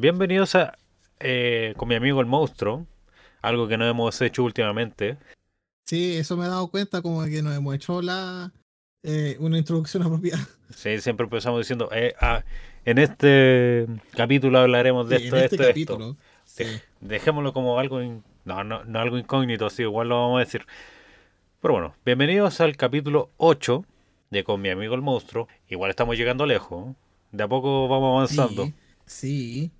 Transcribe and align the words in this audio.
Bienvenidos 0.00 0.54
a 0.54 0.78
eh, 1.18 1.74
con 1.76 1.88
mi 1.88 1.96
amigo 1.96 2.20
el 2.20 2.26
monstruo, 2.26 2.86
algo 3.42 3.66
que 3.66 3.76
no 3.76 3.84
hemos 3.88 4.20
hecho 4.20 4.44
últimamente. 4.44 5.18
Sí, 5.86 6.16
eso 6.16 6.36
me 6.36 6.44
he 6.44 6.48
dado 6.48 6.68
cuenta, 6.68 7.02
como 7.02 7.24
que 7.24 7.42
nos 7.42 7.56
hemos 7.56 7.74
hecho 7.74 8.00
la 8.00 8.52
eh, 9.02 9.36
una 9.40 9.58
introducción 9.58 10.02
apropiada. 10.04 10.46
Sí, 10.70 11.00
siempre 11.00 11.24
empezamos 11.24 11.60
diciendo, 11.60 11.88
eh, 11.92 12.14
ah, 12.20 12.44
en 12.84 12.98
este 12.98 13.86
capítulo 14.12 14.60
hablaremos 14.60 15.08
de 15.08 15.18
Sí, 15.18 15.24
esto, 15.24 15.36
en 15.36 15.42
esto, 15.42 15.54
este 15.56 15.80
esto. 15.80 15.92
capítulo. 15.98 16.16
Sí. 16.44 16.64
Dej- 16.64 16.82
Dejémoslo 17.00 17.52
como 17.52 17.78
algo, 17.80 18.00
in- 18.02 18.22
no, 18.44 18.62
no, 18.62 18.84
no 18.84 19.00
algo 19.00 19.18
incógnito, 19.18 19.66
así 19.66 19.82
igual 19.82 20.10
lo 20.10 20.20
vamos 20.20 20.36
a 20.36 20.44
decir. 20.44 20.64
Pero 21.60 21.74
bueno, 21.74 21.94
bienvenidos 22.04 22.60
al 22.60 22.76
capítulo 22.76 23.30
8 23.36 23.84
de 24.30 24.44
Con 24.44 24.60
mi 24.60 24.68
amigo 24.70 24.94
el 24.94 25.02
monstruo. 25.02 25.48
Igual 25.68 25.90
estamos 25.90 26.16
llegando 26.16 26.46
lejos, 26.46 26.94
de 27.32 27.42
a 27.42 27.48
poco 27.48 27.88
vamos 27.88 28.14
avanzando. 28.30 28.66
Sí, 28.66 28.74
sí. 29.06 29.70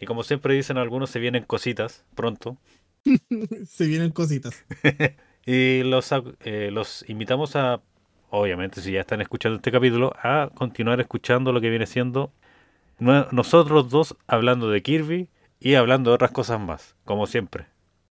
Y 0.00 0.06
como 0.06 0.22
siempre 0.22 0.54
dicen 0.54 0.78
algunos, 0.78 1.10
se 1.10 1.18
vienen 1.18 1.44
cositas 1.44 2.04
pronto. 2.14 2.58
Se 3.68 3.86
vienen 3.86 4.10
cositas. 4.10 4.64
Y 5.46 5.82
los, 5.82 6.10
eh, 6.40 6.70
los 6.72 7.04
invitamos 7.06 7.54
a, 7.54 7.82
obviamente, 8.30 8.80
si 8.80 8.92
ya 8.92 9.00
están 9.00 9.20
escuchando 9.20 9.56
este 9.56 9.70
capítulo, 9.70 10.14
a 10.16 10.48
continuar 10.54 11.02
escuchando 11.02 11.52
lo 11.52 11.60
que 11.60 11.68
viene 11.68 11.86
siendo 11.86 12.32
nosotros 12.98 13.90
dos 13.90 14.16
hablando 14.26 14.70
de 14.70 14.82
Kirby 14.82 15.28
y 15.60 15.74
hablando 15.74 16.10
de 16.10 16.14
otras 16.14 16.30
cosas 16.30 16.60
más, 16.60 16.94
como 17.04 17.26
siempre. 17.26 17.66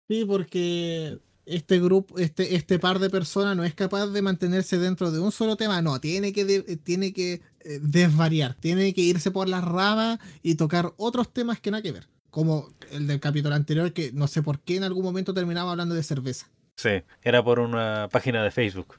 Sí, 0.09 0.25
porque 0.25 1.19
este 1.47 1.81
grupo, 1.81 2.19
este, 2.19 2.55
este 2.55 2.79
par 2.79 2.99
de 2.99 3.11
personas 3.11 3.57
no 3.57 3.65
es 3.65 3.75
capaz 3.75 4.09
de 4.09 4.23
mantenerse 4.23 4.79
dentro 4.79 5.11
de 5.11 5.21
un 5.21 5.33
solo 5.33 5.57
tema. 5.57 5.83
No, 5.83 6.01
tiene 6.01 6.33
que, 6.33 6.45
tiene 6.83 7.13
que 7.13 7.41
desvariar, 7.81 8.55
tiene 8.55 8.93
que 8.95 9.03
irse 9.03 9.31
por 9.31 9.49
las 9.49 9.65
ramas 9.65 10.19
y 10.43 10.55
tocar 10.55 10.93
otros 10.97 11.33
temas 11.33 11.61
que 11.61 11.71
nada 11.71 11.83
que 11.83 11.93
ver. 11.93 12.09
Como 12.31 12.71
el 12.93 13.07
del 13.07 13.21
capítulo 13.21 13.55
anterior, 13.55 13.93
que 13.93 14.13
no 14.13 14.29
sé 14.29 14.43
por 14.43 14.61
qué 14.61 14.77
en 14.77 14.85
algún 14.85 15.05
momento 15.05 15.35
terminaba 15.35 15.73
hablando 15.73 15.95
de 15.95 16.03
cerveza. 16.03 16.49
Sí, 16.77 17.03
era 17.23 17.43
por 17.43 17.59
una 17.59 18.09
página 18.11 18.43
de 18.43 18.51
Facebook. 18.51 18.99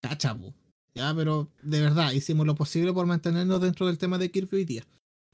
Cachapu. 0.00 0.54
Ya, 0.94 1.14
pero 1.14 1.48
de 1.62 1.80
verdad, 1.80 2.12
hicimos 2.12 2.46
lo 2.46 2.54
posible 2.54 2.92
por 2.92 3.06
mantenernos 3.06 3.60
dentro 3.60 3.86
del 3.86 3.98
tema 3.98 4.18
de 4.18 4.30
Kirby 4.30 4.56
hoy 4.56 4.64
día. 4.64 4.84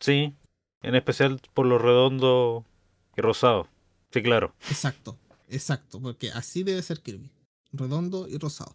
Sí, 0.00 0.34
en 0.82 0.94
especial 0.94 1.40
por 1.54 1.66
lo 1.66 1.78
redondo 1.78 2.64
y 3.16 3.20
rosado. 3.20 3.68
Sí, 4.10 4.22
claro. 4.22 4.54
Exacto, 4.68 5.16
exacto, 5.48 6.00
porque 6.00 6.30
así 6.30 6.62
debe 6.62 6.82
ser 6.82 7.00
Kirby. 7.00 7.30
Redondo 7.72 8.28
y 8.28 8.38
rosado. 8.38 8.74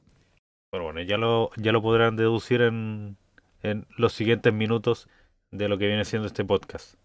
Pero 0.72 0.86
bueno, 0.86 1.02
ya 1.02 1.17
lo, 1.17 1.52
ya 1.58 1.72
lo 1.72 1.81
podrán 1.81 2.16
deducir 2.16 2.61
en, 2.61 3.17
en 3.64 3.86
los 3.98 4.14
siguientes 4.14 4.54
minutos 4.54 5.08
de 5.52 5.68
lo 5.68 5.78
que 5.78 5.88
viene 5.88 6.06
siendo 6.06 6.28
este 6.28 6.46
podcast. 6.46 6.96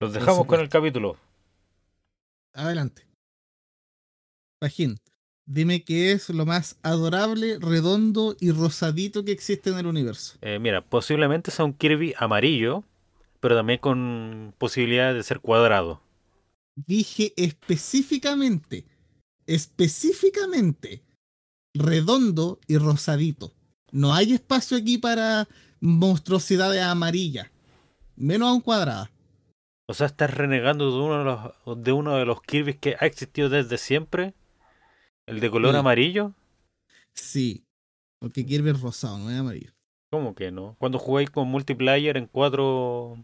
Los 0.00 0.12
dejamos 0.12 0.46
con 0.46 0.60
el 0.60 0.68
capítulo. 0.68 1.16
Adelante. 2.54 3.06
Pajín, 4.60 4.98
dime 5.46 5.84
qué 5.84 6.12
es 6.12 6.28
lo 6.30 6.44
más 6.44 6.78
adorable, 6.82 7.58
redondo 7.60 8.36
y 8.40 8.50
rosadito 8.50 9.24
que 9.24 9.32
existe 9.32 9.70
en 9.70 9.78
el 9.78 9.86
universo. 9.86 10.38
Eh, 10.40 10.58
mira, 10.58 10.84
posiblemente 10.84 11.50
sea 11.50 11.64
un 11.64 11.72
Kirby 11.72 12.14
amarillo, 12.18 12.84
pero 13.40 13.56
también 13.56 13.78
con 13.78 14.54
posibilidad 14.58 15.14
de 15.14 15.22
ser 15.22 15.40
cuadrado. 15.40 16.00
Dije 16.74 17.32
específicamente, 17.36 18.86
específicamente, 19.46 21.02
redondo 21.74 22.60
y 22.66 22.78
rosadito. 22.78 23.52
No 23.90 24.14
hay 24.14 24.32
espacio 24.32 24.76
aquí 24.76 24.98
para 24.98 25.48
monstruosidades 25.82 26.80
amarillas, 26.82 27.50
menos 28.16 28.48
aún 28.48 28.60
cuadradas. 28.60 29.10
O 29.88 29.94
sea, 29.94 30.06
estás 30.06 30.32
renegando 30.32 30.90
de 30.90 30.98
uno 30.98 31.18
de 31.18 31.24
los, 31.24 31.84
de 31.84 31.92
uno 31.92 32.16
de 32.16 32.24
los 32.24 32.40
Kirby's 32.40 32.76
que 32.78 32.96
ha 32.98 33.04
existido 33.06 33.48
desde 33.50 33.76
siempre. 33.76 34.32
El 35.26 35.40
de 35.40 35.50
color 35.50 35.72
Sí. 35.72 35.76
amarillo. 35.78 36.34
Sí, 37.14 37.64
porque 38.20 38.46
Kirby 38.46 38.70
es 38.70 38.80
rosado, 38.80 39.18
no 39.18 39.30
es 39.30 39.38
amarillo. 39.38 39.72
¿Cómo 40.10 40.34
que 40.34 40.50
no? 40.52 40.76
Cuando 40.78 40.98
jugáis 40.98 41.30
con 41.30 41.48
multiplayer 41.48 42.16
en 42.16 42.26
cuatro. 42.26 43.22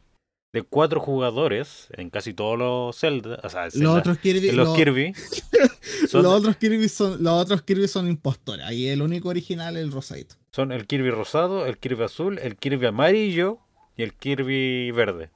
De 0.53 0.63
cuatro 0.63 1.01
jugadores, 1.01 1.89
en 1.93 2.09
casi 2.11 2.33
todos 2.33 2.59
los 2.59 2.99
Zelda. 2.99 3.39
O 3.45 3.49
sea, 3.51 3.71
Zelda, 3.71 3.85
Los 3.89 3.99
otros 3.99 4.19
Kirby, 4.19 4.53
los 4.53 4.69
los- 4.69 4.77
Kirby. 4.77 5.13
son, 6.09 6.23
los 6.23 6.33
otros 6.35 6.57
Kirby 6.57 6.89
son, 6.89 7.23
los 7.23 7.33
otros 7.43 7.63
Kirby 7.63 7.87
son 7.89 8.09
impostores. 8.09 8.65
Ahí 8.67 8.89
el 8.89 9.03
único 9.03 9.29
original 9.29 9.77
es 9.77 9.83
el 9.83 9.93
rosadito. 9.93 10.37
son 10.53 10.73
el 10.73 10.87
Kirby 10.87 11.11
rosado, 11.11 11.67
el 11.67 11.79
Kirby 11.79 12.05
azul, 12.05 12.39
el 12.39 12.57
Kirby 12.57 12.87
amarillo 12.87 13.59
y 13.97 14.03
el 14.03 14.15
Kirby 14.15 14.91
verde. 14.93 15.31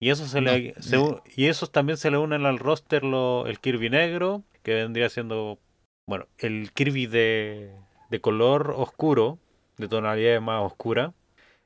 Y 0.00 0.10
eso 0.10 0.26
se 0.26 0.40
le, 0.40 0.74
se 0.80 0.96
eh. 0.96 1.16
y 1.36 1.46
esos 1.46 1.72
también 1.72 1.96
se 1.96 2.10
le 2.10 2.18
unen 2.18 2.46
al 2.46 2.58
roster 2.58 3.02
lo- 3.04 3.46
el 3.46 3.58
Kirby 3.60 3.90
negro, 3.90 4.42
que 4.62 4.74
vendría 4.74 5.08
siendo 5.08 5.58
bueno, 6.06 6.26
el 6.38 6.72
Kirby 6.72 7.06
de, 7.06 7.70
de 8.10 8.20
color 8.20 8.72
oscuro, 8.76 9.38
de 9.76 9.88
tonalidad 9.88 10.40
más 10.40 10.64
oscura, 10.64 11.12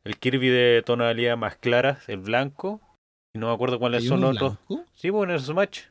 el 0.05 0.19
Kirby 0.19 0.49
de 0.49 0.83
tonalidad 0.85 1.37
más 1.37 1.57
clara, 1.57 2.01
el 2.09 2.19
blanco, 2.19 2.81
y 3.35 3.39
no 3.39 3.49
me 3.49 3.55
acuerdo 3.55 3.79
cuáles 3.79 4.03
¿Hay 4.03 4.09
son 4.09 4.21
los 4.21 4.37
otros. 4.37 4.59
Sí, 4.95 5.11
bueno, 5.11 5.33
en 5.33 5.39
el 5.39 5.45
Smash 5.45 5.83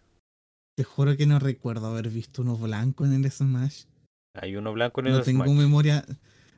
Te 0.76 0.84
juro 0.84 1.16
que 1.18 1.26
no 1.26 1.40
recuerdo 1.40 1.88
haber 1.88 2.10
visto 2.10 2.42
uno 2.42 2.56
blanco 2.58 3.06
en 3.06 3.14
el 3.14 3.32
Smash. 3.32 3.86
hay 4.34 4.56
uno 4.56 4.74
blanco 4.74 5.02
en 5.02 5.08
el 5.08 5.14
No 5.14 5.22
tengo 5.24 5.44
Smash. 5.46 5.58
memoria. 5.58 6.06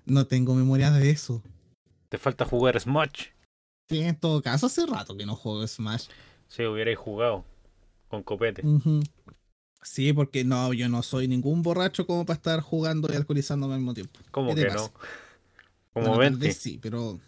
No 0.06 0.28
tengo 0.28 0.54
memoria 0.56 0.92
de 0.92 1.10
eso. 1.10 1.42
Te 2.10 2.18
falta 2.18 2.46
jugar 2.46 2.80
Smash. 2.80 3.28
Sí, 3.90 4.02
en 4.02 4.16
todo 4.20 4.42
caso, 4.42 4.66
hace 4.68 4.86
rato 4.86 5.16
que 5.16 5.26
no 5.26 5.36
juego 5.36 5.66
Smash. 5.66 6.08
Si 6.48 6.64
hubierais 6.66 6.98
jugado 6.98 7.46
con 8.10 8.22
copete. 8.24 8.64
Sí, 9.82 10.14
porque 10.14 10.44
no, 10.44 10.72
yo 10.74 10.88
no 10.90 11.04
soy 11.04 11.28
ningún 11.28 11.62
borracho 11.62 12.06
como 12.08 12.26
para 12.26 12.36
estar 12.38 12.62
jugando 12.62 13.12
y 13.12 13.16
alcoholizándome 13.16 13.74
al 13.74 13.80
mismo 13.80 13.94
tiempo. 13.94 14.20
¿Cómo 14.32 14.50
¿Qué 14.50 14.56
te 14.56 14.68
que 14.68 14.74
pasa? 14.74 14.88
no? 14.88 14.94
Como 15.94 16.08
Bueno, 16.08 16.12
tal 16.24 16.32
20. 16.32 16.48
vez 16.48 16.58
sí, 16.58 16.80
pero. 16.82 17.20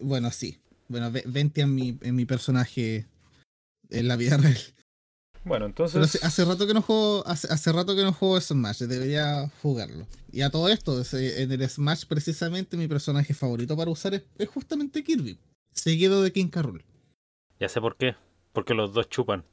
Bueno, 0.00 0.30
sí. 0.30 0.60
Bueno, 0.88 1.10
ve- 1.10 1.24
20 1.26 1.60
en 1.62 1.74
mi, 1.74 1.98
en 2.02 2.14
mi 2.14 2.24
personaje 2.26 3.06
en 3.90 4.08
la 4.08 4.16
vida 4.16 4.36
real. 4.38 4.58
Bueno, 5.44 5.66
entonces. 5.66 6.00
hace, 6.02 6.24
hace 6.26 6.44
rato 6.46 6.66
que 6.66 6.72
no 6.72 6.80
juego, 6.80 7.26
hace, 7.26 7.48
hace 7.52 7.70
rato 7.72 7.94
que 7.94 8.02
no 8.02 8.12
juego 8.14 8.40
Smash, 8.40 8.78
debería 8.84 9.50
jugarlo. 9.60 10.06
Y 10.32 10.40
a 10.40 10.48
todo 10.50 10.70
esto, 10.70 11.02
en 11.12 11.52
el 11.52 11.68
Smash 11.68 12.06
precisamente 12.06 12.78
mi 12.78 12.88
personaje 12.88 13.34
favorito 13.34 13.76
para 13.76 13.90
usar 13.90 14.14
es, 14.14 14.22
es 14.38 14.48
justamente 14.48 15.04
Kirby, 15.04 15.38
seguido 15.72 16.22
de 16.22 16.32
King 16.32 16.48
Carroll. 16.48 16.82
Ya 17.60 17.68
sé 17.68 17.80
por 17.80 17.96
qué. 17.96 18.14
Porque 18.52 18.72
los 18.72 18.94
dos 18.94 19.08
chupan. 19.10 19.44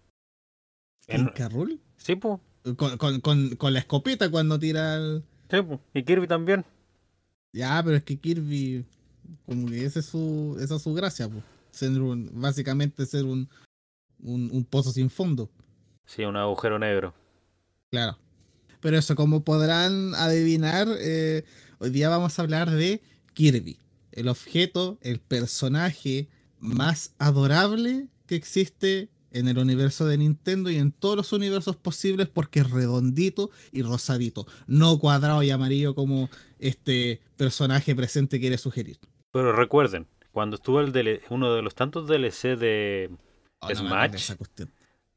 En- 1.08 1.26
¿King 1.26 1.32
Carroll? 1.36 1.82
Sí, 1.98 2.16
pues. 2.16 2.40
Con, 2.78 2.98
con, 2.98 3.20
con, 3.20 3.56
con 3.56 3.74
la 3.74 3.80
escopeta 3.80 4.30
cuando 4.32 4.60
tira 4.60 4.96
el... 4.96 5.24
Sí, 5.50 5.62
po. 5.62 5.82
Y 5.94 6.04
Kirby 6.04 6.28
también. 6.28 6.64
Ya, 7.52 7.82
pero 7.84 7.98
es 7.98 8.04
que 8.04 8.18
Kirby, 8.18 8.86
como 9.46 9.68
que 9.68 9.86
ese 9.86 10.00
es 10.00 10.06
su, 10.06 10.58
esa 10.60 10.76
es 10.76 10.82
su 10.82 10.94
gracia, 10.94 11.30
pues. 11.30 11.44
Ser 11.72 11.92
un- 12.02 12.30
básicamente 12.34 13.06
ser 13.06 13.26
un, 13.26 13.50
un, 14.20 14.50
un 14.52 14.66
pozo 14.66 14.92
sin 14.92 15.10
fondo. 15.10 15.50
Sí, 16.06 16.24
un 16.24 16.36
agujero 16.36 16.78
negro. 16.80 17.14
Claro. 17.92 18.18
Pero 18.82 18.98
eso, 18.98 19.16
como 19.16 19.44
podrán 19.44 20.14
adivinar, 20.16 20.88
eh, 21.00 21.46
hoy 21.80 21.92
día 21.92 22.10
vamos 22.10 22.38
a 22.38 22.42
hablar 22.42 22.70
de 22.72 23.02
Kirby. 23.34 23.78
El 24.12 24.28
objeto, 24.28 24.98
el 25.02 25.20
personaje 25.20 26.28
más 26.60 27.14
adorable 27.18 28.08
que 28.26 28.36
existe 28.36 29.10
en 29.32 29.48
el 29.48 29.58
universo 29.58 30.06
de 30.06 30.18
Nintendo 30.18 30.70
y 30.70 30.76
en 30.76 30.92
todos 30.92 31.16
los 31.16 31.32
universos 31.32 31.78
posibles 31.78 32.28
porque 32.28 32.60
es 32.60 32.70
redondito 32.70 33.50
y 33.72 33.82
rosadito. 33.84 34.46
No 34.68 35.00
cuadrado 35.00 35.42
y 35.44 35.52
amarillo 35.52 35.96
como 35.96 36.30
este 36.60 37.22
personaje 37.38 37.96
presente 37.96 38.40
quiere 38.42 38.58
sugerir. 38.58 39.00
Pero 39.32 39.54
recuerden, 39.54 40.08
cuando 40.32 40.56
estuvo 40.56 40.80
el 40.80 40.92
DL 40.92 41.22
uno 41.30 41.54
de 41.54 41.62
los 41.62 41.76
tantos 41.76 42.08
DLC 42.08 42.56
de 42.58 43.10
Oh, 43.62 43.68
me 43.68 43.76
Smash. 43.76 44.34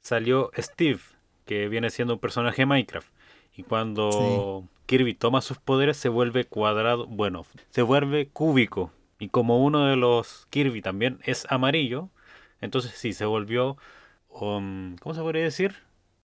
salió 0.03 0.51
Steve, 0.57 1.01
que 1.47 1.69
viene 1.69 1.91
siendo 1.91 2.15
un 2.15 2.21
personaje 2.21 2.63
de 2.63 2.67
Minecraft. 2.67 3.09
Y 3.57 3.63
cuando 3.63 4.69
Kirby 4.87 5.15
toma 5.15 5.41
sus 5.41 5.59
poderes 5.59 5.97
se 5.97 6.09
vuelve 6.09 6.45
cuadrado, 6.45 7.07
bueno, 7.07 7.47
se 7.71 7.83
vuelve 7.83 8.29
cúbico. 8.29 8.93
Y 9.19 9.29
como 9.29 9.65
uno 9.65 9.87
de 9.87 9.97
los 9.97 10.47
Kirby 10.51 10.83
también 10.83 11.21
es 11.25 11.47
amarillo, 11.49 12.11
entonces 12.61 12.93
sí, 12.93 13.13
se 13.13 13.25
volvió, 13.25 13.79
um, 14.29 14.97
¿cómo 14.97 15.15
se 15.15 15.23
podría 15.23 15.45
decir? 15.45 15.77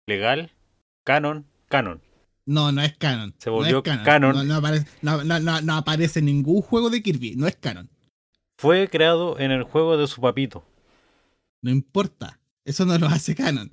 Legal, 0.08 0.52
canon, 1.04 1.46
canon. 1.68 2.02
No, 2.50 2.72
no 2.72 2.82
es 2.82 2.98
canon. 2.98 3.36
Se 3.38 3.52
no 3.52 3.58
volvió 3.58 3.84
canon. 3.84 4.22
No, 4.36 4.44
no 4.44 4.56
aparece, 4.56 4.88
no, 5.04 5.76
aparece 5.76 6.20
ningún 6.22 6.64
juego 6.64 6.90
de 6.90 7.04
Kirby. 7.04 7.36
No 7.36 7.46
es 7.46 7.56
canon. 7.56 7.88
Fue 8.58 8.88
creado 8.90 9.38
en 9.40 9.52
el 9.52 9.62
juego 9.64 9.98
de 9.98 10.08
su 10.08 10.20
papito. 10.20 10.66
No 11.62 11.70
importa. 11.70 12.40
Eso 12.66 12.86
no 12.88 12.98
lo 12.98 13.06
hace 13.08 13.36
canon. 13.36 13.72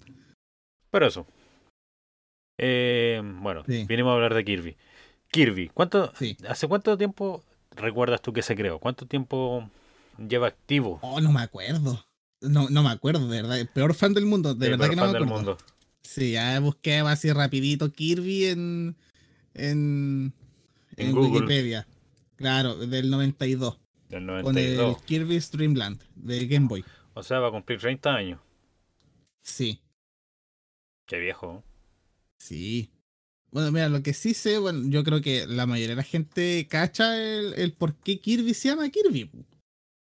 Pero 0.91 1.07
eso. 1.07 1.27
Eh, 2.59 3.23
bueno, 3.41 3.65
Sí. 3.67 3.87
vinimos 3.89 4.11
a 4.11 4.15
hablar 4.15 4.35
de 4.35 4.45
Kirby. 4.45 4.77
Kirby, 5.31 5.69
¿cuánto, 5.73 6.13
Sí. 6.15 6.37
¿hace 6.49 6.69
cuánto 6.69 6.99
tiempo 6.99 7.45
recuerdas 7.71 8.21
tú 8.21 8.33
que 8.35 8.43
se 8.43 8.57
creó? 8.57 8.79
¿Cuánto 8.79 9.07
tiempo 9.07 9.71
lleva 10.19 10.49
activo? 10.49 10.99
Oh, 11.03 11.21
no 11.23 11.33
me 11.33 11.41
acuerdo. 11.41 12.05
No, 12.43 12.69
no 12.69 12.83
me 12.83 12.91
acuerdo, 12.91 13.27
de 13.29 13.41
verdad. 13.41 13.59
El 13.59 13.69
peor 13.69 13.95
fan 13.95 14.13
del 14.13 14.27
mundo, 14.27 14.55
de 14.55 14.67
Sí, 14.67 14.71
verdad 14.71 14.91
que 14.91 14.97
no 14.97 15.07
me 15.07 15.13
del 15.15 15.27
mundo. 15.27 15.57
Sí, 16.07 16.33
ya 16.33 16.59
busqué 16.61 16.99
así 16.99 17.33
rapidito 17.33 17.93
Kirby 17.93 18.47
en, 18.47 18.97
en, 19.55 20.33
En. 20.97 21.17
Wikipedia. 21.19 21.87
Claro, 22.37 22.77
del 22.77 23.11
92. 23.11 23.79
Del 24.09 24.27
Con 24.27 24.57
el 24.57 24.77
92. 24.77 25.03
Kirby's 25.03 25.51
Dream 25.51 25.75
Land 25.75 26.01
de 26.15 26.47
Game 26.47 26.69
Boy. 26.69 26.85
O 27.15 27.23
sea, 27.23 27.41
va 27.41 27.49
a 27.49 27.51
cumplir 27.51 27.81
30 27.81 28.15
años. 28.15 28.41
Sí, 29.43 29.81
Qué 31.07 31.19
viejo. 31.19 31.63
sí. 32.39 32.91
Bueno, 33.53 33.71
mira, 33.73 33.89
lo 33.89 34.03
que 34.03 34.13
sí 34.13 34.35
sé, 34.35 34.59
bueno, 34.59 34.87
yo 34.91 35.03
creo 35.03 35.23
que 35.23 35.47
la 35.47 35.67
mayoría 35.67 35.91
de 35.91 35.97
la 35.97 36.03
gente 36.03 36.67
cacha 36.69 37.17
el, 37.19 37.55
el 37.55 37.73
por 37.73 37.95
qué 37.95 38.19
Kirby 38.21 38.53
se 38.53 38.69
llama 38.69 38.91
Kirby. 38.91 39.31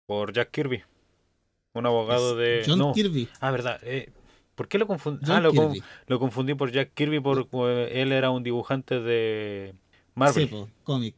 Por 0.06 0.32
Jack 0.32 0.50
Kirby. 0.50 0.82
Un 1.74 1.86
abogado 1.86 2.34
de. 2.36 2.62
John 2.66 2.78
no. 2.78 2.92
Kirby. 2.92 3.28
Ah, 3.40 3.50
verdad. 3.52 3.78
eh, 3.84 4.10
¿Por 4.54 4.68
qué 4.68 4.78
lo 4.78 4.86
confundí? 4.86 5.24
Ah, 5.30 5.40
lo, 5.40 5.52
lo 6.06 6.18
confundí 6.18 6.54
por 6.54 6.70
Jack 6.70 6.92
Kirby 6.94 7.20
porque 7.20 7.88
él 8.00 8.12
era 8.12 8.30
un 8.30 8.42
dibujante 8.42 9.00
de 9.00 9.74
Marvel. 10.14 10.48
Sí, 10.48 10.56
cómic. 10.82 11.16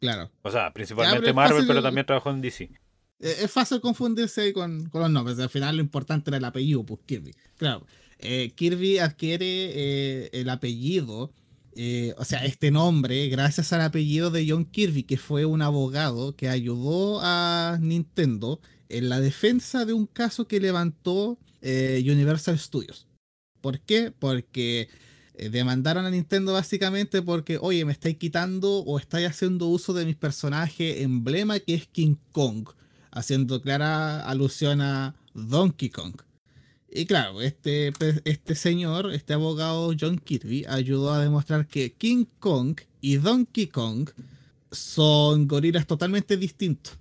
Claro. 0.00 0.30
O 0.42 0.50
sea, 0.50 0.72
principalmente 0.72 1.32
Marvel, 1.32 1.66
pero 1.66 1.82
también 1.82 2.06
trabajó 2.06 2.30
en 2.30 2.40
DC. 2.40 2.64
Eh, 2.64 3.36
Es 3.42 3.50
fácil 3.50 3.80
confundirse 3.80 4.42
ahí 4.42 4.52
con, 4.52 4.88
con 4.90 5.00
los 5.00 5.10
nombres. 5.10 5.38
Al 5.38 5.48
final 5.48 5.76
lo 5.76 5.82
importante 5.82 6.30
era 6.30 6.36
el 6.38 6.44
apellido, 6.44 6.84
pues 6.84 7.00
Kirby. 7.06 7.32
Claro. 7.56 7.86
Eh, 8.18 8.52
Kirby 8.54 8.98
adquiere 8.98 9.46
eh, 9.46 10.30
el 10.32 10.48
apellido, 10.48 11.32
eh, 11.76 12.14
o 12.18 12.24
sea, 12.24 12.44
este 12.44 12.70
nombre, 12.70 13.28
gracias 13.28 13.72
al 13.72 13.82
apellido 13.82 14.30
de 14.30 14.46
John 14.48 14.64
Kirby, 14.64 15.02
que 15.04 15.16
fue 15.16 15.44
un 15.44 15.62
abogado 15.62 16.34
que 16.36 16.48
ayudó 16.48 17.20
a 17.22 17.78
Nintendo 17.80 18.60
en 18.88 19.08
la 19.08 19.20
defensa 19.20 19.84
de 19.84 19.92
un 19.92 20.06
caso 20.06 20.46
que 20.46 20.60
levantó 20.60 21.38
eh, 21.64 22.04
Universal 22.06 22.58
Studios. 22.58 23.08
¿Por 23.60 23.80
qué? 23.80 24.12
Porque 24.16 24.88
eh, 25.34 25.48
demandaron 25.48 26.04
a 26.04 26.10
Nintendo 26.10 26.52
básicamente 26.52 27.22
porque, 27.22 27.58
oye, 27.58 27.84
me 27.86 27.92
estáis 27.92 28.18
quitando 28.18 28.84
o 28.84 28.98
estáis 28.98 29.26
haciendo 29.26 29.66
uso 29.66 29.94
de 29.94 30.04
mi 30.04 30.14
personaje 30.14 31.02
emblema 31.02 31.58
que 31.58 31.74
es 31.74 31.88
King 31.88 32.16
Kong, 32.32 32.68
haciendo 33.10 33.62
clara 33.62 34.20
alusión 34.28 34.82
a 34.82 35.16
Donkey 35.32 35.88
Kong. 35.88 36.14
Y 36.90 37.06
claro, 37.06 37.40
este, 37.40 37.92
este 38.24 38.54
señor, 38.54 39.12
este 39.12 39.32
abogado 39.32 39.92
John 39.98 40.18
Kirby, 40.18 40.66
ayudó 40.68 41.12
a 41.12 41.20
demostrar 41.20 41.66
que 41.66 41.92
King 41.92 42.26
Kong 42.38 42.78
y 43.00 43.16
Donkey 43.16 43.68
Kong 43.68 44.10
son 44.70 45.48
gorilas 45.48 45.86
totalmente 45.86 46.36
distintos. 46.36 46.98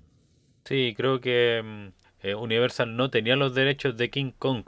Sí, 0.66 0.94
creo 0.96 1.20
que 1.20 1.62
mm, 1.64 2.03
eh, 2.24 2.36
Universal 2.36 2.96
no 2.96 3.10
tenía 3.10 3.36
los 3.36 3.54
derechos 3.54 3.96
de 3.98 4.10
King 4.10 4.32
Kong. 4.38 4.66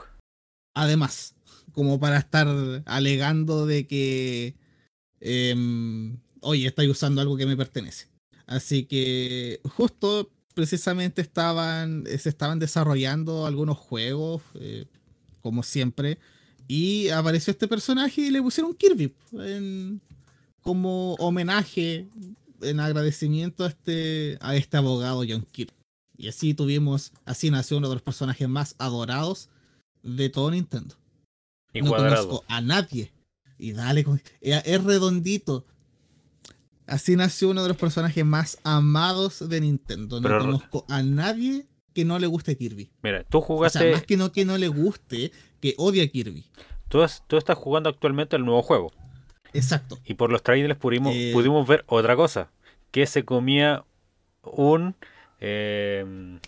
Además, 0.76 1.36
como 1.72 2.00
para 2.00 2.18
estar 2.18 2.48
alegando 2.86 3.66
de 3.66 3.88
que, 3.88 4.56
em, 5.22 6.18
oye, 6.42 6.68
estáis 6.68 6.90
usando 6.90 7.22
algo 7.22 7.38
que 7.38 7.46
me 7.46 7.58
pertenece. 7.58 8.08
Así 8.46 8.86
que 8.86 9.60
justo, 9.64 10.30
precisamente 10.54 11.22
estaban, 11.22 12.04
eh, 12.08 12.18
se 12.18 12.30
estaban 12.30 12.60
desarrollando 12.60 13.46
algunos 13.46 13.78
juegos, 13.78 14.42
eh, 14.56 14.86
como 15.42 15.64
siempre, 15.64 16.18
y 16.68 17.10
apareció 17.10 17.52
este 17.52 17.68
personaje 17.68 18.22
y 18.22 18.32
le 18.32 18.42
pusieron 18.42 18.74
Kirby 18.74 19.14
en- 19.34 20.02
como 20.62 21.14
homenaje, 21.16 22.08
en 22.62 22.80
agradecimiento 22.80 23.64
a 23.66 23.68
este, 23.68 24.38
a 24.42 24.56
este 24.56 24.78
abogado 24.78 25.24
John 25.28 25.46
Kirby. 25.52 25.74
Y 26.18 26.28
así 26.30 26.54
tuvimos, 26.54 27.12
así 27.26 27.52
nació 27.52 27.78
uno 27.78 27.90
de 27.90 27.96
los 27.96 28.02
personajes 28.02 28.48
más 28.48 28.76
adorados 28.80 29.50
de 30.04 30.30
todo 30.30 30.52
Nintendo. 30.52 30.96
Y 31.74 31.82
no 31.82 31.90
cuadrado. 31.90 32.28
conozco 32.28 32.46
a 32.48 32.62
nadie. 32.62 33.12
Y 33.58 33.74
dale, 33.74 34.06
es 34.42 34.84
redondito. 34.84 35.66
Así 36.88 37.16
nació 37.16 37.50
uno 37.50 37.64
de 37.64 37.70
los 37.70 37.78
personajes 37.78 38.24
más 38.26 38.60
amados 38.64 39.48
de 39.50 39.62
Nintendo. 39.62 40.22
No 40.22 40.28
Pero- 40.28 40.40
conozco 40.42 40.86
a 40.88 41.02
nadie 41.02 41.66
que 41.94 42.06
no 42.06 42.20
le 42.20 42.28
guste 42.28 42.58
Kirby. 42.58 42.92
Mira, 43.02 43.24
tú 43.24 43.40
O 43.40 43.42
sea, 43.42 43.48
jugaste. 43.48 43.92
más 43.92 44.04
que 44.04 44.18
no 44.18 44.32
que 44.32 44.46
no 44.46 44.58
le 44.58 44.68
guste, 44.68 45.32
que 45.62 45.74
odia 45.78 46.04
a 46.04 46.08
Kirby. 46.08 46.46
tú, 46.90 47.02
has- 47.02 47.24
tú 47.28 47.38
estás 47.38 47.58
jugando 47.58 47.90
actualmente 47.90 48.36
el 48.36 48.46
nuevo 48.46 48.62
juego. 48.62 48.92
Exacto. 49.54 49.98
Y 50.06 50.14
por 50.14 50.30
los 50.32 50.44
trailers 50.44 50.78
pudimos, 50.80 51.14
Eh, 51.16 51.32
pudimos 51.34 51.66
ver 51.68 51.84
otra 51.88 52.16
cosa. 52.16 52.52
Que 52.92 53.06
se 53.08 53.26
comía 53.26 53.84
un 54.44 54.96
eh, 55.40 56.40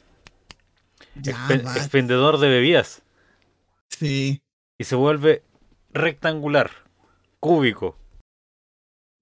Ya, 1.16 1.48
expendedor 1.76 2.40
de 2.40 2.50
bebidas. 2.50 3.02
Sí, 3.90 4.42
Y 4.80 4.84
se 4.84 4.96
vuelve 4.96 5.44
rectangular, 5.92 6.72
cúbico. 7.40 7.98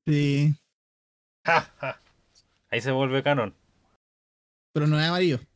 sí. 0.08 0.56
Ahí 2.70 2.82
se 2.82 2.92
vuelve 2.92 3.24
canon. 3.24 3.54
Pero 4.74 4.88
no 4.88 5.00
es 5.00 5.06
amarillo. 5.08 5.38
Y 5.42 5.48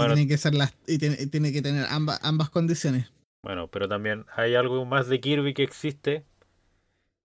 Bueno. 0.00 0.14
tiene 0.14 0.28
que 0.28 0.38
ser 0.38 0.54
las, 0.54 0.74
y 0.86 0.98
tiene, 0.98 1.16
tiene 1.26 1.52
que 1.52 1.62
tener 1.62 1.86
ambas, 1.90 2.18
ambas 2.24 2.50
condiciones. 2.50 3.12
Bueno, 3.44 3.68
pero 3.68 3.88
también 3.88 4.24
hay 4.34 4.54
algo 4.56 4.84
más 4.84 5.08
de 5.08 5.20
Kirby 5.20 5.54
que 5.54 5.62
existe. 5.62 6.24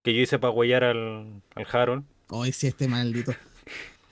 Que 0.04 0.14
yo 0.14 0.22
hice 0.22 0.38
para 0.38 0.52
huellar 0.52 0.84
al, 0.84 1.42
al 1.56 1.68
Harold. 1.72 2.06
Hoy 2.30 2.52
sí, 2.52 2.68
este 2.68 2.88
maldito. 2.88 3.32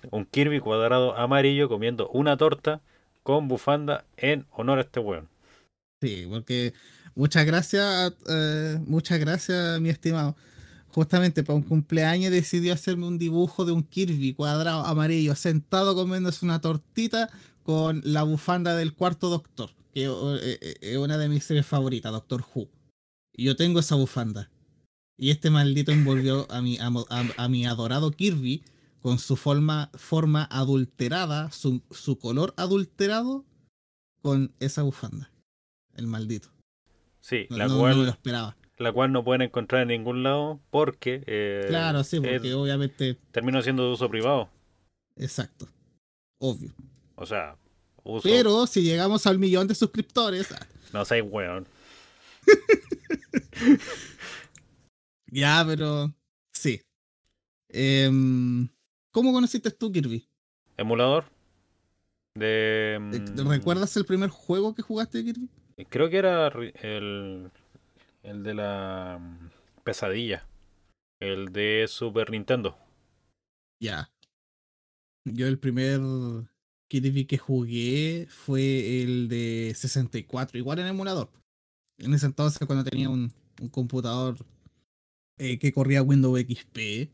Un 0.10 0.26
Kirby 0.26 0.60
cuadrado 0.60 1.16
amarillo 1.16 1.70
comiendo 1.70 2.10
una 2.10 2.38
torta 2.38 2.82
con 3.24 3.48
bufanda 3.48 4.06
en 4.18 4.46
honor 4.52 4.80
a 4.80 4.82
este 4.82 5.00
weón. 5.00 5.30
Sí, 6.02 6.26
porque 6.30 6.74
muchas 7.16 7.46
gracias, 7.46 8.14
eh, 8.28 8.80
muchas 8.86 9.20
gracias, 9.20 9.80
mi 9.80 9.90
estimado. 9.90 10.36
Justamente 10.88 11.44
para 11.44 11.58
un 11.58 11.64
cumpleaños 11.64 12.32
decidió 12.32 12.74
hacerme 12.74 13.08
un 13.08 13.18
dibujo 13.18 13.64
de 13.64 13.72
un 13.72 13.84
Kirby 13.84 14.34
cuadrado 14.34 14.86
amarillo 14.86 15.36
sentado 15.36 15.96
comiéndose 15.96 16.44
una 16.44 16.60
tortita 16.60 17.30
con 17.64 18.02
la 18.04 18.24
bufanda 18.24 18.76
del 18.76 18.94
cuarto 18.94 19.30
doctor, 19.30 19.70
que 19.94 20.06
eh, 20.06 20.58
eh, 20.62 20.76
es 20.82 20.98
una 20.98 21.18
de 21.18 21.30
mis 21.30 21.44
series 21.44 21.66
favoritas, 21.66 22.12
Doctor 22.12 22.44
Who. 22.54 22.68
Yo 23.34 23.56
tengo 23.56 23.80
esa 23.80 23.96
bufanda. 23.96 24.50
Y 25.18 25.30
este 25.30 25.52
maldito 25.52 25.92
envolvió 25.92 26.52
a 26.52 26.64
mi, 26.64 26.80
a 26.80 27.48
mi 27.48 27.66
adorado 27.68 28.10
Kirby 28.10 28.64
con 29.02 29.18
su 29.20 29.36
forma, 29.36 29.90
forma 29.96 30.44
adulterada, 30.52 31.52
su, 31.52 31.82
su 31.92 32.18
color 32.20 32.54
adulterado 32.58 33.46
con 34.22 34.54
esa 34.60 34.84
bufanda. 34.84 35.32
El 35.96 36.08
maldito. 36.08 36.50
Sí, 37.20 37.48
No, 37.50 37.58
la, 37.58 37.68
no- 37.68 37.78
cual, 37.80 37.92
no 37.94 37.98
me 38.00 38.04
lo 38.06 38.10
esperaba. 38.12 38.58
la 38.78 38.92
cual 38.92 39.12
no 39.12 39.24
pueden 39.24 39.42
encontrar 39.44 39.82
en 39.84 39.90
ningún 39.90 40.24
lado 40.24 40.60
porque 40.70 41.24
eh, 41.28 41.66
claro, 41.68 42.04
sí, 42.04 42.20
porque 42.20 42.36
es- 42.38 42.54
obviamente. 42.54 43.18
terminó 43.32 43.62
siendo 43.62 43.86
de 43.88 43.94
uso 43.94 44.10
privado. 44.10 44.50
Exacto. 45.16 45.68
Obvio. 46.40 46.74
O 47.16 47.26
sea, 47.26 47.58
uso. 48.04 48.24
Pero 48.24 48.66
si 48.68 48.82
llegamos 48.82 49.28
al 49.28 49.38
millón 49.38 49.68
de 49.68 49.76
suscriptores. 49.76 50.52
ah, 50.52 50.66
No 50.94 51.06
seas 51.06 51.26
weón. 51.30 51.68
Ya, 55.34 55.64
pero. 55.66 56.14
Sí. 56.54 56.82
Em, 57.70 58.68
¿Cómo 59.12 59.34
conociste 59.34 59.72
tú, 59.72 59.92
Kirby? 59.92 60.28
Emulador. 60.78 61.26
De. 62.36 62.98
Mm, 63.00 63.50
¿Recuerdas 63.50 63.96
el 63.98 64.06
primer 64.06 64.30
juego 64.30 64.74
que 64.74 64.82
jugaste 64.82 65.18
de 65.18 65.26
Kirby? 65.26 65.50
Creo 65.90 66.10
que 66.10 66.18
era 66.18 66.48
el. 66.48 67.52
El 68.24 68.44
de 68.44 68.54
la. 68.54 69.20
mm, 69.20 69.50
Pesadilla. 69.84 70.46
El 71.20 71.52
de 71.52 71.86
Super 71.88 72.32
Nintendo. 72.32 72.78
Ya. 73.80 74.10
Yo 75.26 75.48
el 75.48 75.60
primer 75.60 76.00
Kirby 76.88 77.26
que 77.26 77.38
jugué 77.38 78.28
fue 78.30 79.02
el 79.02 79.28
de 79.28 79.74
64, 79.76 80.58
igual 80.58 80.80
en 80.80 80.88
emulador. 80.88 81.30
En 81.98 82.14
ese 82.14 82.26
entonces 82.26 82.66
cuando 82.66 82.84
tenía 82.84 83.10
un, 83.10 83.32
un 83.62 83.70
computador 83.70 84.38
eh, 85.38 85.60
que 85.60 85.72
corría 85.72 86.02
Windows 86.02 86.40
XP, 86.40 87.10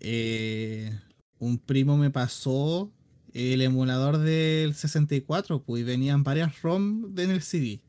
eh, 0.00 1.00
un 1.38 1.58
primo 1.58 1.96
me 1.96 2.10
pasó 2.10 2.90
el 3.34 3.60
emulador 3.62 4.18
del 4.18 4.74
64, 4.74 5.62
pues 5.62 5.82
y 5.82 5.84
venían 5.84 6.24
varias 6.24 6.60
ROM 6.62 7.06
en 7.18 7.30
el 7.30 7.42
CD. 7.42 7.80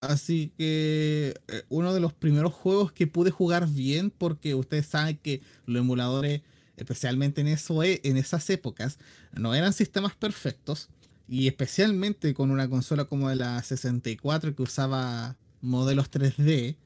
Así 0.00 0.52
que 0.58 1.34
eh, 1.48 1.62
uno 1.68 1.94
de 1.94 2.00
los 2.00 2.12
primeros 2.12 2.52
juegos 2.52 2.92
que 2.92 3.06
pude 3.06 3.30
jugar 3.30 3.68
bien, 3.68 4.10
porque 4.10 4.54
ustedes 4.54 4.86
saben 4.86 5.18
que 5.18 5.42
los 5.66 5.80
emuladores 5.82 6.42
especialmente 6.76 7.40
en, 7.42 7.48
eso, 7.48 7.82
e- 7.82 8.00
en 8.04 8.16
esas 8.16 8.48
épocas, 8.50 8.98
no 9.32 9.54
eran 9.54 9.72
sistemas 9.72 10.14
perfectos. 10.16 10.88
Y 11.28 11.46
especialmente 11.48 12.34
con 12.34 12.50
una 12.50 12.68
consola 12.68 13.04
como 13.06 13.30
la 13.30 13.62
64 13.62 14.54
que 14.54 14.62
usaba 14.62 15.36
modelos 15.60 16.10
3D, 16.10 16.76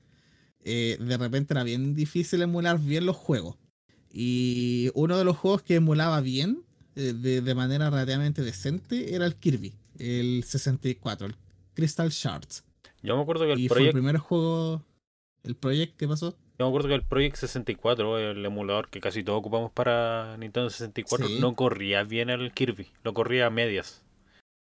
eh, 0.64 0.98
de 1.00 1.16
repente 1.16 1.54
era 1.54 1.62
bien 1.64 1.94
difícil 1.94 2.42
emular 2.42 2.78
bien 2.78 3.06
los 3.06 3.16
juegos. 3.16 3.56
Y 4.18 4.90
uno 4.94 5.18
de 5.18 5.24
los 5.24 5.36
juegos 5.36 5.60
que 5.62 5.74
emulaba 5.74 6.22
bien, 6.22 6.62
eh, 6.94 7.12
de, 7.12 7.42
de 7.42 7.54
manera 7.54 7.90
relativamente 7.90 8.40
decente, 8.40 9.14
era 9.14 9.26
el 9.26 9.36
Kirby, 9.36 9.74
el 9.98 10.42
64. 10.42 11.26
El 11.26 11.34
Crystal 11.74 12.08
Shards. 12.08 12.64
Yo 13.02 13.14
me 13.14 13.22
acuerdo 13.22 13.44
que 13.44 13.52
el 13.52 13.58
y 13.60 13.68
fue 13.68 13.76
el 13.76 13.82
Project, 13.82 13.92
primer 13.94 14.16
juego. 14.16 14.82
¿El 15.42 15.54
Project 15.54 15.96
qué 15.98 16.08
pasó? 16.08 16.34
yo 16.58 16.64
me 16.64 16.68
acuerdo 16.68 16.88
que 16.88 16.94
el 16.94 17.02
Project 17.02 17.36
64, 17.36 18.18
el 18.18 18.42
emulador 18.46 18.88
que 18.88 19.02
casi 19.02 19.22
todos 19.22 19.40
ocupamos 19.40 19.70
para 19.72 20.38
Nintendo 20.38 20.70
64, 20.70 21.28
Sí. 21.28 21.38
no 21.38 21.54
corría 21.54 22.02
bien 22.02 22.30
el 22.30 22.50
Kirby, 22.52 22.86
lo 23.04 23.12
corría 23.12 23.48
a 23.48 23.50
medias. 23.50 24.02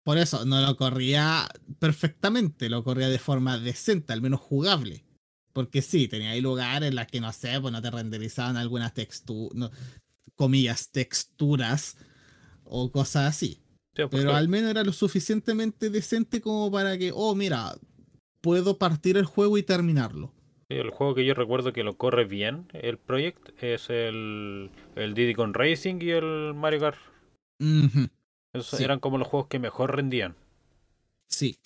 Por 0.02 0.16
eso, 0.16 0.46
no 0.46 0.62
lo 0.62 0.76
corría 0.78 1.46
perfectamente, 1.78 2.70
lo 2.70 2.82
corría 2.82 3.08
de 3.10 3.18
forma 3.18 3.58
decente, 3.58 4.14
al 4.14 4.22
menos 4.22 4.40
jugable. 4.40 5.04
Porque 5.56 5.80
sí, 5.80 6.06
tenía 6.06 6.32
ahí 6.32 6.42
lugares 6.42 6.90
en 6.90 6.94
las 6.96 7.06
que 7.06 7.18
no 7.18 7.32
sé, 7.32 7.58
pues 7.62 7.72
no 7.72 7.80
te 7.80 7.90
renderizaban 7.90 8.58
algunas 8.58 8.92
texturas, 8.92 9.70
comillas, 10.34 10.90
texturas 10.90 11.96
o 12.64 12.92
cosas 12.92 13.24
así. 13.30 13.54
Sí, 13.94 14.02
porque- 14.02 14.18
Pero 14.18 14.34
al 14.36 14.48
menos 14.48 14.70
era 14.70 14.84
lo 14.84 14.92
suficientemente 14.92 15.88
decente 15.88 16.42
como 16.42 16.70
para 16.70 16.98
que, 16.98 17.10
oh, 17.14 17.34
mira, 17.34 17.74
puedo 18.42 18.76
partir 18.76 19.16
el 19.16 19.24
juego 19.24 19.56
y 19.56 19.62
terminarlo. 19.62 20.30
el 20.68 20.90
juego 20.90 21.14
que 21.14 21.24
yo 21.24 21.32
recuerdo 21.32 21.72
que 21.72 21.84
lo 21.84 21.96
corre 21.96 22.24
bien, 22.26 22.68
el 22.74 22.98
Project, 22.98 23.62
es 23.62 23.88
el, 23.88 24.70
el 24.96 25.14
Diddy 25.14 25.32
Kong 25.34 25.54
Racing 25.56 26.02
y 26.02 26.10
el 26.10 26.52
Mario 26.54 26.80
Kart. 26.80 26.98
Esos 28.52 28.76
Sí. 28.78 28.84
eran 28.84 29.00
como 29.00 29.16
los 29.16 29.26
juegos 29.28 29.48
que 29.48 29.58
mejor 29.58 29.96
rendían. 29.96 30.34
sí. 31.28 31.56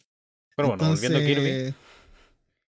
Pero 0.55 0.69
bueno, 0.69 0.89
volviendo 0.91 1.19
a 1.19 1.23
Kirby. 1.23 1.75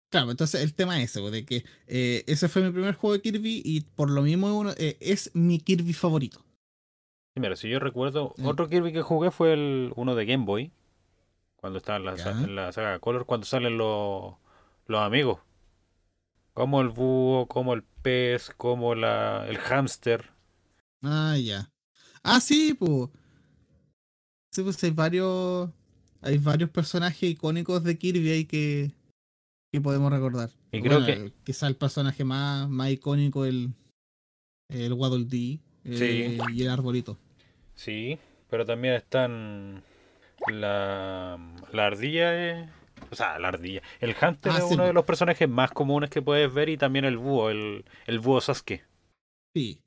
Claro, 0.09 0.31
entonces 0.31 0.61
el 0.63 0.73
tema 0.73 0.99
es 1.01 1.11
ese, 1.15 1.21
de 1.29 1.45
que 1.45 1.63
eh, 1.87 2.23
ese 2.27 2.49
fue 2.49 2.63
mi 2.63 2.71
primer 2.71 2.95
juego 2.95 3.13
de 3.15 3.21
Kirby 3.21 3.61
y 3.63 3.81
por 3.81 4.09
lo 4.09 4.23
mismo 4.23 4.57
uno- 4.57 4.73
eh, 4.77 4.97
es 4.99 5.29
mi 5.35 5.59
Kirby 5.59 5.93
favorito. 5.93 6.39
Sí, 7.35 7.39
Mira, 7.41 7.55
si 7.55 7.69
yo 7.69 7.79
recuerdo, 7.79 8.33
Mm. 8.37 8.45
otro 8.47 8.67
Kirby 8.69 8.91
que 8.91 9.03
jugué 9.03 9.29
fue 9.29 9.53
el 9.53 9.93
uno 9.95 10.15
de 10.15 10.25
Game 10.25 10.45
Boy. 10.45 10.71
Cuando 11.57 11.77
estaba 11.77 11.97
en 11.99 12.05
la, 12.05 12.17
sa- 12.17 12.31
en 12.31 12.55
la 12.55 12.71
saga 12.71 12.97
Color, 12.99 13.25
cuando 13.25 13.45
salen 13.45 13.77
los, 13.77 14.33
los 14.87 14.99
amigos. 15.01 15.39
Como 16.53 16.81
el 16.81 16.89
búho, 16.89 17.47
como 17.47 17.73
el 17.73 17.83
pez, 17.83 18.49
como 18.57 18.95
la, 18.95 19.45
el 19.47 19.57
hámster. 19.57 20.31
Ah, 21.03 21.37
ya. 21.37 21.69
Ah, 22.23 22.39
sí, 22.41 22.73
pues. 22.73 23.09
Sí, 24.51 24.63
pues 24.63 24.83
hay 24.83 24.91
varios. 24.91 25.69
Hay 26.21 26.37
varios 26.37 26.69
personajes 26.69 27.23
icónicos 27.29 27.83
de 27.83 27.97
Kirby 27.97 28.29
ahí 28.31 28.45
que, 28.45 28.91
que 29.71 29.81
podemos 29.81 30.11
recordar. 30.11 30.49
Y 30.71 30.81
creo 30.81 31.05
que- 31.05 31.13
el- 31.13 31.33
quizá 31.43 31.67
el 31.67 31.75
personaje 31.75 32.23
más, 32.23 32.67
más 32.69 32.89
icónico, 32.91 33.45
el, 33.45 33.73
el 34.69 34.93
Waddle 34.93 35.25
Dee 35.25 35.59
eh, 35.85 36.37
y 36.53 36.61
el 36.63 36.69
arbolito. 36.69 37.17
Sí, 37.75 38.17
pero 38.49 38.65
también 38.65 38.95
están 38.95 39.83
la, 40.47 41.37
la 41.71 41.85
ardilla. 41.85 42.61
eh, 42.61 42.69
o 43.11 43.15
sea, 43.15 43.39
la 43.39 43.47
ardilla. 43.47 43.81
El 44.01 44.13
hámster 44.13 44.51
Ah, 44.51 44.57
es 44.59 44.67
sí, 44.67 44.73
uno 44.73 44.85
de 44.85 44.93
los 44.93 45.05
personajes 45.05 45.47
más 45.47 45.71
comunes 45.71 46.09
que 46.09 46.21
puedes 46.21 46.53
ver 46.53 46.69
y 46.69 46.77
también 46.77 47.05
el 47.05 47.17
búho, 47.17 47.49
el, 47.49 47.85
el 48.07 48.19
búho 48.19 48.41
Sasuke. 48.41 48.83
Sí. 49.55 49.81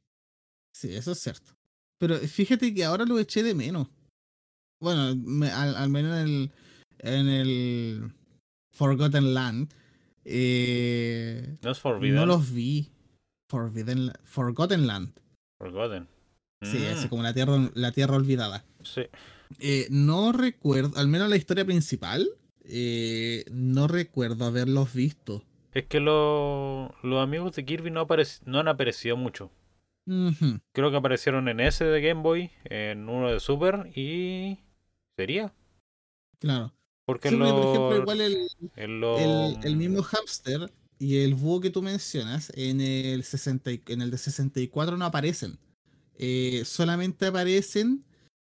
Sí, 0.75 0.95
eso 0.97 1.13
es 1.13 1.21
cierto. 1.21 1.53
Pero 1.99 2.17
fíjate 2.17 2.73
que 2.75 2.85
ahora 2.85 3.05
lo 3.05 3.19
eché 3.19 3.43
de 3.43 3.55
menos. 3.55 3.89
Bueno, 4.81 5.15
me- 5.15 5.51
al, 5.51 5.77
al 5.77 5.91
menos 5.91 6.17
en 6.19 6.27
el, 6.27 6.51
en 6.99 7.29
el 7.29 8.13
Forgotten 8.73 9.35
Land. 9.35 9.73
eh, 10.25 11.57
No 11.63 11.71
es 11.71 11.81
Forbidden. 11.81 12.15
no 12.17 12.27
los 12.27 12.53
vi. 12.53 12.91
Forbidden, 13.49 14.13
Forgotten 14.25 14.87
Land. 14.87 15.13
Forgotten. 15.59 16.09
Sí, 16.63 16.79
Mm, 16.79 16.93
así 16.95 17.09
como 17.09 17.23
la 17.23 17.35
tierra, 17.35 17.71
la 17.75 17.93
tierra 17.93 18.17
olvidada. 18.17 18.65
sí. 18.83 19.03
Eh, 19.59 19.87
no 19.91 20.33
recuerdo, 20.33 20.97
al 20.99 21.09
menos 21.09 21.29
la 21.29 21.37
historia 21.37 21.65
principal, 21.67 22.27
eh, 22.65 23.45
no 23.51 23.87
recuerdo 23.87 24.47
haberlos 24.47 24.95
visto. 24.95 25.45
Es 25.75 25.85
que 25.87 26.01
lo- 26.01 26.95
los 27.03 27.23
amigos 27.23 27.55
de 27.57 27.65
Kirby 27.67 27.91
no, 27.91 28.07
no 28.47 28.59
han 28.61 28.69
aparecido 28.69 29.17
mucho. 29.19 29.51
Creo 30.73 30.91
que 30.91 30.97
aparecieron 30.97 31.49
en 31.49 31.61
ese 31.61 31.85
de 31.85 32.01
Game 32.01 32.23
Boy, 32.23 32.51
en 32.65 33.09
uno 33.11 33.31
de 33.31 33.41
Super 33.41 33.91
y... 33.95 34.59
¿Sería? 35.19 35.53
claro. 36.39 36.73
Porque 37.07 37.29
Sí, 37.29 37.35
en 37.35 37.41
porque, 37.41 37.53
por 37.53 37.63
los- 37.63 37.75
ejemplo, 37.75 37.97
igual 38.03 38.21
el, 38.21 38.49
en 38.77 39.01
los- 39.01 39.21
el, 39.21 39.59
el 39.65 39.77
mismo 39.77 40.03
hamster 40.03 40.73
y 40.99 41.19
el 41.19 41.35
búho 41.35 41.61
que 41.61 41.71
tú 41.71 41.83
mencionas 41.83 42.53
en 42.55 42.81
el, 42.81 43.25
60, 43.25 43.73
y- 43.73 43.83
en 43.89 44.03
el 44.03 44.11
de 44.11 44.19
64 44.19 44.97
no 44.97 45.05
aparecen. 45.05 45.59
Eh, 46.19 46.63
solamente 46.65 47.27
aparecen 47.27 48.05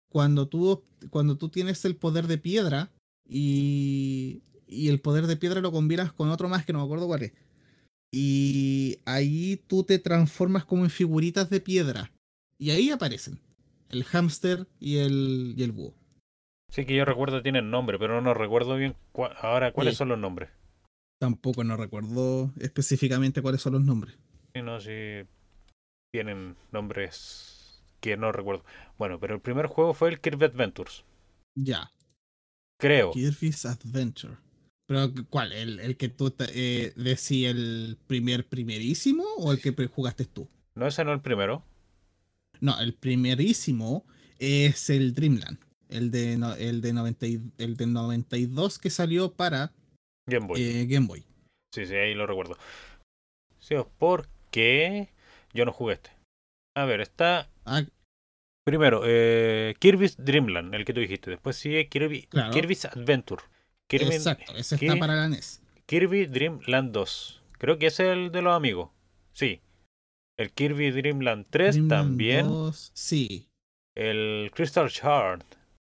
cuando 0.10 0.48
tú, 0.48 0.84
cuando 1.12 1.38
tú 1.38 1.50
tienes 1.50 1.86
el 1.86 1.96
poder 1.96 2.26
de 2.28 2.38
piedra 2.40 2.90
y, 3.30 4.42
y 4.68 4.88
el 4.90 5.00
poder 5.02 5.28
de 5.28 5.38
piedra 5.38 5.62
lo 5.62 5.72
combinas 5.72 6.12
con 6.14 6.30
otro 6.30 6.50
más 6.50 6.66
que 6.66 6.74
no 6.74 6.80
me 6.80 6.86
acuerdo 6.86 7.06
cuál 7.08 7.24
es. 7.24 7.34
Y 8.12 8.98
ahí 9.06 9.62
tú 9.68 9.84
te 9.84 10.00
transformas 10.00 10.66
como 10.66 10.84
en 10.84 10.90
figuritas 10.90 11.50
de 11.50 11.60
piedra. 11.60 12.12
Y 12.58 12.72
ahí 12.72 12.90
aparecen 12.90 13.40
el 13.90 14.04
hámster 14.06 14.68
y 14.80 14.98
el, 14.98 15.54
y 15.58 15.64
el 15.64 15.72
búho. 15.74 15.94
Sí 16.72 16.86
que 16.86 16.96
yo 16.96 17.06
recuerdo 17.06 17.42
tienen 17.42 17.72
nombre, 17.72 17.98
pero 17.98 18.22
no 18.22 18.34
recuerdo 18.34 18.76
bien 18.76 18.96
ahora 19.42 19.72
cuáles 19.72 19.94
Sí. 19.94 20.00
son 20.00 20.10
los 20.10 20.20
nombres. 20.20 20.50
Tampoco 21.20 21.64
no 21.64 21.78
recuerdo 21.78 22.52
específicamente 22.60 23.42
cuáles 23.42 23.62
son 23.62 23.74
los 23.74 23.82
nombres. 23.84 24.18
Sí, 24.54 24.62
no, 24.62 24.80
sí 24.80 25.24
tienen 26.14 26.56
nombres 26.72 27.82
que 28.02 28.18
no 28.18 28.32
recuerdo. 28.32 28.64
Bueno, 28.98 29.20
pero 29.20 29.36
el 29.36 29.42
primer 29.42 29.68
juego 29.68 29.94
fue 29.94 30.10
el 30.10 30.20
Kirby 30.20 30.46
Adventures. 30.46 31.04
Ya. 31.56 31.92
Creo. 32.80 33.12
Kirby's 33.12 33.66
Adventure. 33.66 34.36
Pero, 34.88 35.12
¿cuál? 35.30 35.52
¿El, 35.54 35.80
el 35.80 35.98
que 35.98 36.10
tú 36.10 36.34
eh, 36.54 36.94
decís 36.96 37.48
el 37.48 37.98
primer 38.08 38.48
primerísimo 38.48 39.24
o 39.38 39.52
el 39.52 39.60
que 39.60 39.74
jugaste 39.88 40.26
tú? 40.26 40.48
¿No 40.76 40.86
ese 40.88 41.04
no 41.04 41.12
el 41.14 41.22
primero? 41.22 41.64
No, 42.62 42.80
el 42.80 42.94
primerísimo 42.94 44.06
es 44.40 44.90
el 44.92 45.14
Dreamland. 45.14 45.58
El 45.90 46.12
de, 46.12 46.38
no- 46.38 46.54
el 46.56 46.82
de, 46.82 46.94
90 46.94 47.28
y- 47.28 47.42
el 47.58 47.78
de 47.78 47.88
92 47.88 48.80
que 48.80 48.90
salió 48.90 49.32
para 49.34 49.72
Game 50.30 50.48
Boy. 50.48 50.62
eh, 50.62 50.86
Game 50.88 51.08
Boy. 51.08 51.24
Sí, 51.74 51.86
sí, 51.86 51.96
ahí 51.96 52.14
lo 52.14 52.26
recuerdo. 52.28 52.58
Sí, 53.60 53.76
porque 53.98 55.10
yo 55.54 55.66
no 55.66 55.72
jugué 55.72 55.96
este. 55.96 56.12
A 56.76 56.86
ver, 56.86 57.02
está 57.02 57.50
Ah, 57.66 57.84
primero 58.66 59.02
eh, 59.06 59.76
Kirby's 59.80 60.18
Dreamland, 60.18 60.74
el 60.76 60.86
que 60.86 60.94
tú 60.94 61.00
dijiste. 61.00 61.30
Después 61.32 61.56
sigue 61.56 61.88
Kirby, 61.90 62.24
Claro. 62.24 62.54
Kirby's 62.54 62.86
Adventure. 62.86 63.44
Kirby, 63.90 64.16
exacto, 64.16 64.52
ese 64.56 64.76
está 64.76 64.78
Kirby- 64.86 65.00
para 65.00 65.16
la 65.16 65.28
NES. 65.30 65.62
Kirby 65.86 66.26
Dream 66.26 66.60
Land 66.68 66.92
2. 66.92 67.42
Creo 67.58 67.78
que 67.80 67.88
es 67.88 68.00
el 68.02 68.32
de 68.32 68.42
los 68.42 68.54
amigos. 68.54 68.90
Sí. 69.34 69.62
El 70.38 70.52
Kirby 70.52 70.92
Dream 70.92 71.22
Land 71.22 71.48
3 71.50 71.76
Dreamland 71.76 71.90
también. 72.10 72.48
2, 72.48 72.92
sí. 72.94 73.48
El 73.96 74.52
Crystal 74.54 74.90
Shard. 74.90 75.44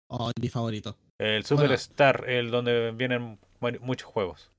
Oh, 0.10 0.32
mi 0.42 0.50
favorito. 0.50 0.98
El 1.20 1.44
Bueno. 1.44 1.48
Superstar, 1.48 2.30
el 2.30 2.50
donde 2.52 2.92
vienen 2.92 3.40
muchos 3.82 4.10
juegos. 4.10 4.52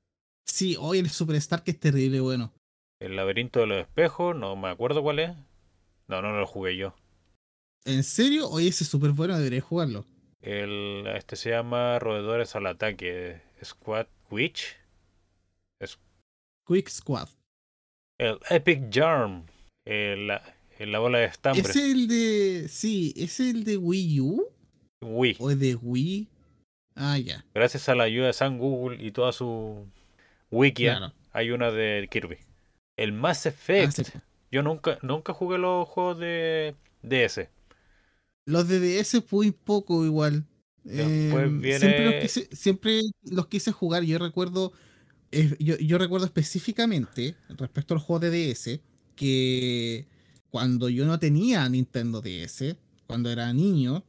Sí, 0.46 0.76
hoy 0.78 0.98
el 0.98 1.10
Superstar 1.10 1.62
que 1.64 1.72
es 1.72 1.80
terrible 1.80 2.20
bueno. 2.20 2.52
El 3.00 3.16
laberinto 3.16 3.60
de 3.60 3.66
los 3.66 3.78
espejos, 3.78 4.36
no 4.36 4.54
me 4.56 4.68
acuerdo 4.68 5.02
cuál 5.02 5.18
es. 5.18 5.36
No, 6.08 6.22
no 6.22 6.38
lo 6.38 6.46
jugué 6.46 6.76
yo. 6.76 6.94
¿En 7.84 8.02
serio? 8.04 8.48
Hoy 8.48 8.68
ese 8.68 8.84
es 8.84 8.90
súper 8.90 9.10
bueno, 9.12 9.36
debería 9.38 9.60
jugarlo. 9.60 10.04
El, 10.42 11.06
este 11.16 11.36
se 11.36 11.50
llama 11.50 11.98
Roedores 11.98 12.54
al 12.56 12.66
ataque. 12.66 13.40
Squad 13.64 14.06
Witch. 14.30 14.76
Quick 16.66 16.88
Squad. 16.88 17.28
El 18.18 18.38
Epic 18.48 18.94
Jarm. 18.94 19.46
El- 19.84 20.28
la 20.28 20.98
bola 20.98 21.18
de 21.18 21.24
estambre. 21.26 21.62
¿Es 21.62 21.74
el 21.76 22.06
de. 22.06 22.68
Sí, 22.68 23.12
¿es 23.16 23.40
el 23.40 23.64
de 23.64 23.76
Wii 23.76 24.20
U? 24.20 24.48
Wii. 25.02 25.36
¿O 25.38 25.50
es 25.50 25.58
de 25.58 25.74
Wii? 25.76 26.28
Ah, 26.94 27.18
ya. 27.18 27.44
Gracias 27.54 27.88
a 27.88 27.94
la 27.94 28.04
ayuda 28.04 28.26
de 28.26 28.32
San 28.32 28.58
Google 28.58 29.02
y 29.04 29.10
toda 29.12 29.32
su 29.32 29.86
wikia, 30.50 30.98
Claro. 30.98 31.14
hay 31.32 31.50
una 31.50 31.70
de 31.70 32.06
Kirby. 32.10 32.36
El 32.96 33.12
Mass 33.12 33.46
Ah, 33.46 33.48
Effect. 33.50 33.92
sí. 34.06 34.12
Yo 34.50 34.62
nunca, 34.62 34.98
nunca 35.02 35.32
jugué 35.32 35.58
los 35.58 35.88
juegos 35.88 36.18
de 36.18 36.74
DS. 37.02 37.48
Los 38.46 38.68
de 38.68 38.80
DS 38.80 39.22
muy 39.30 39.52
poco 39.52 40.04
igual. 40.04 40.44
Em, 40.84 41.60
viene- 41.60 41.78
siempre, 41.78 42.04
los 42.04 42.14
quise, 42.22 42.48
siempre 42.56 43.00
los 43.22 43.46
quise 43.46 43.72
jugar. 43.72 44.02
Yo 44.02 44.18
recuerdo. 44.18 44.72
eh, 45.32 45.54
yo, 45.60 45.76
yo 45.76 45.96
recuerdo 45.96 46.26
específicamente 46.26 47.36
respecto 47.50 47.94
al 47.94 48.00
juego 48.00 48.18
de 48.18 48.30
DS 48.30 48.80
que 49.14 50.06
cuando 50.50 50.88
yo 50.88 51.06
no 51.06 51.20
tenía 51.20 51.68
Nintendo 51.68 52.20
DS, 52.20 52.76
cuando 53.06 53.30
era 53.30 53.52
niño, 53.52 54.02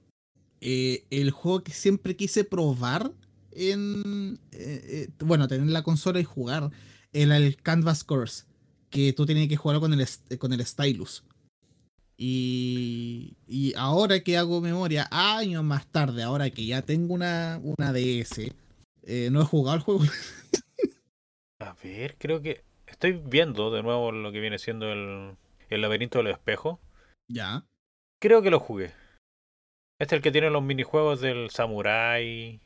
eh, 0.62 1.06
el 1.10 1.32
juego 1.32 1.64
que 1.64 1.74
siempre 1.74 2.16
quise 2.16 2.44
probar 2.46 3.12
en. 3.52 4.40
eh, 4.52 5.08
eh, 5.10 5.10
bueno, 5.20 5.48
tener 5.48 5.68
la 5.68 5.84
consola 5.84 6.20
y 6.20 6.24
jugar 6.24 6.70
era 7.14 7.38
el 7.38 7.58
Canvas 7.58 8.04
Course, 8.04 8.46
que 8.90 9.14
tú 9.14 9.26
tenías 9.26 9.50
que 9.50 9.58
jugar 9.58 9.80
con 9.80 9.94
el, 9.94 10.08
con 10.40 10.54
el 10.54 10.66
stylus. 10.66 11.24
Y, 12.18 13.36
y 13.48 13.74
ahora 13.76 14.20
que 14.24 14.38
hago 14.38 14.62
memoria, 14.62 15.08
años 15.12 15.64
más 15.64 15.88
tarde, 15.88 16.22
ahora 16.24 16.50
que 16.52 16.66
ya 16.66 16.84
tengo 16.84 17.14
una, 17.16 17.60
una 17.64 17.92
DS, 17.94 18.54
Eh, 19.04 19.30
no 19.32 19.42
he 19.42 19.46
jugado 19.46 19.78
el 19.78 19.84
juego. 19.84 20.02
A 21.60 21.74
ver, 21.84 22.18
creo 22.18 22.42
que 22.42 22.64
estoy 22.88 23.14
viendo 23.14 23.72
de 23.72 23.84
nuevo 23.84 24.12
lo 24.12 24.32
que 24.32 24.40
viene 24.40 24.60
siendo 24.60 24.92
el, 24.92 25.38
el 25.70 25.82
laberinto 25.82 26.18
del 26.20 26.28
espejo. 26.28 26.80
Ya. 27.28 27.66
Creo 28.20 28.42
que 28.42 28.52
lo 28.52 28.60
jugué. 28.60 28.94
Este 30.02 30.16
es 30.16 30.18
el 30.18 30.24
que 30.24 30.32
tiene 30.32 30.50
los 30.50 30.64
minijuegos 30.64 31.22
del 31.22 31.52
samurai. 31.52 32.60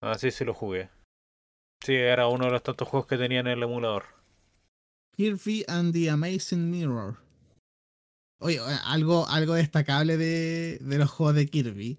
Ah, 0.00 0.14
sí, 0.14 0.30
lo 0.46 0.54
jugué. 0.54 0.88
Sí, 1.84 1.94
era 1.94 2.26
uno 2.26 2.46
de 2.46 2.52
los 2.52 2.62
tantos 2.62 2.88
juegos 2.88 3.06
que 3.06 3.18
tenía 3.18 3.40
en 3.40 3.48
el 3.48 3.62
emulador. 3.62 4.04
Kirby 5.14 5.66
and 5.68 5.92
the 5.92 6.08
Amazing 6.08 6.70
Mirror. 6.70 7.18
Oye, 8.40 8.60
oye, 8.60 8.76
algo, 8.86 9.28
algo 9.28 9.52
destacable 9.52 10.16
de, 10.16 10.78
de 10.78 10.96
los 10.96 11.10
juegos 11.10 11.34
de 11.34 11.46
Kirby. 11.48 11.98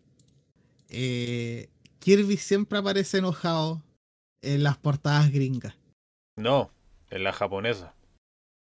Eh, 0.90 1.70
Kirby 2.00 2.38
siempre 2.38 2.80
aparece 2.80 3.20
enojado 3.20 3.84
en 4.42 4.64
las 4.64 4.80
portadas 4.80 5.32
gringas. 5.32 5.76
No, 6.38 6.72
en 7.12 7.24
la 7.24 7.34
japonesa. 7.34 7.94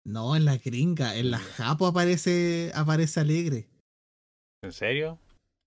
No, 0.05 0.37
en 0.37 0.45
la 0.45 0.57
gringa, 0.59 1.17
en 1.17 1.33
la 1.33 1.41
japo 1.41 1.89
aparece, 1.89 2.71
aparece 2.77 3.19
alegre. 3.19 3.74
¿En 4.65 4.73
serio? 4.73 5.19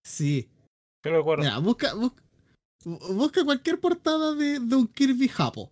Sí. 0.04 0.50
Yo 1.04 1.12
lo 1.12 1.18
recuerdo. 1.20 1.44
Mira, 1.44 1.60
busca, 1.60 1.94
busca, 1.94 2.24
bu- 2.84 3.16
busca 3.16 3.46
cualquier 3.46 3.80
portada 3.80 4.34
de, 4.36 4.60
de 4.60 4.75
un 4.75 4.88
Kirby 4.88 5.27
japo. 5.27 5.72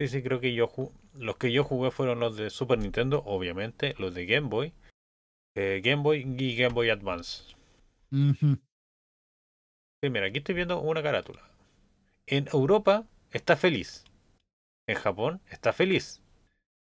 Sí, 0.00 0.08
sí, 0.08 0.22
creo 0.22 0.40
que 0.40 0.54
yo 0.54 0.70
los 1.14 1.36
que 1.36 1.52
yo 1.52 1.62
jugué 1.62 1.90
fueron 1.92 2.18
los 2.20 2.36
de 2.36 2.50
Super 2.50 2.78
Nintendo, 2.78 3.22
obviamente, 3.26 3.94
los 3.98 4.12
de 4.14 4.26
Game 4.26 4.48
Boy, 4.48 4.72
eh, 5.56 5.80
Game 5.84 6.02
Boy 6.02 6.26
y 6.38 6.56
Game 6.56 6.74
Boy 6.74 6.90
Advance. 6.90 7.44
Sí, 10.02 10.10
mira, 10.10 10.26
aquí 10.26 10.38
estoy 10.38 10.54
viendo 10.54 10.80
una 10.80 11.02
carátula. 11.02 11.42
En 12.26 12.48
Europa 12.52 13.06
está 13.30 13.56
feliz. 13.56 14.04
En 14.88 14.96
Japón 14.96 15.40
está 15.50 15.72
feliz. 15.72 16.20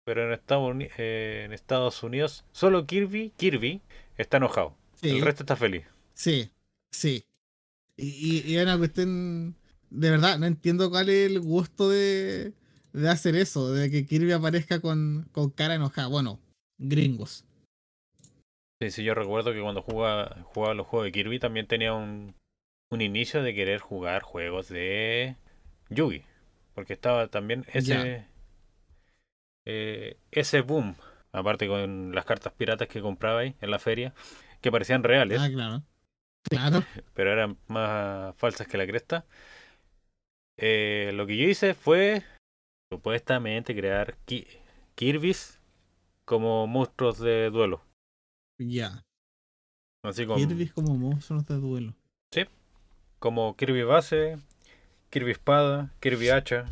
Pero 0.04 0.26
en 0.26 0.32
Estados, 0.32 0.70
Uni- 0.70 0.88
eh, 0.98 1.42
en 1.44 1.52
Estados 1.52 2.02
Unidos 2.02 2.44
solo 2.52 2.86
Kirby, 2.86 3.30
Kirby 3.36 3.80
está 4.16 4.38
enojado. 4.38 4.74
Sí. 5.00 5.10
El 5.10 5.22
resto 5.22 5.44
está 5.44 5.56
feliz. 5.56 5.84
Sí, 6.14 6.50
sí. 6.90 7.24
Y, 7.96 8.06
y, 8.06 8.54
y 8.54 8.58
una 8.58 8.76
cuestión. 8.76 9.54
De 9.90 10.10
verdad, 10.10 10.38
no 10.38 10.46
entiendo 10.46 10.90
cuál 10.90 11.08
es 11.08 11.30
el 11.30 11.40
gusto 11.40 11.88
de, 11.88 12.52
de 12.92 13.08
hacer 13.08 13.36
eso, 13.36 13.72
de 13.72 13.90
que 13.90 14.04
Kirby 14.04 14.32
aparezca 14.32 14.80
con, 14.80 15.28
con 15.32 15.50
cara 15.50 15.74
enojada. 15.76 16.08
Bueno, 16.08 16.40
gringos. 16.76 17.44
Sí, 18.80 18.90
sí, 18.90 19.04
yo 19.04 19.14
recuerdo 19.14 19.52
que 19.52 19.62
cuando 19.62 19.82
jugaba, 19.82 20.42
jugaba 20.44 20.74
los 20.74 20.86
juegos 20.86 21.06
de 21.06 21.12
Kirby 21.12 21.38
también 21.38 21.66
tenía 21.66 21.94
un, 21.94 22.34
un 22.90 23.00
inicio 23.00 23.42
de 23.42 23.54
querer 23.54 23.80
jugar 23.80 24.22
juegos 24.22 24.68
de 24.68 25.36
Yugi. 25.88 26.22
Porque 26.74 26.92
estaba 26.92 27.26
también 27.28 27.64
ese, 27.72 28.26
eh, 29.64 30.16
ese 30.30 30.60
boom. 30.60 30.96
Aparte 31.32 31.66
con 31.66 32.14
las 32.14 32.24
cartas 32.24 32.52
piratas 32.52 32.88
que 32.88 33.00
compraba 33.00 33.40
ahí 33.40 33.56
en 33.60 33.70
la 33.70 33.78
feria, 33.78 34.14
que 34.60 34.70
parecían 34.72 35.02
reales, 35.02 35.40
Ah, 35.40 35.48
claro. 35.50 35.82
Claro. 36.48 36.82
pero 37.14 37.32
eran 37.32 37.58
más 37.68 38.34
falsas 38.36 38.66
que 38.66 38.78
la 38.78 38.86
cresta. 38.86 39.24
Eh, 40.58 41.12
lo 41.14 41.26
que 41.26 41.36
yo 41.36 41.48
hice 41.48 41.74
fue 41.74 42.22
supuestamente 42.92 43.74
crear 43.76 44.16
Ki- 44.24 44.46
Kirby's 44.94 45.60
como 46.24 46.66
monstruos 46.66 47.18
de 47.18 47.50
duelo. 47.50 47.82
Ya. 48.60 49.04
Así 50.04 50.26
como, 50.26 50.38
Kirby 50.38 50.68
como 50.70 50.96
monstruos 50.96 51.46
de 51.46 51.54
duelo. 51.56 51.94
como 53.20 53.56
Kirby 53.56 53.82
base, 53.82 54.38
Kirby 55.10 55.32
espada, 55.32 55.92
Kirby 56.00 56.30
hacha, 56.30 56.66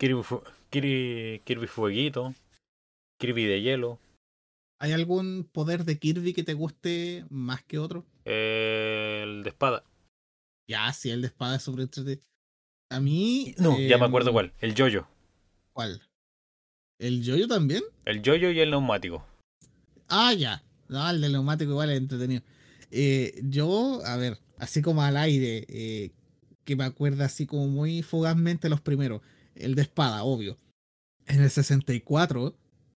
Kirby, 0.00 0.22
fu- 0.22 0.42
Kirby, 0.70 1.42
Kirby 1.44 1.66
fueguito, 1.66 2.34
Kirby 3.20 3.44
de 3.44 3.60
hielo, 3.60 3.98
¿Hay 4.80 4.92
algún 4.92 5.48
poder 5.50 5.84
de 5.84 5.98
Kirby 5.98 6.32
que 6.34 6.44
te 6.44 6.54
guste 6.54 7.24
más 7.30 7.62
que 7.62 7.78
otro? 7.78 8.04
eh, 8.24 9.22
el 9.24 9.42
de 9.42 9.50
espada. 9.50 9.84
Ya, 10.68 10.92
sí, 10.92 11.10
el 11.10 11.20
de 11.22 11.28
espada 11.28 11.56
es 11.56 11.68
entretenido. 11.68 12.22
A 12.90 13.00
mí. 13.00 13.54
No, 13.58 13.78
ya 13.78 13.98
me 13.98 14.04
em, 14.04 14.08
acuerdo 14.08 14.32
cuál, 14.32 14.52
el 14.60 14.74
yoyo. 14.74 15.06
¿Cuál? 15.72 16.02
¿El 16.98 17.22
yoyo 17.22 17.48
también? 17.48 17.82
El 18.04 18.22
yoyo 18.22 18.50
y 18.50 18.60
el 18.60 18.70
neumático. 18.70 19.26
Ah, 20.08 20.32
ya. 20.32 20.62
No, 20.88 21.08
el 21.10 21.20
del 21.20 21.32
neumático 21.32 21.72
igual 21.72 21.90
es 21.90 21.98
entretenido. 21.98 22.42
Eh, 22.90 23.40
yo, 23.42 24.00
a 24.04 24.16
ver, 24.16 24.38
así 24.58 24.80
como 24.80 25.02
al 25.02 25.16
aire, 25.16 25.66
eh, 25.68 26.12
que 26.64 26.76
me 26.76 26.84
acuerda 26.84 27.24
así 27.24 27.46
como 27.46 27.66
muy 27.66 28.02
fugazmente 28.02 28.68
los 28.68 28.80
primeros. 28.80 29.22
El 29.54 29.74
de 29.74 29.82
espada, 29.82 30.22
obvio. 30.24 30.58
En 31.26 31.42
el 31.42 31.50
64, 31.50 32.48
eh, 32.48 32.54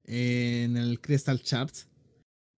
en 0.06 0.76
el 0.76 1.00
Crystal 1.00 1.40
Charts, 1.42 1.88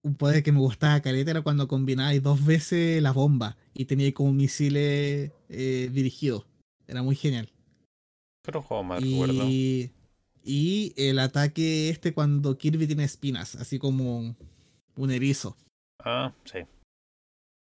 un 0.02 0.14
poder 0.14 0.42
que 0.42 0.52
me 0.52 0.61
gustaba 0.61 1.00
caleta 1.00 1.30
era 1.32 1.42
cuando 1.42 1.66
combinabais 1.68 2.22
dos 2.22 2.44
veces 2.44 3.02
la 3.02 3.12
bomba 3.12 3.56
y 3.74 3.87
teníais 3.87 4.14
como 4.14 4.32
misiles 4.32 5.32
eh, 5.48 5.90
dirigidos. 5.92 6.46
Era 6.87 7.02
muy 7.02 7.16
genial. 7.16 7.50
¿Qué 8.44 8.50
otro 8.50 8.62
juego 8.62 8.84
más 8.84 9.02
recuerdo? 9.02 9.44
Y, 9.48 9.90
y 10.44 10.94
el 10.96 11.18
ataque 11.18 11.90
este 11.90 12.14
cuando 12.14 12.56
Kirby 12.56 12.87
tiene 12.87 13.04
espinas, 13.04 13.56
así 13.56 13.78
como 13.78 14.34
un 14.96 15.11
erizo. 15.11 15.56
Ah, 16.04 16.32
sí. 16.44 16.61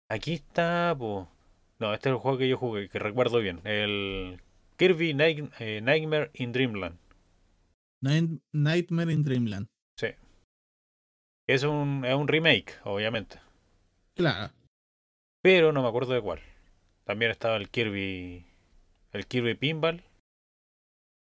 Aquí 0.08 0.34
está, 0.34 0.94
po. 0.98 1.28
No, 1.78 1.92
este 1.92 2.08
es 2.08 2.14
el 2.14 2.18
juego 2.20 2.38
que 2.38 2.48
yo 2.48 2.56
jugué, 2.56 2.88
que 2.88 2.98
recuerdo 2.98 3.38
bien. 3.40 3.60
El 3.64 4.40
Kirby 4.76 5.14
Night- 5.14 5.50
eh, 5.58 5.80
Nightmare 5.82 6.30
in 6.34 6.52
Dreamland. 6.52 6.96
Night- 8.02 8.40
Nightmare 8.52 9.12
in 9.12 9.22
Dreamland. 9.22 9.68
Sí. 9.98 10.08
Es 11.48 11.62
un, 11.64 12.04
es 12.04 12.14
un 12.14 12.28
remake, 12.28 12.74
obviamente. 12.84 13.38
Claro. 14.14 14.52
Pero 15.42 15.72
no 15.72 15.82
me 15.82 15.88
acuerdo 15.88 16.12
de 16.14 16.20
cuál. 16.20 16.40
También 17.04 17.30
estaba 17.30 17.56
el 17.56 17.68
Kirby. 17.68 18.44
El 19.12 19.26
Kirby 19.26 19.54
Pinball. 19.54 20.02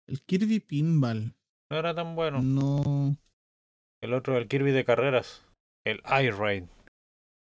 El 0.07 0.21
Kirby 0.23 0.60
Pinball. 0.60 1.34
No 1.71 1.77
era 1.77 1.95
tan 1.95 2.15
bueno. 2.15 2.41
No. 2.41 3.15
El 4.01 4.13
otro, 4.13 4.38
el 4.38 4.47
Kirby 4.47 4.71
de 4.71 4.84
carreras. 4.84 5.45
El 5.86 6.01
Raid. 6.03 6.63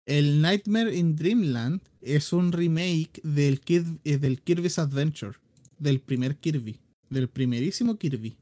El 0.08 0.42
Nightmare 0.42 0.96
in 0.96 1.16
Dreamland 1.16 1.82
es 2.02 2.34
un 2.34 2.52
remake 2.52 3.22
del, 3.24 3.62
Kid- 3.62 4.00
eh, 4.04 4.18
del 4.18 4.42
Kirby's 4.42 4.80
Adventure. 4.80 5.38
Del 5.78 6.00
primer 6.00 6.38
Kirby. 6.38 6.80
Del 7.10 7.28
primerísimo 7.30 7.98
Kirby. 7.98 8.38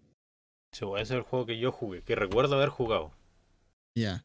Sí, 0.73 0.85
ese 0.95 1.01
es 1.01 1.11
el 1.11 1.21
juego 1.21 1.45
que 1.45 1.57
yo 1.59 1.71
jugué, 1.71 2.01
que 2.01 2.15
recuerdo 2.15 2.55
haber 2.55 2.69
jugado. 2.69 3.11
Ya. 3.95 4.23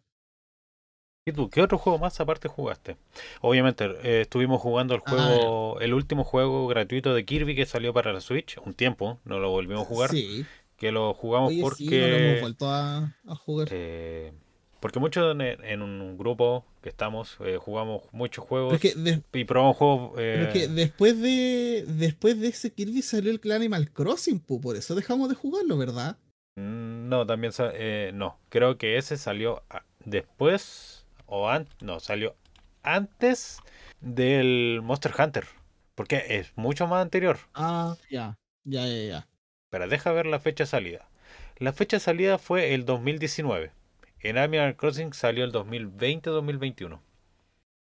¿Y 1.29 1.33
tú, 1.33 1.51
qué 1.51 1.61
otro 1.61 1.77
juego 1.77 1.99
más 1.99 2.21
aparte 2.21 2.47
jugaste? 2.47 2.97
Obviamente, 3.41 3.85
eh, 4.05 4.21
estuvimos 4.21 4.63
jugando 4.63 4.95
el 4.95 5.01
Ah, 5.07 5.11
juego, 5.11 5.81
el 5.81 5.93
último 5.93 6.23
juego 6.23 6.69
gratuito 6.69 7.15
de 7.15 7.25
Kirby 7.25 7.57
que 7.57 7.67
salió 7.67 7.93
para 7.93 8.13
la 8.13 8.21
Switch, 8.21 8.59
un 8.65 8.75
tiempo, 8.75 9.19
no 9.25 9.41
lo 9.41 9.51
volvimos 9.51 9.83
a 9.83 9.87
jugar, 9.87 10.11
Sí. 10.11 10.47
que 10.77 10.93
lo 10.93 11.15
jugamos 11.15 11.49
Oye, 11.51 11.63
porque 11.63 11.77
sí, 11.85 11.91
no 11.91 12.07
lo 12.07 12.17
hemos 12.17 12.41
vuelto 12.43 12.71
a, 12.71 13.17
a 13.27 13.35
jugar. 13.35 13.69
eh, 13.73 14.33
porque 14.79 15.01
muchos 15.01 15.33
en, 15.33 15.41
en 15.41 15.83
un 15.83 16.17
grupo 16.17 16.65
que 16.81 16.91
estamos 16.91 17.39
eh, 17.41 17.57
jugamos 17.61 18.03
muchos 18.13 18.45
juegos 18.45 18.79
Pero 18.79 18.89
es 18.89 18.95
que 18.95 19.01
de- 19.01 19.41
y 19.41 19.45
probamos 19.45 19.77
juegos. 19.79 20.13
Pero 20.15 20.43
es 20.45 20.53
que 20.53 20.69
después 20.69 21.21
de 21.21 21.85
después 21.89 22.39
de 22.41 22.49
ese 22.49 22.73
Kirby 22.73 23.03
salió 23.03 23.33
el 23.33 23.51
Animal 23.53 23.91
Crossing, 23.91 24.39
por 24.39 24.77
eso 24.77 24.95
dejamos 24.95 25.29
de 25.29 25.35
jugarlo, 25.35 25.77
¿verdad? 25.77 26.19
Mm, 26.57 27.09
no, 27.09 27.27
también 27.27 27.53
eh, 27.75 28.11
no, 28.15 28.39
creo 28.49 28.79
que 28.79 28.99
ese 28.99 29.17
salió 29.17 29.63
después 30.05 31.07
o 31.27 31.49
antes, 31.49 31.75
no, 31.83 32.01
salió 32.01 32.35
antes 32.83 33.59
del 34.01 34.81
Monster 34.83 35.13
Hunter, 35.19 35.47
porque 35.95 36.25
es 36.29 36.53
mucho 36.57 36.87
más 36.87 37.03
anterior. 37.03 37.39
Ah, 37.55 37.97
ya, 38.11 38.39
ya, 38.65 38.87
ya, 38.87 39.05
ya. 39.05 39.29
Pero 39.71 39.89
deja 39.89 40.13
ver 40.13 40.27
la 40.27 40.41
fecha 40.41 40.65
de 40.65 40.69
salida. 40.69 41.09
La 41.59 41.73
fecha 41.73 41.97
de 41.97 42.01
salida 42.01 42.39
fue 42.39 42.75
el 42.75 42.85
2019. 42.85 43.73
En 44.21 44.39
Animal 44.39 44.77
Crossing 44.77 45.13
salió 45.13 45.45
el 45.45 45.53
2020-2021. 45.53 47.01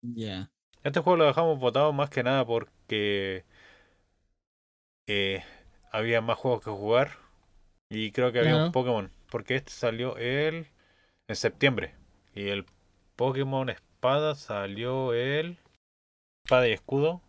Ya. 0.02 0.50
Este 0.85 1.00
juego 1.00 1.16
lo 1.16 1.24
dejamos 1.26 1.58
votado 1.58 1.92
más 1.92 2.11
que 2.11 2.22
nada 2.22 2.44
porque 2.44 3.44
eh, 5.06 5.44
había 5.92 6.20
más 6.20 6.38
juegos 6.38 6.64
que 6.64 6.70
jugar 6.70 7.21
y 7.92 8.11
creo 8.12 8.33
que 8.33 8.38
había 8.40 8.52
Claro. 8.52 8.66
un 8.66 8.72
Pokémon. 8.72 9.11
Porque 9.31 9.57
este 9.57 9.72
salió 9.72 10.16
el 10.16 10.66
en 11.28 11.37
septiembre 11.37 11.94
y 12.35 12.48
el 12.48 12.64
Pokémon 13.16 13.68
Espada 13.70 14.35
salió 14.35 15.12
el 15.14 15.57
Espada 16.44 16.68
y 16.68 16.72
Escudo. 16.72 17.20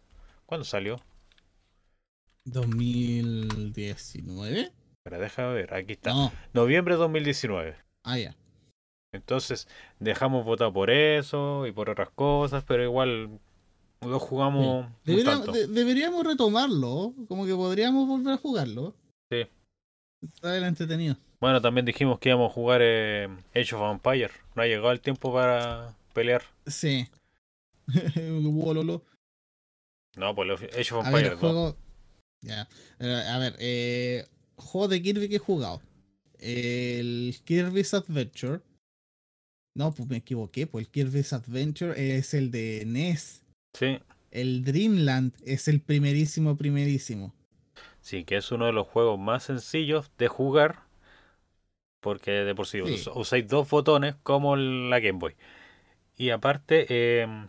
¿Cuándo 0.45 0.65
salió? 0.65 0.99
2019? 2.45 4.71
Pero 5.03 5.19
deja 5.19 5.47
ver, 5.47 5.73
aquí 5.73 5.93
está. 5.93 6.13
No. 6.13 6.31
Noviembre 6.53 6.95
2019. 6.95 7.75
Ah, 8.03 8.17
ya. 8.17 8.35
Entonces 9.13 9.67
dejamos 9.99 10.45
votado 10.45 10.73
por 10.73 10.89
eso 10.89 11.67
y 11.67 11.71
por 11.71 11.89
otras 11.89 12.09
cosas, 12.09 12.63
pero 12.63 12.83
igual 12.83 13.39
Lo 14.01 14.19
jugamos. 14.19 14.87
Deberíamos, 15.05 15.73
deberíamos 15.73 16.25
retomarlo. 16.25 17.13
Como 17.27 17.45
que 17.45 17.53
podríamos 17.55 18.07
volver 18.07 18.33
a 18.33 18.37
jugarlo. 18.37 18.93
Sí. 19.31 19.47
Está 20.23 20.55
entretenido. 20.67 21.17
Bueno, 21.39 21.61
también 21.61 21.85
dijimos 21.85 22.19
que 22.19 22.29
íbamos 22.29 22.51
a 22.51 22.53
jugar 22.53 22.81
eh, 22.81 23.27
Age 23.53 23.75
of 23.75 23.91
Empire. 23.91 24.31
No 24.55 24.61
ha 24.61 24.65
llegado 24.65 24.91
el 24.91 25.01
tiempo 25.01 25.33
para 25.33 25.93
pelear. 26.13 26.43
Sí. 26.65 27.07
no, 30.15 30.35
pues 30.35 30.61
Age 30.77 30.95
of 30.95 31.05
Empire. 31.05 31.35
juego... 31.35 31.77
Ya. 32.41 32.67
A 32.99 33.37
ver, 33.39 33.55
eh, 33.59 34.25
juego 34.55 34.87
de 34.89 35.01
Kirby 35.01 35.29
que 35.29 35.37
he 35.37 35.39
jugado. 35.39 35.81
El 36.39 37.35
Kirby's 37.45 37.93
Adventure. 37.93 38.61
No, 39.75 39.93
pues 39.93 40.09
me 40.09 40.17
equivoqué. 40.17 40.67
Pues 40.67 40.85
el 40.85 40.91
Kirby's 40.91 41.31
Adventure 41.33 42.17
es 42.17 42.33
el 42.33 42.51
de 42.51 42.83
NES. 42.85 43.43
Sí. 43.73 43.97
El 44.31 44.63
Dreamland 44.63 45.33
es 45.45 45.67
el 45.67 45.79
primerísimo, 45.79 46.57
primerísimo. 46.57 47.33
Sí, 48.03 48.25
que 48.25 48.35
es 48.35 48.51
uno 48.51 48.65
de 48.65 48.73
los 48.73 48.85
juegos 48.85 49.17
más 49.17 49.43
sencillos 49.43 50.11
de 50.17 50.27
jugar. 50.27 50.81
Porque 52.01 52.31
de 52.31 52.53
por 52.53 52.67
sí, 52.67 52.81
usáis 52.81 53.47
dos 53.47 53.69
botones 53.69 54.15
como 54.23 54.57
la 54.57 54.99
Game 54.99 55.19
Boy. 55.19 55.35
Y 56.17 56.31
aparte, 56.31 56.85
eh, 56.89 57.47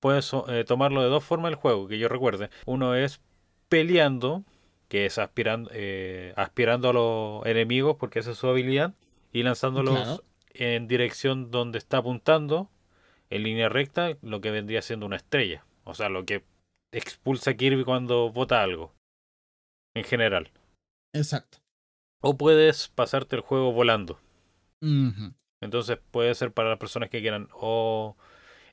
puedes 0.00 0.30
eh, 0.48 0.64
tomarlo 0.64 1.02
de 1.02 1.08
dos 1.08 1.24
formas 1.24 1.48
el 1.50 1.56
juego, 1.56 1.88
que 1.88 1.98
yo 1.98 2.08
recuerde. 2.08 2.50
Uno 2.66 2.94
es 2.94 3.22
peleando, 3.70 4.44
que 4.88 5.06
es 5.06 5.16
aspirando, 5.16 5.70
eh, 5.72 6.34
aspirando 6.36 6.90
a 6.90 6.92
los 6.92 7.46
enemigos, 7.46 7.96
porque 7.98 8.18
esa 8.18 8.32
es 8.32 8.36
su 8.36 8.48
habilidad, 8.48 8.92
y 9.32 9.44
lanzándolos 9.44 10.22
en 10.50 10.88
dirección 10.88 11.50
donde 11.50 11.78
está 11.78 11.98
apuntando, 11.98 12.68
en 13.30 13.44
línea 13.44 13.70
recta, 13.70 14.10
lo 14.20 14.42
que 14.42 14.50
vendría 14.50 14.82
siendo 14.82 15.06
una 15.06 15.16
estrella. 15.16 15.64
O 15.84 15.94
sea, 15.94 16.10
lo 16.10 16.26
que 16.26 16.44
expulsa 16.92 17.54
Kirby 17.54 17.84
cuando 17.84 18.30
bota 18.30 18.62
algo. 18.62 18.97
En 19.98 20.04
general. 20.04 20.48
Exacto. 21.12 21.58
O 22.20 22.36
puedes 22.36 22.86
pasarte 22.86 23.34
el 23.34 23.42
juego 23.42 23.72
volando. 23.72 24.20
Entonces 25.60 25.98
puede 26.12 26.32
ser 26.36 26.52
para 26.52 26.68
las 26.68 26.78
personas 26.78 27.10
que 27.10 27.20
quieran 27.20 27.48
o 27.52 28.16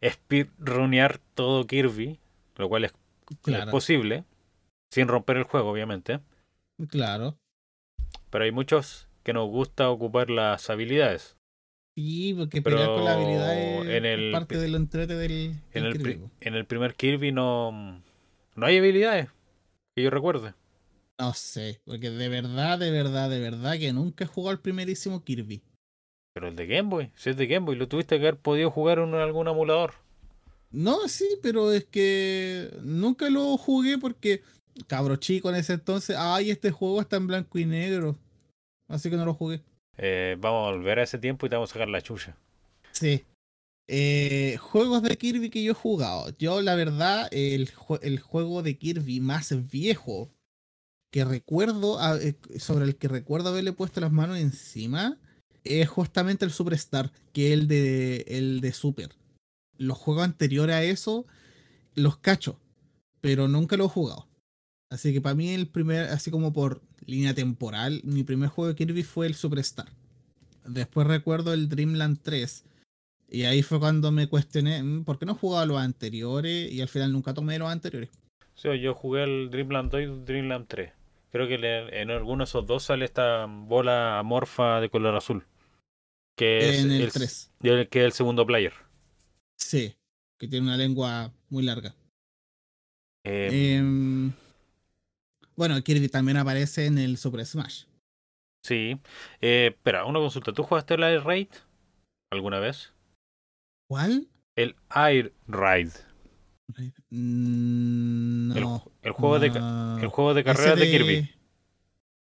speedrunear 0.08 1.20
todo 1.34 1.66
Kirby, 1.66 2.20
lo 2.58 2.70
cual 2.70 2.86
es, 2.86 2.94
posible, 3.72 4.24
sin 4.92 5.08
romper 5.08 5.38
el 5.38 5.44
juego, 5.46 5.72
obviamente. 5.72 6.20
Claro. 6.90 7.40
Pero 8.30 8.44
hay 8.44 8.52
muchos 8.52 9.08
que 9.24 9.34
nos 9.34 9.50
gusta 9.50 9.90
ocupar 9.90 10.30
las 10.30 10.70
habilidades. 10.70 11.38
Sí, 11.98 12.36
porque 12.38 12.62
pelear 12.62 12.90
con 12.90 13.06
la 13.06 13.14
habilidad 13.14 13.58
es 13.58 14.32
parte 14.32 14.60
del 14.60 14.76
entrete 14.76 15.16
del, 15.16 15.56
en, 15.74 15.86
el 15.86 16.30
en 16.42 16.54
el 16.54 16.66
primer 16.66 16.94
Kirby 16.94 17.32
no, 17.32 18.04
no 18.56 18.66
hay 18.66 18.78
habilidades, 18.78 19.30
que 19.96 20.04
yo 20.04 20.12
recuerde. 20.12 20.54
No 21.17 21.34
sé, 21.34 21.82
porque 21.86 22.10
de 22.10 22.30
verdad, 22.30 22.78
de 22.78 22.91
verdad, 22.91 23.30
de 23.30 23.39
verdad 23.39 23.78
que 23.80 23.93
nunca 23.93 24.25
he 24.25 24.28
jugado 24.28 24.51
el 24.51 24.60
primerísimo 24.60 25.23
Kirby. 25.23 25.62
Pero 26.34 26.49
el 26.49 26.56
de 26.58 26.67
Game 26.67 26.89
Boy, 26.89 27.12
si 27.15 27.30
es 27.30 27.38
de 27.38 27.47
Game 27.47 27.65
Boy, 27.65 27.78
lo 27.78 27.88
tuviste 27.88 28.17
que 28.17 28.28
haber 28.28 28.38
podido 28.38 28.69
jugar 28.69 28.99
en 28.99 29.13
algún 29.13 29.47
emulador. 29.47 29.93
No, 30.71 31.08
sí, 31.08 31.25
pero 31.41 31.71
es 31.71 31.86
que 31.86 32.69
nunca 32.82 33.30
lo 33.30 33.58
jugué 33.58 33.97
porque 33.97 34.41
cabro 34.88 35.15
chico 35.15 35.49
en 35.49 35.56
ese 35.56 35.73
entonces, 35.73 36.17
ay, 36.19 36.51
este 36.51 36.71
juego 36.71 36.99
está 36.99 37.15
en 37.15 37.28
blanco 37.28 37.58
y 37.58 37.65
negro. 37.65 38.17
Así 38.89 39.10
que 39.10 39.15
no 39.15 39.25
lo 39.25 39.34
jugué. 39.34 39.62
Eh, 39.97 40.36
vamos 40.38 40.67
a 40.67 40.71
volver 40.75 40.99
a 40.99 41.04
ese 41.04 41.17
tiempo 41.17 41.45
y 41.45 41.49
te 41.49 41.56
vamos 41.56 41.71
a 41.71 41.73
sacar 41.73 41.88
la 41.88 42.01
chucha. 42.01 42.36
Sí. 42.91 43.23
Eh, 43.88 44.58
juegos 44.60 45.04
de 45.04 45.15
Kirby 45.15 45.49
que 45.49 45.63
yo 45.63 45.71
he 45.71 45.75
jugado. 45.75 46.36
Yo, 46.38 46.62
la 46.62 46.75
verdad, 46.75 47.30
el, 47.32 47.69
el 48.01 48.19
juego 48.19 48.62
de 48.62 48.78
Kirby 48.78 49.21
más 49.21 49.69
viejo 49.71 50.30
que 51.15 51.23
recuerdo, 51.23 51.97
eh, 52.19 52.36
sobre 52.60 52.84
el 52.84 52.97
que 52.97 53.08
recuerdo 53.08 53.47
haberle 53.47 53.71
puesto 53.71 54.01
las 54.01 54.12
manos 54.12 54.38
encima, 54.38 55.17
es 55.63 55.88
justamente 55.88 56.43
el 56.43 56.51
Superstar, 56.51 57.10
que 57.32 57.47
es 57.47 57.54
el 57.54 57.69
de, 57.69 58.25
el 58.28 58.60
de 58.60 58.73
Super. 58.73 59.12
Los 59.78 59.97
juegos 59.97 60.25
anteriores 60.25 60.75
a 60.75 60.84
eso 60.84 61.25
los 61.93 62.17
cacho, 62.17 62.60
pero 63.21 63.47
nunca 63.47 63.78
los 63.78 63.88
he 63.88 63.93
jugado. 63.93 64.28
Así 64.89 65.13
que 65.13 65.21
para 65.21 65.36
mí 65.36 65.51
el 65.51 65.69
primer, 65.69 66.10
así 66.10 66.32
como 66.32 66.51
por 66.51 66.82
línea 67.06 67.34
temporal, 67.34 68.01
mi 68.04 68.25
primer 68.25 68.49
juego 68.49 68.67
de 68.67 68.75
Kirby 68.75 69.04
fue 69.04 69.25
el 69.25 69.36
Superstar. 69.36 69.88
Después 70.65 71.08
recuerdo 71.08 71.54
el 71.54 71.69
Dreamland 71.69 72.19
3. 72.23 72.65
Y 73.30 73.43
ahí 73.43 73.63
fue 73.63 73.80
cuando 73.80 74.12
me 74.12 74.28
cuestioné, 74.28 74.84
mm, 74.84 75.06
¿por 75.06 75.17
qué 75.17 75.25
no 75.25 75.36
jugaba 75.36 75.65
los 75.65 75.80
anteriores? 75.80 76.69
Y 76.69 76.82
al 76.82 76.89
final 76.89 77.13
nunca 77.13 77.34
tomé 77.34 77.58
los 77.58 77.71
anteriores. 77.71 78.10
Yo 78.62 78.93
jugué 78.93 79.23
el 79.23 79.49
Dreamland 79.49 79.91
2 79.91 80.01
y 80.01 80.25
Dreamland 80.25 80.65
3. 80.67 81.05
Creo 81.36 81.50
que 81.50 81.56
en 82.02 82.12
alguno 82.12 82.45
de 82.45 82.48
esos 82.48 82.65
dos 82.65 82.84
sale 82.84 83.04
esta 83.04 83.45
bola 83.45 84.19
amorfa 84.19 84.80
de 84.80 84.89
color 84.89 85.17
azul. 85.17 85.45
Que 86.38 86.69
es 86.69 86.86
el, 86.86 87.12
3. 87.12 87.52
Que 87.89 88.00
es 88.00 88.06
el 88.06 88.13
segundo 88.13 88.45
player. 88.45 88.71
Sí, 89.58 89.98
que 90.39 90.48
tiene 90.48 90.65
una 90.65 90.78
lengua 90.78 91.34
muy 91.50 91.63
larga. 91.63 91.93
Eh, 93.26 93.50
eh, 93.52 94.32
bueno, 95.58 95.84
Kirby 95.84 96.08
también 96.08 96.38
aparece 96.38 96.86
en 96.86 97.00
el 97.00 97.17
Super 97.17 97.45
Smash. 97.45 97.84
Sí. 98.63 98.98
Eh, 99.41 99.74
espera, 99.76 100.06
una 100.06 100.19
consulta. 100.19 100.54
¿Tú 100.54 100.63
jugaste 100.63 100.93
el 100.93 101.04
Air 101.04 101.26
Raid 101.26 101.50
alguna 102.32 102.60
vez? 102.60 102.93
¿Cuál? 103.89 104.30
El 104.56 104.78
Air 104.95 105.34
Raid. 105.48 105.89
Mm, 107.10 108.54
no, 108.60 108.84
el, 109.04 109.12
juego 109.12 109.39
de 109.39 109.47
el 109.47 110.08
juego 110.08 110.34
de 110.34 110.43
carreras 110.43 110.80
de... 110.80 110.89
Kirby. 110.89 111.30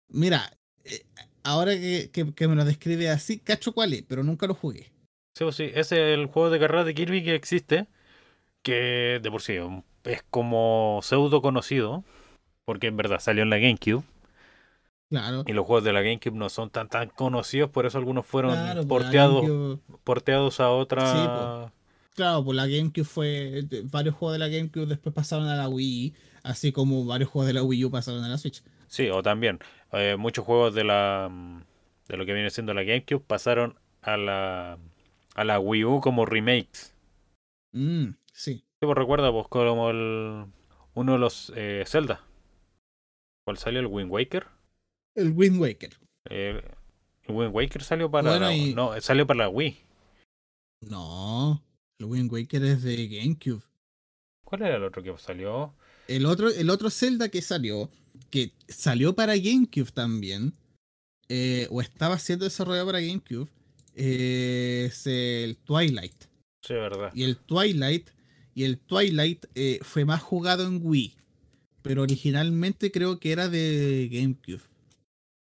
Mira, 0.09 0.51
eh, 0.83 1.03
ahora 1.43 1.71
que, 1.73 2.33
que, 2.35 2.47
me 2.47 2.55
lo 2.55 2.65
describe 2.65 3.09
así, 3.09 3.39
cacho 3.39 3.73
cuál 3.73 3.93
es, 3.93 4.03
pero 4.03 4.23
nunca 4.23 4.47
lo 4.47 4.53
jugué. 4.53 4.91
Sí, 5.35 5.43
pues 5.43 5.55
sí, 5.55 5.63
ese 5.63 6.13
es 6.13 6.19
el 6.19 6.27
juego 6.27 6.49
de 6.49 6.59
carreras 6.59 6.85
de 6.85 6.93
Kirby 6.93 7.23
que 7.23 7.35
existe, 7.35 7.87
que 8.61 9.19
de 9.21 9.31
por 9.31 9.41
sí 9.41 9.57
es 10.03 10.23
como 10.29 10.99
pseudo 11.03 11.41
conocido, 11.41 12.03
porque 12.65 12.87
en 12.87 12.97
verdad 12.97 13.19
salió 13.19 13.43
en 13.43 13.49
la 13.49 13.57
GameCube. 13.57 14.03
Claro. 15.09 15.43
Y 15.47 15.53
los 15.53 15.65
juegos 15.65 15.83
de 15.83 15.93
la 15.93 16.01
GameCube 16.01 16.35
no 16.35 16.49
son 16.49 16.69
tan 16.69 16.87
tan 16.87 17.09
conocidos, 17.09 17.69
por 17.71 17.85
eso 17.85 17.97
algunos 17.97 18.25
fueron 18.25 18.55
pues, 18.73 18.85
porteados, 18.85 19.79
porteados 20.03 20.59
a 20.59 20.69
otra. 20.69 21.11
Sí, 21.11 21.17
pues. 21.27 21.78
Claro, 22.19 22.43
pues 22.43 22.57
la 22.57 22.67
GameCube 22.67 23.05
fue. 23.05 23.63
Varios 23.85 24.13
juegos 24.13 24.33
de 24.33 24.39
la 24.39 24.49
GameCube 24.49 24.87
después 24.87 25.15
pasaron 25.15 25.47
a 25.47 25.55
la 25.55 25.69
Wii, 25.69 26.13
así 26.43 26.73
como 26.73 27.05
varios 27.05 27.29
juegos 27.29 27.47
de 27.47 27.53
la 27.53 27.63
Wii 27.63 27.85
U 27.85 27.91
pasaron 27.91 28.21
a 28.25 28.27
la 28.27 28.37
Switch. 28.37 28.61
Sí, 28.87 29.07
o 29.07 29.23
también. 29.23 29.59
Eh, 29.93 30.17
muchos 30.19 30.43
juegos 30.43 30.75
de 30.75 30.83
la. 30.83 31.31
de 32.09 32.17
lo 32.17 32.25
que 32.25 32.33
viene 32.33 32.49
siendo 32.49 32.73
la 32.73 32.83
GameCube 32.83 33.21
pasaron 33.21 33.79
a 34.01 34.17
la. 34.17 34.77
a 35.35 35.43
la 35.45 35.59
Wii 35.61 35.85
U 35.85 36.01
como 36.01 36.25
remakes. 36.25 36.93
Mm, 37.71 38.09
sí. 38.33 38.55
Sí, 38.55 38.65
pues 38.81 38.97
recuerda, 38.97 39.31
pues 39.31 39.47
como 39.47 39.89
el. 39.89 40.45
uno 40.95 41.13
de 41.13 41.19
los 41.19 41.53
eh, 41.55 41.85
Zelda. 41.87 42.21
¿Cuál 43.45 43.57
salió? 43.59 43.79
¿El 43.79 43.87
Wind 43.87 44.11
Waker? 44.11 44.45
El 45.15 45.31
Wind 45.31 45.57
Waker. 45.61 45.91
el 46.25 46.63
Wind 47.29 47.55
Waker 47.55 47.81
salió 47.81 48.11
para 48.11 48.37
la, 48.37 48.51
no, 48.75 48.99
salió 48.99 49.25
para 49.25 49.45
la 49.45 49.49
Wii. 49.49 49.77
No, 50.81 51.61
el 51.99 52.05
Wind 52.05 52.31
Waker 52.31 52.63
es 52.63 52.81
de 52.81 53.07
GameCube. 53.07 53.61
¿Cuál 54.43 54.63
era 54.63 54.77
el 54.77 54.83
otro 54.83 55.03
que 55.03 55.15
salió? 55.17 55.73
El 56.07 56.25
otro, 56.25 56.49
el 56.49 56.69
otro 56.69 56.89
Zelda 56.89 57.29
que 57.29 57.41
salió, 57.41 57.89
que 58.31 58.53
salió 58.67 59.13
para 59.13 59.35
GameCube 59.35 59.91
también, 59.91 60.53
eh, 61.27 61.67
o 61.69 61.81
estaba 61.81 62.17
siendo 62.17 62.45
desarrollado 62.45 62.87
para 62.87 63.01
GameCube, 63.01 63.49
eh, 63.95 64.85
es 64.87 65.05
el 65.05 65.57
Twilight. 65.57 66.23
Sí, 66.65 66.73
verdad. 66.73 67.11
Y 67.13 67.23
el 67.23 67.37
Twilight, 67.37 68.09
y 68.55 68.63
el 68.63 68.79
Twilight 68.79 69.45
eh, 69.55 69.79
fue 69.83 70.05
más 70.05 70.21
jugado 70.21 70.65
en 70.65 70.79
Wii, 70.81 71.15
pero 71.81 72.01
originalmente 72.01 72.91
creo 72.91 73.19
que 73.19 73.31
era 73.33 73.49
de 73.49 74.09
GameCube. 74.11 74.63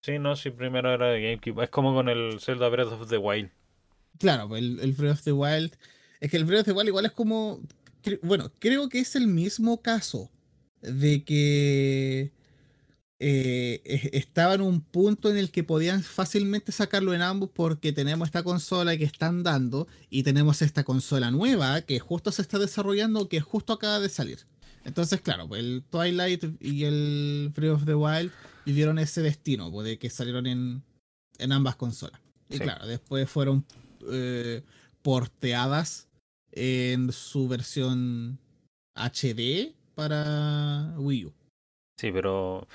Sí, 0.01 0.17
no, 0.17 0.35
sí, 0.35 0.49
primero 0.49 0.91
era 0.91 1.09
de 1.09 1.21
GameCube. 1.21 1.63
Es 1.63 1.69
como 1.69 1.93
con 1.93 2.09
el 2.09 2.39
Zelda 2.41 2.69
Breath 2.69 2.91
of 2.91 3.07
the 3.07 3.17
Wild. 3.17 3.51
Claro, 4.17 4.55
el, 4.57 4.79
el 4.79 4.93
Breath 4.93 5.19
of 5.19 5.23
the 5.23 5.31
Wild 5.31 5.77
es 6.19 6.31
que 6.31 6.37
el 6.37 6.45
Breath 6.45 6.61
of 6.61 6.65
the 6.67 6.71
Wild 6.73 6.87
igual 6.89 7.05
es 7.05 7.11
como. 7.11 7.61
Bueno, 8.21 8.51
creo 8.59 8.89
que 8.89 8.99
es 8.99 9.15
el 9.15 9.27
mismo 9.27 9.81
caso 9.81 10.31
de 10.81 11.23
que 11.23 12.31
eh, 13.19 14.09
estaba 14.13 14.53
en 14.53 14.61
un 14.61 14.79
punto 14.79 15.29
en 15.29 15.37
el 15.37 15.51
que 15.51 15.63
podían 15.63 16.03
fácilmente 16.03 16.71
sacarlo 16.71 17.13
en 17.13 17.21
ambos 17.21 17.49
porque 17.53 17.91
tenemos 17.91 18.29
esta 18.29 18.43
consola 18.43 18.95
que 18.95 19.03
están 19.03 19.43
dando 19.43 19.87
y 20.09 20.23
tenemos 20.23 20.61
esta 20.61 20.85
consola 20.85 21.29
nueva 21.29 21.81
que 21.81 21.99
justo 21.99 22.31
se 22.31 22.41
está 22.41 22.57
desarrollando, 22.59 23.27
que 23.27 23.41
justo 23.41 23.73
acaba 23.73 23.99
de 23.99 24.07
salir. 24.07 24.45
Entonces, 24.85 25.19
claro, 25.19 25.47
pues 25.49 25.59
el 25.59 25.83
Twilight 25.89 26.45
y 26.61 26.85
el 26.85 27.51
Breath 27.53 27.73
of 27.73 27.85
the 27.85 27.95
Wild 27.95 28.31
vivieron 28.65 28.97
ese 28.97 29.21
destino, 29.21 29.69
pues, 29.69 29.85
de 29.85 29.99
que 29.99 30.09
salieron 30.09 30.47
en, 30.47 30.83
en 31.37 31.51
ambas 31.51 31.75
consolas. 31.75 32.21
Y 32.49 32.59
claro, 32.59 32.87
después 32.87 33.29
fueron 33.29 33.65
eh, 34.09 34.63
porteadas 35.01 36.07
en 36.59 37.11
su 37.11 37.47
versión 37.47 38.37
HD 38.95 39.73
para 39.95 40.93
Wii 40.97 41.25
U. 41.25 41.33
Sí, 41.99 42.11
pero 42.11 42.67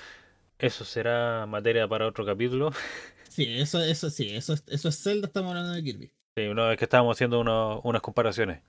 eso 0.59 0.83
será 0.85 1.45
materia 1.45 1.87
para 1.87 2.07
otro 2.07 2.25
capítulo. 2.25 2.71
Sí, 3.29 3.43
eso, 3.59 3.81
eso 3.83 4.09
sí, 4.09 4.29
eso, 4.33 4.53
es- 4.53 4.63
eso 4.67 4.87
es 4.87 5.03
Zelda, 5.03 5.27
estamos 5.27 5.49
hablando 5.49 5.73
de 5.73 5.83
Kirby. 5.83 6.09
Sí, 6.37 6.45
una 6.45 6.67
vez 6.69 6.77
que 6.77 6.85
estábamos 6.85 7.17
haciendo 7.17 7.41
uno- 7.41 7.81
unas 7.83 8.01
comparaciones. 8.01 8.61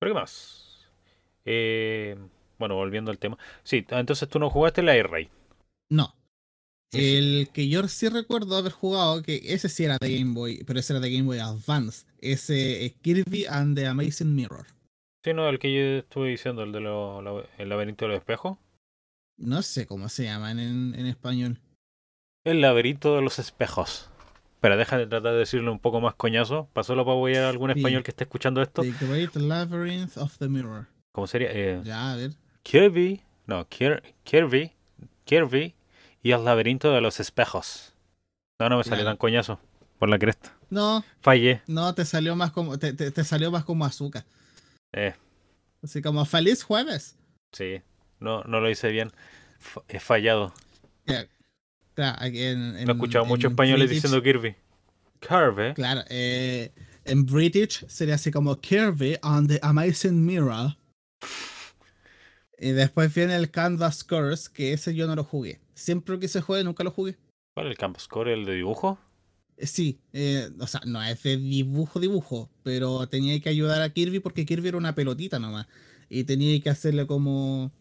¿Pero 0.00 0.14
qué 0.14 0.18
más? 0.18 0.88
Eh, 1.44 2.16
bueno, 2.58 2.76
volviendo 2.76 3.10
al 3.10 3.18
tema. 3.18 3.36
Sí, 3.64 3.84
entonces 3.90 4.26
tú 4.30 4.38
no 4.38 4.48
jugaste 4.48 4.82
la 4.82 4.94
Air 4.96 5.10
No. 5.90 6.14
Sí. 6.92 7.16
El 7.16 7.48
que 7.52 7.68
yo 7.68 7.86
sí 7.88 8.08
recuerdo 8.08 8.56
haber 8.56 8.72
jugado, 8.72 9.22
que 9.22 9.40
ese 9.44 9.68
sí 9.68 9.84
era 9.84 9.98
de 10.00 10.18
Game 10.18 10.32
Boy, 10.34 10.64
pero 10.66 10.80
ese 10.80 10.94
era 10.94 11.00
de 11.00 11.10
Game 11.10 11.24
Boy 11.26 11.38
Advance. 11.38 12.06
Ese 12.20 12.86
es 12.86 12.94
Kirby 12.94 13.44
and 13.46 13.76
the 13.76 13.86
Amazing 13.86 14.34
Mirror. 14.34 14.66
Sí, 15.24 15.34
no, 15.34 15.48
el 15.48 15.58
que 15.58 15.72
yo 15.74 15.80
estuve 15.98 16.30
diciendo, 16.30 16.62
el 16.62 16.72
de 16.72 16.80
lo- 16.80 17.46
el 17.58 17.68
laberinto 17.68 18.06
de 18.06 18.10
los 18.12 18.18
espejos. 18.18 18.56
No 19.36 19.60
sé 19.62 19.86
cómo 19.86 20.08
se 20.08 20.24
llaman 20.24 20.58
en, 20.58 20.94
en 20.94 21.06
español. 21.06 21.60
El 22.44 22.60
laberinto 22.62 23.14
de 23.16 23.22
los 23.22 23.38
espejos. 23.38 24.08
Espera, 24.54 24.76
deja 24.76 24.96
de 24.96 25.06
tratar 25.06 25.32
de 25.34 25.38
decirlo 25.40 25.70
un 25.70 25.78
poco 25.78 26.00
más 26.00 26.14
coñazo. 26.14 26.68
Para 26.72 26.84
solo 26.84 27.04
para 27.04 27.16
apoyar 27.16 27.44
a 27.44 27.50
algún 27.50 27.70
Sí. 27.72 27.78
español 27.80 28.02
que 28.02 28.10
esté 28.12 28.24
escuchando 28.24 28.62
esto. 28.62 28.82
The 28.82 28.92
Great 29.06 29.36
Labyrinth 29.36 30.16
of 30.16 30.38
the 30.38 30.48
Mirror. 30.48 30.86
¿Cómo 31.12 31.26
sería? 31.26 31.50
Eh, 31.52 31.80
Ya, 31.84 32.12
a 32.12 32.16
ver. 32.16 32.32
Kirby. 32.62 33.20
No, 33.46 33.68
Kir- 33.68 34.02
Kirby. 34.24 34.72
Kirby 35.24 35.74
y 36.28 36.32
el 36.32 36.44
laberinto 36.44 36.92
de 36.92 37.00
los 37.00 37.20
espejos. 37.20 37.92
No, 38.58 38.68
no 38.68 38.78
me 38.78 38.84
salió 38.84 38.98
Claro. 38.98 39.10
tan 39.10 39.16
coñazo. 39.16 39.60
Por 39.98 40.08
la 40.08 40.18
cresta. 40.18 40.54
No, 40.70 41.04
Fallé. 41.20 41.62
no, 41.66 41.92
te 41.94 42.04
salió 42.04 42.36
más 42.36 42.52
como, 42.52 42.78
te, 42.78 42.92
te- 42.92 43.10
te 43.10 43.24
salió 43.24 43.50
más 43.50 43.64
como 43.64 43.84
azúcar. 43.84 44.24
Eh, 44.92 45.14
Así 45.82 46.02
como 46.02 46.24
feliz 46.24 46.62
jueves. 46.62 47.16
sí. 47.52 47.80
No, 48.20 48.42
no 48.44 48.60
lo 48.60 48.68
hice 48.68 48.90
bien. 48.90 49.12
F- 49.60 49.80
He 49.88 50.00
fallado. 50.00 50.52
Claro, 51.94 52.16
aquí 52.20 52.42
en, 52.42 52.72
No 52.84 52.92
he 52.92 52.94
escuchado 52.94 53.24
muchos 53.24 53.50
españoles 53.52 53.88
British- 53.88 54.02
diciendo 54.02 54.22
Kirby. 54.22 54.54
Kirby. 55.20 55.74
Claro, 55.74 56.02
eh, 56.08 56.72
en 57.04 57.24
British 57.26 57.86
sería 57.88 58.16
así 58.16 58.30
como 58.30 58.56
Kirby 58.60 59.18
on 59.22 59.46
the 59.48 59.58
Amazing 59.62 60.24
Mirror. 60.26 60.76
Y 62.60 62.72
después 62.72 63.14
viene 63.14 63.36
el 63.36 63.50
Canvas 63.52 64.02
Curse, 64.02 64.50
que 64.52 64.72
ese 64.72 64.92
yo 64.94 65.06
no 65.06 65.14
lo 65.14 65.22
jugué. 65.22 65.60
Siempre 65.78 66.18
que 66.18 66.28
se 66.28 66.40
juegue, 66.42 66.64
nunca 66.64 66.84
lo 66.84 66.90
jugué. 66.90 67.16
¿Cuál 67.54 67.66
es 67.66 67.70
el 67.72 67.76
Campus 67.78 68.08
Core? 68.08 68.32
¿El 68.34 68.44
de 68.44 68.54
dibujo? 68.54 68.98
Eh, 69.56 69.66
Sí, 69.66 70.00
eh, 70.12 70.50
o 70.60 70.66
sea, 70.66 70.80
no 70.86 71.02
es 71.02 71.22
de 71.22 71.36
dibujo, 71.36 72.00
dibujo, 72.00 72.50
pero 72.62 73.06
tenía 73.08 73.40
que 73.40 73.48
ayudar 73.48 73.82
a 73.82 73.90
Kirby 73.92 74.20
porque 74.20 74.46
Kirby 74.46 74.68
era 74.68 74.76
una 74.78 74.94
pelotita 74.94 75.38
nomás. 75.38 75.66
Y 76.08 76.24
tenía 76.24 76.58
que 76.60 76.70
hacerle 76.70 77.06
como 77.06 77.72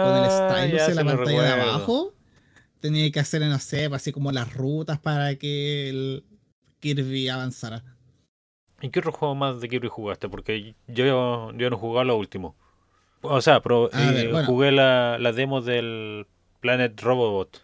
con 0.00 0.16
el 0.16 0.24
Ah, 0.24 0.28
stylus 0.30 0.88
en 0.88 0.96
la 0.96 1.04
pantalla 1.04 1.42
de 1.42 1.52
abajo. 1.52 2.14
Tenía 2.80 3.10
que 3.12 3.20
hacerle, 3.20 3.48
no 3.48 3.58
sé, 3.58 3.86
así 3.86 4.12
como 4.12 4.32
las 4.32 4.54
rutas 4.54 4.98
para 5.00 5.36
que 5.36 5.88
el 5.90 6.24
Kirby 6.80 7.28
avanzara. 7.28 7.84
¿Y 8.80 8.90
qué 8.90 8.98
otro 9.00 9.12
juego 9.12 9.34
más 9.34 9.60
de 9.60 9.68
Kirby 9.68 9.88
jugaste? 9.88 10.28
Porque 10.28 10.74
yo, 10.88 11.52
yo 11.52 11.70
no 11.70 11.78
jugué 11.78 12.04
lo 12.04 12.16
último. 12.16 12.56
O 13.22 13.40
sea, 13.40 13.62
pero, 13.62 13.90
ver, 13.92 14.26
eh, 14.26 14.28
bueno. 14.32 14.46
jugué 14.48 14.72
la, 14.72 15.18
la 15.18 15.32
demo 15.32 15.60
del 15.62 16.26
Planet 16.62 16.98
Robot. 17.02 17.60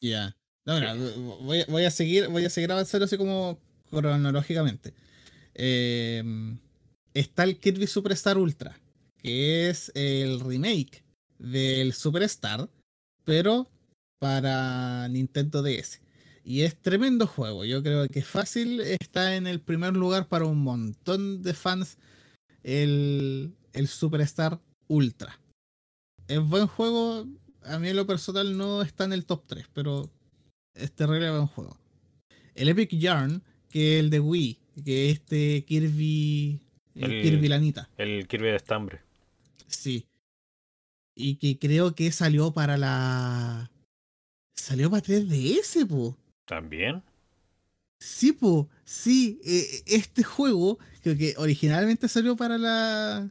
Ya. 0.00 0.34
No, 0.66 0.76
mira, 0.76 0.94
voy, 1.42 1.60
a- 1.60 1.66
voy 1.68 1.84
a 1.84 1.90
seguir, 1.90 2.28
voy 2.28 2.44
a 2.46 2.50
seguir 2.50 2.72
avanzando 2.72 3.04
así 3.04 3.18
como 3.18 3.58
cronológicamente. 3.90 4.94
Eh, 5.54 6.22
está 7.12 7.44
el 7.44 7.58
Kirby 7.60 7.86
Superstar 7.86 8.38
Ultra, 8.38 8.80
que 9.18 9.68
es 9.68 9.92
el 9.94 10.40
remake 10.40 11.04
del 11.38 11.92
Superstar, 11.92 12.70
pero 13.24 13.68
para 14.20 15.06
Nintendo 15.08 15.60
DS. 15.62 16.00
Y 16.44 16.62
es 16.62 16.76
tremendo 16.80 17.26
juego. 17.26 17.64
Yo 17.64 17.82
creo 17.82 18.08
que 18.08 18.22
fácil 18.22 18.80
está 18.80 19.36
en 19.36 19.46
el 19.46 19.60
primer 19.60 19.94
lugar 19.94 20.28
para 20.28 20.44
un 20.46 20.58
montón 20.62 21.42
de 21.42 21.52
fans 21.52 21.98
el, 22.62 23.54
el 23.72 23.88
Superstar 23.88 24.60
Ultra. 24.88 25.38
Es 26.28 26.40
buen 26.40 26.66
juego. 26.68 27.26
A 27.64 27.78
mí 27.78 27.88
en 27.88 27.96
lo 27.96 28.06
personal 28.06 28.56
no 28.56 28.82
está 28.82 29.04
en 29.04 29.12
el 29.12 29.24
top 29.24 29.44
3, 29.46 29.66
pero 29.72 30.10
es 30.74 30.92
terrible 30.92 31.30
buen 31.30 31.46
juego. 31.46 31.76
El 32.54 32.68
Epic 32.68 32.90
Yarn, 32.90 33.42
que 33.70 33.94
es 33.98 34.00
el 34.04 34.10
de 34.10 34.20
Wii, 34.20 34.58
que 34.84 35.10
es 35.10 35.18
este 35.18 35.64
Kirby. 35.64 36.60
el 36.94 37.10
El- 37.12 37.22
Kirby 37.22 37.48
Lanita. 37.48 37.88
El 37.96 38.26
Kirby 38.28 38.48
de 38.48 38.56
estambre. 38.56 39.00
Sí. 39.66 40.06
Y 41.16 41.36
que 41.36 41.58
creo 41.58 41.94
que 41.94 42.12
salió 42.12 42.52
para 42.52 42.76
la. 42.76 43.70
Salió 44.56 44.90
para 44.90 45.02
3DS, 45.02 45.86
po. 45.86 46.16
¿También? 46.44 47.02
Sí, 48.00 48.32
po. 48.32 48.68
Sí, 48.84 49.40
eh, 49.44 49.82
este 49.86 50.22
juego, 50.22 50.78
creo 51.02 51.16
que 51.16 51.34
originalmente 51.38 52.08
salió 52.08 52.36
para 52.36 52.58
la. 52.58 53.30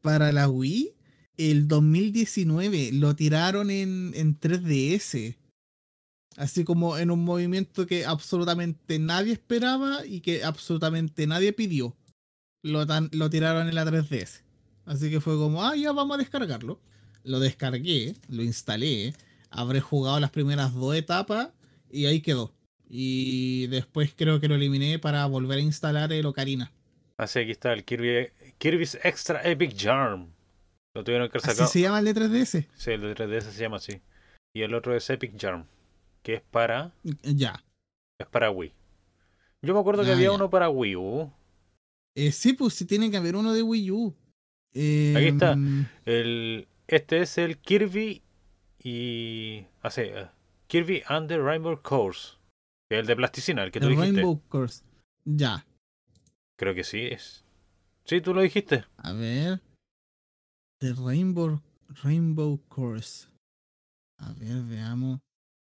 Para 0.00 0.32
la 0.32 0.48
Wii. 0.48 0.92
El 1.36 1.66
2019 1.68 2.90
lo 2.92 3.14
tiraron 3.16 3.70
en, 3.70 4.12
en 4.14 4.38
3DS. 4.38 5.36
Así 6.36 6.64
como 6.64 6.98
en 6.98 7.10
un 7.10 7.24
movimiento 7.24 7.86
que 7.86 8.04
absolutamente 8.06 8.98
nadie 8.98 9.32
esperaba 9.32 10.04
y 10.04 10.20
que 10.20 10.42
absolutamente 10.44 11.26
nadie 11.26 11.52
pidió. 11.52 11.96
Lo, 12.62 12.86
tan- 12.86 13.10
lo 13.12 13.30
tiraron 13.30 13.68
en 13.68 13.74
la 13.74 13.84
3DS. 13.84 14.42
Así 14.84 15.10
que 15.10 15.20
fue 15.20 15.36
como, 15.36 15.64
ah, 15.64 15.76
ya 15.76 15.92
vamos 15.92 16.16
a 16.16 16.18
descargarlo. 16.18 16.80
Lo 17.22 17.40
descargué, 17.40 18.14
lo 18.28 18.42
instalé. 18.42 19.14
Habré 19.50 19.80
jugado 19.80 20.18
las 20.20 20.30
primeras 20.30 20.74
dos 20.74 20.94
etapas 20.96 21.50
y 21.90 22.06
ahí 22.06 22.20
quedó. 22.20 22.52
Y 22.88 23.66
después 23.68 24.12
creo 24.16 24.40
que 24.40 24.48
lo 24.48 24.56
eliminé 24.56 24.98
para 24.98 25.24
volver 25.26 25.58
a 25.58 25.62
instalar 25.62 26.12
el 26.12 26.26
Ocarina. 26.26 26.70
Así 27.16 27.38
aquí 27.38 27.52
está 27.52 27.72
el 27.72 27.84
Kirby, 27.84 28.28
Kirby's 28.58 28.98
Extra 29.04 29.40
Epic 29.48 29.74
Charm. 29.74 30.33
Lo 30.94 31.02
tuvieron 31.04 31.28
que 31.28 31.38
Así 31.38 31.48
sacado. 31.48 31.68
se 31.68 31.80
llama 31.80 31.98
el 31.98 32.04
de 32.04 32.14
3DS. 32.14 32.68
Sí, 32.74 32.90
el 32.92 33.00
de 33.02 33.14
3DS 33.14 33.50
se 33.50 33.60
llama 33.60 33.76
así. 33.78 34.00
Y 34.54 34.62
el 34.62 34.74
otro 34.74 34.94
es 34.96 35.08
Epic 35.10 35.36
Charm, 35.36 35.66
que 36.22 36.34
es 36.34 36.42
para 36.42 36.92
Ya. 37.22 37.64
es 38.20 38.28
para 38.28 38.50
Wii. 38.50 38.72
Yo 39.62 39.74
me 39.74 39.80
acuerdo 39.80 40.04
que 40.04 40.10
Ah, 40.10 40.14
había 40.14 40.26
ya. 40.28 40.32
uno 40.32 40.48
para 40.50 40.68
Wii 40.70 40.96
U. 40.96 41.32
Eh, 42.16 42.30
sí, 42.30 42.52
pues 42.52 42.74
sí 42.74 42.84
tiene 42.84 43.10
que 43.10 43.16
haber 43.16 43.34
uno 43.34 43.52
de 43.52 43.62
Wii 43.62 43.90
U. 43.90 44.14
Eh, 44.72 45.14
Aquí 45.16 45.26
está. 45.28 45.56
mm, 45.56 45.86
El, 46.04 46.68
este 46.86 47.22
es 47.22 47.38
el 47.38 47.58
Kirby 47.58 48.22
y 48.82 49.66
hace 49.82 50.20
eh, 50.20 50.28
Kirby 50.68 51.02
and 51.06 51.28
the 51.28 51.38
Rainbow 51.38 51.80
Course. 51.82 52.36
Que 52.88 52.96
es 52.96 53.00
el 53.00 53.06
de 53.06 53.16
plasticina, 53.16 53.64
el 53.64 53.72
que 53.72 53.80
tú 53.80 53.86
El 53.88 53.96
dijiste. 53.96 54.12
Rainbow 54.20 54.40
Course. 54.48 54.84
Ya. 55.24 55.66
Creo 56.56 56.74
que 56.74 56.84
sí 56.84 57.00
es. 57.06 57.44
Sí, 58.04 58.20
tú 58.20 58.32
lo 58.34 58.42
dijiste. 58.42 58.84
A 58.98 59.12
ver. 59.12 59.60
The 60.84 60.92
Rainbow, 60.92 61.62
Rainbow 62.02 62.60
Course. 62.68 63.28
A 64.18 64.34
ver, 64.34 64.62
veamos. 64.64 65.18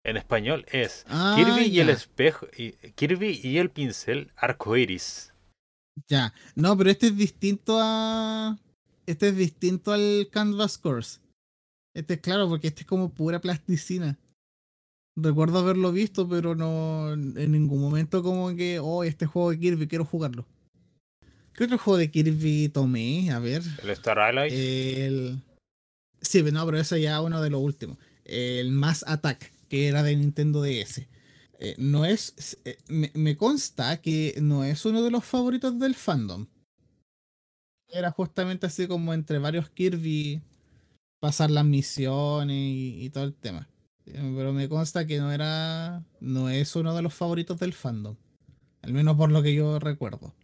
En 0.04 0.18
español 0.18 0.66
es 0.70 1.06
Ah, 1.08 1.34
Kirby 1.38 1.74
y 1.74 1.80
el 1.80 1.88
espejo 1.88 2.46
y 2.54 2.72
Kirby 2.92 3.40
y 3.42 3.56
el 3.56 3.70
pincel 3.70 4.30
arcoiris. 4.36 5.32
Ya. 6.06 6.34
No, 6.54 6.76
pero 6.76 6.90
este 6.90 7.06
es 7.06 7.16
distinto 7.16 7.78
a. 7.80 8.58
Este 9.06 9.28
es 9.28 9.36
distinto 9.38 9.94
al 9.94 10.28
Canvas 10.30 10.76
Course. 10.76 11.20
Este 11.94 12.14
es 12.14 12.20
claro, 12.20 12.46
porque 12.50 12.66
este 12.66 12.82
es 12.82 12.86
como 12.86 13.08
pura 13.08 13.40
plasticina. 13.40 14.18
Recuerdo 15.16 15.60
haberlo 15.60 15.92
visto, 15.92 16.28
pero 16.28 16.54
no 16.54 17.14
en 17.14 17.52
ningún 17.52 17.80
momento 17.80 18.22
como 18.22 18.54
que, 18.54 18.80
oh, 18.80 19.02
este 19.02 19.24
juego 19.24 19.52
de 19.52 19.60
Kirby, 19.60 19.88
quiero 19.88 20.04
jugarlo. 20.04 20.44
¿Qué 21.56 21.64
otro 21.64 21.78
juego 21.78 21.96
de 21.98 22.10
Kirby 22.10 22.68
tomé? 22.68 23.30
A 23.30 23.38
ver. 23.38 23.62
El 23.82 23.90
Star 23.90 24.18
Allies. 24.18 24.52
El. 24.52 25.40
Sí, 26.20 26.42
no, 26.42 26.66
pero 26.66 26.78
ese 26.78 27.00
ya 27.00 27.20
uno 27.22 27.40
de 27.40 27.50
los 27.50 27.62
últimos. 27.62 27.98
El 28.24 28.72
Mass 28.72 29.04
Attack, 29.06 29.52
que 29.68 29.88
era 29.88 30.02
de 30.02 30.16
Nintendo 30.16 30.62
DS. 30.62 31.06
Eh, 31.58 31.74
no 31.78 32.04
es. 32.04 32.58
eh, 32.64 32.78
me, 32.88 33.10
me 33.14 33.36
consta 33.36 34.00
que 34.02 34.34
no 34.40 34.64
es 34.64 34.84
uno 34.84 35.02
de 35.02 35.10
los 35.10 35.24
favoritos 35.24 35.78
del 35.78 35.94
fandom. 35.94 36.46
Era 37.88 38.10
justamente 38.10 38.66
así 38.66 38.86
como 38.86 39.14
entre 39.14 39.38
varios 39.38 39.70
Kirby 39.70 40.42
pasar 41.20 41.50
las 41.50 41.64
misiones 41.64 42.56
y, 42.56 43.04
y 43.04 43.10
todo 43.10 43.24
el 43.24 43.34
tema. 43.34 43.68
Eh, 44.06 44.32
Pero 44.36 44.52
me 44.52 44.68
consta 44.68 45.06
que 45.06 45.18
no 45.18 45.32
era. 45.32 46.04
No 46.20 46.50
es 46.50 46.76
uno 46.76 46.94
de 46.94 47.02
los 47.02 47.14
favoritos 47.14 47.58
del 47.58 47.72
fandom. 47.72 48.16
Al 48.82 48.92
menos 48.92 49.16
por 49.16 49.30
lo 49.32 49.42
que 49.42 49.54
yo 49.54 49.78
recuerdo. 49.78 50.34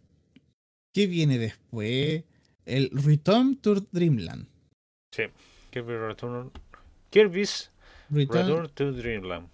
¿Qué 0.93 1.07
viene 1.07 1.37
después? 1.37 2.23
El 2.65 2.89
Return 2.91 3.57
to 3.57 3.75
Dreamland. 3.91 4.47
Kirby 5.71 5.93
Return. 5.97 6.51
Kirby's 7.09 7.71
Return- 8.09 8.47
Return 8.47 8.69
to 8.75 8.91
Dreamland. 8.93 9.49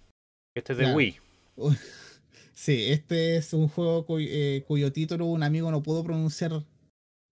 Este 0.56 0.72
es 0.72 0.78
de. 0.78 0.94
Wii. 0.94 1.18
Sí, 2.52 2.92
este 2.92 3.36
es 3.38 3.54
un 3.54 3.68
juego 3.68 4.04
eh, 4.18 4.64
cuyo 4.68 4.92
título 4.92 5.24
un 5.24 5.42
amigo 5.42 5.70
no 5.70 5.82
pudo 5.82 6.04
pronunciar 6.04 6.62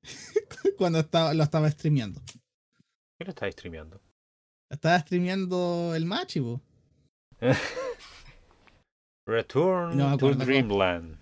cuando 0.79 1.01
estaba, 1.01 1.35
lo 1.35 1.43
estaba 1.43 1.71
streameando. 1.71 2.23
¿Qué 3.19 3.27
lo 3.27 3.31
estás 3.33 3.53
streameando? 3.53 4.01
Estaba 4.73 4.99
streameando 5.01 5.93
el 5.95 6.07
Machi. 6.07 6.41
Return 9.27 9.99
No 9.99 10.17
to. 10.17 10.35
Dreamland. 10.35 11.19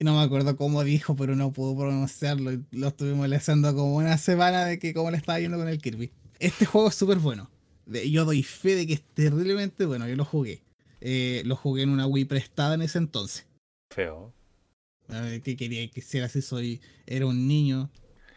No 0.00 0.14
me 0.16 0.22
acuerdo 0.22 0.56
cómo 0.56 0.84
dijo, 0.84 1.14
pero 1.16 1.34
no 1.36 1.52
pudo 1.52 1.76
pronunciarlo. 1.78 2.52
y 2.52 2.64
Lo 2.72 2.88
estuve 2.88 3.14
molestando 3.14 3.74
como 3.74 3.96
una 3.96 4.18
semana 4.18 4.64
de 4.64 4.78
que 4.78 4.92
cómo 4.92 5.10
le 5.10 5.16
estaba 5.16 5.40
yendo 5.40 5.56
con 5.56 5.68
el 5.68 5.78
Kirby. 5.78 6.10
Este 6.40 6.66
juego 6.66 6.88
es 6.88 6.94
súper 6.94 7.18
bueno. 7.18 7.50
Yo 7.86 8.24
doy 8.24 8.42
fe 8.42 8.74
de 8.74 8.86
que 8.86 8.94
es 8.94 9.02
terriblemente 9.14 9.86
bueno. 9.86 10.06
Yo 10.08 10.16
lo 10.16 10.24
jugué. 10.24 10.62
Eh, 11.00 11.42
lo 11.46 11.54
jugué 11.56 11.82
en 11.82 11.90
una 11.90 12.06
Wii 12.06 12.24
prestada 12.24 12.74
en 12.74 12.82
ese 12.82 12.98
entonces. 12.98 13.46
Feo. 13.90 14.32
¿Qué 15.42 15.56
quería 15.56 15.86
que 15.90 16.00
hiciera 16.00 16.28
si 16.28 16.42
soy. 16.42 16.80
Era 17.06 17.26
un 17.26 17.46
niño. 17.46 17.90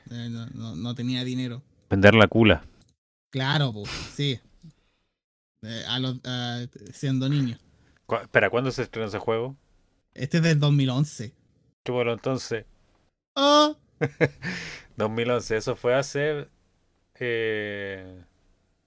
eh, 0.09 0.29
no, 0.29 0.45
no- 0.47 0.75
no 0.75 0.95
tenía 0.95 1.23
dinero. 1.25 1.61
Vender 1.89 2.13
la 2.15 2.27
cula. 2.27 2.65
Claro, 3.29 3.73
pues, 3.73 3.89
sí. 4.15 4.39
Eh, 5.63 5.83
a 5.87 5.99
los- 5.99 6.19
a- 6.23 6.65
siendo 6.93 7.27
niño. 7.27 7.57
Cu- 8.05 8.15
Espera, 8.17 8.49
¿cuándo 8.49 8.71
se 8.71 8.83
estrenó 8.83 9.07
ese 9.07 9.19
juego? 9.19 9.57
Este 10.13 10.37
es 10.37 10.43
del 10.43 10.59
2011. 10.61 11.33
Bueno, 11.91 12.13
entonces. 12.13 12.65
¡Oh! 13.35 13.75
2011, 14.95 15.57
eso 15.57 15.75
fue 15.75 15.95
hace 15.95 16.47
eh, 17.19 18.23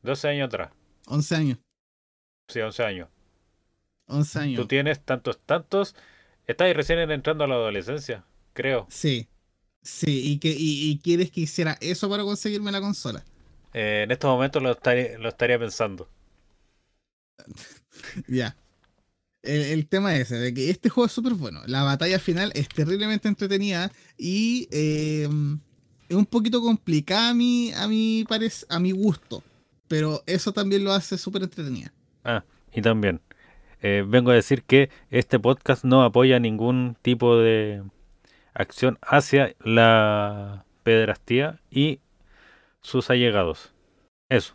12 0.03 0.29
años 0.29 0.47
atrás. 0.47 0.71
11 1.07 1.35
años. 1.37 1.59
Sí, 2.49 2.61
11 2.61 2.85
años. 2.85 3.09
11 4.07 4.39
años. 4.39 4.61
Tú 4.61 4.67
tienes 4.67 5.01
tantos, 5.01 5.39
tantos. 5.45 5.95
Estás 6.47 6.75
recién 6.75 6.99
entrando 7.11 7.45
a 7.45 7.47
la 7.47 7.55
adolescencia, 7.55 8.25
creo. 8.53 8.87
Sí. 8.91 9.29
Sí, 9.83 10.33
y, 10.33 10.39
que, 10.39 10.49
y, 10.51 10.91
y 10.91 10.99
quieres 10.99 11.31
que 11.31 11.41
hiciera 11.43 11.79
eso 11.81 12.11
para 12.11 12.23
conseguirme 12.23 12.71
la 12.71 12.81
consola. 12.81 13.25
Eh, 13.73 14.03
en 14.05 14.11
estos 14.11 14.31
momentos 14.31 14.63
lo 14.63 14.73
estaría, 14.73 15.19
lo 15.19 15.29
estaría 15.29 15.59
pensando. 15.59 16.09
Ya. 18.27 18.57
El, 19.43 19.63
el 19.63 19.87
tema 19.87 20.15
es 20.15 20.31
ese, 20.31 20.37
de 20.37 20.53
que 20.55 20.71
este 20.71 20.89
juego 20.91 21.07
es 21.07 21.13
súper 21.13 21.35
bueno. 21.35 21.63
La 21.67 21.83
batalla 21.83 22.19
final 22.19 22.53
es 22.55 22.69
terriblemente 22.69 23.29
entretenida 23.29 23.91
y 24.19 24.69
eh, 24.71 25.29
es 26.09 26.17
un 26.17 26.27
poquito 26.27 26.61
complicada 26.61 27.31
a 27.31 27.35
mi, 27.35 27.73
a 27.73 27.89
mi, 27.89 28.25
parec- 28.25 28.67
a 28.69 28.79
mi 28.79 28.93
gusto. 28.93 29.43
Pero 29.89 30.23
eso 30.27 30.53
también 30.53 30.85
lo 30.85 30.93
hace 30.93 31.19
súper 31.19 31.43
entretenida. 31.43 31.93
Ah, 32.23 32.45
y 32.73 32.83
también 32.83 33.21
eh, 33.83 34.05
vengo 34.07 34.31
a 34.31 34.35
decir 34.35 34.63
que 34.63 34.91
este 35.11 35.39
podcast 35.39 35.85
no 35.85 36.05
apoya 36.05 36.39
ningún 36.39 36.97
tipo 37.03 37.37
de 37.37 37.83
acción 38.55 38.99
hacia 39.03 39.55
la 39.65 40.65
pederastía 40.83 41.61
y 41.71 42.01
sus 42.83 43.11
allegados. 43.11 43.73
Eso. 44.29 44.55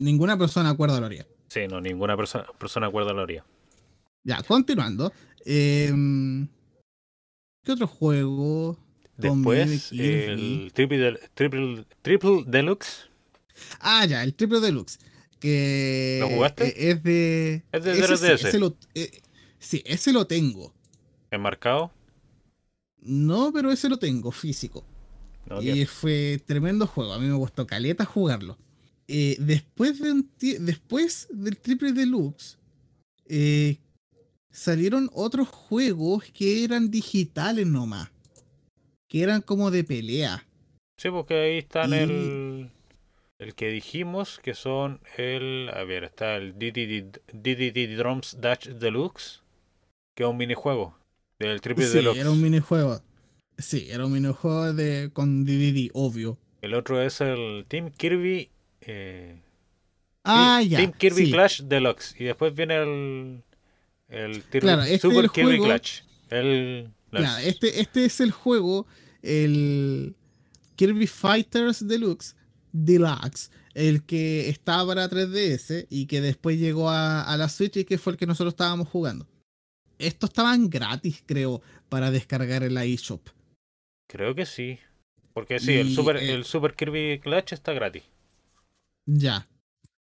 Ninguna 0.00 0.36
persona 0.36 0.70
acuerda 0.70 0.98
lo 1.00 1.06
haría. 1.06 1.26
Sí, 1.48 1.68
no, 1.68 1.80
ninguna 1.80 2.16
persona, 2.16 2.46
persona 2.58 2.86
acuerda 2.88 3.12
lo 3.12 3.22
haría. 3.22 3.44
Ya, 4.24 4.42
continuando. 4.42 5.12
em, 5.44 6.48
¿Qué 7.62 7.72
otro 7.72 7.86
juego? 7.86 8.78
Después, 9.16 9.92
el 9.92 10.72
triple, 10.74 11.18
triple, 11.34 11.84
triple 12.02 12.44
Deluxe. 12.46 13.08
Ah, 13.80 14.04
ya, 14.06 14.24
el 14.24 14.34
Triple 14.34 14.60
Deluxe. 14.60 14.98
Que 15.38 16.18
¿Lo 16.20 16.28
jugaste? 16.28 16.66
eh, 16.66 16.90
es 16.90 17.02
de. 17.02 17.62
Es 17.70 17.84
de 17.84 17.92
ese 17.92 18.16
sí, 18.16 18.24
3DS. 18.24 18.48
ese 18.48 18.58
lo, 18.58 18.76
eh, 18.94 19.22
sí, 19.58 19.82
ese 19.86 20.12
lo 20.12 20.26
tengo. 20.26 20.74
enmarcado. 21.30 21.92
No, 23.00 23.52
pero 23.52 23.70
ese 23.70 23.88
lo 23.88 23.98
tengo, 23.98 24.32
físico. 24.32 24.84
No, 25.48 25.60
y 25.62 25.84
fue 25.84 26.42
tremendo 26.44 26.86
juego. 26.86 27.12
A 27.12 27.18
mí 27.18 27.26
me 27.26 27.34
gustó 27.34 27.66
caleta 27.66 28.04
jugarlo. 28.04 28.58
Eh, 29.06 29.36
después, 29.38 30.00
de 30.00 30.10
un 30.12 30.30
después 30.40 31.28
del 31.30 31.58
Triple 31.58 31.92
Deluxe, 31.92 32.56
eh, 33.26 33.78
salieron 34.54 35.10
otros 35.12 35.48
juegos 35.48 36.24
que 36.32 36.64
eran 36.64 36.90
digitales 36.90 37.66
nomás. 37.66 38.10
Que 39.08 39.22
eran 39.22 39.42
como 39.42 39.70
de 39.70 39.84
pelea. 39.84 40.46
Sí, 40.96 41.10
porque 41.10 41.34
ahí 41.34 41.58
están 41.58 41.90
Y- 41.90 41.94
el, 41.96 42.70
el 43.40 43.54
que 43.54 43.68
dijimos, 43.68 44.38
que 44.42 44.54
son 44.54 45.00
el... 45.16 45.68
A 45.74 45.82
ver, 45.84 46.04
está 46.04 46.36
el 46.36 46.54
DDD, 46.58 47.96
Drums 47.96 48.38
Dash 48.40 48.68
Deluxe, 48.68 49.42
que 50.16 50.22
es 50.22 50.28
un 50.28 50.36
minijuego 50.36 50.96
del 51.38 51.60
Triple 51.60 51.86
Sí, 51.86 51.94
Deluxe. 51.96 52.20
era 52.20 52.30
un 52.30 52.40
minijuego. 52.40 53.00
Sí, 53.58 53.88
era 53.90 54.06
un 54.06 54.12
minijuego 54.12 54.72
de, 54.72 55.10
con 55.12 55.44
DDD, 55.44 55.90
obvio. 55.94 56.38
El 56.62 56.74
otro 56.74 57.02
es 57.02 57.20
el 57.20 57.64
Team 57.68 57.90
Kirby... 57.90 58.50
eh, 58.82 59.40
Ah, 60.24 60.60
Team- 60.62 60.68
ya. 60.70 60.78
Team 60.78 60.92
Kirby 60.92 61.26
sí. 61.26 61.32
Clash 61.32 61.62
Deluxe. 61.62 62.14
Y 62.18 62.24
después 62.24 62.54
viene 62.54 62.76
el... 62.76 63.42
El 64.08 64.42
Claro, 64.42 64.82
este 64.82 65.08
Super 65.08 65.30
Kirby 65.30 65.60
Clash. 65.60 66.00
El... 66.30 66.90
Claro, 67.10 67.38
este, 67.38 67.80
este 67.80 68.04
es 68.04 68.20
el 68.20 68.32
juego, 68.32 68.86
el 69.22 70.16
Kirby 70.76 71.06
Fighters 71.06 71.86
Deluxe, 71.86 72.34
Deluxe, 72.72 73.50
el 73.74 74.02
que 74.04 74.48
estaba 74.48 74.86
para 74.94 75.08
3DS 75.08 75.86
y 75.90 76.06
que 76.06 76.20
después 76.20 76.58
llegó 76.58 76.90
a, 76.90 77.22
a 77.22 77.36
la 77.36 77.48
Switch 77.48 77.76
y 77.76 77.84
que 77.84 77.98
fue 77.98 78.14
el 78.14 78.18
que 78.18 78.26
nosotros 78.26 78.52
estábamos 78.54 78.88
jugando. 78.88 79.28
Estos 79.98 80.30
estaban 80.30 80.68
gratis, 80.68 81.22
creo, 81.24 81.62
para 81.88 82.10
descargar 82.10 82.64
en 82.64 82.74
la 82.74 82.84
eShop. 82.84 83.28
Creo 84.08 84.34
que 84.34 84.44
sí. 84.44 84.78
Porque 85.32 85.58
sí, 85.58 85.74
el 85.74 85.92
Super, 85.92 86.16
eh, 86.16 86.32
el 86.32 86.44
Super 86.44 86.74
Kirby 86.74 87.20
Clash 87.20 87.52
está 87.52 87.72
gratis. 87.72 88.04
Ya. 89.06 89.48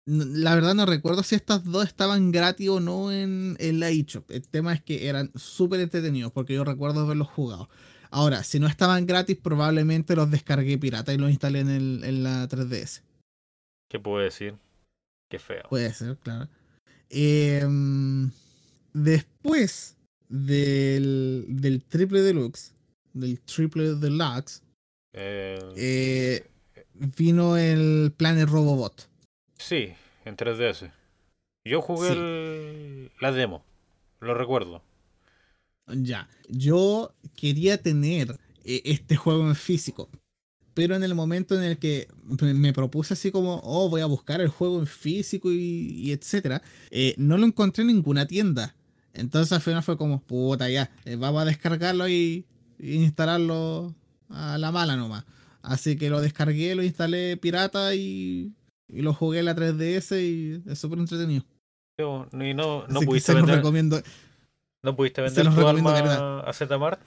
La 0.07 0.53
verdad 0.53 0.75
no 0.75 0.85
recuerdo 0.85 1.23
si 1.23 1.33
estas 1.35 1.63
dos 1.63 1.85
estaban 1.87 2.31
gratis 2.31 2.69
o 2.69 2.79
no 2.79 3.11
en, 3.11 3.55
en 3.59 3.79
la 3.79 3.89
eShop. 3.89 4.29
El 4.29 4.47
tema 4.47 4.73
es 4.73 4.81
que 4.83 5.07
eran 5.07 5.31
súper 5.35 5.79
entretenidos 5.79 6.31
porque 6.31 6.53
yo 6.53 6.63
recuerdo 6.63 7.01
haberlos 7.01 7.27
jugado. 7.27 7.69
Ahora, 8.11 8.43
si 8.43 8.59
no 8.59 8.67
estaban 8.67 9.07
gratis, 9.07 9.35
probablemente 9.41 10.15
los 10.15 10.29
descargué 10.29 10.77
pirata 10.77 11.11
y 11.13 11.17
los 11.17 11.31
instalé 11.31 11.61
en, 11.61 11.69
el- 11.69 12.03
en 12.03 12.23
la 12.23 12.47
3DS. 12.47 13.01
¿Qué 13.89 13.99
puedo 13.99 14.23
decir? 14.23 14.55
Qué 15.29 15.39
feo. 15.39 15.63
Puede 15.69 15.91
ser, 15.91 16.17
claro. 16.17 16.47
Em, 17.09 18.29
después 18.93 19.97
del, 20.29 21.45
del 21.49 21.81
triple 21.83 22.21
deluxe, 22.21 22.73
del 23.13 23.39
triple 23.41 23.95
deluxe, 23.95 24.61
Eh, 25.13 25.59
eh, 25.75 26.47
vino 27.17 27.57
el 27.57 28.13
Planet 28.15 28.47
Robobot. 28.49 29.07
Sí, 29.57 29.93
en 30.25 30.35
3DS. 30.35 30.91
Yo 31.65 31.81
jugué 31.81 32.09
Sí. 32.09 32.13
el- 32.17 33.11
la 33.19 33.31
demo, 33.31 33.63
lo 34.19 34.33
recuerdo. 34.35 34.83
Ya, 35.87 36.27
yo 36.49 37.13
quería 37.35 37.81
tener 37.81 38.39
eh, 38.63 38.81
este 38.85 39.15
juego 39.15 39.47
en 39.47 39.55
físico, 39.55 40.09
pero 40.73 40.95
en 40.95 41.03
el 41.03 41.13
momento 41.13 41.55
en 41.55 41.63
el 41.63 41.77
que 41.77 42.07
me, 42.41 42.53
me 42.55 42.73
propuse 42.73 43.13
así 43.13 43.31
como, 43.31 43.61
oh, 43.63 43.89
voy 43.89 44.01
a 44.01 44.07
buscar 44.07 44.41
el 44.41 44.47
juego 44.47 44.79
en 44.79 44.87
físico 44.87 45.51
y, 45.51 45.57
y 45.57 46.11
etcétera, 46.11 46.61
eh, 46.89 47.13
no 47.17 47.37
lo 47.37 47.45
encontré 47.45 47.81
en 47.83 47.87
ninguna 47.89 48.25
tienda. 48.25 48.75
Entonces 49.13 49.51
al 49.53 49.61
final 49.61 49.83
fue 49.83 49.97
como, 49.97 50.19
puta, 50.21 50.69
ya, 50.69 50.89
eh, 51.05 51.15
vamos 51.15 51.43
a 51.43 51.45
descargarlo 51.45 52.09
y, 52.09 52.45
y 52.79 52.95
instalarlo 52.95 53.93
a 54.29 54.57
la 54.57 54.71
mala 54.71 54.95
nomás. 54.95 55.25
Así 55.61 55.95
que 55.97 56.09
lo 56.09 56.19
descargué, 56.21 56.73
lo 56.75 56.83
instalé 56.83 57.37
pirata 57.37 57.93
y, 57.95 58.51
y 58.87 59.01
lo 59.01 59.13
jugué 59.13 59.39
en 59.39 59.45
la 59.45 59.55
3DS 59.55 60.19
y 60.21 60.63
es 60.69 60.79
súper 60.79 60.99
entretenido. 60.99 61.43
Yo- 61.99 62.27
y 62.33 62.53
no, 62.53 62.85
no 62.87 62.97
Así 62.99 63.05
pudiste 63.05 63.31
se 63.31 63.35
vender, 63.37 63.55
recomiendo. 63.57 64.01
no 64.83 64.95
pudiste 64.95 65.21
vender 65.21 65.45
tu 65.53 65.67
alma 65.67 65.93
calidad. 65.93 66.47
a 66.49 66.53
Zmart. 66.53 67.01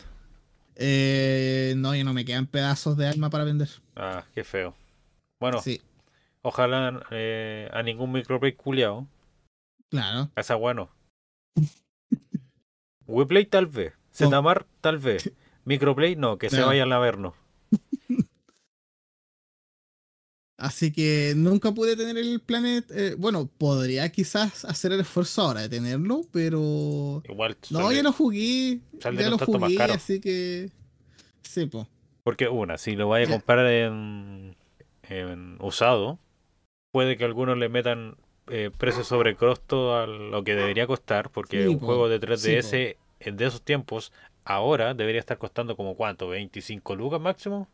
Eh, 0.76 1.74
no, 1.76 1.94
ya 1.94 2.04
no 2.04 2.12
me 2.14 2.24
quedan 2.24 2.46
pedazos 2.46 2.96
de 2.96 3.06
alma 3.08 3.30
para 3.30 3.44
vender. 3.44 3.68
Ah, 3.96 4.24
qué 4.34 4.44
feo. 4.44 4.74
Bueno, 5.40 5.60
Sí, 5.60 5.80
ojalá 6.42 7.02
eh, 7.10 7.68
a 7.72 7.82
ningún 7.82 8.12
microplay 8.12 8.52
culiao. 8.54 9.06
claro. 9.90 10.30
Esa 10.36 10.54
bueno. 10.54 10.88
Weplay 13.06 13.46
tal 13.46 13.66
vez. 13.66 13.94
Oh. 14.20 14.28
Zmart 14.30 14.66
tal 14.80 14.98
vez. 14.98 15.32
Microplay 15.64 16.16
no, 16.16 16.38
que 16.38 16.48
se 16.50 16.62
vayan 16.62 16.92
a 16.92 16.98
vernos. 16.98 17.34
Así 20.58 20.92
que 20.92 21.34
nunca 21.36 21.70
pude 21.72 21.96
tener 21.96 22.18
el 22.18 22.40
Planet. 22.40 22.84
eh, 22.90 23.14
bueno, 23.16 23.48
podría 23.58 24.10
quizás 24.10 24.64
hacer 24.64 24.90
el 24.92 25.00
esfuerzo 25.00 25.42
ahora 25.42 25.60
de 25.62 25.68
tenerlo, 25.68 26.22
pero. 26.32 27.22
Igual 27.28 27.56
No, 27.70 27.78
sale- 27.82 27.96
ya 27.96 28.02
lo 28.02 28.12
jugué. 28.12 28.80
sale 29.00 29.22
Ya 29.22 29.30
lo 29.30 29.38
jugué, 29.38 29.76
caro. 29.76 29.94
así 29.94 30.20
que. 30.20 30.70
Sí, 31.42 31.66
pues. 31.66 31.86
Porque 32.24 32.48
una, 32.48 32.76
si 32.76 32.96
lo 32.96 33.08
vaya 33.08 33.26
a 33.26 33.30
comprar 33.30 33.64
en, 33.66 34.56
en 35.04 35.56
usado, 35.62 36.18
puede 36.92 37.16
que 37.16 37.24
algunos 37.24 37.56
le 37.56 37.68
metan 37.68 38.16
eh, 38.48 38.70
precio 38.76 39.04
sobre 39.04 39.36
costo 39.36 39.94
a 39.96 40.06
lo 40.06 40.42
que 40.42 40.54
debería 40.56 40.86
costar, 40.88 41.30
porque 41.30 41.62
Sí, 41.62 41.68
un 41.68 41.78
po. 41.78 41.86
juego 41.86 42.08
de 42.08 42.16
Sí, 42.16 42.22
3DS 42.26 42.96
en- 43.20 43.36
de 43.36 43.46
esos 43.46 43.62
tiempos 43.62 44.12
ahora 44.44 44.94
debería 44.94 45.20
estar 45.20 45.38
costando 45.38 45.76
como 45.76 45.94
cuánto, 45.94 46.28
25 46.28 46.96
lucas 46.96 47.20
máximo. 47.20 47.68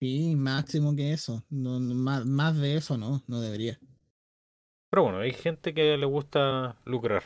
Sí, 0.00 0.36
máximo 0.36 0.94
que 0.94 1.12
eso. 1.12 1.44
No, 1.48 1.80
más, 1.80 2.26
más 2.26 2.56
de 2.56 2.76
eso 2.76 2.96
no, 2.98 3.22
no 3.26 3.40
debería. 3.40 3.78
Pero 4.90 5.04
bueno, 5.04 5.18
hay 5.18 5.32
gente 5.32 5.74
que 5.74 5.96
le 5.96 6.06
gusta 6.06 6.76
lucrar. 6.84 7.22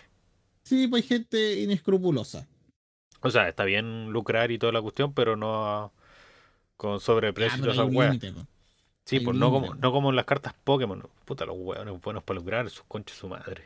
Sí, 0.62 0.86
pues 0.88 1.02
hay 1.02 1.08
gente 1.08 1.60
inescrupulosa. 1.60 2.46
O 3.22 3.30
sea, 3.30 3.48
está 3.48 3.64
bien 3.64 4.10
lucrar 4.12 4.50
y 4.50 4.58
toda 4.58 4.72
la 4.72 4.82
cuestión, 4.82 5.12
pero 5.12 5.36
no 5.36 5.92
con 6.76 7.00
sobreprecio 7.00 7.58
y 7.58 7.62
todas 7.62 8.22
esas. 8.22 8.46
Sí, 9.04 9.20
pues 9.20 9.36
no 9.36 9.50
como, 9.50 9.74
no 9.74 9.92
como 9.92 10.10
en 10.10 10.16
las 10.16 10.24
cartas 10.24 10.54
Pokémon. 10.64 11.02
Puta, 11.24 11.44
los 11.44 11.56
weones 11.58 12.00
buenos 12.00 12.22
para 12.22 12.38
lucrar, 12.38 12.70
sus 12.70 12.84
conchas 12.84 13.18
su 13.18 13.28
madre. 13.28 13.64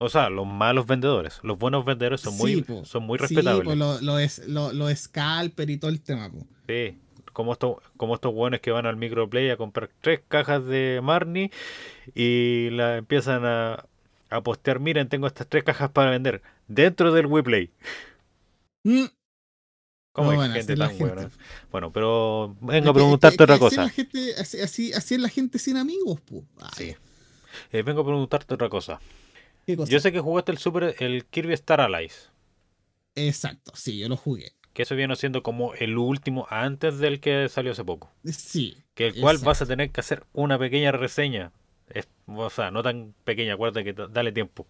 O 0.00 0.08
sea, 0.08 0.30
los 0.30 0.46
malos 0.46 0.86
vendedores. 0.86 1.40
Los 1.42 1.58
buenos 1.58 1.84
vendedores 1.84 2.20
son 2.20 2.36
muy, 2.36 2.64
son 2.84 3.04
muy 3.04 3.18
respetables. 3.18 3.60
Sí, 3.60 3.66
pues 3.66 4.02
lo, 4.02 4.18
es, 4.18 4.46
lo, 4.48 4.72
lo 4.72 4.94
scalper 4.94 5.70
y 5.70 5.78
todo 5.78 5.90
el 5.90 6.00
tema. 6.02 6.30
Po. 6.30 6.46
Sí, 6.68 6.98
como 7.38 7.52
estos, 7.52 7.76
como 7.96 8.16
estos 8.16 8.34
buenos 8.34 8.58
que 8.58 8.72
van 8.72 8.84
al 8.84 8.96
microplay 8.96 9.48
a 9.50 9.56
comprar 9.56 9.90
tres 10.00 10.22
cajas 10.26 10.66
de 10.66 10.98
Marnie 11.00 11.52
y 12.12 12.68
la 12.70 12.96
empiezan 12.96 13.44
a, 13.44 13.86
a 14.28 14.40
postear, 14.40 14.80
miren, 14.80 15.08
tengo 15.08 15.28
estas 15.28 15.46
tres 15.46 15.62
cajas 15.62 15.88
para 15.92 16.10
vender 16.10 16.42
dentro 16.66 17.12
del 17.12 17.26
WePlay. 17.26 17.70
Mm. 18.82 19.04
¿Cómo 20.10 20.32
hay 20.32 20.50
gente 20.50 20.74
tan 20.74 20.98
buena? 20.98 21.30
Bueno, 21.70 21.92
pero 21.92 22.56
vengo 22.60 22.90
a 22.90 22.94
preguntarte 22.94 23.40
otra 23.40 23.60
cosa. 23.60 23.84
así, 23.84 24.92
así, 24.92 25.14
es 25.14 25.20
la 25.20 25.28
gente 25.28 25.60
sin 25.60 25.76
amigos, 25.76 26.20
pues. 26.22 26.42
Sí. 26.76 26.96
Eh, 27.70 27.82
vengo 27.82 28.00
a 28.00 28.04
preguntarte 28.04 28.52
otra 28.52 28.68
cosa. 28.68 29.00
Yo 29.64 30.00
sé 30.00 30.10
que 30.10 30.18
jugaste 30.18 30.50
el 30.50 30.58
Super, 30.58 30.96
el 30.98 31.24
Kirby 31.26 31.54
Star 31.54 31.80
Allies. 31.80 32.30
Exacto, 33.14 33.70
sí, 33.76 33.96
yo 33.96 34.08
lo 34.08 34.16
jugué. 34.16 34.57
Que 34.78 34.84
eso 34.84 34.94
viene 34.94 35.16
siendo 35.16 35.42
como 35.42 35.74
el 35.74 35.98
último 35.98 36.46
antes 36.50 37.00
del 37.00 37.18
que 37.18 37.48
salió 37.48 37.72
hace 37.72 37.84
poco. 37.84 38.12
Sí. 38.24 38.76
Que 38.94 39.08
el 39.08 39.20
cual 39.20 39.38
vas 39.38 39.60
a 39.60 39.66
tener 39.66 39.90
que 39.90 39.98
hacer 39.98 40.24
una 40.32 40.56
pequeña 40.56 40.92
reseña. 40.92 41.52
o 42.26 42.48
sea, 42.48 42.70
no 42.70 42.80
tan 42.84 43.12
pequeña, 43.24 43.54
acuérdate 43.54 43.82
que 43.82 43.92
dale 44.08 44.30
tiempo. 44.30 44.68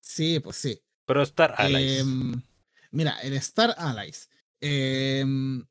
Sí, 0.00 0.40
pues 0.40 0.56
sí. 0.56 0.80
Pero 1.04 1.20
Star 1.20 1.54
Allies. 1.58 2.00
Em, 2.00 2.40
mira, 2.90 3.18
el 3.22 3.34
Star 3.34 3.74
Allies. 3.76 4.30
Em, 4.62 5.62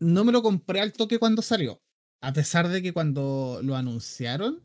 no 0.00 0.24
me 0.24 0.30
lo 0.30 0.42
compré 0.42 0.82
al 0.82 0.92
toque 0.92 1.18
cuando 1.18 1.40
salió. 1.40 1.80
A 2.20 2.34
pesar 2.34 2.68
de 2.68 2.82
que 2.82 2.92
cuando 2.92 3.60
lo 3.62 3.74
anunciaron, 3.74 4.62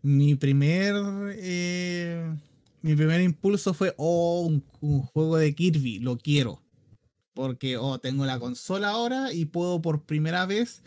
mi 0.00 0.34
primer. 0.34 0.94
Eh, 1.36 2.24
mi 2.80 2.96
primer 2.96 3.20
impulso 3.20 3.74
fue, 3.74 3.92
oh, 3.98 4.48
un, 4.80 5.02
juego 5.02 5.36
de 5.36 5.54
Kirby, 5.54 5.98
lo 5.98 6.16
quiero. 6.16 6.61
Porque, 7.34 7.76
oh, 7.76 7.98
tengo 7.98 8.26
la 8.26 8.38
consola 8.38 8.90
ahora 8.90 9.32
y 9.32 9.46
puedo 9.46 9.80
por 9.80 10.02
primera 10.02 10.46
vez 10.46 10.82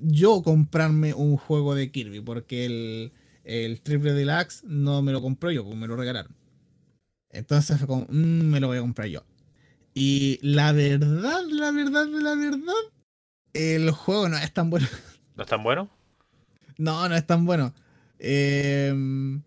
yo 0.00 0.42
comprarme 0.42 1.14
un 1.14 1.36
juego 1.36 1.74
de 1.74 1.90
Kirby. 1.90 2.20
Porque 2.20 2.66
el, 2.66 3.12
el 3.44 3.80
Triple 3.80 4.12
Deluxe 4.12 4.64
no 4.64 5.02
me 5.02 5.12
lo 5.12 5.22
compró 5.22 5.50
yo, 5.50 5.64
pues 5.64 5.76
me 5.76 5.86
lo 5.86 5.96
regalaron. 5.96 6.34
Entonces 7.30 7.78
fue 7.78 7.86
como, 7.86 8.06
mm, 8.08 8.44
me 8.50 8.60
lo 8.60 8.68
voy 8.68 8.78
a 8.78 8.80
comprar 8.80 9.08
yo. 9.08 9.22
Y 9.94 10.38
la 10.42 10.72
verdad, 10.72 11.42
la 11.48 11.70
verdad, 11.70 12.06
la 12.06 12.34
verdad, 12.34 12.74
el 13.54 13.90
juego 13.90 14.28
no 14.28 14.36
es 14.36 14.52
tan 14.52 14.68
bueno. 14.68 14.86
¿No 15.36 15.42
es 15.42 15.48
tan 15.48 15.62
bueno? 15.62 15.88
No, 16.78 17.08
no 17.08 17.14
es 17.14 17.26
tan 17.26 17.46
bueno. 17.46 17.72
Em, 18.18 19.42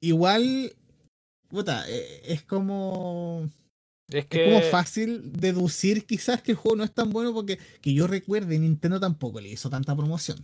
igual, 0.00 0.72
puta, 1.48 1.88
e, 1.88 2.22
es 2.24 2.42
como. 2.42 3.48
Es, 4.08 4.26
que... 4.26 4.44
como 4.44 4.60
fácil 4.62 5.32
deducir 5.32 6.06
quizás 6.06 6.42
que 6.42 6.52
el 6.52 6.56
juego 6.56 6.76
no 6.76 6.84
es 6.84 6.92
tan 6.92 7.10
bueno 7.10 7.34
porque 7.34 7.58
que 7.80 7.92
yo 7.92 8.06
recuerde, 8.06 8.58
Nintendo 8.58 9.00
tampoco 9.00 9.40
le 9.40 9.48
hizo 9.48 9.68
tanta 9.68 9.96
promoción. 9.96 10.38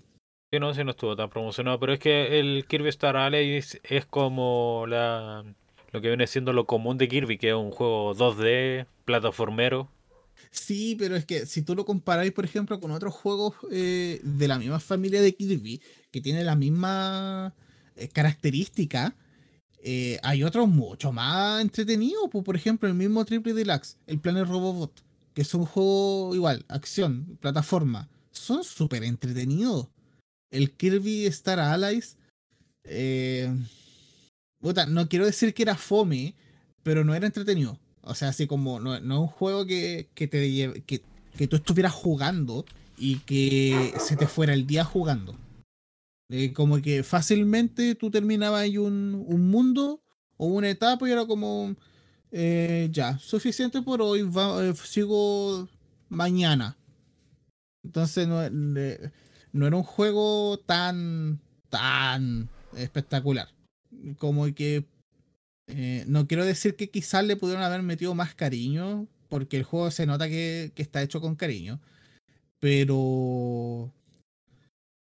Sí, 0.51 0.59
no, 0.59 0.75
sí, 0.75 0.85
no 0.85 0.91
estuvo 0.91 1.17
tan 1.17 1.31
promocionado, 1.31 1.79
pero 1.81 1.95
es 1.95 1.99
que 1.99 2.39
el 2.39 2.67
Kirby 2.69 2.89
Star 2.91 3.17
Allies 3.17 3.81
es 3.85 4.05
como 4.05 4.85
la 4.87 5.45
lo 5.93 6.01
que 6.01 6.09
viene 6.09 6.27
siendo 6.27 6.53
lo 6.53 6.67
común 6.67 6.99
de 6.99 7.09
Kirby, 7.09 7.39
que 7.39 7.51
es 7.51 7.55
un 7.55 7.71
juego 7.71 8.15
2D, 8.15 8.87
plataformero. 9.05 9.91
Sí, 10.51 10.97
pero 10.99 11.17
es 11.17 11.25
que 11.27 11.47
si 11.47 11.63
tú 11.63 11.75
lo 11.75 11.85
comparáis, 11.85 12.33
por 12.33 12.45
ejemplo, 12.45 12.81
con 12.81 12.91
otros 12.91 13.15
juegos 13.15 13.55
eh, 13.71 14.21
de 14.23 14.49
la 14.49 14.59
misma 14.59 14.81
familia 14.81 15.21
de 15.21 15.35
Kirby, 15.35 15.81
que 16.11 16.21
tiene 16.21 16.45
la 16.45 16.57
misma 16.57 17.55
eh, 17.97 18.09
característica, 18.09 19.15
eh, 19.85 20.21
hay 20.23 20.45
otros 20.45 20.69
mucho 20.69 21.13
más 21.13 21.61
entretenidos. 21.61 22.29
Pues, 22.31 22.45
por 22.45 22.57
ejemplo, 22.57 22.89
el 22.89 22.95
mismo 22.95 23.25
Triple 23.25 23.53
Deluxe, 23.53 23.99
el 24.07 24.21
Planet 24.21 24.47
Robobot, 24.47 25.03
que 25.35 25.43
es 25.43 25.55
un 25.55 25.67
juego 25.67 26.35
igual, 26.35 26.65
acción, 26.69 27.37
plataforma. 27.41 28.09
Son 28.31 28.65
súper 28.65 29.03
entretenidos. 29.03 29.89
El 30.51 30.73
Kirby 30.73 31.27
Star 31.27 31.59
Allies. 31.59 32.17
Eh, 32.85 33.53
no 34.89 35.09
quiero 35.09 35.27
decir 35.27 35.53
que 35.55 35.63
era 35.63 35.77
fome, 35.77 36.35
pero 36.83 37.05
no 37.05 37.15
era 37.15 37.27
entretenido. 37.27 37.79
O 38.03 38.15
sea, 38.15 38.29
así 38.29 38.47
como 38.47 38.81
no, 38.81 38.95
es 38.95 39.03
un 39.03 39.27
juego 39.27 39.67
que, 39.67 40.09
que 40.15 40.29
te 40.29 40.51
lleve, 40.51 40.83
que, 40.83 41.03
que, 41.37 41.47
tú 41.47 41.57
estuvieras 41.57 41.93
jugando 41.93 42.65
y 42.97 43.19
que 43.21 43.95
se 43.99 44.17
te 44.17 44.27
fuera 44.27 44.53
el 44.55 44.67
día 44.67 44.85
jugando. 44.85 45.37
Eh, 46.35 46.55
como 46.55 46.81
que 46.81 47.03
fácilmente 47.03 47.95
tú 47.95 48.11
terminabas 48.11 48.63
ahí 48.63 48.79
un, 48.79 49.23
un, 49.29 49.51
mundo 49.51 50.03
o 50.39 50.47
una 50.47 50.71
etapa 50.71 51.07
y 51.07 51.13
era 51.13 51.27
como, 51.27 51.77
eh, 52.31 52.89
ya, 52.91 53.19
suficiente 53.19 53.83
por 53.83 54.01
hoy, 54.01 54.21
eh, 54.23 54.73
sigo 54.83 55.69
mañana. 56.09 56.79
Entonces 57.85 58.27
no, 58.27 58.49
no 58.49 59.67
era 59.67 59.77
un 59.77 59.83
juego 59.83 60.59
tan, 60.61 61.39
tan 61.69 62.49
espectacular 62.79 63.49
como 64.17 64.47
que 64.55 64.87
no 66.07 66.27
quiero 66.27 66.47
decir 66.47 66.77
que 66.77 66.91
quizás 66.91 67.25
le 67.27 67.37
pudieron 67.37 67.63
haber 67.63 67.83
metido 67.83 68.15
más 68.15 68.35
cariño, 68.35 69.07
porque 69.29 69.59
el 69.59 69.65
juego 69.65 69.91
se 69.91 70.07
nota 70.07 70.29
que, 70.29 70.73
está 70.77 71.03
hecho 71.03 71.21
con 71.21 71.37
cariño, 71.37 71.79
pero 72.59 73.93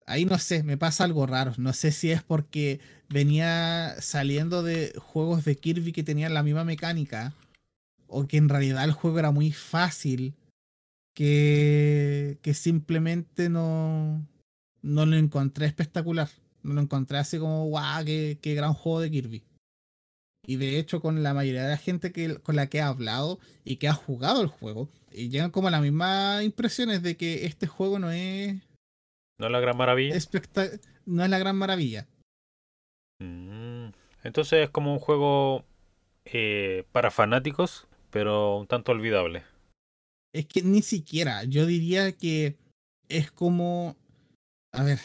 ahí 0.06 0.24
no 0.24 0.38
sé, 0.38 0.62
me 0.62 0.76
pasa 0.76 1.04
algo 1.04 1.26
raro. 1.26 1.54
No 1.58 1.72
sé 1.72 1.92
si 1.92 2.10
es 2.10 2.22
porque 2.22 2.80
venía 3.08 3.94
saliendo 4.00 4.62
de 4.62 4.92
juegos 4.98 5.44
de 5.44 5.56
Kirby 5.56 5.92
que 5.92 6.02
tenían 6.02 6.34
la 6.34 6.42
misma 6.42 6.64
mecánica, 6.64 7.34
o 8.06 8.26
que 8.26 8.36
en 8.36 8.48
realidad 8.48 8.84
el 8.84 8.92
juego 8.92 9.18
era 9.18 9.30
muy 9.30 9.52
fácil, 9.52 10.34
que, 11.14 12.38
que 12.42 12.54
simplemente 12.54 13.48
no, 13.48 14.26
no 14.82 15.06
lo 15.06 15.16
encontré 15.16 15.66
espectacular 15.66 16.28
lo 16.64 16.80
encontré 16.80 17.18
así 17.18 17.38
como, 17.38 17.66
guau, 17.66 18.04
qué, 18.04 18.38
qué, 18.40 18.54
gran 18.54 18.74
juego 18.74 19.00
de 19.00 19.10
Kirby. 19.10 19.44
Y 20.46 20.56
de 20.56 20.78
hecho, 20.78 21.00
con 21.00 21.22
la 21.22 21.34
mayoría 21.34 21.62
de 21.62 21.70
la 21.70 21.76
gente 21.76 22.12
que, 22.12 22.36
con 22.38 22.56
la 22.56 22.68
que 22.68 22.78
he 22.78 22.82
hablado 22.82 23.38
y 23.64 23.76
que 23.76 23.88
ha 23.88 23.94
jugado 23.94 24.42
el 24.42 24.48
juego, 24.48 24.88
y 25.12 25.28
llegan 25.28 25.50
como 25.50 25.70
las 25.70 25.82
mismas 25.82 26.42
impresiones 26.42 27.02
de 27.02 27.16
que 27.16 27.46
este 27.46 27.66
juego 27.66 27.98
no 27.98 28.10
es. 28.10 28.56
No 29.38 29.46
es 29.46 29.52
la 29.52 29.60
gran 29.60 29.76
maravilla. 29.76 30.16
no 31.06 31.24
es 31.24 31.30
la 31.30 31.38
gran 31.38 31.56
maravilla. 31.56 32.08
Mm, 33.20 33.88
entonces 34.22 34.64
es 34.64 34.70
como 34.70 34.92
un 34.92 34.98
juego 34.98 35.64
eh, 36.24 36.84
para 36.92 37.10
fanáticos, 37.10 37.86
pero 38.10 38.58
un 38.58 38.66
tanto 38.66 38.92
olvidable. 38.92 39.44
Es 40.32 40.46
que 40.46 40.62
ni 40.62 40.82
siquiera, 40.82 41.44
yo 41.44 41.66
diría 41.66 42.12
que 42.12 42.56
es 43.08 43.30
como. 43.30 43.96
A 44.72 44.82
ver, 44.82 44.98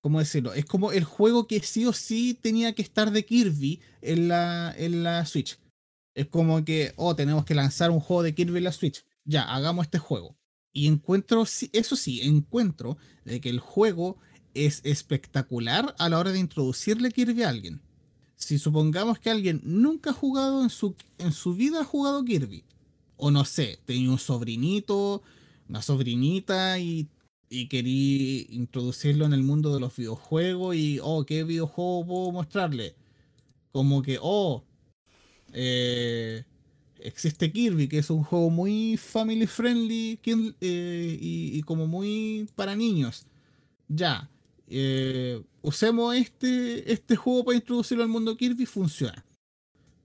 ¿cómo 0.00 0.18
decirlo? 0.18 0.54
Es 0.54 0.64
como 0.64 0.92
el 0.92 1.04
juego 1.04 1.46
que 1.46 1.60
sí 1.60 1.84
o 1.86 1.92
sí 1.92 2.38
tenía 2.40 2.74
que 2.74 2.82
estar 2.82 3.10
de 3.10 3.24
Kirby 3.24 3.80
en 4.00 4.28
la, 4.28 4.74
en 4.76 5.02
la 5.02 5.26
Switch. 5.26 5.58
Es 6.14 6.26
como 6.26 6.64
que, 6.64 6.92
oh, 6.96 7.14
tenemos 7.14 7.44
que 7.44 7.54
lanzar 7.54 7.90
un 7.90 8.00
juego 8.00 8.22
de 8.22 8.34
Kirby 8.34 8.58
en 8.58 8.64
la 8.64 8.72
Switch. 8.72 9.04
Ya, 9.24 9.42
hagamos 9.42 9.84
este 9.84 9.98
juego. 9.98 10.36
Y 10.72 10.86
encuentro, 10.86 11.42
eso 11.42 11.96
sí, 11.96 12.20
encuentro 12.22 12.96
de 13.24 13.40
que 13.40 13.50
el 13.50 13.60
juego 13.60 14.18
es 14.54 14.80
espectacular 14.84 15.94
a 15.98 16.08
la 16.08 16.18
hora 16.18 16.32
de 16.32 16.38
introducirle 16.38 17.10
Kirby 17.10 17.42
a 17.42 17.48
alguien. 17.48 17.80
Si 18.36 18.58
supongamos 18.58 19.18
que 19.18 19.30
alguien 19.30 19.60
nunca 19.64 20.10
ha 20.10 20.14
jugado 20.14 20.62
en 20.62 20.70
su, 20.70 20.94
en 21.18 21.32
su 21.32 21.54
vida, 21.54 21.80
ha 21.80 21.84
jugado 21.84 22.24
Kirby. 22.24 22.64
O 23.16 23.30
no 23.30 23.44
sé, 23.44 23.78
tenía 23.84 24.10
un 24.10 24.18
sobrinito, 24.18 25.22
una 25.68 25.82
sobrinita 25.82 26.78
y 26.78 27.08
y 27.50 27.66
quería 27.68 28.46
introducirlo 28.50 29.26
en 29.26 29.32
el 29.32 29.42
mundo 29.42 29.74
de 29.74 29.80
los 29.80 29.96
videojuegos 29.96 30.76
y, 30.76 31.00
oh, 31.02 31.26
¿qué 31.26 31.42
videojuego 31.44 32.06
puedo 32.06 32.32
mostrarle? 32.32 32.94
Como 33.72 34.02
que, 34.02 34.18
oh, 34.22 34.64
eh, 35.52 36.44
existe 37.02 37.52
Kirby, 37.52 37.88
que 37.88 37.98
es 37.98 38.10
un 38.10 38.22
juego 38.22 38.50
muy 38.50 38.96
family 38.96 39.46
friendly 39.46 40.18
eh, 40.60 41.18
y, 41.20 41.62
como 41.62 41.86
muy 41.86 42.48
para 42.56 42.76
niños. 42.76 43.26
Ya, 43.88 44.30
eh, 44.68 45.42
usemos 45.62 46.14
este, 46.14 46.92
este 46.92 47.16
juego 47.16 47.44
para 47.44 47.56
introducirlo 47.56 48.02
al 48.02 48.08
mundo 48.08 48.36
Kirby, 48.36 48.66
funciona. 48.66 49.24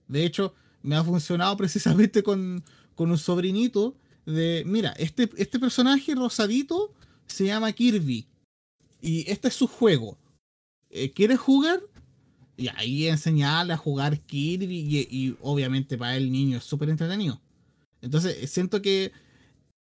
De 0.08 0.24
hecho, 0.24 0.54
me 0.82 0.96
ha 0.96 1.04
funcionado 1.04 1.56
precisamente 1.58 2.22
con, 2.22 2.64
con 2.94 3.10
un 3.10 3.18
sobrinito 3.18 3.96
de, 4.24 4.64
mira, 4.66 4.92
este, 4.92 5.30
este 5.36 5.58
personaje 5.58 6.14
rosadito 6.14 6.92
se 7.26 7.46
llama 7.46 7.72
Kirby. 7.72 8.26
Y 9.00 9.30
este 9.30 9.48
es 9.48 9.54
su 9.54 9.66
juego. 9.66 10.18
Eh, 10.90 11.12
¿Quieres 11.12 11.38
jugar? 11.38 11.80
Y 12.56 12.68
ahí 12.68 13.06
enseñarle 13.06 13.72
a 13.72 13.76
jugar 13.76 14.20
Kirby. 14.20 15.06
Y, 15.10 15.36
obviamente 15.40 15.98
para 15.98 16.16
el 16.16 16.30
niño 16.30 16.58
es 16.58 16.64
súper 16.64 16.88
entretenido. 16.88 17.40
Entonces 18.00 18.50
siento 18.50 18.80
que 18.82 19.12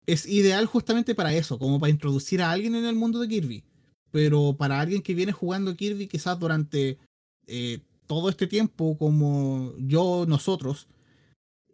es 0.06 0.26
ideal 0.26 0.66
justamente 0.66 1.14
para 1.14 1.32
eso, 1.34 1.58
como 1.58 1.78
para 1.78 1.90
introducir 1.90 2.42
a 2.42 2.50
alguien 2.50 2.74
en 2.74 2.84
el 2.84 2.94
mundo 2.94 3.20
de 3.20 3.28
Kirby. 3.28 3.64
Pero 4.10 4.54
para 4.58 4.80
alguien 4.80 5.02
que 5.02 5.14
viene 5.14 5.32
jugando 5.32 5.76
Kirby 5.76 6.06
quizás 6.06 6.38
durante 6.38 6.98
eh, 7.46 7.80
todo 8.06 8.28
este 8.28 8.46
tiempo, 8.46 8.96
como 8.98 9.72
yo, 9.78 10.26
nosotros, 10.28 10.86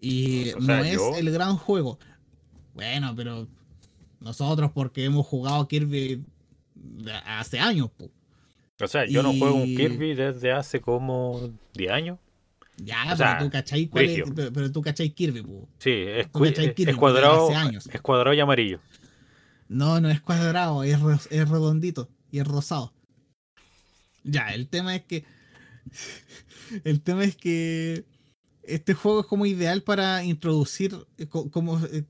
y 0.01 0.53
no 0.61 0.75
es 0.85 1.01
el 1.17 1.31
gran 1.31 1.57
juego. 1.57 1.99
Bueno, 2.75 3.15
pero 3.17 3.49
nosotros 4.21 4.71
porque 4.73 5.05
hemos 5.05 5.27
jugado 5.27 5.67
Kirby 5.67 6.25
hace 7.25 7.59
años. 7.59 7.91
O 8.81 8.87
sea, 8.87 9.07
yo 9.07 9.23
no 9.23 9.33
juego 9.33 9.57
un 9.57 9.77
Kirby 9.77 10.15
desde 10.15 10.53
hace 10.53 10.81
como 10.81 11.51
10 11.75 11.91
años. 11.91 12.19
Ya, 12.77 13.15
pero, 13.17 13.45
tú 13.45 13.51
cachai 13.51 13.87
cuál 13.89 14.05
es, 14.05 14.23
pero, 14.55 14.71
tú 14.71 14.83
cachai 14.83 15.11
Kirby, 15.11 15.45
Sí, 15.79 15.91
es, 15.91 16.29
cuadrado, 16.29 17.51
es 17.51 18.01
cuadrado 18.01 18.35
y 18.35 18.41
amarillo. 18.41 18.79
No, 19.69 20.01
no 20.01 20.09
es 20.09 20.21
cuadrado, 20.21 20.85
es, 20.85 20.97
es 21.31 21.49
redondito 21.49 22.09
y 22.31 22.39
es 22.39 22.47
rosado. 22.47 22.93
Ya, 24.23 24.55
el 24.55 24.69
tema 24.69 24.95
es 24.95 25.05
que. 25.05 25.25
el 26.85 27.01
tema 27.01 27.25
es 27.25 27.37
que. 27.37 28.05
Este 28.63 28.95
juego 28.95 29.21
es 29.21 29.27
como 29.27 29.47
ideal 29.47 29.83
para 29.83 30.23
introducir. 30.23 30.95
Eh, 31.17 31.27
como, 31.27 31.81
eh, 31.87 32.05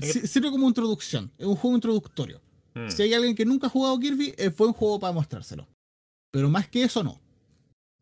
sirve 0.00 0.50
como 0.50 0.68
introducción. 0.68 1.32
Es 1.36 1.46
un 1.46 1.56
juego 1.56 1.76
introductorio. 1.76 2.40
Hmm. 2.74 2.88
Si 2.88 3.02
hay 3.02 3.12
alguien 3.12 3.34
que 3.34 3.44
nunca 3.44 3.66
ha 3.66 3.70
jugado 3.70 3.98
Kirby, 3.98 4.34
es 4.38 4.56
buen 4.56 4.72
juego 4.72 4.98
para 4.98 5.12
mostrárselo. 5.12 5.68
Pero 6.32 6.50
más 6.50 6.68
que 6.68 6.82
eso, 6.82 7.04
no. 7.04 7.20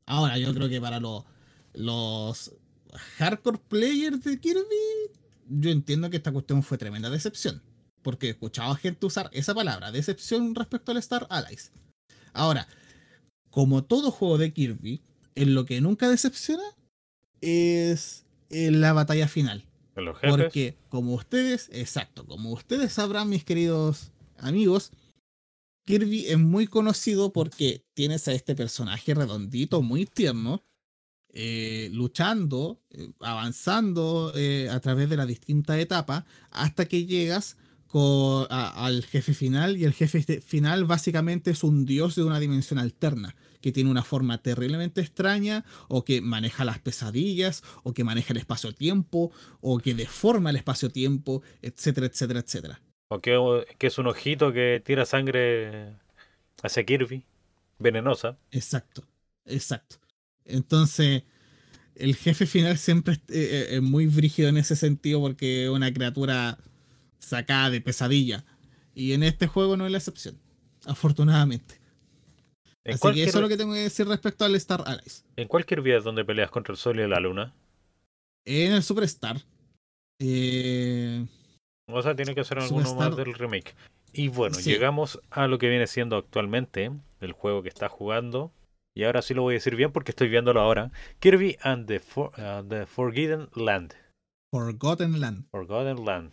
Ahora, 0.07 0.39
yo 0.39 0.55
creo 0.55 0.71
que 0.71 0.81
para 0.81 0.99
los 0.99 1.25
los 1.73 2.53
hardcore 3.19 3.61
players 3.69 4.25
de 4.25 4.41
Kirby, 4.41 4.65
yo 5.49 5.71
entiendo 5.71 6.11
que 6.11 6.17
esta 6.17 6.33
cuestión 6.33 6.63
fue 6.63 6.79
tremenda 6.79 7.11
decepción. 7.11 7.63
Porque 8.03 8.29
he 8.29 8.31
escuchado 8.31 8.73
a 8.73 8.77
gente 8.77 9.07
usar 9.07 9.29
esa 9.33 9.55
palabra, 9.55 9.93
decepción 9.93 10.55
respecto 10.55 10.91
al 10.93 10.99
Star 10.99 11.27
Allies. 11.29 11.71
Ahora, 12.33 12.67
como 13.51 13.85
todo 13.85 14.11
juego 14.11 14.39
de 14.39 14.53
Kirby, 14.53 15.03
en 15.35 15.55
lo 15.55 15.67
que 15.67 15.81
nunca 15.81 16.09
decepciona 16.09 16.63
es 17.41 18.25
en 18.49 18.81
la 18.81 18.93
batalla 18.93 19.29
final. 19.29 19.65
Porque 19.95 20.79
como 20.89 21.15
ustedes, 21.15 21.69
exacto, 21.73 22.25
como 22.27 22.53
ustedes 22.53 22.93
sabrán, 22.93 23.29
mis 23.29 23.45
queridos 23.45 24.13
amigos, 24.39 24.93
Kirby 25.85 26.27
es 26.27 26.39
muy 26.39 26.67
conocido 26.67 27.33
porque 27.33 27.85
tienes 27.95 28.29
a 28.29 28.33
este 28.33 28.55
personaje 28.55 29.15
redondito, 29.15 29.83
muy 29.83 30.07
tierno, 30.07 30.65
eh, 31.33 31.91
luchando, 31.93 32.83
eh, 32.91 33.11
avanzando 33.21 34.33
eh, 34.35 34.69
a 34.71 34.81
través 34.81 35.09
de 35.09 35.17
las 35.17 35.29
distintas 35.29 35.79
etapas 35.79 36.25
hasta 36.51 36.87
que 36.87 37.07
llegas 37.07 37.57
al 37.93 39.05
jefe 39.05 39.35
final 39.35 39.77
y 39.77 39.85
el 39.85 39.93
jefe 39.93 40.41
final 40.41 40.85
básicamente 40.85 41.51
es 41.51 41.65
un 41.65 41.87
dios 41.87 42.15
de 42.15 42.23
una 42.23 42.39
dimensión 42.39 42.79
alterna 42.79 43.35
que 43.61 43.73
tiene 43.73 43.91
una 43.91 44.05
forma 44.05 44.39
terriblemente 44.39 45.01
extraña 45.01 45.65
o 45.89 46.05
que 46.05 46.21
maneja 46.21 46.65
las 46.65 46.79
pesadillas 46.79 47.63
o 47.83 47.93
que 47.93 48.05
maneja 48.05 48.33
el 48.33 48.39
espacio-tiempo 48.39 49.33
o 49.61 49.79
que 49.79 49.95
deforma 49.95 50.51
el 50.51 50.57
espacio-tiempo, 50.57 51.43
etcétera, 51.63 52.07
etcétera, 52.07 52.41
etcétera. 52.41 52.81
O 53.13 53.21
que, 53.21 53.67
que 53.77 53.89
es 53.89 53.99
un 53.99 54.07
ojito 54.07 54.53
que 54.53 54.81
tira 54.85 55.05
sangre 55.05 55.97
hacia 56.63 56.85
Kirby, 56.85 57.25
venenosa. 57.81 58.39
Exacto, 58.53 59.03
exacto. 59.47 59.97
Entonces, 60.45 61.25
el 61.97 62.15
jefe 62.15 62.47
final 62.47 62.79
siempre 62.79 63.15
eh, 63.15 63.19
eh, 63.29 63.67
es, 63.73 63.83
muy 63.83 64.07
brígido 64.07 64.49
en 64.49 64.59
ese 64.59 64.77
sentido 64.77 65.21
porque 65.21 65.65
es 65.65 65.71
una 65.71 65.93
criatura 65.93 66.57
sacada 67.19 67.71
de 67.71 67.81
pesadilla. 67.81 68.45
Y 68.95 69.13
en 69.13 69.25
este 69.25 69.49
juego 69.49 69.77
no 69.77 69.87
es 69.87 69.91
la 69.91 69.99
excepción, 69.99 70.39
afortunadamente. 70.87 71.81
Así 72.85 73.13
que 73.13 73.25
eso 73.25 73.39
es 73.39 73.43
lo 73.43 73.49
que 73.49 73.57
tengo 73.57 73.75
que 73.75 73.81
decir 73.81 74.07
respecto 74.07 74.45
al 74.45 74.55
Star 74.55 74.85
Allies. 74.87 75.25
¿En 75.35 75.49
cualquier 75.49 75.83
vida 75.83 75.99
donde 75.99 76.25
peleas 76.25 76.51
contra 76.53 76.73
el 76.73 76.79
Sol 76.79 77.01
y 77.01 77.09
la 77.09 77.19
Luna? 77.19 77.53
En 78.45 78.73
el 78.73 78.85
Superstar. 78.85 79.37
Eh... 80.21 81.27
O 81.93 82.03
sea, 82.03 82.15
tiene 82.15 82.35
que 82.35 82.45
ser 82.45 82.59
alguno 82.59 82.95
más 82.95 83.17
del 83.17 83.35
remake. 83.35 83.75
Y 84.13 84.29
bueno, 84.29 84.59
llegamos 84.59 85.21
a 85.31 85.47
lo 85.47 85.59
que 85.59 85.69
viene 85.69 85.87
siendo 85.87 86.17
actualmente 86.17 86.91
el 87.21 87.33
juego 87.33 87.63
que 87.63 87.69
está 87.69 87.89
jugando. 87.89 88.53
Y 88.95 89.05
ahora 89.05 89.23
sí 89.23 89.35
lo 89.35 89.43
voy 89.43 89.55
a 89.55 89.59
decir 89.59 89.77
bien 89.77 89.93
porque 89.93 90.11
estoy 90.11 90.29
viéndolo 90.29 90.61
ahora. 90.61 90.91
Kirby 91.21 91.57
and 91.63 91.87
the, 91.87 92.01
uh, 92.17 92.87
Forgotten 92.87 93.49
Land. 93.55 93.95
Forgotten 94.53 95.21
Land. 95.21 95.45
Forgotten 95.51 96.05
Land. 96.05 96.33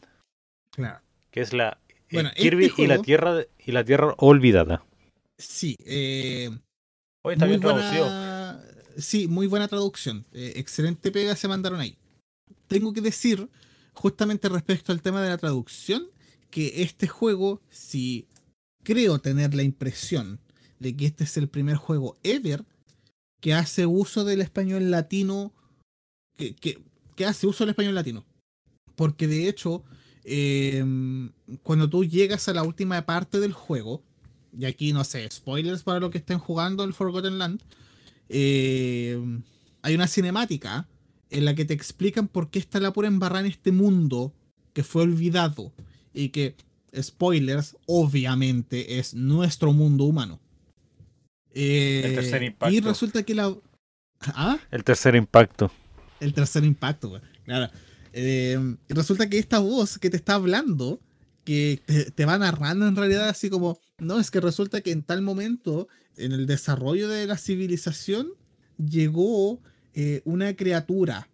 Claro. 0.71 0.99
Que 1.29 1.41
es 1.41 1.53
la 1.53 1.77
eh, 2.09 2.19
este 2.19 2.41
Kirby 2.41 2.73
y 2.77 2.87
la 2.87 2.99
tierra 2.99 3.43
y 3.63 3.71
la 3.71 3.83
tierra 3.83 4.15
olvidada. 4.17 4.83
Sí. 5.37 5.77
Eh, 5.85 6.49
está 7.23 7.45
bien 7.45 7.61
buena, 7.61 8.63
Sí, 8.97 9.27
muy 9.27 9.45
buena 9.45 9.67
traducción. 9.67 10.25
Eh, 10.33 10.53
excelente 10.55 11.11
pega 11.11 11.35
se 11.35 11.47
mandaron 11.47 11.79
ahí. 11.79 11.97
Tengo 12.67 12.93
que 12.93 13.01
decir, 13.01 13.47
justamente 13.97 14.47
respecto 14.47 14.91
al 14.91 15.01
tema 15.01 15.23
de 15.23 15.29
la 15.29 15.39
traducción, 15.39 16.07
que 16.51 16.83
este 16.83 17.07
juego, 17.07 17.61
si 17.69 18.27
creo 18.83 19.19
tener 19.19 19.55
la 19.55 19.63
impresión 19.63 20.39
de 20.79 20.95
que 20.95 21.07
este 21.07 21.23
es 21.23 21.35
el 21.37 21.49
primer 21.49 21.77
juego 21.77 22.17
ever 22.21 22.63
que 23.41 23.55
hace 23.55 23.87
uso 23.87 24.23
del 24.23 24.41
español 24.41 24.91
latino, 24.91 25.51
que, 26.35 26.55
que, 26.55 27.25
hace 27.25 27.47
uso 27.47 27.63
del 27.63 27.71
español 27.71 27.95
latino. 27.95 28.23
Porque 28.95 29.27
de 29.27 29.49
hecho, 29.49 29.83
em, 30.23 31.31
cuando 31.63 31.89
tú 31.89 32.05
llegas 32.05 32.47
a 32.47 32.53
la 32.53 32.63
última 32.63 33.03
parte 33.03 33.39
del 33.39 33.53
juego, 33.53 34.03
y 34.57 34.65
aquí 34.65 34.93
no 34.93 35.03
sé, 35.03 35.27
spoilers 35.31 35.81
para 35.81 35.99
los 35.99 36.11
que 36.11 36.19
estén 36.19 36.37
jugando 36.37 36.83
el 36.83 36.93
Forgotten 36.93 37.39
Land, 37.39 37.63
em, 38.29 39.41
hay 39.81 39.95
una 39.95 40.07
cinemática 40.07 40.87
en 41.29 41.45
la 41.45 41.55
que 41.55 41.65
te 41.65 41.73
explican 41.73 42.27
por 42.27 42.49
qué 42.49 42.59
está 42.59 42.79
la 42.79 42.93
pura 42.93 43.07
embarrada 43.07 43.41
en 43.41 43.51
este 43.51 43.71
mundo 43.71 44.33
que 44.73 44.83
fue 44.83 45.03
olvidado 45.03 45.73
y 46.13 46.29
que, 46.29 46.55
spoilers, 46.99 47.75
obviamente 47.85 48.99
es 48.99 49.13
nuestro 49.13 49.73
mundo 49.73 50.05
humano 50.05 50.39
el 51.57 52.15
tercer 52.15 52.43
eh, 52.43 52.45
impacto. 52.47 52.75
Y 52.75 52.79
resulta 52.79 53.23
que 53.23 53.35
la. 53.35 53.55
¿Ah? 54.21 54.59
El 54.71 54.83
tercer 54.83 55.15
impacto. 55.15 55.71
El 56.19 56.33
tercer 56.33 56.63
impacto, 56.63 57.21
Claro. 57.45 57.71
Eh, 58.13 58.75
resulta 58.89 59.29
que 59.29 59.37
esta 59.37 59.59
voz 59.59 59.99
que 59.99 60.09
te 60.09 60.17
está 60.17 60.35
hablando, 60.35 60.99
que 61.43 61.81
te, 62.15 62.25
va 62.25 62.37
narrando 62.37 62.87
en 62.87 62.95
realidad 62.95 63.29
así 63.29 63.49
como, 63.49 63.79
no, 63.99 64.19
es 64.19 64.31
que 64.31 64.41
resulta 64.41 64.81
que 64.81 64.91
en 64.91 65.03
tal 65.03 65.21
momento, 65.21 65.87
en 66.17 66.31
el 66.31 66.47
desarrollo 66.47 67.07
de 67.09 67.27
la 67.27 67.37
civilización, 67.37 68.29
llegó 68.77 69.61
eh, 69.97 70.21
una 70.23 70.55
criatura. 70.55 71.27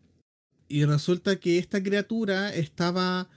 Y 0.68 0.86
resulta 0.86 1.36
que 1.36 1.60
esta 1.60 1.84
criatura 1.84 2.54
estaba 2.54 3.30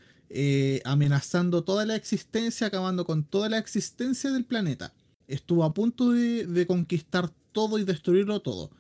amenazando 0.85 1.63
toda 1.63 1.87
la 1.87 1.95
existencia, 1.95 2.67
acabando 2.67 3.05
con 3.05 3.25
toda 3.25 3.49
la 3.49 3.59
existencia 3.59 4.33
del 4.33 4.45
planeta 4.45 4.93
estuvo 5.29 5.65
a 5.65 5.75
punto 5.75 6.13
de, 6.13 6.67
conquistar 6.67 7.31
todo 7.53 7.79
y 7.79 7.85
destruirlo 7.85 8.41
todo. 8.41 8.71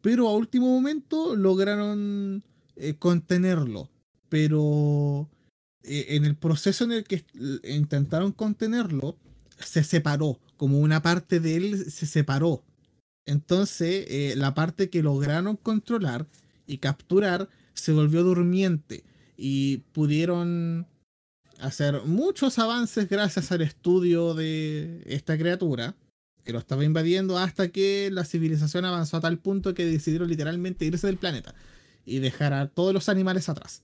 Pero 0.00 0.28
a 0.28 0.36
último 0.36 0.66
momento 0.66 1.36
lograron 1.36 2.42
eh, 2.76 2.94
contenerlo. 2.98 3.90
Pero 4.28 5.28
eh, 5.82 6.06
en 6.10 6.24
el 6.24 6.36
proceso 6.36 6.84
en 6.84 6.92
el 6.92 7.04
que 7.04 7.24
intentaron 7.64 8.32
contenerlo, 8.32 9.16
se 9.58 9.82
separó. 9.82 10.38
Como 10.56 10.78
una 10.78 11.02
parte 11.02 11.40
de 11.40 11.56
él 11.56 11.90
se 11.90 12.06
separó. 12.06 12.62
Entonces, 13.28 14.06
eh, 14.08 14.34
la 14.36 14.54
parte 14.54 14.88
que 14.88 15.02
lograron 15.02 15.58
controlar 15.58 16.26
y 16.66 16.78
capturar 16.78 17.50
se 17.74 17.92
volvió 17.92 18.24
durmiente. 18.24 19.04
Y 19.36 19.78
pudieron 19.92 20.86
hacer 21.60 22.04
muchos 22.06 22.58
avances 22.58 23.06
gracias 23.06 23.52
al 23.52 23.60
estudio 23.60 24.32
de 24.32 25.02
esta 25.04 25.36
criatura 25.36 25.94
que 26.42 26.54
lo 26.54 26.58
estaba 26.58 26.86
invadiendo 26.86 27.36
hasta 27.36 27.68
que 27.68 28.08
la 28.10 28.24
civilización 28.24 28.86
avanzó 28.86 29.18
a 29.18 29.20
tal 29.20 29.38
punto 29.38 29.74
que 29.74 29.84
decidieron 29.84 30.30
literalmente 30.30 30.86
irse 30.86 31.06
del 31.06 31.18
planeta 31.18 31.54
y 32.06 32.20
dejar 32.20 32.54
a 32.54 32.68
todos 32.68 32.94
los 32.94 33.10
animales 33.10 33.50
atrás. 33.50 33.82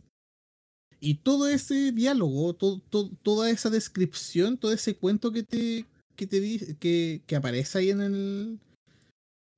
Y 1.01 1.17
todo 1.17 1.49
ese 1.49 1.93
diálogo, 1.93 2.55
toda 2.55 3.51
esa 3.51 3.69
descripción, 3.69 4.57
todo 4.57 4.73
ese 4.73 4.97
cuento 4.97 5.33
que 5.33 5.43
te, 5.43 5.85
que, 6.17 6.27
te 6.27 6.77
que, 6.77 7.21
que 7.27 7.37
aparece 7.37 7.77
ahí 7.77 7.91
en 7.91 8.01
el 8.01 8.61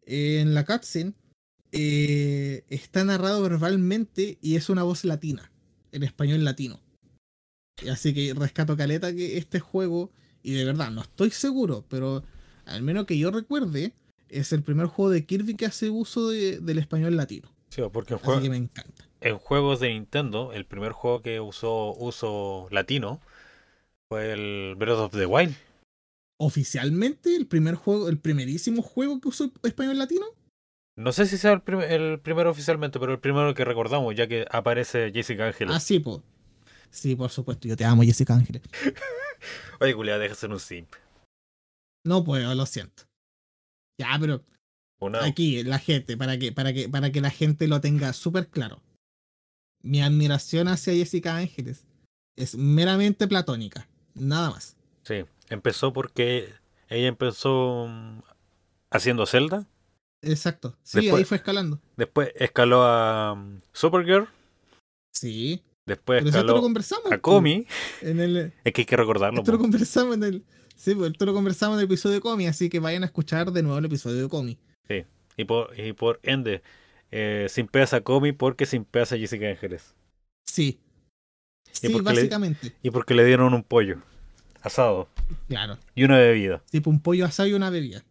en 0.06 0.54
la 0.54 0.64
cutscene 0.64 1.12
eh, 1.72 2.64
está 2.68 3.04
narrado 3.04 3.42
verbalmente 3.42 4.38
y 4.40 4.56
es 4.56 4.70
una 4.70 4.82
voz 4.82 5.04
latina, 5.04 5.50
en 5.92 6.02
español 6.02 6.44
latino. 6.44 6.80
Así 7.90 8.14
que 8.14 8.32
rescato 8.32 8.76
caleta 8.76 9.14
que 9.14 9.36
este 9.36 9.60
juego 9.60 10.10
y 10.42 10.52
de 10.52 10.64
verdad 10.64 10.90
no 10.90 11.02
estoy 11.02 11.30
seguro, 11.30 11.84
pero 11.88 12.22
al 12.64 12.82
menos 12.82 13.04
que 13.04 13.18
yo 13.18 13.30
recuerde, 13.30 13.92
es 14.28 14.52
el 14.52 14.62
primer 14.62 14.86
juego 14.86 15.10
de 15.10 15.26
Kirby 15.26 15.54
que 15.54 15.66
hace 15.66 15.90
uso 15.90 16.30
del 16.30 16.78
español 16.78 17.16
latino. 17.16 17.52
Sí, 17.68 17.82
porque 17.92 18.14
en, 18.14 18.20
Así 18.22 18.42
que 18.42 18.50
me 18.50 18.56
encanta. 18.56 19.08
en 19.20 19.38
juegos 19.38 19.80
de 19.80 19.88
Nintendo, 19.90 20.52
el 20.52 20.64
primer 20.64 20.92
juego 20.92 21.20
que 21.20 21.40
usó 21.40 21.94
uso 21.94 22.68
latino 22.70 23.20
fue 24.08 24.32
el 24.32 24.76
Breath 24.76 24.98
of 24.98 25.12
the 25.12 25.26
Wild. 25.26 25.54
Oficialmente, 26.38 27.34
el 27.34 27.46
primer 27.46 27.74
juego, 27.76 28.08
el 28.08 28.18
primerísimo 28.18 28.82
juego 28.82 29.20
que 29.20 29.28
usó 29.28 29.50
español 29.62 29.98
latino. 29.98 30.26
No 30.98 31.12
sé 31.12 31.26
si 31.26 31.36
sea 31.38 31.52
el, 31.52 31.62
prim- 31.62 31.80
el 31.80 32.20
primero 32.20 32.50
oficialmente, 32.50 32.98
pero 32.98 33.12
el 33.12 33.20
primero 33.20 33.54
que 33.54 33.64
recordamos, 33.64 34.14
ya 34.14 34.26
que 34.26 34.46
aparece 34.50 35.10
Jessica 35.12 35.46
Ángeles. 35.46 35.74
Ah, 35.74 35.80
sí, 35.80 35.98
po. 36.00 36.22
Sí, 36.90 37.14
por 37.16 37.30
supuesto. 37.30 37.68
Yo 37.68 37.76
te 37.76 37.84
amo, 37.84 38.02
Jessica 38.02 38.34
Ángeles. 38.34 38.62
Oye, 39.80 39.94
culiado, 39.94 40.20
deja 40.20 40.34
de 40.34 40.40
ser 40.40 40.50
un 40.50 40.60
simp. 40.60 40.92
No 42.04 42.24
puedo, 42.24 42.54
lo 42.54 42.64
siento. 42.66 43.04
Ya, 44.00 44.16
pero 44.20 44.42
Una, 45.00 45.24
aquí 45.24 45.62
la 45.64 45.78
gente, 45.78 46.16
para 46.16 46.38
que, 46.38 46.52
para 46.52 46.72
que, 46.72 46.88
para 46.88 47.10
que 47.12 47.20
la 47.20 47.30
gente 47.30 47.66
lo 47.68 47.80
tenga 47.80 48.12
súper 48.12 48.48
claro. 48.48 48.82
Mi 49.82 50.02
admiración 50.02 50.68
hacia 50.68 50.92
Jessica 50.94 51.36
Ángeles 51.36 51.84
es 52.36 52.54
meramente 52.56 53.26
platónica. 53.26 53.88
Nada 54.14 54.50
más. 54.50 54.76
Sí, 55.02 55.24
empezó 55.48 55.92
porque 55.92 56.52
ella 56.88 57.08
empezó 57.08 57.86
mm, 57.88 58.20
haciendo 58.90 59.26
Zelda, 59.26 59.66
Exacto. 60.22 60.76
Sí, 60.82 61.00
Después- 61.02 61.18
ahí 61.20 61.24
fue 61.24 61.36
escalando. 61.36 61.80
después 61.96 62.32
escaló 62.36 62.82
a 62.84 63.34
mm, 63.36 63.60
Supergirl, 63.72 64.26
Sí. 65.14 65.62
después 65.86 66.22
Pero 66.24 66.32
lo 66.32 66.38
escaló 66.40 66.60
conversamos. 66.62 67.12
a. 67.12 67.18
Comi. 67.18 67.66
En 68.00 68.20
el, 68.20 68.52
Es 68.64 68.72
que 68.72 68.82
hay 68.82 68.86
que 68.86 68.96
recordarlo. 68.96 69.40
esto 69.40 69.52
lo 69.52 69.58
conversamos 69.58 70.16
en 70.16 70.24
el. 70.24 70.44
Sí, 70.74 70.94
pues 70.94 71.12
esto 71.12 71.26
lo 71.26 71.32
conversamos 71.34 71.76
en 71.76 71.80
el 71.80 71.84
episodio 71.86 72.16
de 72.16 72.20
Comi, 72.20 72.46
así 72.48 72.68
que 72.68 72.80
vayan 72.80 73.02
a 73.02 73.06
escuchar 73.06 73.52
de 73.52 73.62
nuevo 73.62 73.78
el 73.78 73.84
episodio 73.84 74.22
de 74.22 74.28
Comi. 74.28 74.58
Y 75.38 75.44
por, 75.44 75.78
y 75.78 75.92
por 75.92 76.18
ende, 76.22 76.62
eh, 77.10 77.46
sin 77.50 77.68
a 77.92 78.00
Comi 78.00 78.32
porque 78.32 78.64
sin 78.64 78.86
a 79.12 79.16
Jessica 79.18 79.48
Ángeles. 79.50 79.94
Sí. 80.46 80.80
¿Y 81.66 81.70
Sí, 81.72 81.88
qué 81.88 81.92
le- 81.94 82.00
básicamente. 82.02 82.74
Y 82.82 82.90
porque 82.90 83.12
le 83.14 83.22
dieron 83.24 83.52
un 83.52 83.62
pollo 83.62 84.00
asado 84.66 85.08
Claro. 85.48 85.78
y 85.94 86.04
una 86.04 86.18
bebida. 86.18 86.62
Tipo 86.70 86.90
un 86.90 87.00
pollo 87.00 87.24
asado 87.24 87.48
y 87.48 87.52
una 87.54 87.70
bebida. 87.70 88.04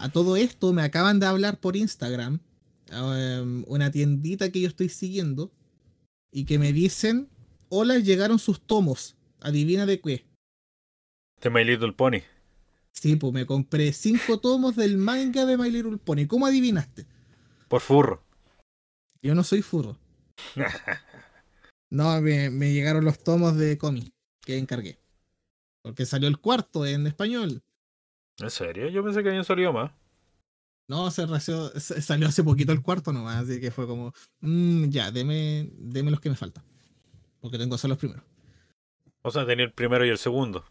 A 0.00 0.08
todo 0.10 0.36
esto 0.36 0.72
me 0.72 0.82
acaban 0.82 1.20
de 1.20 1.26
hablar 1.26 1.58
por 1.58 1.76
Instagram, 1.76 2.40
um, 2.92 3.64
una 3.66 3.90
tiendita 3.90 4.50
que 4.50 4.60
yo 4.60 4.68
estoy 4.68 4.88
siguiendo, 4.88 5.50
y 6.30 6.44
que 6.44 6.58
me 6.58 6.72
dicen, 6.72 7.28
hola, 7.70 7.98
llegaron 7.98 8.38
sus 8.38 8.60
tomos. 8.60 9.16
Adivina 9.40 9.86
de 9.86 10.00
qué. 10.00 10.24
De 11.40 11.50
My 11.50 11.64
Little 11.64 11.92
Pony. 11.92 12.20
Sí, 12.92 13.16
pues 13.16 13.32
me 13.32 13.46
compré 13.46 13.92
cinco 13.92 14.38
tomos 14.38 14.76
del 14.76 14.96
manga 14.98 15.44
de 15.46 15.56
My 15.56 15.70
Little 15.70 15.98
Pony. 15.98 16.26
¿Cómo 16.28 16.46
adivinaste? 16.46 17.06
Por 17.68 17.80
furro. 17.80 18.22
Yo 19.22 19.34
no 19.34 19.42
soy 19.44 19.62
furro. 19.62 19.96
No, 21.90 22.20
me, 22.20 22.50
me 22.50 22.72
llegaron 22.72 23.04
los 23.04 23.22
tomos 23.22 23.56
de 23.56 23.78
cómic 23.78 24.10
que 24.40 24.58
encargué. 24.58 24.98
Porque 25.84 26.06
salió 26.06 26.28
el 26.28 26.38
cuarto 26.38 26.86
en 26.86 27.06
español. 27.06 27.62
¿En 28.40 28.50
serio? 28.50 28.88
Yo 28.88 29.04
pensé 29.04 29.22
que 29.22 29.28
habían 29.28 29.44
salido 29.44 29.72
más. 29.72 29.92
No, 30.88 31.10
se 31.10 31.26
ració- 31.26 31.70
se- 31.78 32.02
salió 32.02 32.26
hace 32.28 32.42
poquito 32.42 32.72
el 32.72 32.82
cuarto 32.82 33.12
nomás, 33.12 33.44
así 33.44 33.60
que 33.60 33.70
fue 33.70 33.86
como, 33.86 34.12
"Mm, 34.40 34.88
ya, 34.90 35.10
deme, 35.10 35.70
deme 35.78 36.10
los 36.10 36.20
que 36.20 36.30
me 36.30 36.36
faltan. 36.36 36.64
Porque 37.40 37.58
tengo 37.58 37.78
solo 37.78 37.92
los 37.92 37.98
primeros. 37.98 38.24
O 39.22 39.30
sea, 39.30 39.46
tenía 39.46 39.64
el 39.66 39.72
primero 39.72 40.04
y 40.04 40.10
el 40.10 40.18
segundo. 40.18 40.64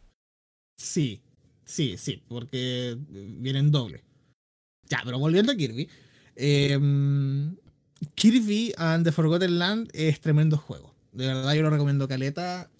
Sí, 0.77 1.21
sí, 1.65 1.97
sí, 1.97 2.21
porque 2.27 2.97
vienen 3.09 3.71
doble. 3.71 4.03
Ya, 4.89 5.01
pero 5.05 5.19
volviendo 5.19 5.51
a 5.51 5.55
Kirby. 5.55 5.87
em, 6.35 7.55
Kirby 8.15 8.73
and 8.77 9.05
the 9.05 9.11
Forgotten 9.11 9.59
Land 9.59 9.89
es 9.93 10.19
tremendo 10.19 10.57
juego. 10.57 10.95
De 11.11 11.27
verdad 11.27 11.53
yo 11.53 11.61
lo 11.61 11.69
recomiendo 11.69 12.07
caleta. 12.07 12.71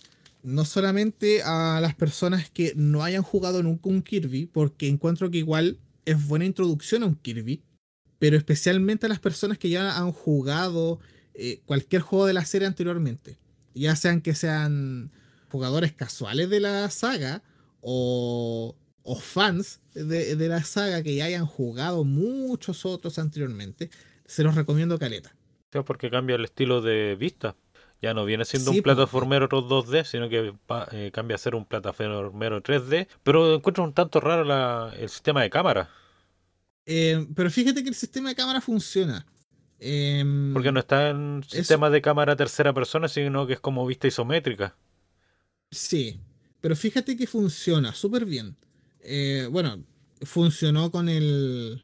No 0.44 0.66
solamente 0.66 1.42
a 1.44 1.80
las 1.82 1.96
personas 1.96 2.50
que 2.50 2.74
no 2.76 3.04
hayan 3.04 3.24
jugado 3.24 3.64
nunca 3.64 3.90
un 3.90 4.02
Kirby, 4.02 4.46
porque 4.46 4.88
encuentro 4.88 5.32
que 5.32 5.40
igual 5.40 5.80
es 6.06 6.28
buena 6.28 6.46
introducción 6.46 7.04
a 7.04 7.08
un 7.08 7.16
Kirby, 7.16 7.64
pero 8.20 8.38
especialmente 8.38 9.06
a 9.06 9.10
las 9.10 9.20
personas 9.20 9.58
que 9.58 9.70
ya 9.70 9.98
han 9.98 10.12
jugado 10.12 11.00
eh, 11.34 11.62
cualquier 11.66 12.02
juego 12.02 12.26
de 12.26 12.34
la 12.34 12.46
serie 12.46 12.68
anteriormente. 12.68 13.40
Ya 13.74 13.96
sean 13.96 14.22
que 14.22 14.36
sean 14.36 15.12
jugadores 15.50 15.94
casuales 15.94 16.50
de 16.50 16.60
la 16.60 16.90
saga 16.90 17.42
o, 17.82 18.76
o 19.04 19.16
fans 19.16 19.82
de, 19.94 20.36
la 20.48 20.64
saga 20.64 21.04
que 21.04 21.16
ya 21.16 21.26
hayan 21.26 21.46
jugado 21.46 22.04
muchos 22.04 22.86
otros 22.86 23.20
anteriormente, 23.20 23.90
se 24.26 24.44
los 24.44 24.56
recomiendo 24.56 24.98
caleta. 24.98 25.36
Porque 25.86 26.10
cambia 26.10 26.36
el 26.36 26.46
estilo 26.46 26.82
de 26.82 27.16
vista. 27.16 27.56
Ya 28.04 28.14
no 28.14 28.26
viene 28.26 28.44
siendo 28.44 28.72
Sí, 28.72 28.80
un 28.80 28.84
pues. 28.84 28.96
plataformero 28.96 29.48
2D, 29.48 30.04
sino 30.04 30.28
que 30.28 30.54
eh, 30.92 31.12
cambia 31.14 31.36
a 31.36 31.38
ser 31.38 31.56
un 31.56 31.64
plataformero 31.64 32.62
3D. 32.62 33.08
Pero 33.24 33.56
encuentro 33.56 33.82
un 33.86 33.94
tanto 33.94 34.20
raro 34.20 34.44
la- 34.44 34.94
el 35.00 35.08
sistema 35.08 35.42
de 35.42 35.50
cámara. 35.50 35.90
Eh, 36.86 37.26
pero 37.34 37.50
fíjate 37.50 37.82
que 37.82 37.88
el 37.88 37.96
sistema 37.96 38.28
de 38.28 38.36
cámara 38.36 38.60
funciona. 38.60 39.26
Em, 39.80 40.52
Porque 40.52 40.74
no 40.74 40.82
está 40.82 41.12
en 41.12 41.44
sistema 41.48 41.90
de 41.90 42.02
cámara 42.02 42.36
tercera 42.36 42.74
persona, 42.74 43.08
sino 43.08 43.48
que 43.48 43.54
es 43.54 43.62
como 43.62 43.86
vista 43.86 44.06
isométrica. 44.06 44.76
Sí, 45.72 46.20
pero 46.60 46.76
fíjate 46.76 47.16
que 47.16 47.26
funciona 47.26 47.94
súper 47.94 48.26
bien. 48.26 48.58
Eh, 49.00 49.48
bueno, 49.50 49.82
funcionó 50.24 50.92
con 50.92 51.08
el 51.08 51.84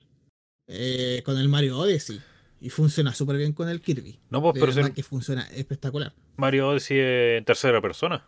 con 1.24 1.38
el 1.38 1.48
Mario 1.50 1.80
Odyssey 1.80 2.22
y 2.62 2.70
funciona 2.70 3.14
súper 3.14 3.38
bien 3.38 3.54
con 3.54 3.70
el 3.70 3.82
Kirby. 3.82 4.20
No, 4.30 4.42
pues, 4.42 4.56
De 4.56 4.60
pero 4.62 4.74
verdad 4.74 4.92
que 4.94 5.04
funciona 5.04 5.44
espectacular. 5.52 6.14
Mario 6.38 6.70
Odyssey 6.70 7.00
en 7.38 7.46
tercera 7.46 7.82
persona. 7.82 8.26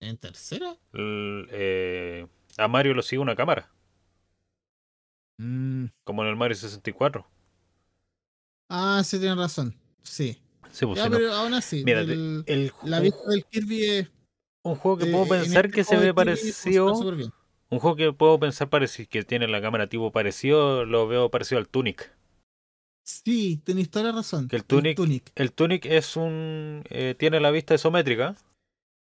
¿En 0.00 0.16
tercera? 0.16 0.76
Eh, 0.94 2.26
a 2.56 2.68
Mario 2.68 2.94
lo 2.94 3.02
sigue 3.02 3.20
una 3.20 3.36
cámara, 3.36 3.70
Mm. 5.38 5.86
como 6.04 6.22
en 6.22 6.28
el 6.28 6.36
Mario 6.36 6.56
64. 6.56 7.26
Ah, 8.68 9.02
sí, 9.04 9.18
tienes 9.18 9.36
razón. 9.38 9.74
Sí. 10.02 10.38
Sí, 10.70 10.86
pues, 10.86 10.98
Ya, 10.98 11.04
si 11.04 11.10
no- 11.10 11.16
pero 11.16 11.32
aún 11.32 11.54
así, 11.54 11.82
Mira, 11.84 12.00
el- 12.00 12.44
el, 12.46 12.72
la 12.84 13.00
vista 13.00 13.18
del 13.28 13.44
Kirby 13.46 13.84
es. 13.84 14.08
un 14.62 14.76
juego 14.76 14.98
que 14.98 15.08
eh, 15.08 15.12
puedo 15.12 15.24
en 15.24 15.28
pensar 15.42 15.66
este 15.66 15.76
que 15.76 15.84
se 15.84 15.96
ve 15.96 16.14
parecido. 16.14 16.92
Un 17.72 17.78
juego 17.78 17.96
que 17.96 18.12
puedo 18.12 18.38
pensar 18.38 18.68
pareci- 18.68 19.08
que 19.08 19.22
tiene 19.22 19.46
la 19.48 19.60
cámara 19.60 19.88
tipo 19.88 20.10
parecido, 20.12 20.84
lo 20.84 21.06
veo 21.08 21.30
parecido 21.30 21.58
al 21.58 21.68
Tunic. 21.68 22.12
Sí, 23.24 23.60
tenéis 23.64 23.90
toda 23.90 24.06
la 24.06 24.12
razón. 24.12 24.48
Que 24.48 24.56
el 24.56 24.64
Tunic- 24.66 24.96
Tunic. 24.96 25.32
El 25.34 25.52
Tunic 25.52 25.84
es 25.86 26.16
un. 26.16 26.82
eh, 26.90 27.14
tiene 27.18 27.40
la 27.40 27.50
vista 27.50 27.74
isométrica. 27.74 28.36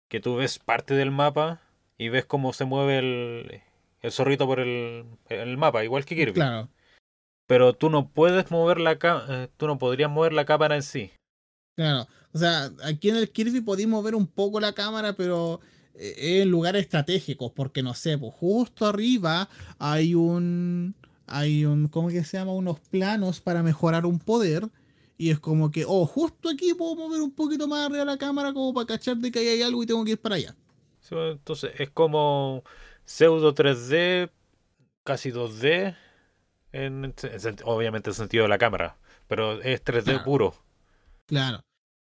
Que 0.09 0.21
tú 0.21 0.37
ves 0.37 0.59
parte 0.59 0.95
del 0.95 1.11
mapa 1.11 1.61
y 1.99 2.09
ves 2.09 2.25
cómo 2.27 2.53
se 2.53 2.65
mueve 2.65 2.99
el, 2.99 3.63
el 4.01 4.13
zorrito 4.13 4.47
por 4.47 4.61
el, 4.61 5.05
el 5.29 5.57
mapa, 5.57 5.85
igual 5.85 6.05
que 6.05 6.17
Kirby. 6.17 6.35
Claro. 6.35 6.69
Pero 7.47 7.73
tú 7.75 7.91
no 7.91 8.09
puedes 8.09 8.51
mover 8.51 8.79
la 8.81 8.99
cámara. 8.99 9.49
tú 9.57 9.67
no 9.67 9.79
podrías 9.79 10.11
mover 10.11 10.33
la 10.33 10.45
cámara 10.45 10.77
en 10.77 10.83
sí. 10.83 11.11
Claro, 11.77 12.07
o 12.33 12.39
sea, 12.39 12.71
aquí 12.85 13.09
en 13.09 13.17
el 13.17 13.31
Kirby 13.31 13.63
podemos 13.63 14.05
ver 14.05 14.15
un 14.15 14.27
poco 14.27 14.61
la 14.61 14.75
cámara, 14.75 15.15
pero 15.15 15.61
eh, 15.95 16.43
en 16.43 16.51
lugares 16.51 16.83
estratégicos, 16.83 17.51
porque 17.53 17.83
no 17.83 17.95
sé, 17.95 18.19
pues 18.19 18.35
justo 18.35 18.87
arriba 18.87 19.49
hay 19.79 20.15
un, 20.15 20.95
hay 21.27 21.65
un, 21.65 21.89
¿cómo 21.89 22.09
que 22.09 22.25
se 22.25 22.37
llama? 22.39 22.53
Unos 22.53 22.81
planos 22.81 23.41
para 23.41 23.63
mejorar 23.63 24.07
un 24.07 24.19
poder, 24.19 24.69
y 25.19 25.31
es 25.31 25.39
como 25.41 25.71
que, 25.71 25.85
oh, 25.87 26.07
justo 26.07 26.49
aquí 26.49 26.75
puedo 26.75 26.97
mover 26.97 27.21
un 27.23 27.33
poquito 27.33 27.69
más 27.69 27.87
arriba 27.87 28.05
la 28.05 28.19
cámara 28.19 28.53
como 28.53 28.73
para 28.75 28.87
cachar 28.87 29.17
de 29.19 29.31
que 29.31 29.39
ahí 29.41 29.49
hay 29.49 29.63
algo 29.63 29.83
y 29.83 29.87
tengo 29.87 30.05
que 30.05 30.13
ir 30.13 30.21
para 30.21 30.37
allá. 30.37 30.57
Sí, 31.01 31.15
Entonces 31.17 31.73
es 31.79 31.91
como 31.91 32.63
pseudo 33.05 33.55
3D, 33.55 34.31
casi 35.05 35.31
2D. 35.31 35.97
En, 36.73 37.05
en 37.05 37.57
obviamente 37.65 38.11
el 38.11 38.17
sentido 38.17 38.45
de 38.45 38.49
la 38.49 38.59
cámara. 38.59 38.97
Pero 39.29 39.61
es 39.63 39.83
3D 39.85 40.05
Claro. 40.05 40.25
puro. 40.25 40.55
Claro. 41.27 41.61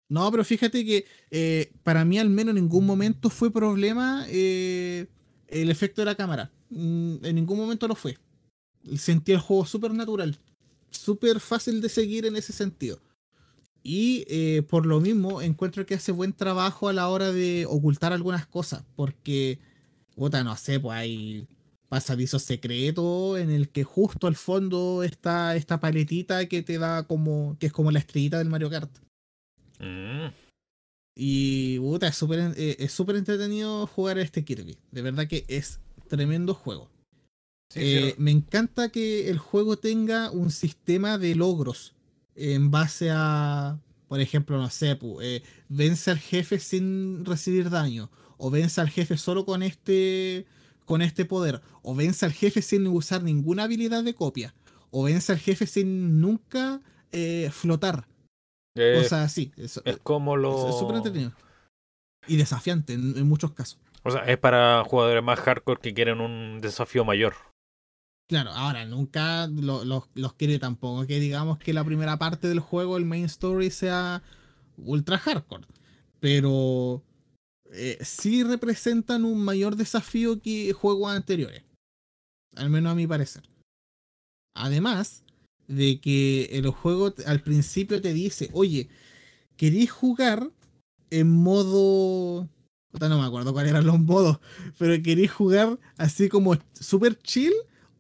No, 0.10 0.30
pero 0.32 0.44
fíjate 0.44 0.86
que 0.86 1.06
eh, 1.32 1.72
para 1.84 2.06
mí 2.06 2.20
al 2.20 2.30
menos 2.30 2.52
en 2.56 2.64
ningún 2.64 2.86
momento 2.86 3.30
fue 3.30 3.52
problema 3.52 4.26
eh, 4.30 5.08
el 5.48 5.72
efecto 5.72 6.02
de 6.02 6.06
la 6.06 6.16
cámara. 6.16 6.52
Mm, 6.70 7.26
En 7.26 7.36
ningún 7.36 7.58
momento 7.60 7.88
lo 7.88 7.96
fue. 7.96 8.18
Sentí 8.98 9.32
el 9.32 9.40
juego 9.40 9.66
súper 9.66 9.94
natural. 9.94 10.38
Súper 10.90 11.40
fácil 11.40 11.82
de 11.82 11.90
seguir 11.90 12.26
en 12.26 12.36
ese 12.36 12.54
sentido. 12.54 13.00
Y 13.84 14.26
eh, 14.28 14.64
por 14.64 14.86
lo 14.86 15.00
mismo 15.00 15.42
encuentro 15.42 15.86
que 15.86 15.96
hace 15.96 16.12
buen 16.12 16.34
trabajo 16.34 16.88
a 16.88 16.94
la 16.94 17.10
hora 17.10 17.32
de 17.32 17.66
ocultar 17.68 18.14
algunas 18.14 18.46
cosas. 18.46 18.84
Porque, 18.96 19.60
puta, 20.16 20.44
no 20.44 20.56
sé, 20.58 20.80
pues 20.80 20.98
hay 20.98 21.48
pasadizos 21.90 22.44
secretos 22.44 23.38
en 23.40 23.50
el 23.50 23.70
que 23.70 23.84
justo 23.84 24.28
al 24.28 24.36
fondo 24.36 25.04
está 25.04 25.56
esta 25.56 25.80
paletita 25.80 26.48
que 26.48 26.62
te 26.62 26.78
da 26.78 27.04
como, 27.04 27.58
que 27.60 27.68
es 27.68 27.74
como 27.74 27.92
la 27.92 28.00
estrellita 28.00 28.38
del 28.38 28.50
Mario 28.50 28.70
Kart. 28.70 28.92
Mm. 29.80 30.28
Y 31.16 31.80
puta, 31.80 32.08
es 32.08 32.16
súper 32.16 32.54
eh, 32.56 32.78
es 32.80 32.98
entretenido 33.00 33.88
jugar 33.88 34.18
a 34.18 34.22
este 34.22 34.46
Kirby. 34.46 34.78
De 34.92 35.02
verdad 35.02 35.28
que 35.28 35.44
es 35.48 35.80
tremendo 36.08 36.54
juego. 36.54 36.90
Eh, 37.76 38.16
me 38.18 38.32
encanta 38.32 38.90
que 38.90 39.30
el 39.30 39.38
juego 39.38 39.78
tenga 39.78 40.32
un 40.32 40.52
sistema 40.52 41.18
de 41.18 41.36
logros 41.36 41.94
en 42.36 42.72
base 42.72 43.10
a, 43.12 43.80
por 44.08 44.20
ejemplo, 44.20 44.58
no 44.58 44.70
sé, 44.70 44.98
eh, 45.22 45.44
vence 45.70 46.12
al 46.12 46.20
jefe 46.20 46.60
sin 46.60 47.26
recibir 47.26 47.70
daño, 47.70 48.10
o 48.38 48.50
vence 48.50 48.82
al 48.82 48.90
jefe 48.90 49.18
solo 49.18 49.46
con 49.46 49.64
este, 49.64 50.46
con 50.86 51.02
este 51.02 51.26
poder, 51.26 51.62
o 51.82 51.96
vence 51.96 52.26
al 52.26 52.34
jefe 52.34 52.62
sin 52.62 52.88
usar 52.88 53.24
ninguna 53.24 53.64
habilidad 53.64 54.04
de 54.04 54.16
copia, 54.16 54.54
o 54.90 55.04
vence 55.04 55.32
al 55.32 55.40
jefe 55.40 55.68
sin 55.68 56.20
nunca 56.20 56.82
eh, 57.12 57.50
flotar. 57.52 58.08
o 58.76 59.04
sea, 59.04 59.30
sí. 59.30 59.52
Es, 59.58 59.80
como 60.04 60.36
lo. 60.36 60.70
Es 60.70 60.78
súper 60.78 60.98
entretenido. 60.98 61.34
Y 62.28 62.38
desafiante 62.38 62.94
en 62.94 63.28
muchos 63.28 63.52
casos. 63.52 63.80
O 64.04 64.12
sea, 64.12 64.22
es 64.24 64.38
para 64.38 64.84
jugadores 64.84 65.24
más 65.24 65.40
hardcore 65.40 65.80
que 65.80 65.94
quieren 65.94 66.22
un 66.22 66.60
desafío 66.60 67.06
mayor. 67.06 67.51
Claro, 68.32 68.52
ahora 68.52 68.86
nunca 68.86 69.46
los 69.48 70.34
quiere 70.36 70.58
tampoco 70.58 71.06
que 71.06 71.20
digamos 71.20 71.58
que 71.58 71.74
la 71.74 71.84
primera 71.84 72.18
parte 72.18 72.48
del 72.48 72.62
juego, 72.62 72.96
el 72.96 73.04
main 73.04 73.26
story, 73.26 73.70
sea 73.72 74.24
ultra 74.78 75.18
hardcore. 75.18 75.68
Pero 76.22 77.04
eh, 77.74 77.98
sí 78.00 78.42
representan 78.44 79.26
un 79.26 79.44
mayor 79.44 79.76
desafío 79.76 80.42
que 80.42 80.72
juegos 80.72 81.12
anteriores. 81.12 81.66
Al 82.56 82.70
menos 82.70 82.94
a 82.94 82.96
mi 82.96 83.06
parecer. 83.06 83.44
Además 84.56 85.26
de 85.68 86.00
que 86.00 86.46
el 86.54 86.70
juego 86.70 87.14
al 87.26 87.42
principio 87.42 88.02
te 88.02 88.14
dice, 88.14 88.50
oye, 88.54 88.88
¿queréis 89.58 89.92
jugar 89.92 90.50
en 91.10 91.30
modo... 91.30 92.48
No 92.98 93.20
me 93.20 93.26
acuerdo 93.26 93.52
cuáles 93.52 93.72
eran 93.72 93.88
los 93.88 94.00
modos, 94.00 94.40
pero 94.78 95.04
queréis 95.04 95.34
jugar 95.34 95.78
así 95.98 96.30
como 96.30 96.58
super 96.74 97.20
chill 97.20 97.52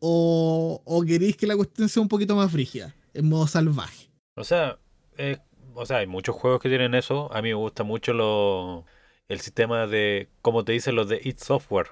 o, 0.03 1.03
queréis 1.05 1.37
que 1.37 1.47
la 1.47 1.55
cuestión 1.55 1.87
sea 1.87 2.01
un 2.01 2.09
poquito 2.09 2.35
más 2.35 2.51
frígida, 2.51 2.95
en 3.13 3.29
modo 3.29 3.47
salvaje. 3.47 4.09
O 4.35 4.43
sea, 4.43 4.79
o 5.75 5.85
sea, 5.85 5.97
hay 5.97 6.07
muchos 6.07 6.35
juegos 6.35 6.59
que 6.59 6.69
tienen 6.69 6.95
eso. 6.95 7.31
A 7.33 7.41
mí 7.41 7.49
me 7.49 7.55
gusta 7.55 7.83
mucho 7.83 8.13
lo, 8.13 8.85
el 9.27 9.39
sistema 9.39 9.85
de, 9.87 10.29
como 10.41 10.65
te 10.65 10.71
dicen 10.71 10.95
los 10.95 11.07
de 11.07 11.21
It 11.23 11.37
Software. 11.37 11.89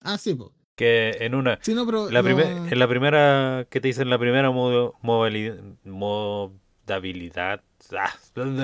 Ah, 0.00 0.18
sí, 0.18 0.34
pues. 0.34 0.50
Que 0.76 1.16
en 1.20 1.34
una. 1.34 1.58
Sí, 1.62 1.74
no, 1.74 1.86
pero 1.86 2.10
la 2.10 2.20
en 2.20 2.78
la 2.78 2.86
primera. 2.86 3.66
que 3.68 3.80
te 3.80 3.88
dicen 3.88 4.10
la 4.10 4.18
primera 4.18 4.50
modo, 4.52 4.94
modalidad. 5.02 5.60
Ah, 7.96 8.12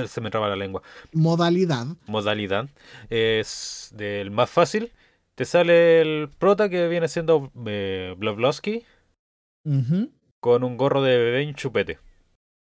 se 0.07 0.21
me 0.21 0.31
traba 0.31 0.49
la 0.49 0.57
lengua. 0.57 0.83
Modalidad. 1.13 1.87
Modalidad. 2.07 2.69
Es 3.11 3.91
del 3.97 4.31
más 4.31 4.49
fácil 4.49 4.93
te 5.35 5.45
sale 5.45 6.01
el 6.01 6.29
prota 6.29 6.69
que 6.69 6.89
viene 6.89 7.09
siendo 7.09 7.51
eh, 7.67 8.15
con 10.41 10.65
un 10.65 10.77
gorro 10.77 11.03
de 11.03 11.19
bebé 11.19 11.47
un 11.47 11.55
chupete. 11.55 11.99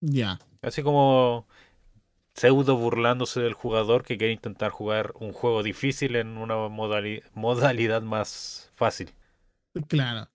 Ya. 0.02 0.40
Así 0.62 0.84
como 0.84 1.48
pseudo 2.34 2.78
burlándose 2.78 3.42
del 3.42 3.54
jugador 3.54 4.04
que 4.04 4.18
quiere 4.18 4.34
intentar 4.34 4.72
jugar 4.72 5.14
un 5.20 5.34
juego 5.34 5.64
difícil 5.64 6.16
en 6.16 6.38
una 6.38 6.56
modalidad 7.34 8.02
más 8.02 8.70
fácil. 8.74 9.10
Claro. 9.88 10.30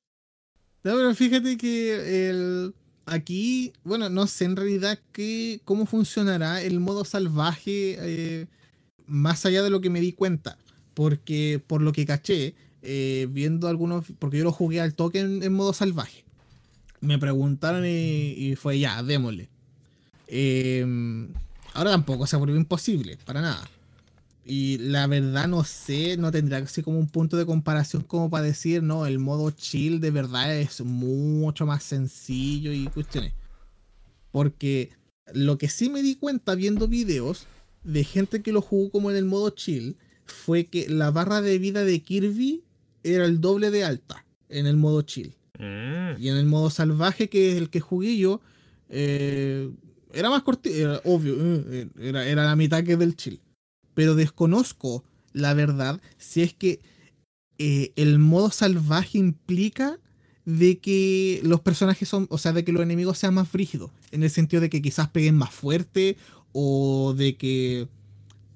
pero 0.82 1.14
fíjate 1.14 1.56
que 1.56 2.30
el 2.30 2.74
aquí, 3.06 3.72
bueno, 3.84 4.08
no 4.08 4.26
sé 4.26 4.46
en 4.46 4.56
realidad 4.56 4.98
que, 5.12 5.60
cómo 5.64 5.86
funcionará 5.86 6.62
el 6.62 6.80
modo 6.80 7.04
salvaje 7.04 7.96
eh, 8.00 8.46
más 9.06 9.46
allá 9.46 9.62
de 9.62 9.70
lo 9.70 9.80
que 9.80 9.90
me 9.90 10.00
di 10.00 10.12
cuenta 10.12 10.58
porque 10.97 11.62
por 11.64 11.82
lo 11.82 11.92
que 11.92 12.07
caché, 12.07 12.55
eh, 12.80 13.28
viendo 13.30 13.68
algunos, 13.68 14.07
porque 14.18 14.38
yo 14.38 14.44
lo 14.44 14.51
jugué 14.51 14.80
al 14.80 14.94
toque 14.94 15.20
en, 15.20 15.53
modo 15.53 15.74
salvaje, 15.74 16.24
me 17.03 17.18
preguntaron 17.18 17.84
y, 17.86 18.55
fue 18.57 18.78
ya, 18.78 19.03
démosle. 19.03 19.51
Em, 20.26 21.28
ahora 21.74 21.90
tampoco 21.90 22.26
se 22.26 22.38
volvió 22.38 22.57
imposible, 22.57 23.18
para 23.26 23.42
nada. 23.42 23.68
Y 24.47 24.78
la 24.78 25.07
verdad 25.07 25.49
no 25.49 25.64
sé, 25.64 26.16
no 26.16 26.32
tendría 26.32 26.59
así 26.59 26.82
como 26.82 26.99
un 26.99 27.09
punto 27.09 27.36
de 27.36 27.44
comparación 27.44 28.03
como 28.03 28.30
para 28.30 28.47
decir, 28.47 28.82
no, 28.82 29.05
el 29.05 29.18
modo 29.18 29.51
chill 29.51 30.01
de 30.01 30.11
verdad 30.11 30.57
es 30.57 30.80
mucho 30.80 31.66
más 31.66 31.82
sencillo 31.82 32.72
y 32.72 32.86
cuestiones. 32.86 33.34
Porque 34.32 34.92
lo 35.34 35.59
que 35.59 35.68
sí 35.68 35.90
me 35.90 36.01
di 36.01 36.14
cuenta 36.14 36.55
viendo 36.55 36.88
videos 36.88 37.47
de 37.84 38.03
gente 38.03 38.40
que 38.40 38.53
lo 38.53 38.62
jugó 38.62 38.90
como 38.90 39.11
en 39.11 39.18
el 39.18 39.26
modo 39.26 39.51
chill, 39.51 39.99
fue 40.26 40.66
que 40.66 40.88
la 40.88 41.10
barra 41.10 41.40
de 41.40 41.58
vida 41.58 41.84
de 41.84 42.00
Kirby 42.00 42.64
era 43.02 43.24
el 43.24 43.40
doble 43.40 43.70
de 43.70 43.84
alta 43.84 44.24
en 44.48 44.66
el 44.66 44.76
modo 44.76 45.02
chill. 45.02 45.34
Mm. 45.58 46.20
Y 46.20 46.28
en 46.28 46.36
el 46.36 46.46
modo 46.46 46.70
salvaje, 46.70 47.28
que 47.28 47.52
es 47.52 47.56
el 47.56 47.70
que 47.70 47.80
jugué 47.80 48.16
yo, 48.16 48.40
eh, 48.88 49.70
era 50.12 50.30
más 50.30 50.42
cortito, 50.42 51.00
obvio, 51.04 51.34
eh, 51.38 51.88
era, 51.98 52.26
era, 52.26 52.44
la 52.44 52.56
mitad 52.56 52.84
que 52.84 52.96
del 52.96 53.16
chill. 53.16 53.40
Pero 53.94 54.14
desconozco 54.14 55.04
la 55.32 55.54
verdad 55.54 56.00
si 56.18 56.42
es 56.42 56.54
que 56.54 56.80
eh, 57.58 57.92
el 57.96 58.18
modo 58.18 58.50
salvaje 58.50 59.18
implica 59.18 59.98
de 60.44 60.78
que 60.78 61.40
los 61.42 61.60
personajes 61.60 62.08
son, 62.08 62.26
o 62.30 62.38
sea, 62.38 62.52
de 62.52 62.64
que 62.64 62.72
los 62.72 62.82
enemigos 62.82 63.18
sean 63.18 63.34
más 63.34 63.48
frígidos, 63.48 63.90
en 64.12 64.22
el 64.22 64.30
sentido 64.30 64.60
de 64.60 64.70
que 64.70 64.80
quizás 64.80 65.08
peguen 65.08 65.36
más 65.36 65.50
fuerte 65.50 66.16
o 66.52 67.14
de 67.16 67.36
que 67.36 67.88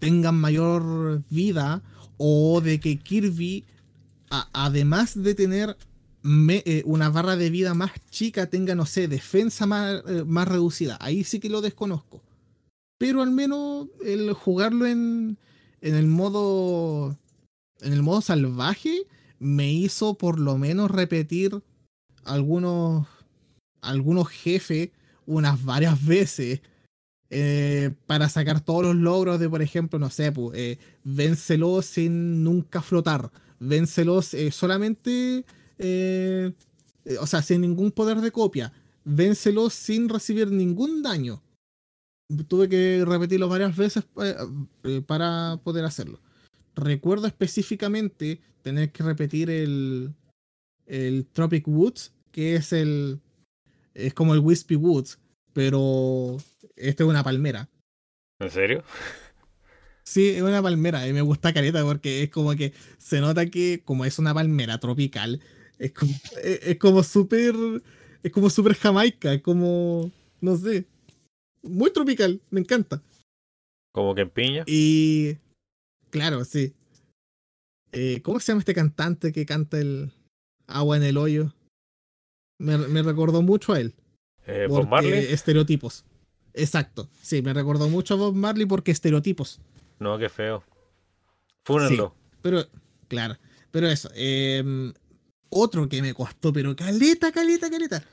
tengan 0.00 0.34
mayor 0.34 1.22
vida 1.30 1.82
o 2.16 2.60
de 2.60 2.80
que 2.80 2.98
Kirby, 2.98 3.64
además 4.52 5.22
de 5.22 5.34
tener 5.34 5.76
eh, 6.24 6.82
una 6.84 7.08
barra 7.08 7.36
de 7.36 7.50
vida 7.50 7.74
más 7.74 7.92
chica, 8.10 8.48
tenga, 8.48 8.74
no 8.74 8.84
sé, 8.84 9.08
defensa 9.08 9.66
más, 9.66 10.02
eh, 10.06 10.24
más 10.26 10.48
reducida. 10.48 10.98
Ahí 11.00 11.24
sí 11.24 11.38
que 11.40 11.48
lo 11.48 11.60
desconozco. 11.60 12.22
Pero 12.98 13.22
al 13.22 13.30
menos 13.30 13.86
el 14.04 14.32
jugarlo 14.32 14.86
en, 14.86 15.38
en 15.80 15.94
el 15.94 16.06
modo 16.06 17.16
en 17.80 17.92
el 17.92 18.02
modo 18.02 18.20
salvaje 18.20 19.06
me 19.38 19.72
hizo 19.72 20.14
por 20.14 20.38
lo 20.38 20.58
menos 20.58 20.90
repetir 20.90 21.62
algunos 22.24 23.06
algunos 23.80 24.28
jefes 24.28 24.90
unas 25.26 25.64
varias 25.64 26.04
veces 26.06 26.60
eh, 27.30 27.92
para 28.06 28.28
sacar 28.28 28.60
todos 28.60 28.82
los 28.82 28.96
logros 28.96 29.38
de, 29.38 29.48
por 29.48 29.62
ejemplo, 29.62 29.98
no 29.98 30.10
sé, 30.10 30.32
pues, 30.32 30.58
eh, 30.58 31.82
sin 31.82 32.42
nunca 32.42 32.82
flotar, 32.82 33.30
vénselos 33.60 34.34
eh, 34.34 34.50
solamente, 34.50 35.44
eh, 35.78 36.52
o 37.20 37.26
sea, 37.26 37.40
sin 37.42 37.60
ningún 37.60 37.92
poder 37.92 38.20
de 38.20 38.32
copia, 38.32 38.72
vénselos 39.04 39.74
sin 39.74 40.08
recibir 40.08 40.50
ningún 40.50 41.02
daño. 41.02 41.40
Tuve 42.48 42.68
que 42.68 43.04
repetirlo 43.04 43.48
varias 43.48 43.76
veces 43.76 44.04
para 45.06 45.60
poder 45.64 45.84
hacerlo. 45.84 46.20
Recuerdo 46.76 47.26
específicamente 47.26 48.40
tener 48.62 48.92
que 48.92 49.02
repetir 49.02 49.50
el, 49.50 50.14
el 50.86 51.26
Tropic 51.32 51.66
Woods, 51.66 52.12
que 52.30 52.54
es 52.54 52.72
el. 52.72 53.20
Es 53.94 54.14
como 54.14 54.34
el 54.34 54.40
Wispy 54.40 54.76
Woods, 54.76 55.18
pero 55.52 56.36
esto 56.80 57.04
es 57.04 57.10
una 57.10 57.22
palmera. 57.22 57.68
¿En 58.40 58.50
serio? 58.50 58.82
Sí, 60.02 60.30
es 60.30 60.42
una 60.42 60.62
palmera 60.62 61.06
y 61.06 61.12
me 61.12 61.20
gusta 61.20 61.52
careta 61.52 61.84
porque 61.84 62.24
es 62.24 62.30
como 62.30 62.56
que 62.56 62.72
se 62.98 63.20
nota 63.20 63.46
que 63.46 63.82
como 63.84 64.04
es 64.04 64.18
una 64.18 64.34
palmera 64.34 64.78
tropical, 64.78 65.40
es 65.78 65.92
como, 65.92 66.12
es, 66.42 66.78
como 66.78 67.02
súper, 67.02 67.54
es 68.22 68.32
como 68.32 68.50
súper 68.50 68.74
jamaica, 68.74 69.32
es 69.32 69.42
como, 69.42 70.10
no 70.40 70.56
sé, 70.56 70.86
muy 71.62 71.92
tropical, 71.92 72.40
me 72.50 72.60
encanta. 72.60 73.02
Como 73.92 74.14
que 74.14 74.22
en 74.22 74.30
piña. 74.30 74.64
Y, 74.66 75.36
claro, 76.10 76.44
sí. 76.44 76.74
Eh, 77.92 78.20
¿Cómo 78.22 78.40
se 78.40 78.52
llama 78.52 78.60
este 78.60 78.74
cantante 78.74 79.32
que 79.32 79.46
canta 79.46 79.78
el 79.78 80.12
agua 80.66 80.96
en 80.96 81.02
el 81.02 81.18
hoyo? 81.18 81.52
Me, 82.58 82.78
me 82.78 83.02
recordó 83.02 83.42
mucho 83.42 83.72
a 83.72 83.80
él. 83.80 83.94
Eh, 84.46 84.68
Marley. 84.88 85.32
Estereotipos. 85.32 86.04
Exacto. 86.54 87.08
Sí, 87.22 87.42
me 87.42 87.52
recordó 87.52 87.88
mucho 87.88 88.14
a 88.14 88.16
Bob 88.16 88.34
Marley 88.34 88.66
porque 88.66 88.90
estereotipos. 88.90 89.60
No, 89.98 90.18
qué 90.18 90.28
feo. 90.28 90.64
Fúnenlo. 91.64 92.14
pero, 92.42 92.64
claro. 93.08 93.36
Pero 93.70 93.88
eso. 93.88 94.10
Em, 94.14 94.92
otro 95.48 95.88
que 95.88 96.02
me 96.02 96.14
costó, 96.14 96.52
pero 96.52 96.74
caleta, 96.74 97.32
caleta, 97.32 97.70
caleta. 97.70 98.04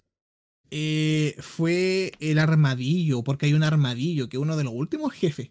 Eh, 0.70 1.36
fue 1.40 2.12
el 2.20 2.40
armadillo, 2.40 3.24
porque 3.24 3.46
hay 3.46 3.54
un 3.54 3.64
armadillo 3.64 4.28
que 4.28 4.38
es 4.38 4.42
uno 4.42 4.58
de 4.58 4.64
los 4.64 4.74
últimos 4.74 5.14
jefes. 5.14 5.50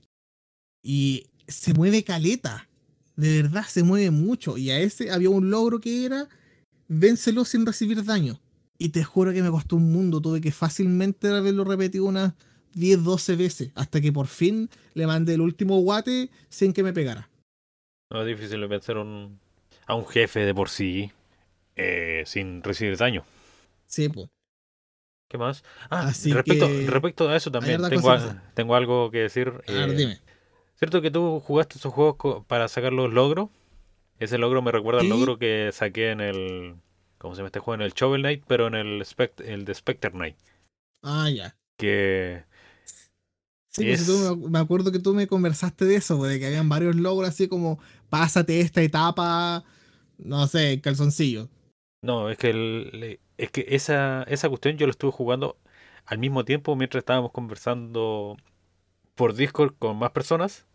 Y 0.83 1.27
se 1.49 1.75
mueve 1.75 2.05
caleta. 2.05 2.69
De 3.17 3.43
verdad, 3.43 3.65
se 3.67 3.83
mueve 3.83 4.11
mucho. 4.11 4.59
Y 4.59 4.71
a 4.71 4.79
ese 4.79 5.11
había 5.11 5.31
un 5.31 5.51
logro 5.51 5.81
que 5.81 6.05
era 6.05 6.29
vénselo 6.89 7.45
sin 7.45 7.65
recibir 7.65 8.05
daño. 8.05 8.41
Y 8.79 8.91
te 8.91 9.03
juro 9.05 9.33
que 9.33 9.43
me 9.43 9.51
costó 9.51 9.77
un 9.77 9.91
mundo. 9.91 10.21
Tuve 10.21 10.41
que 10.41 10.53
fácilmente 10.53 11.29
haberlo 11.29 11.65
repetido 11.65 12.05
unas 12.05 12.35
10, 12.75 13.05
12 13.05 13.37
veces, 13.37 13.71
hasta 13.75 14.01
que 14.01 14.13
por 14.13 14.27
fin 14.27 14.69
le 14.95 15.07
mandé 15.07 15.35
el 15.35 15.41
último 15.41 15.81
guate 15.81 16.31
sin 16.49 16.73
que 16.73 16.83
me 16.83 16.93
pegara. 16.93 17.29
No 18.11 18.23
es 18.23 18.27
difícil 18.27 18.67
vencer 18.69 18.97
un, 18.99 19.39
a 19.87 19.95
un 19.95 20.07
jefe 20.07 20.41
de 20.41 20.55
por 20.55 20.69
sí 20.69 21.11
eh, 21.75 22.23
sin 22.27 22.63
recibir 22.63 22.97
daño. 22.97 23.25
Sí, 23.87 24.09
pues. 24.09 24.29
¿Qué 25.29 25.39
más? 25.39 25.65
Ah, 25.91 26.07
respecto, 26.07 26.69
respecto, 26.87 27.29
a 27.29 27.37
eso 27.37 27.51
también 27.51 27.83
tengo, 27.89 28.17
tengo, 28.55 28.77
algo 28.77 29.11
que 29.11 29.19
decir. 29.19 29.53
A 29.67 29.73
ver, 29.73 29.91
eh, 29.91 29.95
dime. 29.95 30.21
¿Cierto 30.77 31.03
que 31.03 31.11
tú 31.11 31.41
jugaste 31.41 31.79
esos 31.79 31.93
juegos 31.93 32.45
para 32.47 32.69
sacar 32.69 32.93
los 32.93 33.13
logros? 33.13 33.51
Ese 34.19 34.39
logro 34.39 34.63
me 34.63 34.73
recuerda 34.73 35.01
al 35.01 35.09
logro 35.09 35.39
que 35.39 35.71
saqué 35.73 36.11
en 36.11 36.21
el. 36.21 36.77
¿Cómo 37.19 37.35
se 37.35 37.41
llama 37.41 37.49
este 37.49 37.61
juego? 37.61 37.83
En 37.83 37.87
el 37.87 37.93
Shovel 37.93 38.23
Knight, 38.23 38.45
pero 38.47 38.69
en 38.69 38.75
el, 38.75 39.05
el 39.45 39.65
de 39.65 39.75
Spectre 39.75 40.11
Knight. 40.11 40.37
Ah, 41.03 41.29
ya. 41.29 41.57
Que. 41.77 42.45
Sí, 43.77 43.85
pues, 43.85 44.37
me 44.51 44.59
acuerdo 44.59 44.91
que 44.91 44.99
tú 44.99 45.13
me 45.13 45.27
conversaste 45.27 45.85
de 45.85 45.97
eso, 45.97 46.17
pues, 46.17 46.33
de 46.33 46.41
que 46.41 46.47
habían 46.47 46.69
varios 46.69 46.97
logros 46.97 47.29
así 47.29 47.47
como 47.47 47.79
pásate 48.09 48.61
esta 48.61 48.81
etapa, 48.81 49.65
no 50.19 50.47
sé, 50.47 50.81
calzoncillo. 50.81 51.49
No, 52.03 52.31
es 52.31 52.39
que, 52.39 52.51
el, 52.51 53.21
es 53.37 53.51
que 53.51 53.67
esa, 53.69 54.23
esa 54.25 54.49
cuestión 54.49 54.77
yo 54.77 54.87
lo 54.87 54.93
estuve 54.93 55.13
jugando 55.13 55.59
al 56.07 56.19
mismo 56.19 56.45
tiempo 56.45 56.75
mientras 56.77 57.03
estábamos 57.03 57.33
conversando 57.33 58.37
por 59.15 59.35
Discord 59.35 59.75
con 59.79 59.99
más 59.99 60.13
personas. 60.13 60.67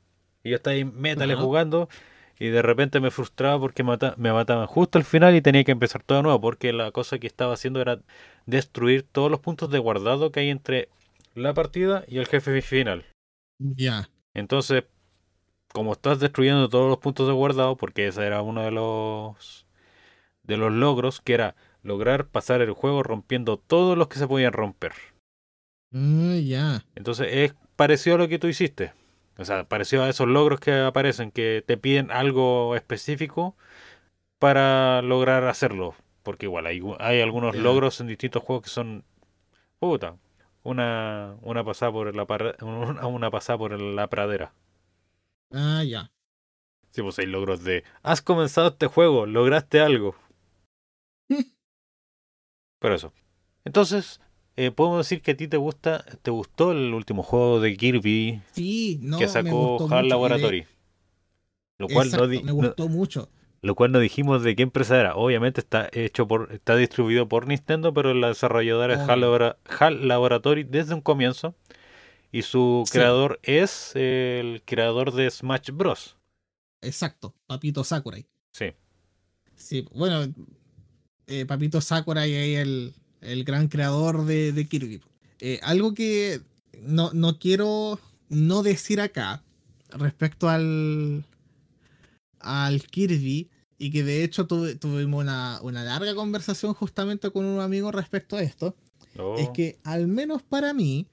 Y 0.43 0.49
yo 0.49 0.57
estaba 0.57 0.75
ahí 0.75 0.85
métale 0.85 1.35
jugando. 1.35 1.89
Y 2.39 2.47
de 2.47 2.61
repente 2.61 2.99
me 2.99 3.11
frustraba 3.11 3.59
porque 3.59 3.83
me 3.83 4.33
mataban 4.33 4.67
justo 4.67 4.97
al 4.97 5.05
final 5.05 5.35
y 5.35 5.41
tenía 5.41 5.63
que 5.63 5.71
empezar 5.71 6.03
todo 6.03 6.17
de 6.17 6.23
nuevo. 6.23 6.41
Porque 6.41 6.73
la 6.73 6.91
cosa 6.91 7.19
que 7.19 7.27
estaba 7.27 7.53
haciendo 7.53 7.81
era 7.81 7.99
destruir 8.45 9.03
todos 9.03 9.31
los 9.31 9.39
puntos 9.39 9.69
de 9.69 9.79
guardado 9.79 10.31
que 10.31 10.41
hay 10.41 10.49
entre 10.49 10.89
la 11.33 11.53
partida 11.53 12.03
y 12.07 12.17
el 12.17 12.27
jefe 12.27 12.61
final. 12.61 13.05
Ya. 13.59 14.09
Entonces, 14.33 14.83
como 15.73 15.93
estás 15.93 16.19
destruyendo 16.19 16.69
todos 16.69 16.89
los 16.89 16.99
puntos 16.99 17.27
de 17.27 17.33
guardado, 17.33 17.77
porque 17.77 18.07
ese 18.07 18.25
era 18.25 18.41
uno 18.41 18.63
de 18.63 18.71
los 18.71 19.65
de 20.43 20.57
los 20.57 20.71
logros, 20.71 21.21
que 21.21 21.33
era 21.33 21.55
lograr 21.83 22.27
pasar 22.27 22.61
el 22.61 22.73
juego 22.73 23.03
rompiendo 23.03 23.57
todos 23.57 23.97
los 23.97 24.07
que 24.07 24.19
se 24.19 24.27
podían 24.27 24.53
romper. 24.53 24.93
Mm, 25.91 26.39
ya. 26.39 26.85
Entonces 26.95 27.27
es 27.31 27.55
parecido 27.75 28.15
a 28.15 28.19
lo 28.19 28.27
que 28.27 28.39
tú 28.39 28.47
hiciste. 28.47 28.93
O 29.37 29.45
sea, 29.45 29.63
parecido 29.63 30.03
a 30.03 30.09
esos 30.09 30.27
logros 30.27 30.59
que 30.59 30.73
aparecen, 30.73 31.31
que 31.31 31.63
te 31.65 31.77
piden 31.77 32.11
algo 32.11 32.75
específico 32.75 33.55
para 34.39 35.01
lograr 35.01 35.45
hacerlo. 35.45 35.95
Porque 36.23 36.45
igual 36.45 36.67
hay, 36.67 36.81
hay 36.99 37.21
algunos 37.21 37.55
logros 37.55 37.99
en 38.01 38.07
distintos 38.07 38.43
juegos 38.43 38.65
que 38.65 38.69
son... 38.69 39.03
Puta. 39.79 40.17
Una, 40.63 41.37
una 41.41 41.63
pasada 41.63 41.91
por 41.91 42.15
la 42.15 42.27
una, 42.61 43.07
una 43.07 43.31
pasada 43.31 43.57
por 43.57 43.79
la 43.79 44.07
pradera. 44.07 44.53
Ah, 45.51 45.83
ya. 45.83 46.11
Sí, 46.91 47.01
pues 47.01 47.17
hay 47.19 47.25
logros 47.25 47.63
de... 47.63 47.83
Has 48.03 48.21
comenzado 48.21 48.69
este 48.69 48.87
juego, 48.87 49.25
lograste 49.25 49.79
algo. 49.79 50.15
Pero 52.79 52.95
eso. 52.95 53.13
Entonces, 53.63 54.19
eh, 54.57 54.71
podemos 54.71 54.99
decir 54.99 55.21
que 55.21 55.31
a 55.31 55.37
ti 55.37 55.47
te 55.47 55.57
gusta, 55.57 56.03
te 56.21 56.31
gustó 56.31 56.71
el 56.71 56.93
último 56.93 57.23
juego 57.23 57.59
de 57.59 57.77
Kirby 57.77 58.41
sí, 58.51 58.99
no, 59.01 59.17
que 59.17 59.27
sacó 59.27 59.87
HAL 59.89 60.09
Laboratory. 60.09 60.65
Lo 61.77 61.87
cual 61.87 62.11
no 62.11 62.27
me 62.27 62.51
gustó 62.51 62.87
mucho. 62.89 63.29
Lo 63.63 63.75
cual 63.75 63.91
no 63.91 63.99
dijimos 63.99 64.43
de 64.43 64.55
qué 64.55 64.63
empresa 64.63 64.99
era. 64.99 65.15
Obviamente 65.15 65.61
está 65.61 65.87
hecho 65.93 66.27
por, 66.27 66.51
está 66.51 66.75
distribuido 66.75 67.27
por 67.27 67.47
Nintendo, 67.47 67.93
pero 67.93 68.13
la 68.15 68.29
desarrolladora 68.29 68.95
es 68.95 68.99
HAL, 69.79 70.07
Laboratory 70.07 70.63
desde 70.63 70.95
un 70.95 71.01
comienzo. 71.01 71.55
Y 72.31 72.41
su 72.43 72.85
creador 72.91 73.39
es 73.43 73.95
el 73.95 74.63
creador 74.65 75.13
de 75.13 75.29
Smash 75.29 75.69
Bros. 75.71 76.17
Exacto, 76.81 77.35
Papito 77.45 77.83
Sakurai. 77.83 78.25
Sí. 78.51 78.73
Sí, 79.55 79.85
bueno, 79.91 80.33
eh, 81.27 81.45
Papito 81.45 81.81
Sakurai 81.81 82.33
es 82.33 82.59
el, 82.59 82.95
el 83.21 83.43
gran 83.43 83.67
creador 83.67 84.25
de, 84.25 84.67
Kirby. 84.67 85.01
Eh, 85.39 85.59
algo 85.61 85.93
que 85.93 86.41
no, 86.81 87.11
no, 87.13 87.37
quiero 87.37 87.99
no 88.29 88.63
decir 88.63 89.01
acá 89.01 89.43
respecto 89.89 90.49
al, 90.49 91.25
al 92.39 92.81
Kirby 92.83 93.50
y 93.81 93.89
que 93.89 94.03
de 94.03 94.23
hecho 94.23 94.45
tuvimos 94.45 95.23
una, 95.23 95.59
una, 95.63 95.83
larga 95.83 96.13
conversación 96.13 96.75
justamente 96.75 97.31
con 97.31 97.45
un 97.45 97.61
amigo 97.61 97.91
respecto 97.91 98.37
a 98.37 98.43
esto, 98.43 98.75
es 99.15 99.47
oh. 99.47 99.53
que 99.53 99.79
al 99.83 100.07
menos 100.07 100.43
para 100.43 100.71
mí, 100.71 101.07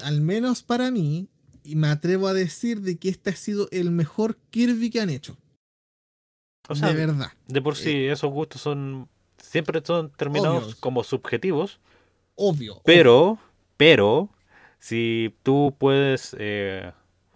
al 0.00 0.20
menos 0.20 0.64
para 0.64 0.90
mí, 0.90 1.28
y 1.62 1.76
me 1.76 1.86
atrevo 1.86 2.26
a 2.26 2.34
decir 2.34 2.80
de 2.80 2.96
que 2.98 3.10
este 3.10 3.30
ha 3.30 3.36
sido 3.36 3.68
el 3.70 3.92
mejor 3.92 4.36
Kirby 4.50 4.90
que 4.90 5.02
han 5.02 5.08
hecho. 5.08 5.38
de 6.68 6.92
verdad. 6.94 7.32
De 7.46 7.62
por 7.62 7.76
sí, 7.76 7.90
eh, 7.90 8.10
esos 8.10 8.32
gustos 8.32 8.60
son 8.60 9.08
siempre 9.38 9.80
son 9.84 10.10
terminados 10.10 10.74
como 10.74 11.04
subjetivos. 11.04 11.78
Obvio. 12.34 12.82
Pero, 12.84 13.38
pero, 13.76 14.30
si 14.80 15.36
tú 15.44 15.76
puedes, 15.78 16.34
eh, 16.40 16.90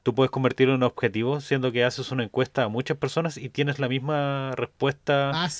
tú 0.08 0.14
puedes 0.14 0.30
convertirlo 0.30 0.74
en 0.74 0.82
objetivo, 0.84 1.38
siendo 1.42 1.70
que 1.70 1.84
haces 1.84 2.10
una 2.12 2.24
encuesta 2.24 2.64
a 2.64 2.68
muchas 2.68 2.96
personas 2.96 3.36
y 3.36 3.50
tienes 3.50 3.78
la 3.78 3.90
misma 3.90 4.52
respuesta 4.52 5.32
ah, 5.34 5.50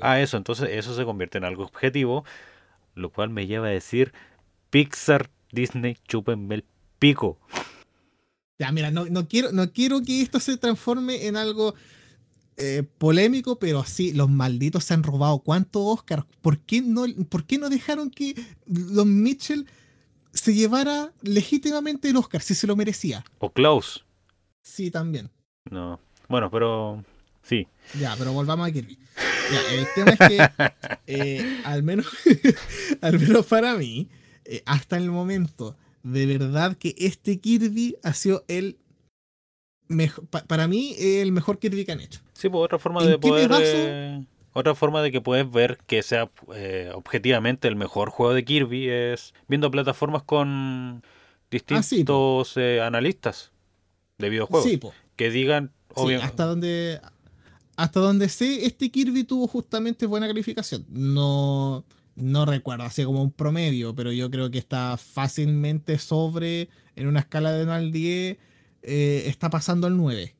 a 0.00 0.20
eso, 0.20 0.36
entonces 0.36 0.70
eso 0.72 0.96
se 0.96 1.04
convierte 1.04 1.38
en 1.38 1.44
algo 1.44 1.62
objetivo, 1.62 2.24
lo 2.96 3.10
cual 3.10 3.30
me 3.30 3.46
lleva 3.46 3.68
a 3.68 3.70
decir, 3.70 4.12
Pixar, 4.70 5.30
Disney, 5.52 5.98
chúpenme 6.08 6.56
el 6.56 6.64
pico. 6.98 7.38
Ya, 8.58 8.72
mira, 8.72 8.90
no, 8.90 9.04
no, 9.04 9.28
quiero, 9.28 9.52
no 9.52 9.72
quiero 9.72 10.02
que 10.02 10.20
esto 10.20 10.40
se 10.40 10.56
transforme 10.56 11.28
en 11.28 11.36
algo 11.36 11.76
eh, 12.56 12.82
polémico, 12.98 13.60
pero 13.60 13.84
sí, 13.84 14.12
los 14.12 14.28
malditos 14.28 14.82
se 14.82 14.94
han 14.94 15.04
robado 15.04 15.38
cuántos 15.38 15.80
Oscars. 15.84 16.24
¿Por 16.40 16.58
qué 16.58 16.82
no, 16.82 17.04
por 17.28 17.44
qué 17.44 17.56
no 17.56 17.68
dejaron 17.68 18.10
que 18.10 18.34
los 18.66 19.06
Mitchell 19.06 19.68
se 20.32 20.54
llevara 20.54 21.12
legítimamente 21.22 22.08
el 22.08 22.16
Oscar 22.16 22.40
si 22.42 22.54
se 22.54 22.66
lo 22.66 22.76
merecía? 22.76 23.24
O 23.38 23.50
Klaus. 23.50 24.04
Sí, 24.62 24.90
también. 24.90 25.30
No. 25.70 26.00
Bueno, 26.28 26.50
pero 26.50 27.04
sí. 27.42 27.66
Ya, 27.98 28.14
pero 28.16 28.32
volvamos 28.32 28.68
a 28.68 28.72
Kirby. 28.72 28.98
Ya, 29.52 29.74
el 29.74 29.86
tema 29.94 30.12
es 30.12 30.18
que, 30.18 30.72
eh, 31.06 31.60
al, 31.64 31.82
menos, 31.82 32.06
al 33.00 33.18
menos 33.18 33.46
para 33.46 33.74
mí, 33.76 34.08
eh, 34.44 34.62
hasta 34.66 34.96
el 34.96 35.10
momento, 35.10 35.76
de 36.02 36.26
verdad 36.26 36.76
que 36.76 36.94
este 36.98 37.38
Kirby 37.38 37.96
ha 38.02 38.14
sido 38.14 38.44
el 38.48 38.78
para 40.46 40.68
mí 40.68 40.94
el 40.98 41.32
mejor 41.32 41.58
Kirby 41.58 41.84
que 41.84 41.92
han 41.92 42.00
hecho. 42.00 42.20
Sí, 42.32 42.48
pues 42.48 42.64
otra 42.64 42.78
forma 42.78 43.04
de 43.04 43.18
poder... 43.18 43.50
Eh, 43.60 44.24
otra 44.52 44.74
forma 44.74 45.02
de 45.02 45.10
que 45.10 45.20
puedes 45.20 45.50
ver 45.50 45.78
que 45.86 46.02
sea 46.02 46.30
eh, 46.54 46.90
objetivamente 46.94 47.68
el 47.68 47.76
mejor 47.76 48.10
juego 48.10 48.34
de 48.34 48.44
Kirby 48.44 48.88
es 48.88 49.34
viendo 49.48 49.70
plataformas 49.70 50.22
con 50.22 51.02
distintos 51.50 52.56
ah, 52.56 52.60
eh, 52.60 52.80
analistas 52.80 53.52
de 54.18 54.28
videojuegos 54.28 54.68
sí, 54.68 54.80
que 55.16 55.30
digan 55.30 55.72
hasta 56.22 56.44
donde 56.44 57.00
hasta 57.76 58.00
donde 58.00 58.28
sé 58.28 58.66
este 58.66 58.90
Kirby 58.90 59.24
tuvo 59.24 59.46
justamente 59.46 60.06
buena 60.06 60.26
calificación 60.26 60.86
no 60.88 61.84
no 62.14 62.44
recuerdo 62.44 62.84
así 62.84 63.04
como 63.04 63.22
un 63.22 63.32
promedio 63.32 63.94
pero 63.94 64.12
yo 64.12 64.30
creo 64.30 64.50
que 64.50 64.58
está 64.58 64.96
fácilmente 64.96 65.98
sobre 65.98 66.68
en 66.96 67.06
una 67.06 67.20
escala 67.20 67.52
de 67.52 67.64
1 67.64 67.72
al 67.72 67.92
10 67.92 68.38
eh, 68.82 69.24
está 69.26 69.48
pasando 69.48 69.86
al 69.86 69.96
9. 69.96 70.34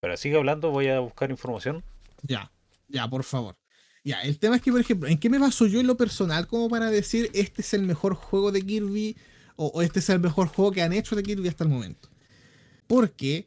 Pero 0.00 0.16
sigue 0.16 0.36
hablando, 0.36 0.70
voy 0.70 0.88
a 0.88 1.00
buscar 1.00 1.30
información. 1.30 1.82
Ya, 2.22 2.50
ya, 2.88 3.08
por 3.08 3.24
favor. 3.24 3.56
Ya, 4.04 4.20
el 4.20 4.38
tema 4.38 4.56
es 4.56 4.62
que, 4.62 4.70
por 4.70 4.80
ejemplo, 4.80 5.08
¿en 5.08 5.18
qué 5.18 5.30
me 5.30 5.38
baso 5.38 5.66
yo 5.66 5.80
en 5.80 5.86
lo 5.86 5.96
personal 5.96 6.46
como 6.46 6.68
para 6.68 6.90
decir 6.90 7.30
este 7.32 7.62
es 7.62 7.72
el 7.72 7.82
mejor 7.82 8.14
juego 8.14 8.52
de 8.52 8.60
Kirby 8.60 9.16
o, 9.56 9.80
este 9.80 10.00
es 10.00 10.10
el 10.10 10.20
mejor 10.20 10.48
juego 10.48 10.72
que 10.72 10.82
han 10.82 10.92
hecho 10.92 11.16
de 11.16 11.22
Kirby 11.22 11.48
hasta 11.48 11.64
el 11.64 11.70
momento? 11.70 12.10
Porque, 12.86 13.46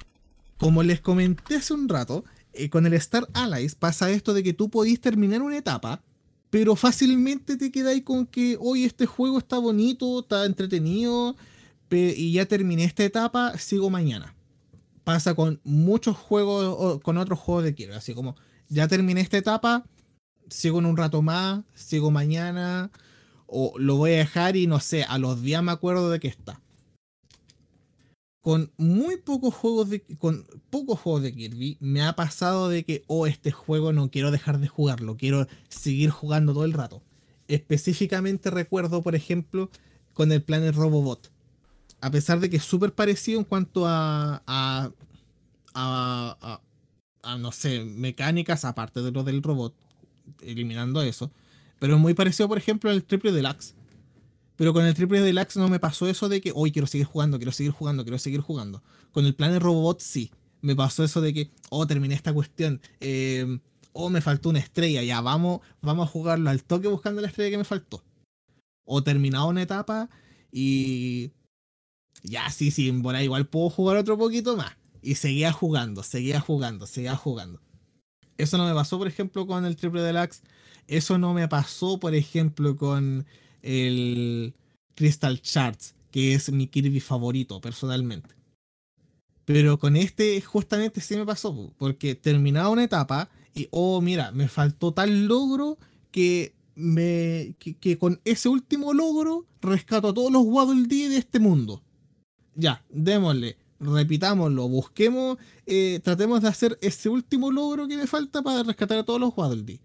como 0.57 0.81
les 0.81 0.99
comenté 0.99 1.57
hace 1.57 1.75
un 1.75 1.88
rato, 1.88 2.25
eh, 2.53 2.69
con 2.71 2.88
el 2.88 2.93
Star 2.93 3.27
Allies 3.33 3.75
pasa 3.75 4.09
esto 4.09 4.33
de 4.33 4.41
que 4.41 4.53
tú 4.53 4.69
podís 4.69 4.99
terminar 4.99 5.43
una 5.43 5.57
etapa, 5.57 6.01
pero 6.49 6.75
fácilmente 6.75 7.55
te 7.55 7.71
quedáis 7.71 8.03
con 8.03 8.25
que 8.25 8.57
hoy 8.59 8.83
este 8.83 9.05
juego 9.05 9.38
está 9.38 9.59
bonito, 9.59 10.21
está 10.21 10.45
entretenido, 10.45 11.35
y 11.91 12.33
ya 12.33 12.45
terminé 12.47 12.83
esta 12.83 13.03
etapa, 13.03 13.57
sigo 13.59 13.91
mañana. 13.91 14.35
Pasa 15.03 15.35
con 15.35 15.61
muchos 15.63 16.17
juegos, 16.17 16.99
con 17.01 17.17
otros 17.17 17.38
juegos 17.39 17.63
de 17.63 17.75
Kirby, 17.75 17.93
así 17.93 18.15
como 18.15 18.35
ya 18.70 18.88
terminé 18.88 19.22
esta 19.22 19.38
etapa, 19.38 19.86
sigo 20.49 20.80
en 20.80 20.86
un 20.86 20.97
rato 20.97 21.22
más, 21.22 21.63
sigo 21.74 22.11
mañana, 22.11 22.91
o 23.45 23.74
lo 23.78 23.95
voy 23.95 24.13
a 24.13 24.18
dejar 24.18 24.55
y 24.55 24.68
no 24.68 24.80
sé, 24.80 25.03
a 25.03 25.18
los 25.18 25.41
días 25.41 25.63
me 25.63 25.72
acuerdo 25.72 26.09
de 26.09 26.20
que 26.20 26.28
está. 26.28 26.61
Con 28.41 28.72
muy 28.78 29.18
pocos 29.18 29.53
juegos 29.53 29.89
de, 29.89 30.01
con 30.18 30.45
pocos 30.70 30.99
juegos 30.99 31.24
de 31.24 31.34
Kirby 31.34 31.78
me 31.82 32.01
ha 32.01 32.15
pasado 32.15 32.70
de 32.70 32.86
que, 32.86 33.03
oh, 33.07 33.28
este 33.28 33.51
juego 33.51 33.91
no 33.91 34.09
quiero 34.09 34.32
dejar 34.32 34.59
de 34.59 34.68
jugarlo, 34.68 35.18
quiero 35.18 35.47
seguir 35.70 36.09
jugando 36.11 36.53
todo 36.53 36.65
el 36.65 36.74
rato. 36.74 37.03
Específicamente 37.47 38.49
recuerdo, 38.49 39.01
por 39.01 39.15
ejemplo, 39.15 39.70
con 40.13 40.32
el 40.32 40.43
Planet 40.43 40.76
Robobot 40.76 41.32
a 42.01 42.11
pesar 42.11 42.39
de 42.39 42.49
que 42.49 42.57
es 42.57 42.63
súper 42.63 42.93
parecido 42.93 43.39
en 43.39 43.45
cuanto 43.45 43.86
a, 43.88 44.43
a, 44.45 44.91
a, 45.74 46.38
a, 46.41 46.61
no 47.36 47.51
sé, 47.51 47.84
mecánicas, 47.84 48.63
aparte 48.63 49.01
de 49.01 49.11
lo 49.11 49.23
del 49.23 49.43
robot, 49.43 49.73
eliminando 50.41 51.01
eso, 51.01 51.32
pero 51.80 51.95
es 51.95 51.99
muy 51.99 52.13
parecido, 52.13 52.47
por 52.47 52.57
ejemplo, 52.57 52.89
al 52.89 53.03
Triple 53.03 53.32
Deluxe. 53.32 53.75
Pero 54.55 54.73
con 54.73 54.86
el 54.86 54.93
Triple 54.93 55.21
Deluxe 55.21 55.57
no 55.57 55.69
me 55.69 55.80
pasó 55.80 56.07
eso 56.07 56.30
de 56.30 56.41
que, 56.41 56.51
hoy 56.53 56.71
quiero 56.71 56.88
seguir 56.88 57.05
jugando, 57.05 57.38
quiero 57.38 57.51
seguir 57.51 57.71
jugando, 57.71 58.03
quiero 58.03 58.17
seguir 58.17 58.41
jugando. 58.41 58.82
Con 59.11 59.25
el 59.25 59.36
Planet 59.36 59.61
Robot 59.61 60.01
sí. 60.01 60.32
Me 60.61 60.75
pasó 60.75 61.03
eso 61.03 61.21
de 61.21 61.34
que, 61.34 61.51
oh, 61.69 61.86
terminé 61.86 62.15
esta 62.15 62.34
cuestión. 62.34 62.82
Eh, 62.99 63.59
oh, 63.93 64.09
me 64.09 64.21
faltó 64.21 64.49
una 64.49 64.59
estrella. 64.59 65.03
Ya, 65.03 65.21
vamos, 65.21 65.61
vamos 65.82 66.07
a 66.07 66.11
jugarlo 66.11 66.49
al 66.49 66.63
toque 66.63 66.88
buscando 66.88 67.21
la 67.21 67.28
estrella 67.28 67.51
que 67.51 67.57
me 67.59 67.63
faltó. 67.63 68.03
O 68.84 69.03
terminado 69.03 69.47
una 69.47 69.61
etapa 69.61 70.09
y. 70.51 71.32
Ya, 72.23 72.49
sí, 72.49 72.71
sí, 72.71 72.91
por 72.91 73.15
ahí 73.15 73.25
igual 73.25 73.45
puedo 73.47 73.69
jugar 73.69 73.97
otro 73.97 74.17
poquito 74.17 74.57
más. 74.57 74.75
Y 75.02 75.16
seguía 75.16 75.52
jugando, 75.52 76.04
seguía 76.04 76.39
jugando, 76.39 76.88
seguía 76.88 77.16
jugando. 77.16 77.62
Eso 78.38 78.58
no 78.58 78.66
me 78.66 78.74
pasó, 78.74 78.98
por 78.98 79.08
ejemplo, 79.08 79.48
con 79.48 79.66
el 79.66 79.76
Triple 79.76 80.02
Deluxe. 80.02 80.41
Eso 80.88 81.18
no 81.18 81.34
me 81.34 81.48
pasó, 81.48 82.00
por 82.00 82.16
ejemplo, 82.16 82.78
con 82.78 83.26
el 83.62 84.54
Crystal 84.95 85.41
Charts, 85.41 85.95
que 86.12 86.34
es 86.34 86.52
mi 86.52 86.68
Kirby 86.68 87.00
favorito 87.00 87.60
personalmente. 87.60 88.36
Pero 89.45 89.80
con 89.80 89.95
este 89.95 90.41
justamente 90.41 91.00
sí 91.00 91.16
me 91.16 91.26
pasó, 91.26 91.74
porque 91.78 92.16
terminaba 92.16 92.70
una 92.70 92.84
etapa 92.84 93.30
y, 93.56 93.68
oh, 93.72 94.02
mira, 94.02 94.32
me 94.32 94.48
faltó 94.48 94.93
tal 94.93 95.26
logro 95.26 95.78
que, 96.12 96.54
me, 96.76 97.56
que, 97.58 97.98
con 97.98 98.20
ese 98.26 98.50
último 98.50 98.93
logro 98.93 99.45
rescato 99.62 100.10
a 100.10 100.14
todos 100.14 100.32
los 100.32 100.43
Waddle 100.43 100.88
Dee 100.88 101.08
de 101.08 101.18
este 101.18 101.39
mundo. 101.39 101.82
Ya, 102.56 102.84
démosle, 102.89 103.58
repitámoslo, 103.80 104.67
busquemos, 104.67 105.38
eh, 105.65 105.99
tratemos 106.03 106.41
de 106.41 106.47
hacer 106.47 106.78
ese 106.82 107.09
último 107.09 107.51
logro 107.51 107.88
que 107.88 107.97
me 107.97 108.07
falta 108.07 108.41
para 108.41 108.63
rescatar 108.63 108.99
a 108.99 109.03
todos 109.03 109.19
los 109.19 109.38
Waddle. 109.38 109.80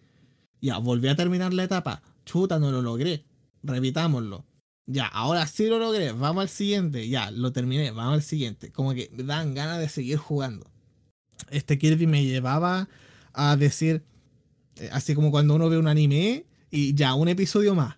Ya, 0.61 0.78
volví 0.78 1.09
a 1.09 1.16
terminar 1.16 1.53
la 1.53 1.64
etapa. 1.64 2.03
Chuta, 2.24 2.59
no 2.59 2.70
lo 2.70 2.82
logré 2.82 3.24
repitámoslo. 3.62 4.45
Ya, 4.86 5.07
ahora 5.07 5.47
sí 5.47 5.68
lo 5.68 5.78
logré, 5.78 6.12
vamos 6.12 6.43
al 6.43 6.49
siguiente. 6.49 7.09
Ya, 7.09 7.30
lo 7.30 7.53
terminé, 7.53 7.90
vamos 7.93 8.14
al 8.14 8.22
siguiente. 8.22 8.72
Como 8.72 8.95
que 8.95 9.11
me 9.12 9.22
dan 9.22 9.55
ganas 9.55 9.78
de 9.78 9.88
seguir 9.88 10.18
jugando. 10.18 10.70
Este 11.51 11.78
Kirby 11.78 12.07
me 12.07 12.24
llevaba 12.24 12.88
a 13.32 13.57
decir, 13.57 14.03
eh, 14.76 14.90
así 14.93 15.14
como 15.14 15.30
cuando 15.30 15.55
uno 15.55 15.68
ve 15.68 15.78
un 15.78 15.88
anime 15.88 16.47
y 16.70 16.95
ya, 16.95 17.14
un 17.14 17.28
episodio 17.28 17.74
más. 17.74 17.97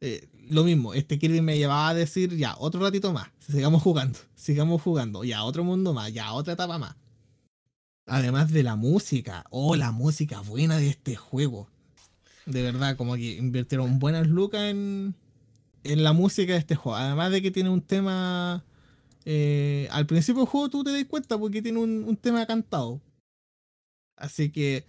Eh, 0.00 0.28
lo 0.50 0.64
mismo, 0.64 0.94
este 0.94 1.18
Kirby 1.18 1.40
me 1.40 1.56
llevaba 1.56 1.88
a 1.88 1.94
decir, 1.94 2.36
ya, 2.36 2.56
otro 2.58 2.80
ratito 2.80 3.12
más. 3.12 3.28
Sigamos 3.38 3.82
jugando, 3.82 4.18
sigamos 4.34 4.82
jugando. 4.82 5.24
Ya, 5.24 5.44
otro 5.44 5.64
mundo 5.64 5.94
más, 5.94 6.12
ya, 6.12 6.32
otra 6.32 6.54
etapa 6.54 6.76
más. 6.76 6.96
Además 8.06 8.50
de 8.50 8.64
la 8.64 8.74
música, 8.74 9.44
oh, 9.50 9.76
la 9.76 9.92
música 9.92 10.40
buena 10.40 10.78
de 10.78 10.88
este 10.88 11.14
juego. 11.14 11.68
De 12.46 12.62
verdad, 12.62 12.96
como 12.96 13.14
que 13.14 13.36
invirtieron 13.36 14.00
buenas 14.00 14.26
lucas 14.26 14.62
en, 14.62 15.14
en 15.84 16.02
la 16.02 16.12
música 16.12 16.54
de 16.54 16.58
este 16.58 16.74
juego. 16.74 16.96
Además 16.96 17.30
de 17.30 17.42
que 17.42 17.52
tiene 17.52 17.70
un 17.70 17.82
tema. 17.82 18.64
Eh, 19.24 19.86
al 19.92 20.06
principio 20.06 20.40
del 20.42 20.48
juego 20.48 20.70
tú 20.70 20.82
te 20.82 20.92
das 20.92 21.04
cuenta 21.04 21.38
porque 21.38 21.62
tiene 21.62 21.78
un, 21.78 22.16
tema 22.16 22.44
cantado. 22.46 23.00
Así 24.16 24.50
que. 24.50 24.84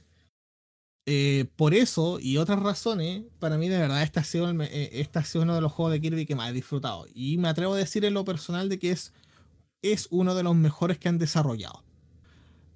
Eh, 1.14 1.48
por 1.58 1.74
eso 1.74 2.20
y 2.22 2.38
otras 2.38 2.60
razones, 2.60 3.24
para 3.40 3.58
mí 3.58 3.68
de 3.68 3.78
verdad 3.78 4.02
este 4.02 4.22
ha, 4.22 4.24
sido 4.24 4.50
eh, 4.62 4.90
este 4.94 5.20
ha 5.20 5.26
sido 5.26 5.44
uno 5.44 5.56
de 5.56 5.60
los 5.60 5.74
juegos 5.74 5.92
de 5.92 6.00
Kirby 6.00 6.26
que 6.26 6.36
más 6.36 6.50
he 6.50 6.54
disfrutado. 6.54 7.06
Y 7.14 7.38
me 7.38 7.50
atrevo 7.50 7.74
a 7.74 7.78
decir 7.78 8.06
en 8.06 8.14
lo 8.14 8.24
personal 8.24 8.70
de 8.70 8.80
que 8.80 8.92
es, 8.92 9.12
es 9.82 10.08
uno 10.10 10.36
de 10.36 10.44
los 10.44 10.56
mejores 10.56 11.00
que 11.00 11.10
han 11.10 11.18
desarrollado. 11.18 11.84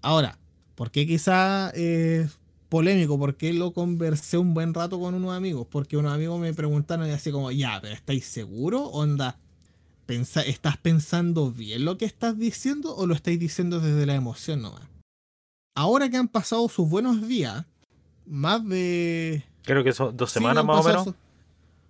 Ahora, 0.01 0.37
¿por 0.75 0.91
qué 0.91 1.07
quizá 1.07 1.71
polémico 2.67 3.17
porque 3.17 3.53
lo 3.53 3.71
conversé 3.71 4.37
un 4.37 4.53
buen 4.53 4.73
rato 4.73 4.99
con 4.99 5.13
unos 5.13 5.33
amigos, 5.33 5.65
porque 5.71 5.95
unos 5.95 6.11
amigos 6.11 6.37
me 6.37 6.53
preguntaron 6.53 7.07
y 7.07 7.11
así 7.11 7.31
como, 7.31 7.51
ya, 7.51 7.79
pero 7.81 7.93
¿estáis 7.93 8.25
seguros? 8.25 8.89
Onda, 8.91 9.39
¿estás 10.09 10.75
pensando 10.75 11.51
bien 11.51 11.85
lo 11.85 11.97
que 11.97 12.03
estás 12.03 12.37
diciendo 12.37 12.93
o 12.97 13.07
lo 13.07 13.13
estáis 13.13 13.39
diciendo 13.39 13.79
desde 13.79 14.05
la 14.05 14.15
emoción 14.15 14.61
nomás? 14.61 14.89
Ahora 15.73 16.09
que 16.09 16.17
han 16.17 16.27
pasado 16.27 16.67
sus 16.67 16.89
buenos 16.89 17.25
días, 17.29 17.65
más 18.25 18.67
de... 18.67 19.43
Creo 19.63 19.83
que 19.83 19.93
son 19.93 20.15
dos 20.15 20.31
semanas 20.31 20.63
más 20.63 20.85
o 20.85 20.87
menos. 20.87 21.09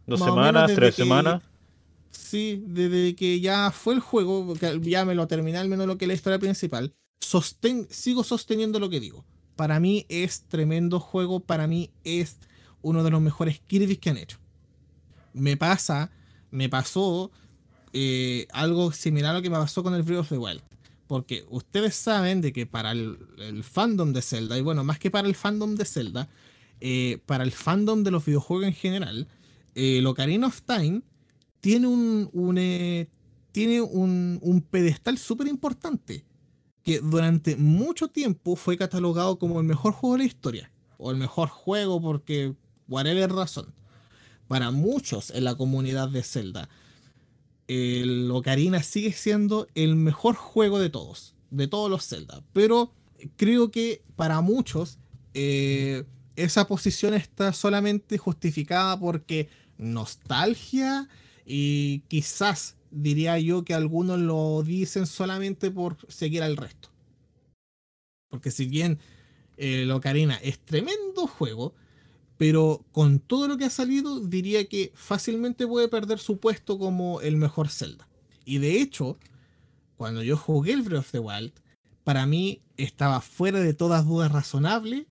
Dos 0.07 0.19
semanas, 0.19 0.71
tres 0.73 0.95
semanas. 0.95 1.41
Sí, 2.11 2.63
desde 2.67 3.15
que 3.15 3.39
ya 3.39 3.71
fue 3.71 3.93
el 3.93 3.99
juego, 3.99 4.53
ya 4.81 5.03
me 5.03 5.15
lo 5.15 5.27
terminé 5.27 5.57
al 5.57 5.67
menos 5.67 5.87
lo 5.87 5.97
que 5.97 6.05
es 6.05 6.07
la 6.07 6.13
historia 6.13 6.39
principal, 6.39 6.93
sosten, 7.19 7.87
sigo 7.89 8.23
sosteniendo 8.23 8.79
lo 8.79 8.89
que 8.89 8.99
digo 8.99 9.25
para 9.55 9.79
mí 9.79 10.05
es 10.09 10.43
tremendo 10.43 10.99
juego, 10.99 11.39
para 11.39 11.67
mí 11.67 11.91
es 12.03 12.37
uno 12.81 13.03
de 13.03 13.11
los 13.11 13.21
mejores 13.21 13.59
Kirby 13.61 13.97
que 13.97 14.09
han 14.09 14.17
hecho. 14.17 14.37
Me 15.33 15.57
pasa, 15.57 16.11
me 16.51 16.69
pasó 16.69 17.31
eh, 17.93 18.47
algo 18.51 18.91
similar 18.91 19.31
a 19.31 19.37
lo 19.37 19.41
que 19.41 19.49
me 19.49 19.57
pasó 19.57 19.83
con 19.83 19.93
el 19.95 20.03
Breath 20.03 20.19
of 20.19 20.29
the 20.29 20.37
Wild. 20.37 20.61
Porque 21.07 21.45
ustedes 21.49 21.95
saben 21.95 22.41
de 22.41 22.51
que 22.51 22.65
para 22.65 22.91
el, 22.91 23.63
fandom 23.63 24.13
de 24.13 24.21
Zelda, 24.21 24.57
y 24.57 24.61
bueno, 24.61 24.83
más 24.83 24.99
que 24.99 25.11
para 25.11 25.27
el 25.27 25.35
fandom 25.35 25.75
de 25.75 25.85
Zelda, 25.85 26.29
eh, 26.81 27.19
para 27.25 27.43
el 27.43 27.51
fandom 27.51 28.03
de 28.03 28.11
los 28.11 28.25
videojuegos 28.25 28.65
en 28.65 28.73
general, 28.73 29.27
eh, 29.75 30.03
Ocarina 30.05 30.47
of 30.47 30.61
Time 30.61 31.01
tiene 31.61 31.87
un, 31.87 32.29
un 32.33 32.57
eh, 32.57 33.09
tiene 33.51 33.81
un, 33.81 34.39
un 34.41 34.61
pedestal 34.61 35.17
súper 35.17 35.47
importante 35.47 36.25
que 36.83 36.99
durante 36.99 37.55
mucho 37.55 38.09
tiempo 38.09 38.55
fue 38.55 38.77
catalogado 38.77 39.39
como 39.39 39.59
el 39.59 39.65
mejor 39.65 39.93
juego 39.93 40.15
de 40.15 40.19
la 40.19 40.25
historia, 40.25 40.71
o 40.97 41.11
el 41.11 41.17
mejor 41.17 41.49
juego 41.49 42.01
porque 42.01 42.53
whatever 42.87 43.31
razón. 43.31 43.73
Para 44.47 44.71
muchos 44.71 45.31
en 45.31 45.43
la 45.43 45.55
comunidad 45.55 46.09
de 46.09 46.21
Zelda, 46.21 46.69
el 47.67 48.29
Ocarina 48.31 48.83
sigue 48.83 49.11
siendo 49.11 49.67
el 49.75 49.95
mejor 49.95 50.35
juego 50.35 50.79
de 50.79 50.89
todos, 50.89 51.35
de 51.49 51.67
todos 51.67 51.89
los 51.89 52.07
Zelda. 52.07 52.43
Pero 52.53 52.91
creo 53.35 53.71
que 53.71 54.03
para 54.15 54.41
muchos 54.41 54.99
eh, 55.33 56.03
esa 56.35 56.67
posición 56.67 57.13
está 57.13 57.53
solamente 57.53 58.17
justificada 58.17 58.99
porque 58.99 59.49
nostalgia 59.77 61.07
y 61.45 61.99
quizás 62.07 62.75
diría 62.91 63.37
yo 63.39 63.65
que 63.65 63.73
algunos 63.73 64.19
lo 64.19 64.63
dicen 64.63 65.05
solamente 65.05 65.71
por 65.71 65.97
seguir 66.07 66.43
al 66.43 66.57
resto. 66.57 66.89
Porque 68.29 68.51
si 68.51 68.65
bien 68.65 68.99
el 69.57 69.91
Ocarina 69.91 70.35
es 70.35 70.59
tremendo 70.59 71.27
juego, 71.27 71.73
pero 72.37 72.83
con 72.91 73.19
todo 73.19 73.47
lo 73.47 73.57
que 73.57 73.65
ha 73.65 73.69
salido 73.69 74.19
diría 74.19 74.65
que 74.67 74.91
fácilmente 74.95 75.67
puede 75.67 75.87
perder 75.87 76.19
su 76.19 76.39
puesto 76.39 76.77
como 76.77 77.21
el 77.21 77.37
mejor 77.37 77.69
Zelda. 77.69 78.07
Y 78.43 78.57
de 78.57 78.81
hecho, 78.81 79.17
cuando 79.97 80.21
yo 80.23 80.37
jugué 80.37 80.73
el 80.73 80.81
Breath 80.81 80.99
of 80.99 81.11
the 81.11 81.19
Wild, 81.19 81.53
para 82.03 82.25
mí 82.25 82.61
estaba 82.77 83.21
fuera 83.21 83.59
de 83.59 83.73
todas 83.73 84.05
dudas 84.05 84.31
razonable 84.31 85.07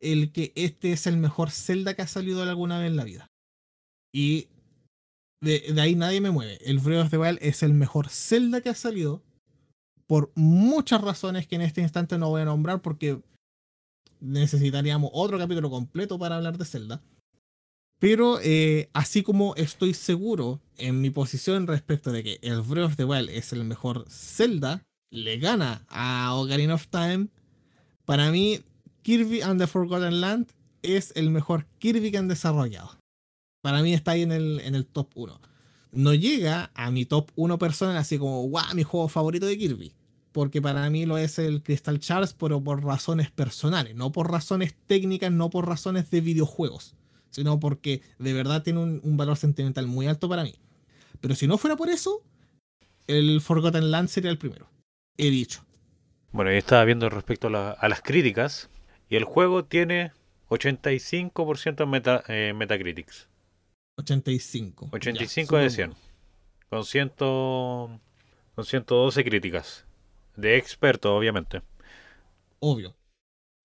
el 0.00 0.32
que 0.32 0.52
este 0.54 0.92
es 0.92 1.06
el 1.06 1.16
mejor 1.16 1.50
Zelda 1.50 1.94
que 1.94 2.02
ha 2.02 2.06
salido 2.06 2.42
alguna 2.42 2.78
vez 2.78 2.88
en 2.88 2.96
la 2.96 3.04
vida. 3.04 3.26
Y 4.12 4.48
de, 5.40 5.74
ahí 5.80 5.94
nadie 5.94 6.20
me 6.20 6.30
mueve. 6.30 6.58
El 6.64 6.78
Breath 6.78 7.06
of 7.06 7.10
the 7.10 7.18
Wild 7.18 7.38
es 7.42 7.62
el 7.62 7.74
mejor 7.74 8.08
Zelda 8.08 8.60
que 8.60 8.68
ha 8.68 8.74
salido. 8.74 9.22
Por 10.06 10.32
muchas 10.34 11.02
razones 11.02 11.46
que 11.46 11.56
en 11.56 11.62
este 11.62 11.82
instante 11.82 12.16
no 12.16 12.30
voy 12.30 12.42
a 12.42 12.46
nombrar 12.46 12.80
porque 12.80 13.20
necesitaríamos 14.20 15.10
otro 15.12 15.38
capítulo 15.38 15.70
completo 15.70 16.18
para 16.18 16.36
hablar 16.36 16.58
de 16.58 16.64
Zelda. 16.64 17.02
Pero 17.98 18.38
eh, 18.42 18.88
así 18.92 19.22
como 19.22 19.54
estoy 19.56 19.92
seguro 19.94 20.60
en 20.76 21.00
mi 21.00 21.10
posición 21.10 21.66
respecto 21.66 22.12
de 22.12 22.22
que 22.22 22.38
el 22.42 22.60
Breath 22.62 22.86
of 22.86 22.96
the 22.96 23.04
Wild 23.04 23.28
es 23.30 23.52
el 23.52 23.64
mejor 23.64 24.04
Zelda, 24.08 24.84
le 25.10 25.38
gana 25.38 25.84
a 25.88 26.34
Ocarina 26.34 26.74
of 26.74 26.86
Time, 26.88 27.28
para 28.04 28.30
mí 28.30 28.60
Kirby 29.02 29.42
and 29.42 29.60
the 29.60 29.66
Forgotten 29.66 30.20
Land 30.20 30.48
es 30.82 31.12
el 31.16 31.30
mejor 31.30 31.66
Kirby 31.78 32.10
que 32.10 32.18
han 32.18 32.28
desarrollado. 32.28 32.98
Para 33.62 33.82
mí 33.82 33.94
está 33.94 34.12
ahí 34.12 34.22
en 34.22 34.32
el, 34.32 34.60
en 34.60 34.74
el 34.74 34.86
top 34.86 35.08
1. 35.14 35.40
No 35.92 36.14
llega 36.14 36.70
a 36.74 36.90
mi 36.90 37.04
top 37.04 37.30
1 37.34 37.58
personal 37.58 37.96
así 37.96 38.18
como, 38.18 38.42
guau, 38.42 38.74
mi 38.74 38.84
juego 38.84 39.08
favorito 39.08 39.46
de 39.46 39.58
Kirby. 39.58 39.92
Porque 40.32 40.60
para 40.60 40.88
mí 40.90 41.06
lo 41.06 41.18
es 41.18 41.38
el 41.38 41.62
Crystal 41.62 41.98
Charles, 41.98 42.34
pero 42.34 42.62
por 42.62 42.84
razones 42.84 43.30
personales, 43.30 43.94
no 43.94 44.12
por 44.12 44.30
razones 44.30 44.74
técnicas, 44.86 45.32
no 45.32 45.50
por 45.50 45.66
razones 45.66 46.10
de 46.10 46.20
videojuegos, 46.20 46.94
sino 47.30 47.58
porque 47.58 48.02
de 48.18 48.32
verdad 48.34 48.62
tiene 48.62 48.80
un, 48.80 49.16
valor 49.16 49.36
sentimental 49.36 49.86
muy 49.86 50.06
alto 50.06 50.28
para 50.28 50.44
mí. 50.44 50.54
Pero 51.20 51.34
si 51.34 51.46
no 51.46 51.58
fuera 51.58 51.76
por 51.76 51.88
eso, 51.88 52.22
el 53.06 53.40
Forgotten 53.40 53.90
Land 53.90 54.08
sería 54.08 54.30
el 54.30 54.38
primero. 54.38 54.68
He 55.16 55.30
dicho. 55.30 55.64
Bueno, 56.30 56.50
yo 56.50 56.58
estaba 56.58 56.84
viendo 56.84 57.08
respecto 57.08 57.48
a, 57.48 57.88
las 57.88 58.02
críticas, 58.02 58.68
y 59.08 59.16
el 59.16 59.24
juego 59.24 59.64
tiene 59.64 60.12
85% 60.50 61.82
en 61.82 61.90
meta, 61.90 62.22
eh, 62.28 62.52
Metacritics. 62.54 63.28
85. 63.96 64.90
85 64.92 65.56
de 65.56 65.70
100. 65.70 65.94
Con 66.68 66.84
100, 66.84 67.08
Con 67.16 68.64
112 68.64 69.24
críticas. 69.24 69.87
De 70.38 70.56
experto, 70.56 71.16
obviamente. 71.16 71.62
Obvio. 72.60 72.94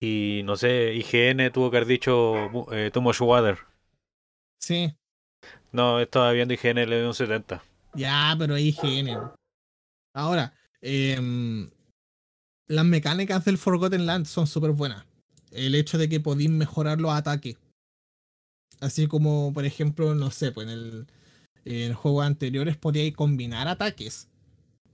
Y 0.00 0.42
no 0.44 0.56
sé, 0.56 0.92
IGN 0.94 1.52
tuvo 1.52 1.70
que 1.70 1.76
haber 1.76 1.86
dicho 1.86 2.72
eh, 2.72 2.90
Too 2.92 3.00
Much 3.00 3.20
Water. 3.20 3.58
Sí. 4.60 4.92
No, 5.70 6.00
estaba 6.00 6.32
viendo 6.32 6.52
IGN 6.52 6.88
le 6.88 6.98
dio 6.98 7.06
un 7.06 7.14
70. 7.14 7.62
Ya, 7.94 8.34
pero 8.36 8.58
IGN. 8.58 9.16
Ahora, 10.16 10.52
em, 10.80 11.70
las 12.66 12.84
mecánicas 12.84 13.44
del 13.44 13.56
Forgotten 13.56 14.04
Land 14.04 14.26
son 14.26 14.48
súper 14.48 14.72
buenas. 14.72 15.06
El 15.52 15.76
hecho 15.76 15.96
de 15.96 16.08
que 16.08 16.18
podéis 16.18 16.50
mejorar 16.50 17.00
los 17.00 17.12
ataques. 17.12 17.56
Así 18.80 19.06
como, 19.06 19.52
por 19.52 19.64
ejemplo, 19.64 20.16
no 20.16 20.32
sé, 20.32 20.50
pues 20.50 20.66
en 20.66 20.72
el, 20.72 21.06
en 21.64 21.94
juegos 21.94 22.26
anteriores 22.26 22.76
podíais 22.76 23.14
combinar 23.14 23.68
ataques 23.68 24.28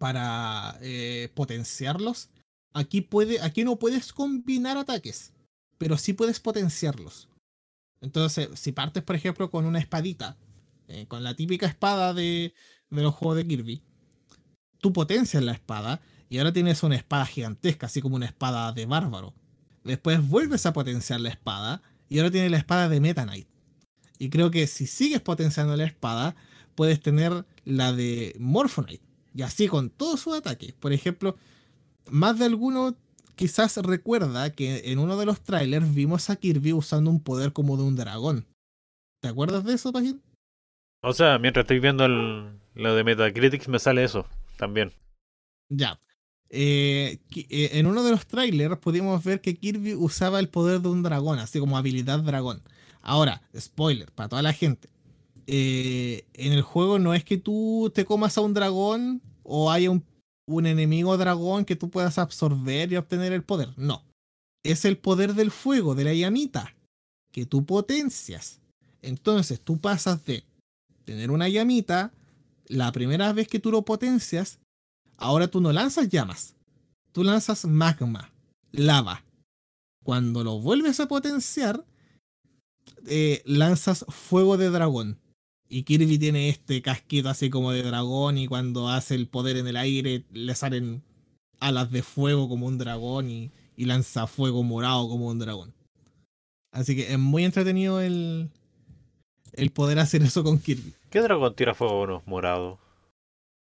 para 0.00 0.78
eh, 0.80 1.28
potenciarlos. 1.34 2.30
Aquí, 2.72 3.02
puede, 3.02 3.42
aquí 3.42 3.64
no 3.64 3.78
puedes 3.78 4.14
combinar 4.14 4.78
ataques, 4.78 5.34
pero 5.76 5.98
sí 5.98 6.14
puedes 6.14 6.40
potenciarlos. 6.40 7.28
Entonces, 8.00 8.48
si 8.54 8.72
partes, 8.72 9.02
por 9.02 9.14
ejemplo, 9.14 9.50
con 9.50 9.66
una 9.66 9.78
espadita, 9.78 10.38
eh, 10.88 11.04
con 11.06 11.22
la 11.22 11.34
típica 11.34 11.66
espada 11.66 12.14
de, 12.14 12.54
de 12.88 13.02
los 13.02 13.14
juegos 13.14 13.36
de 13.36 13.46
Kirby, 13.46 13.82
tú 14.78 14.94
potencias 14.94 15.42
la 15.42 15.52
espada 15.52 16.00
y 16.30 16.38
ahora 16.38 16.54
tienes 16.54 16.82
una 16.82 16.96
espada 16.96 17.26
gigantesca, 17.26 17.84
así 17.84 18.00
como 18.00 18.16
una 18.16 18.24
espada 18.24 18.72
de 18.72 18.86
bárbaro. 18.86 19.34
Después 19.84 20.26
vuelves 20.26 20.64
a 20.64 20.72
potenciar 20.72 21.20
la 21.20 21.28
espada 21.28 21.82
y 22.08 22.20
ahora 22.20 22.30
tienes 22.30 22.50
la 22.50 22.56
espada 22.56 22.88
de 22.88 23.00
Meta 23.00 23.24
Knight. 23.24 23.48
Y 24.18 24.30
creo 24.30 24.50
que 24.50 24.66
si 24.66 24.86
sigues 24.86 25.20
potenciando 25.20 25.76
la 25.76 25.84
espada, 25.84 26.36
puedes 26.74 27.02
tener 27.02 27.44
la 27.66 27.92
de 27.92 28.34
Morphonite. 28.38 29.09
Y 29.34 29.42
así 29.42 29.68
con 29.68 29.90
todos 29.90 30.20
sus 30.20 30.34
ataques. 30.34 30.72
Por 30.72 30.92
ejemplo, 30.92 31.36
más 32.08 32.38
de 32.38 32.46
alguno 32.46 32.96
quizás 33.36 33.76
recuerda 33.78 34.52
que 34.52 34.92
en 34.92 34.98
uno 34.98 35.16
de 35.16 35.26
los 35.26 35.40
trailers 35.40 35.94
vimos 35.94 36.28
a 36.28 36.36
Kirby 36.36 36.72
usando 36.72 37.10
un 37.10 37.22
poder 37.22 37.52
como 37.52 37.76
de 37.76 37.84
un 37.84 37.96
dragón. 37.96 38.46
¿Te 39.20 39.28
acuerdas 39.28 39.64
de 39.64 39.74
eso, 39.74 39.92
Pagin? 39.92 40.20
O 41.02 41.14
sea, 41.14 41.38
mientras 41.38 41.64
estoy 41.64 41.80
viendo 41.80 42.04
el, 42.04 42.60
lo 42.74 42.94
de 42.94 43.04
Metacritic 43.04 43.66
me 43.68 43.78
sale 43.78 44.04
eso 44.04 44.26
también. 44.58 44.92
Ya. 45.70 45.98
Eh, 46.50 47.18
eh, 47.34 47.70
en 47.74 47.86
uno 47.86 48.02
de 48.02 48.10
los 48.10 48.26
trailers 48.26 48.76
pudimos 48.78 49.22
ver 49.22 49.40
que 49.40 49.56
Kirby 49.56 49.94
usaba 49.94 50.40
el 50.40 50.48
poder 50.48 50.80
de 50.80 50.88
un 50.88 51.02
dragón, 51.02 51.38
así 51.38 51.60
como 51.60 51.78
habilidad 51.78 52.18
dragón. 52.20 52.62
Ahora, 53.00 53.40
spoiler, 53.58 54.10
para 54.12 54.28
toda 54.28 54.42
la 54.42 54.52
gente. 54.52 54.88
Eh, 55.52 56.28
en 56.34 56.52
el 56.52 56.62
juego 56.62 57.00
no 57.00 57.12
es 57.12 57.24
que 57.24 57.36
tú 57.36 57.90
te 57.92 58.04
comas 58.04 58.38
a 58.38 58.40
un 58.40 58.54
dragón 58.54 59.20
o 59.42 59.72
haya 59.72 59.90
un, 59.90 60.04
enemigo 60.64 61.16
dragón 61.16 61.64
que 61.64 61.74
tú 61.74 61.90
puedas 61.90 62.18
absorber 62.18 62.92
y 62.92 62.96
obtener 62.96 63.32
el 63.32 63.42
poder. 63.42 63.76
No. 63.76 64.04
Es 64.62 64.84
el 64.84 64.96
poder 64.96 65.34
del 65.34 65.50
fuego, 65.50 65.96
de 65.96 66.04
la 66.04 66.14
llamita, 66.14 66.76
que 67.32 67.46
tú 67.46 67.66
potencias. 67.66 68.60
Entonces 69.02 69.60
tú 69.60 69.80
pasas 69.80 70.24
de 70.24 70.44
tener 71.04 71.32
una 71.32 71.48
llamita, 71.48 72.12
la 72.66 72.92
primera 72.92 73.32
vez 73.32 73.48
que 73.48 73.58
tú 73.58 73.72
lo 73.72 73.84
potencias, 73.84 74.60
ahora 75.16 75.48
tú 75.48 75.60
no 75.60 75.72
lanzas 75.72 76.10
llamas, 76.10 76.54
tú 77.10 77.24
lanzas 77.24 77.64
magma, 77.64 78.30
lava. 78.70 79.24
Cuando 80.04 80.44
lo 80.44 80.60
vuelves 80.60 81.00
a 81.00 81.08
potenciar, 81.08 81.84
eh, 83.08 83.42
lanzas 83.44 84.04
fuego 84.08 84.56
de 84.56 84.70
dragón. 84.70 85.18
Y 85.72 85.84
Kirby 85.84 86.18
tiene 86.18 86.48
este 86.48 86.82
casquito 86.82 87.28
así 87.28 87.48
como 87.48 87.70
de 87.70 87.84
dragón 87.84 88.38
y 88.38 88.48
cuando 88.48 88.88
hace 88.88 89.14
el 89.14 89.28
poder 89.28 89.56
en 89.56 89.68
el 89.68 89.76
aire 89.76 90.24
le 90.32 90.54
salen 90.56 91.04
alas 91.60 91.92
de 91.92 92.02
fuego 92.02 92.48
como 92.48 92.66
un 92.66 92.76
dragón 92.76 93.30
y, 93.30 93.52
lanza 93.76 94.26
fuego 94.26 94.62
morado 94.62 95.08
como 95.08 95.28
un 95.28 95.38
dragón. 95.38 95.72
Así 96.72 96.94
que 96.96 97.12
es 97.12 97.18
muy 97.18 97.44
entretenido 97.44 98.00
el, 98.00 98.50
el 99.52 99.70
poder 99.70 100.00
hacer 100.00 100.22
eso 100.22 100.42
con 100.42 100.58
Kirby. 100.58 100.92
¿Qué 101.08 101.20
dragón 101.20 101.54
tira 101.54 101.72
fuego 101.72 102.22
morado? 102.26 102.78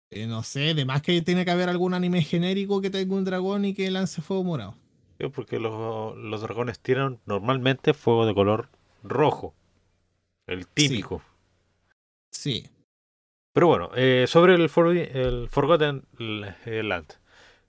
Eh, 0.09 0.25
no 0.25 0.41
sé, 0.43 0.71
además 0.71 1.01
que 1.01 1.21
tiene 1.21 1.43
que 1.43 1.51
haber 1.51 1.67
algún 1.67 1.93
anime 1.93 2.21
genérico 2.21 2.81
que 2.81 2.89
tenga 2.89 3.15
un 3.15 3.25
dragón 3.25 3.65
y 3.65 3.73
que 3.73 3.91
lance 3.91 4.21
fuego 4.21 4.45
morado. 4.45 4.75
porque 5.35 5.59
los, 5.59 6.15
los 6.17 6.41
dragones 6.41 6.79
tiran 6.79 7.19
normalmente 7.25 7.93
fuego 7.93 8.25
de 8.25 8.33
color 8.33 8.69
rojo. 9.03 9.53
El 10.47 10.65
típico. 10.67 11.19
Sí. 11.19 11.36
Pero 13.53 13.67
bueno, 13.67 13.89
eh, 13.95 14.25
sobre 14.27 14.53
el, 14.55 14.69
el 15.13 15.49
Forgotten 15.49 16.05
Land. 16.17 17.13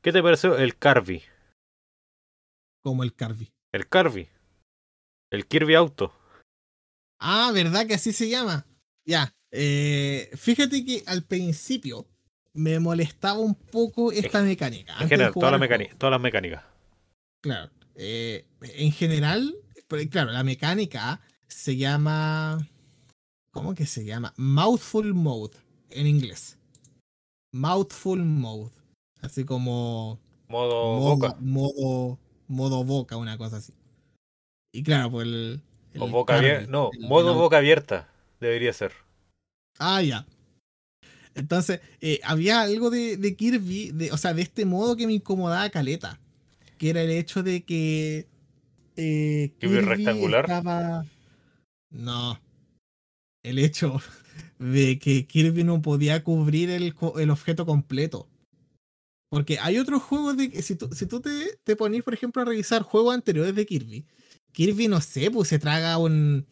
¿Qué 0.03 0.13
te 0.13 0.23
pareció 0.23 0.57
el 0.59 0.77
Carby? 0.77 1.23
Como 2.83 3.03
el 3.03 3.15
Carby. 3.15 3.51
El 3.73 3.89
Carby. 3.89 4.29
El 5.31 5.47
Kirby 5.47 5.75
Auto. 5.75 6.13
Ah, 7.21 7.51
¿verdad 7.53 7.87
que 7.87 7.95
así 7.95 8.13
se 8.13 8.29
llama? 8.29 8.67
Ya. 9.05 9.35
Eh, 9.51 10.31
fíjate 10.37 10.85
que 10.85 11.03
al 11.07 11.25
principio 11.25 12.07
me 12.53 12.79
molestaba 12.79 13.39
un 13.39 13.55
poco 13.55 14.13
esta 14.13 14.43
mecánica. 14.43 14.95
En 15.01 15.09
general, 15.09 15.33
todas 15.33 15.53
las 15.53 16.21
mecánicas. 16.21 16.65
Claro. 17.41 17.71
Eh, 17.95 18.47
en 18.61 18.93
general, 18.93 19.55
claro, 20.11 20.33
la 20.33 20.45
mecánica 20.45 21.21
se 21.47 21.77
llama. 21.77 22.59
¿Cómo 23.59 23.75
que 23.75 23.87
se 23.87 24.05
llama? 24.05 24.33
Mouthful 24.37 25.15
Mode 25.15 25.57
en 25.91 26.07
inglés. 26.07 26.59
Mouthful 27.53 28.25
Mode. 28.25 28.73
Así 29.21 29.45
como. 29.45 30.21
Modo, 30.49 30.99
boca. 30.99 31.37
Modo, 31.41 32.19
modo 32.47 32.85
boca, 32.85 33.17
una 33.17 33.37
cosa 33.37 33.57
así. 33.57 33.75
Y 34.73 34.83
claro, 34.83 35.11
pues 35.11 35.27
el. 35.27 35.63
o 35.99 36.09
boca. 36.09 36.41
No, 36.69 36.91
modo 37.01 37.35
boca 37.35 37.59
abierta 37.59 38.09
debería 38.41 38.73
ser. 38.73 38.93
Ah, 39.79 40.03
ya. 40.03 40.27
Entonces, 41.35 41.81
eh, 42.01 42.21
había 42.25 42.63
algo 42.63 42.91
de, 42.91 43.17
de 43.17 43.37
Kirby, 43.37 43.93
de, 43.93 44.13
o 44.13 44.17
sea, 44.17 44.35
de 44.35 44.43
este 44.43 44.65
modo 44.65 44.97
que 44.97 45.07
me 45.07 45.13
incomodaba 45.15 45.69
caleta. 45.71 46.21
Que 46.79 46.91
era 46.91 47.03
el 47.03 47.11
hecho 47.11 47.43
de 47.43 47.65
que 47.65 48.29
eh, 48.97 49.53
Kirby 49.59 49.81
rectangular? 49.81 50.45
Estaba... 50.45 51.05
No. 51.91 52.39
El 53.43 53.59
hecho 53.59 54.01
de 54.59 54.99
que 54.99 55.27
Kirby 55.27 55.65
no 55.65 55.81
podía 55.83 56.23
cubrir 56.25 56.71
el, 56.71 56.95
el 57.19 57.31
objeto 57.31 57.67
completo. 57.67 58.29
Porque 59.31 59.59
hay 59.59 59.79
otros 59.79 60.03
juegos 60.03 60.37
de 60.37 60.51
que 60.51 60.63
si 60.63 60.75
tú, 60.75 60.89
si 60.93 61.07
tú 61.07 61.21
te, 61.21 61.59
te 61.63 61.77
por 61.77 61.93
ejemplo, 62.15 62.43
a 62.43 62.47
revisar 62.47 62.83
juegos 62.83 63.15
anteriores 63.15 63.55
de 63.55 63.67
Kirby, 63.67 64.07
Kirby, 64.53 64.89
no 64.89 65.01
sé, 65.01 65.31
pues 65.31 65.49
se 65.49 65.59
traga 65.59 65.99
un, 65.99 66.47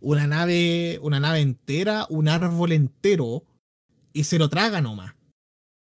una 0.00 0.26
nave, 0.26 0.98
una 1.02 1.18
nave 1.18 1.40
entera, 1.40 2.06
un 2.08 2.28
árbol 2.28 2.72
entero, 2.72 3.44
y 4.12 4.24
se 4.24 4.38
lo 4.38 4.48
traga 4.48 4.80
nomás. 4.80 5.14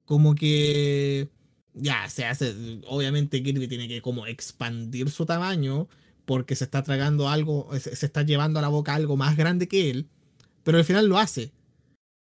Como 0.06 0.36
que 0.36 1.30
ya 1.74 2.10
se 2.10 2.26
hace, 2.26 2.80
obviamente 2.88 3.44
Kirby 3.44 3.68
tiene 3.68 3.88
que 3.88 4.02
como 4.02 4.26
expandir 4.28 5.10
su 5.10 5.26
tamaño 5.26 5.90
porque 6.26 6.56
se 6.56 6.64
está 6.64 6.84
tragando 6.84 7.30
algo, 7.30 7.70
se 7.78 8.06
está 8.06 8.24
llevando 8.24 8.60
a 8.60 8.62
la 8.62 8.70
boca 8.70 8.95
algo 8.95 9.18
más 9.18 9.36
grande 9.36 9.68
que 9.68 9.90
él, 9.90 10.10
pero 10.66 10.78
al 10.78 10.84
final 10.84 11.08
lo 11.08 11.18
hace. 11.18 11.54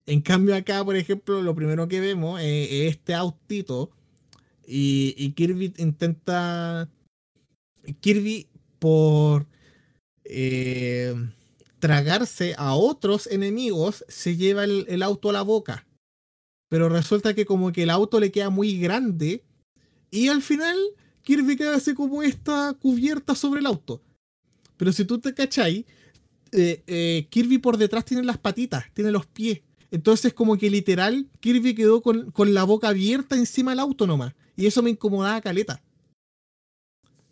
En 0.07 0.23
cambio 0.23 0.57
acá, 0.57 0.83
por 0.83 0.97
ejemplo, 0.97 1.43
lo 1.43 1.55
primero 1.55 1.87
que 1.87 2.01
vemos 2.01 2.41
es, 2.41 2.95
este 2.95 3.13
autito 3.13 3.91
y, 4.67 5.33
Kirby 5.33 5.75
intenta... 5.77 6.89
Kirby 8.01 8.47
por 8.79 9.47
eh, 10.25 11.15
tragarse 11.79 12.55
a 12.57 12.75
otros 12.75 13.27
enemigos 13.27 14.07
se 14.09 14.37
lleva 14.37 14.65
el 14.65 15.03
auto 15.03 15.29
a 15.29 15.35
la 15.35 15.43
boca 15.43 15.85
pero 16.69 16.89
resulta 16.89 17.35
que 17.35 17.47
como 17.47 17.73
que 17.73 17.83
el 17.83 17.91
auto 17.91 18.21
le 18.21 18.31
queda 18.31 18.51
muy 18.51 18.79
grande 18.79 19.43
y 20.11 20.29
al 20.29 20.43
final 20.43 20.77
Kirby 21.23 21.57
queda 21.57 21.77
así 21.77 21.95
como 21.95 22.23
esta 22.23 22.75
cubierta 22.75 23.35
sobre 23.35 23.61
el 23.61 23.67
auto. 23.67 24.03
Pero 24.77 24.93
si 24.93 25.05
tú 25.05 25.19
te 25.19 25.35
cachai, 25.35 25.87
eh, 26.53 26.83
eh, 26.87 27.27
Kirby 27.31 27.59
por 27.59 27.77
detrás 27.77 28.05
tiene 28.05 28.23
las 28.25 28.39
patitas, 28.39 28.85
tiene 28.95 29.11
los 29.11 29.27
pies. 29.27 29.61
Entonces 29.91 30.35
como 30.35 30.59
que 30.59 30.71
literal 30.71 31.29
Kirby 31.41 31.75
quedó 31.75 32.03
con, 32.03 32.31
con 32.31 32.53
la 32.55 32.65
boca 32.65 32.89
abierta 32.89 33.37
encima 33.37 33.73
del 33.73 33.81
auto 33.81 34.07
nomás. 34.07 34.35
Y 34.57 34.67
eso 34.67 34.83
me 34.83 34.91
incomodaba 34.91 35.41
caleta. 35.41 35.83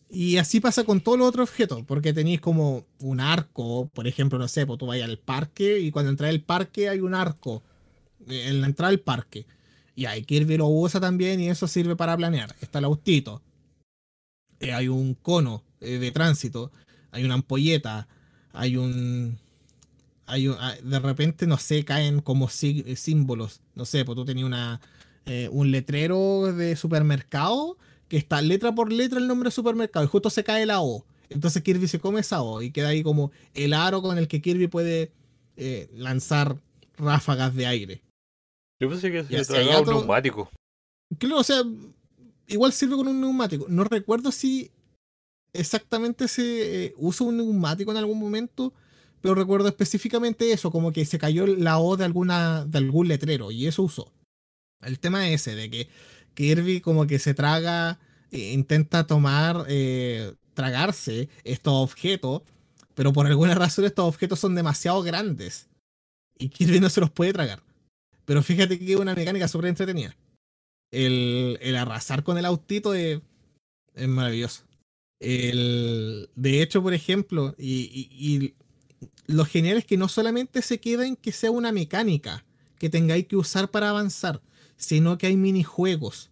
Y 0.08 0.36
así 0.36 0.60
pasa 0.60 0.84
con 0.84 1.00
todos 1.00 1.18
los 1.18 1.28
otros 1.28 1.50
objetos, 1.50 1.82
porque 1.84 2.12
tenéis 2.12 2.40
como 2.40 2.84
un 3.00 3.20
arco, 3.20 3.90
por 3.92 4.06
ejemplo, 4.06 4.38
no 4.38 4.46
sé, 4.46 4.64
pues 4.64 4.78
tú 4.78 4.86
vayas 4.86 5.08
al 5.08 5.18
parque 5.18 5.80
y 5.80 5.90
cuando 5.90 6.10
entras 6.10 6.30
al 6.30 6.40
parque 6.40 6.88
hay 6.88 7.00
un 7.00 7.14
arco 7.14 7.62
en 8.28 8.60
la 8.60 8.68
entrada 8.68 8.90
del 8.90 9.00
parque. 9.00 9.46
Y 9.96 10.04
ahí 10.04 10.22
Kirby 10.22 10.58
lo 10.58 10.68
usa 10.68 11.00
también 11.00 11.40
y 11.40 11.48
eso 11.48 11.66
sirve 11.66 11.96
para 11.96 12.16
planear. 12.16 12.54
Está 12.60 12.78
el 12.78 12.84
autito. 12.84 13.42
Eh, 14.60 14.72
hay 14.72 14.88
un 14.88 15.14
cono 15.14 15.64
eh, 15.80 15.98
de 15.98 16.10
tránsito. 16.12 16.70
Hay 17.10 17.24
una 17.24 17.34
ampolleta. 17.34 18.06
Hay 18.56 18.76
un. 18.76 19.38
Hay 20.26 20.48
un, 20.48 20.56
ah, 20.58 20.74
de 20.82 20.98
repente, 20.98 21.46
no 21.46 21.56
sé, 21.56 21.84
caen 21.84 22.20
como 22.20 22.48
símbolos. 22.48 23.60
No 23.74 23.84
sé, 23.84 24.04
pues 24.04 24.16
tú 24.16 24.24
tenías 24.24 24.46
una. 24.46 24.80
eh, 25.26 25.48
un 25.50 25.70
letrero 25.70 26.52
de 26.52 26.76
supermercado 26.76 27.76
que 28.08 28.16
está 28.16 28.40
letra 28.40 28.72
por 28.74 28.92
letra 28.92 29.18
el 29.18 29.26
nombre 29.26 29.48
de 29.48 29.52
supermercado 29.52 30.04
y 30.04 30.08
justo 30.08 30.30
se 30.30 30.44
cae 30.44 30.66
la 30.66 30.80
O. 30.80 31.04
Entonces 31.28 31.62
Kirby 31.62 31.88
se 31.88 31.98
come 31.98 32.20
esa 32.20 32.40
O 32.42 32.62
y 32.62 32.70
queda 32.70 32.88
ahí 32.88 33.02
como 33.02 33.32
el 33.54 33.72
aro 33.72 34.00
con 34.02 34.16
el 34.18 34.28
que 34.28 34.40
Kirby 34.40 34.68
puede 34.68 35.10
eh, 35.56 35.90
lanzar 35.94 36.56
ráfagas 36.96 37.54
de 37.56 37.66
aire. 37.66 38.02
Yo 38.80 38.88
pensé 38.88 39.10
que 39.10 39.24
se 39.24 39.44
tragaba 39.44 39.80
un 39.80 39.86
neumático. 39.88 40.50
Claro, 41.18 41.38
o 41.38 41.44
sea, 41.44 41.62
igual 42.46 42.72
sirve 42.72 42.94
con 42.94 43.08
un 43.08 43.20
neumático. 43.20 43.66
No 43.68 43.82
recuerdo 43.84 44.30
si 44.30 44.70
exactamente 45.58 46.28
se 46.28 46.86
eh, 46.86 46.94
un 46.96 47.36
neumático 47.36 47.90
en 47.90 47.96
algún 47.96 48.18
momento, 48.18 48.72
pero 49.20 49.34
recuerdo 49.34 49.68
específicamente 49.68 50.52
eso, 50.52 50.70
como 50.70 50.92
que 50.92 51.04
se 51.04 51.18
cayó 51.18 51.46
la 51.46 51.78
O 51.78 51.96
de 51.96 52.04
alguna 52.04 52.64
de 52.64 52.78
algún 52.78 53.08
letrero 53.08 53.50
y 53.50 53.66
eso 53.66 53.82
usó. 53.82 54.12
El 54.82 54.98
tema 54.98 55.28
es 55.28 55.42
ese 55.42 55.54
de 55.54 55.70
que 55.70 55.88
Kirby 56.34 56.80
como 56.80 57.06
que 57.06 57.18
se 57.18 57.34
traga, 57.34 57.98
eh, 58.30 58.52
intenta 58.52 59.06
tomar, 59.06 59.64
eh, 59.68 60.34
tragarse 60.54 61.28
estos 61.44 61.74
objetos, 61.74 62.42
pero 62.94 63.12
por 63.12 63.26
alguna 63.26 63.54
razón 63.56 63.84
estos 63.84 64.06
objetos 64.06 64.38
son 64.40 64.54
demasiado 64.54 65.02
grandes 65.02 65.68
y 66.38 66.48
Kirby 66.48 66.80
no 66.80 66.90
se 66.90 67.00
los 67.00 67.10
puede 67.10 67.32
tragar. 67.32 67.62
Pero 68.24 68.42
fíjate 68.42 68.78
que 68.78 68.92
es 68.92 68.98
una 68.98 69.14
mecánica 69.14 69.48
súper 69.48 69.68
entretenida 69.68 70.16
el, 70.90 71.76
arrasar 71.76 72.22
con 72.22 72.38
el 72.38 72.44
autito 72.44 72.94
es 72.94 73.20
maravilloso. 73.96 74.65
El, 75.20 76.28
de 76.36 76.62
hecho, 76.62 76.82
por 76.82 76.94
ejemplo, 76.94 77.54
y, 77.58 78.08
y- 78.10 78.36
y 78.36 78.54
lo 79.26 79.44
genial 79.44 79.78
es 79.78 79.84
que 79.86 79.96
no 79.96 80.08
solamente 80.08 80.62
se 80.62 80.80
queda 80.80 81.06
en 81.06 81.16
que 81.16 81.32
sea 81.32 81.50
una 81.50 81.72
mecánica 81.72 82.44
que 82.78 82.90
tengáis 82.90 83.26
que 83.26 83.36
usar 83.36 83.70
para 83.70 83.90
avanzar, 83.90 84.42
sino 84.76 85.18
que 85.18 85.28
hay 85.28 85.36
minijuegos 85.36 86.30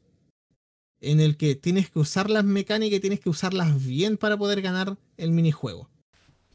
en 1.00 1.20
el 1.20 1.36
que 1.36 1.54
tienes 1.54 1.90
que 1.90 1.98
usar 1.98 2.30
las 2.30 2.44
mecánicas 2.44 2.96
y 2.96 3.00
tienes 3.00 3.20
que 3.20 3.28
usarlas 3.28 3.84
bien 3.84 4.16
para 4.16 4.36
poder 4.36 4.62
ganar 4.62 4.96
el 5.16 5.32
minijuego. 5.32 5.88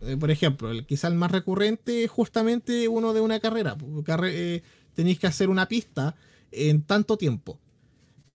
Eh, 0.02 0.18
por 0.18 0.32
ejemplo, 0.32 0.72
el, 0.72 0.86
quizá 0.86 1.08
el 1.08 1.16
más 1.16 1.32
recurrente 1.32 2.04
es 2.06 2.12
justamente 2.12 2.88
uno 2.88 3.14
de 3.14 3.22
una 3.22 3.40
carrera. 3.40 3.78
Carre- 4.06 4.34
eh, 4.58 4.64
tenéis 4.96 5.20
que 5.20 5.28
hacer 5.28 5.50
una 5.50 5.68
pista 5.68 6.16
en 6.52 6.84
tanto 6.84 7.18
tiempo. 7.18 7.60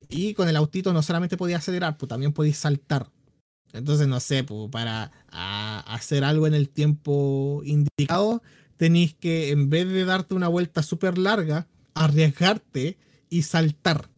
Y 0.09 0.35
con 0.35 0.49
el 0.49 0.57
autito 0.57 0.93
no 0.93 1.03
solamente 1.03 1.37
podía 1.37 1.59
acelerar, 1.59 1.97
pues 1.99 2.09
también 2.09 2.33
podéis 2.33 2.59
saltar. 2.59 3.11
Entonces, 3.75 4.07
no 4.07 4.21
sé, 4.21 4.45
pues, 4.45 4.71
para 4.71 5.11
a- 5.31 5.81
hacer 5.95 6.23
algo 6.25 6.47
en 6.47 6.55
el 6.55 6.69
tiempo 6.69 7.61
indicado, 7.65 8.41
tenéis 8.77 9.15
que, 9.15 9.51
en 9.51 9.69
vez 9.69 9.89
de 9.89 10.05
darte 10.05 10.35
una 10.35 10.49
vuelta 10.49 10.83
súper 10.83 11.19
larga, 11.19 11.67
arriesgarte 11.95 12.97
y 13.29 13.43
saltar. 13.43 14.09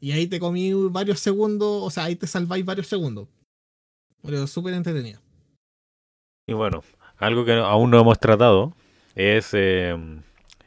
Y 0.00 0.12
ahí 0.12 0.26
te 0.26 0.40
comí 0.40 0.72
varios 0.72 1.20
segundos, 1.20 1.82
o 1.82 1.90
sea, 1.90 2.04
ahí 2.04 2.16
te 2.16 2.26
salváis 2.26 2.64
varios 2.64 2.88
segundos. 2.88 3.28
Pero 4.22 4.46
súper 4.48 4.74
entretenido. 4.74 5.20
Y 6.48 6.52
bueno, 6.52 6.82
algo 7.18 7.44
que 7.44 7.52
aún 7.52 7.90
no 7.90 8.00
hemos 8.00 8.18
tratado 8.18 8.74
es... 9.14 9.50
eh, 9.52 9.96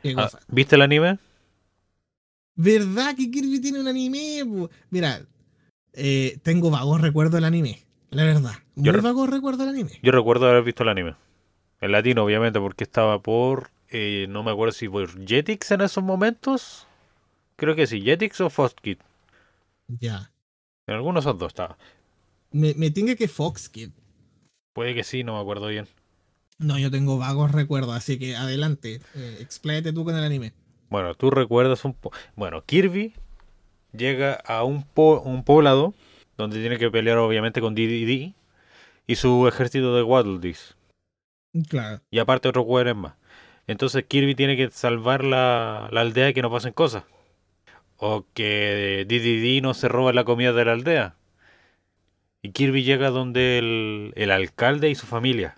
¿Qué 0.02 0.12
ah, 0.12 0.24
cosa? 0.24 0.40
¿Viste 0.48 0.76
el 0.76 0.82
anime? 0.82 1.20
¿Verdad 2.56 3.16
que 3.16 3.30
Kirby 3.30 3.60
tiene 3.60 3.82
un 3.82 3.88
anime? 3.88 4.70
Mira, 4.92 5.26
eh, 5.94 6.38
tengo 6.44 6.70
vagos 6.70 7.02
recuerdos 7.02 7.34
del 7.34 7.46
anime. 7.46 7.84
La 8.14 8.24
verdad. 8.24 8.54
Muy 8.76 8.86
Yo 8.86 8.92
re- 8.92 9.02
vagos 9.02 9.30
recuerdos 9.30 9.60
del 9.66 9.70
anime. 9.70 10.00
Yo 10.02 10.12
recuerdo 10.12 10.50
haber 10.50 10.64
visto 10.64 10.84
el 10.84 10.90
anime. 10.90 11.16
En 11.82 11.92
latino, 11.92 12.24
obviamente, 12.24 12.60
porque 12.60 12.84
estaba 12.84 13.22
por... 13.22 13.72
eh, 13.90 14.26
no 14.30 14.44
me 14.44 14.52
acuerdo 14.52 14.72
si 14.72 14.88
por 14.88 15.10
Jetix 15.28 15.72
en 15.72 15.82
esos 15.82 16.04
momentos. 16.04 16.88
Creo 17.56 17.76
que 17.76 17.88
sí, 17.88 18.02
Jetix 18.02 18.40
o 18.42 18.50
Fox 18.50 18.76
Kid. 18.82 18.98
Ya. 19.88 20.32
En 20.88 20.96
algunos 20.96 21.24
esos 21.26 21.38
dos 21.38 21.50
estaba. 21.50 21.78
Me, 22.52 22.74
me 22.76 22.90
tingue 22.92 23.16
que 23.16 23.28
Fox 23.28 23.70
Kid. 23.70 23.90
Puede 24.74 24.96
que 24.96 25.04
sí, 25.04 25.24
no 25.24 25.36
me 25.36 25.42
acuerdo 25.42 25.68
bien. 25.68 25.88
No, 26.60 26.78
yo 26.80 26.90
tengo 26.90 27.18
vagos 27.18 27.52
recuerdos, 27.52 27.96
así 27.96 28.18
que 28.18 28.36
adelante. 28.36 29.02
Eh, 29.16 29.38
expláyate 29.42 29.92
tú 29.94 30.06
con 30.06 30.16
el 30.16 30.24
anime. 30.24 30.54
Bueno, 30.90 31.16
tú 31.16 31.32
recuerdas 31.32 31.84
un 31.86 31.94
po 31.96 32.12
Bueno, 32.36 32.64
Kirby 32.66 33.14
llega 33.92 34.34
a 34.36 34.64
un, 34.64 34.84
po- 34.84 35.22
un 35.22 35.44
poblado 35.44 35.94
donde 36.44 36.60
tiene 36.60 36.78
que 36.78 36.92
pelear 36.92 37.18
obviamente 37.18 37.60
con 37.62 37.76
DDD 37.76 38.34
y 39.08 39.16
su 39.16 39.48
ejército 39.48 39.96
de 39.96 40.04
Waddle-Dees. 40.04 40.76
Claro. 41.70 42.02
Y 42.10 42.20
aparte 42.20 42.48
otros 42.48 42.66
jugadores 42.66 42.96
más. 42.96 43.14
Entonces 43.68 44.04
Kirby 44.08 44.36
tiene 44.36 44.58
que 44.58 44.70
salvar 44.70 45.24
la, 45.24 45.88
la 45.92 46.02
aldea 46.02 46.30
y 46.30 46.34
que 46.34 46.42
no 46.42 46.52
pasen 46.52 46.74
cosas. 46.74 47.04
O 47.98 48.26
que 48.34 49.06
DDD 49.08 49.62
no 49.64 49.74
se 49.74 49.88
roba 49.88 50.12
la 50.14 50.24
comida 50.26 50.52
de 50.52 50.66
la 50.66 50.74
aldea. 50.74 51.16
Y 52.42 52.52
Kirby 52.52 52.84
llega 52.84 53.10
donde 53.10 53.58
el, 53.60 54.14
el 54.16 54.32
alcalde 54.32 54.90
y 54.90 54.96
su 54.96 55.06
familia. 55.06 55.56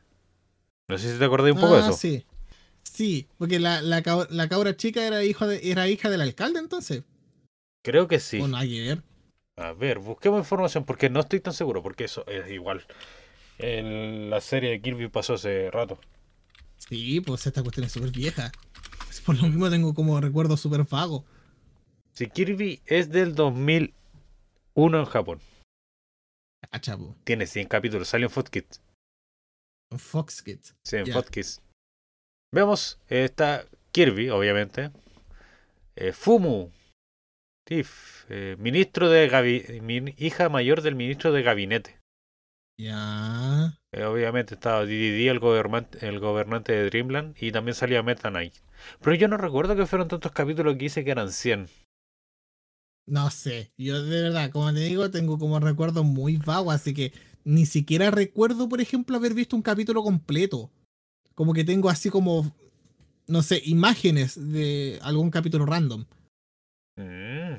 No 0.87 0.97
sé 0.99 1.11
si 1.11 1.17
te 1.17 1.25
acordás 1.25 1.51
un 1.51 1.59
poco 1.59 1.75
de 1.75 1.81
Ah, 1.81 1.85
eso. 1.89 1.93
sí. 1.93 2.25
Sí, 2.83 3.27
porque 3.39 3.59
la, 3.59 3.81
la, 3.81 4.03
la 4.29 4.47
cabra 4.47 4.77
chica 4.77 5.05
era, 5.05 5.23
hijo 5.23 5.47
de, 5.47 5.59
era 5.71 5.87
hija 5.87 6.09
del 6.09 6.21
alcalde 6.21 6.59
entonces. 6.59 7.03
Creo 7.83 8.07
que 8.07 8.19
sí. 8.19 8.39
O 8.39 8.47
nada 8.47 8.63
que 8.65 8.81
ver. 8.81 9.01
A 9.57 9.71
ver, 9.73 9.99
busquemos 9.99 10.39
información 10.39 10.83
porque 10.85 11.09
no 11.09 11.21
estoy 11.21 11.39
tan 11.39 11.53
seguro, 11.53 11.81
porque 11.81 12.03
eso 12.05 12.25
es 12.27 12.49
igual. 12.51 12.85
En 13.57 14.29
la 14.29 14.41
serie 14.41 14.71
de 14.71 14.81
Kirby 14.81 15.07
pasó 15.07 15.35
hace 15.35 15.71
rato. 15.71 15.97
Sí, 16.77 17.21
pues 17.21 17.47
esta 17.47 17.61
cuestión 17.63 17.85
es 17.85 17.93
súper 17.93 18.11
vieja. 18.11 18.51
Por 19.25 19.37
lo 19.37 19.43
mismo 19.43 19.69
tengo 19.69 19.93
como 19.93 20.19
recuerdo 20.19 20.57
súper 20.57 20.83
vago. 20.83 21.25
Si 22.11 22.27
Kirby 22.27 22.81
es 22.85 23.09
del 23.09 23.33
2001 23.33 24.99
en 24.99 25.05
Japón, 25.05 25.39
Cacha, 26.69 26.97
po. 26.97 27.15
tiene 27.23 27.47
100 27.47 27.67
capítulos, 27.67 28.07
salió 28.07 28.27
en 28.27 28.31
Fox 28.31 28.49
Kids. 28.49 28.81
Fox 29.97 30.41
Kids. 30.41 30.75
Sí, 30.83 30.97
en 30.97 31.05
Ya. 31.05 31.13
Fox 31.13 31.29
Kids. 31.29 31.61
Vemos, 32.53 32.99
eh, 33.09 33.23
está 33.25 33.65
Kirby, 33.91 34.29
obviamente. 34.29 34.91
Eh, 35.95 36.11
Fumu, 36.11 36.71
Tiff, 37.65 38.25
eh, 38.29 38.55
ministro 38.59 39.09
de 39.09 39.29
gabi- 39.29 39.81
mi- 39.81 40.13
hija 40.17 40.49
mayor 40.49 40.81
del 40.81 40.95
ministro 40.95 41.31
de 41.31 41.41
gabinete. 41.41 41.99
Ya. 42.77 43.73
Eh, 43.93 44.03
obviamente 44.03 44.53
estaba 44.55 44.85
DDD, 44.85 45.29
el 45.29 45.39
gobernante, 45.39 46.07
el 46.07 46.19
gobernante 46.19 46.73
de 46.73 46.85
Dreamland, 46.89 47.35
y 47.39 47.51
también 47.51 47.73
salía 47.73 48.03
Meta 48.03 48.29
Knight. 48.29 48.53
Pero 49.01 49.15
yo 49.15 49.27
no 49.27 49.37
recuerdo 49.37 49.75
que 49.75 49.85
fueron 49.85 50.07
tantos 50.09 50.31
capítulos 50.31 50.75
que 50.75 50.85
hice 50.85 51.03
que 51.03 51.11
eran 51.11 51.31
100. 51.31 51.67
No 53.07 53.29
sé. 53.29 53.71
Yo 53.77 54.03
de 54.03 54.21
verdad, 54.23 54.51
como 54.51 54.73
te 54.73 54.79
digo, 54.81 55.09
tengo 55.09 55.37
como 55.39 55.59
recuerdos 55.59 56.03
muy 56.05 56.37
vagos, 56.37 56.75
así 56.75 56.93
que 56.93 57.13
ni 57.43 57.65
siquiera 57.65 58.11
recuerdo, 58.11 58.67
por 58.67 58.81
ejemplo, 58.81 59.15
haber 59.15 59.33
visto 59.33 59.55
un 59.55 59.61
capítulo 59.61 60.03
completo. 60.03 60.71
Como 61.35 61.53
que 61.53 61.63
tengo 61.63 61.89
así 61.89 62.09
como, 62.09 62.51
no 63.27 63.41
sé, 63.43 63.61
imágenes 63.65 64.35
de 64.51 64.99
algún 65.03 65.29
capítulo 65.29 65.65
random. 65.65 66.05
Mm. 66.97 67.57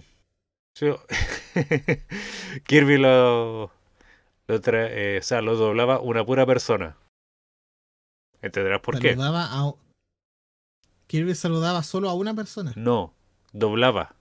Kirby 2.67 2.99
lo, 2.99 3.71
lo 4.47 4.61
tra- 4.61 4.89
eh, 4.91 5.19
o 5.21 5.23
sea, 5.23 5.41
lo 5.41 5.57
doblaba 5.57 6.01
una 6.01 6.25
pura 6.25 6.45
persona. 6.47 6.97
¿Entenderás 8.43 8.81
por 8.81 8.99
qué? 8.99 9.17
A... 9.19 9.73
Kirby 11.07 11.35
saludaba 11.35 11.83
solo 11.83 12.11
a 12.11 12.15
una 12.15 12.35
persona. 12.35 12.73
No, 12.77 13.15
doblaba. 13.53 14.17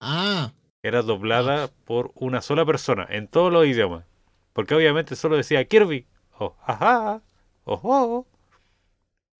Ah, 0.00 0.52
Era 0.82 1.02
doblada 1.02 1.68
por 1.68 2.12
una 2.14 2.42
sola 2.42 2.64
persona 2.64 3.06
en 3.10 3.28
todos 3.28 3.52
los 3.52 3.66
idiomas. 3.66 4.04
Porque 4.52 4.74
obviamente 4.74 5.16
solo 5.16 5.36
decía 5.36 5.66
Kirby. 5.66 6.06
Oh, 6.38 6.56
ajá. 6.62 7.22
Ojo. 7.64 8.26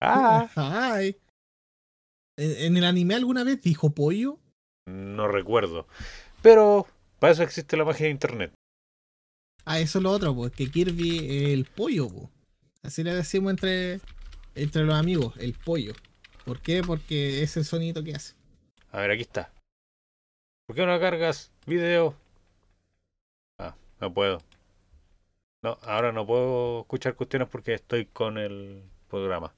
Ah. 0.00 0.48
ay. 0.56 1.16
¿En, 2.36 2.66
en 2.66 2.76
el 2.76 2.84
anime 2.84 3.14
alguna 3.14 3.44
vez 3.44 3.62
dijo 3.62 3.94
pollo? 3.94 4.38
No 4.86 5.28
recuerdo. 5.28 5.86
Pero 6.42 6.86
para 7.18 7.32
eso 7.32 7.42
existe 7.42 7.76
la 7.76 7.84
magia 7.84 8.06
de 8.06 8.12
internet. 8.12 8.52
Ah, 9.64 9.80
eso 9.80 9.98
es 9.98 10.02
lo 10.02 10.10
otro, 10.12 10.34
pues 10.34 10.52
que 10.52 10.70
Kirby 10.70 11.18
es 11.18 11.48
el 11.54 11.64
pollo. 11.64 12.08
Así 12.82 13.02
le 13.02 13.12
decimos 13.14 13.50
entre, 13.50 14.00
entre 14.54 14.84
los 14.84 14.94
amigos, 14.94 15.34
el 15.38 15.54
pollo. 15.54 15.92
¿Por 16.44 16.60
qué? 16.60 16.82
Porque 16.84 17.42
es 17.42 17.56
el 17.56 17.64
sonido 17.64 18.04
que 18.04 18.14
hace. 18.14 18.34
A 18.92 19.00
ver, 19.00 19.10
aquí 19.10 19.22
está. 19.22 19.50
¿Por 20.66 20.76
qué 20.76 20.86
no 20.86 20.98
cargas 21.00 21.50
video? 21.66 22.14
Ah, 23.58 23.74
no 24.00 24.14
puedo. 24.14 24.40
No, 25.62 25.78
ahora 25.82 26.12
no 26.12 26.24
puedo 26.24 26.82
escuchar 26.82 27.16
cuestiones 27.16 27.48
porque 27.48 27.74
estoy 27.74 28.06
con 28.06 28.38
el 28.38 28.84
programa. 29.08 29.52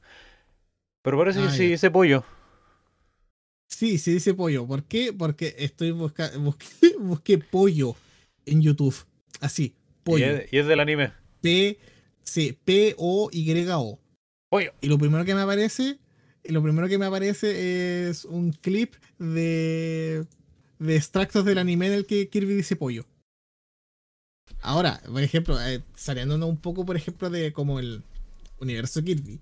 Pero 1.02 1.18
parece 1.18 1.40
que 1.40 1.48
Ah, 1.48 1.50
sí 1.50 1.66
dice 1.66 1.90
pollo. 1.90 2.24
Sí, 3.68 3.98
sí 3.98 4.12
dice 4.12 4.34
pollo. 4.34 4.66
¿Por 4.66 4.84
qué? 4.84 5.12
Porque 5.12 5.54
estoy 5.58 5.90
buscando 5.92 6.40
busqué, 6.40 6.66
busqué 6.98 7.38
pollo 7.38 7.96
en 8.46 8.62
YouTube. 8.62 8.96
Así, 9.40 9.74
Y 10.04 10.04
pollo. 10.04 10.26
es, 10.26 10.52
y 10.52 10.58
es 10.58 10.66
del 10.66 10.80
anime. 10.80 11.12
P, 11.40 11.78
sí, 12.24 12.58
P-O-Y-O. 12.64 13.98
Pollo. 14.50 14.72
Y 14.80 14.88
lo 14.88 14.98
primero 14.98 15.24
que 15.24 15.34
me 15.34 15.42
aparece, 15.42 15.98
lo 16.44 16.62
primero 16.62 16.88
que 16.88 16.98
me 16.98 17.06
aparece 17.06 18.08
es 18.08 18.24
un 18.24 18.52
clip 18.52 18.94
de 19.18 20.26
de 20.78 20.96
extractos 20.96 21.44
del 21.44 21.58
anime 21.58 21.88
en 21.88 21.92
el 21.92 22.06
que 22.06 22.28
Kirby 22.28 22.54
dice 22.54 22.76
pollo. 22.76 23.04
Ahora, 24.60 25.00
por 25.06 25.22
ejemplo, 25.22 25.60
eh, 25.60 25.82
saliéndonos 25.94 26.48
un 26.48 26.56
poco, 26.56 26.84
por 26.84 26.96
ejemplo, 26.96 27.30
de 27.30 27.52
como 27.52 27.78
el 27.80 28.02
universo 28.60 29.02
Kirby. 29.02 29.40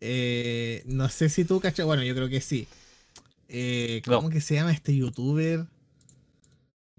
Eh, 0.00 0.82
no 0.86 1.08
sé 1.08 1.28
si 1.28 1.44
tú 1.44 1.60
cachas, 1.60 1.86
bueno, 1.86 2.04
yo 2.04 2.14
creo 2.14 2.28
que 2.28 2.40
sí. 2.40 2.68
Eh, 3.48 4.02
¿Cómo 4.04 4.28
que 4.28 4.40
se 4.40 4.54
llama 4.54 4.72
este 4.72 4.94
youtuber? 4.94 5.66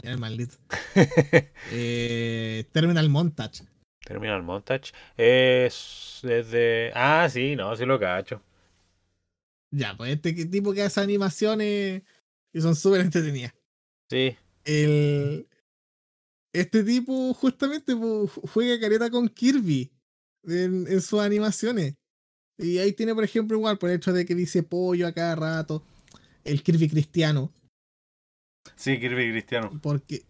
Mira 0.02 0.14
el 0.14 0.20
maldito. 0.20 0.56
eh, 1.72 2.66
Terminal 2.72 3.10
Montage. 3.10 3.66
Terminal 4.04 4.42
Montage. 4.42 4.92
Es 5.16 6.20
desde. 6.24 6.92
Ah, 6.96 7.28
sí, 7.30 7.56
no, 7.56 7.76
sí 7.76 7.86
lo 7.86 8.00
cacho. 8.00 8.42
Ya, 9.72 9.96
pues 9.96 10.12
este 10.12 10.34
tipo 10.46 10.74
que 10.74 10.82
hace 10.82 11.00
animaciones 11.00 12.02
y 12.52 12.62
son 12.62 12.76
súper 12.76 13.02
entretenidas. 13.02 13.54
Sí. 14.10 14.36
El, 14.66 15.48
este 16.54 16.84
tipo 16.84 17.34
justamente 17.36 17.96
pues, 17.96 18.32
juega 18.52 18.80
careta 18.80 19.10
con 19.12 19.30
Kirby 19.30 19.92
en, 20.44 20.88
en, 20.88 21.02
sus 21.02 21.20
animaciones. 21.20 21.96
Y 22.58 22.80
ahí 22.80 22.94
tiene, 22.94 23.14
por 23.14 23.24
ejemplo, 23.24 23.56
igual 23.56 23.78
por 23.78 23.90
el 23.90 23.98
hecho 23.98 24.12
de 24.12 24.26
que 24.26 24.34
dice 24.34 24.64
pollo 24.64 25.08
a 25.08 25.14
cada 25.14 25.36
rato. 25.36 25.84
El 26.44 26.64
Kirby 26.64 26.90
cristiano. 26.90 27.52
Sí, 28.76 29.00
Kirby 29.00 29.32
cristiano. 29.32 29.80
Porque 29.82 30.24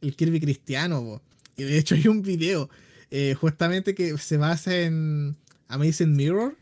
el 0.00 0.16
Kirby 0.16 0.40
cristiano, 0.40 1.22
y 1.56 1.64
de 1.64 1.78
hecho 1.78 1.94
hay 1.94 2.08
un 2.08 2.22
video 2.22 2.70
eh, 3.10 3.34
justamente 3.34 3.94
que 3.94 4.16
se 4.18 4.36
basa 4.36 4.78
en 4.80 5.36
Amazing 5.68 6.14
Mirror, 6.14 6.56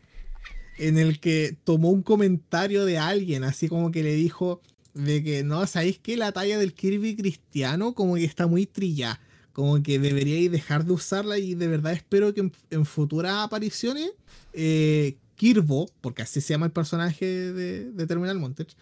en 0.77 0.97
el 0.97 1.19
que 1.19 1.55
tomó 1.63 1.89
un 1.89 2.03
comentario 2.03 2.85
de 2.85 2.97
alguien, 2.97 3.43
así 3.43 3.67
como 3.67 3.91
que 3.91 4.03
le 4.03 4.13
dijo 4.13 4.61
de 4.93 5.23
que 5.23 5.43
no, 5.43 5.65
¿sabéis 5.67 5.99
que 5.99 6.17
la 6.17 6.31
talla 6.31 6.57
del 6.57 6.73
Kirby 6.73 7.15
cristiano 7.15 7.93
como 7.93 8.15
que 8.15 8.23
está 8.23 8.47
muy 8.47 8.65
trillada? 8.65 9.19
Como 9.53 9.81
que 9.81 9.99
deberíais 9.99 10.51
dejar 10.51 10.85
de 10.85 10.93
usarla 10.93 11.39
y 11.39 11.55
de 11.55 11.67
verdad 11.67 11.93
espero 11.93 12.33
que 12.33 12.51
en, 12.69 12.85
futuras 12.85 13.43
apariciones 13.43 14.11
eh, 14.53 15.17
Kirbo, 15.37 15.89
porque 16.01 16.23
así 16.23 16.41
se 16.41 16.53
llama 16.53 16.65
el 16.65 16.71
personaje 16.73 17.25
de, 17.25 17.91
de 17.91 18.07
Terminal 18.07 18.39
Montage, 18.39 18.75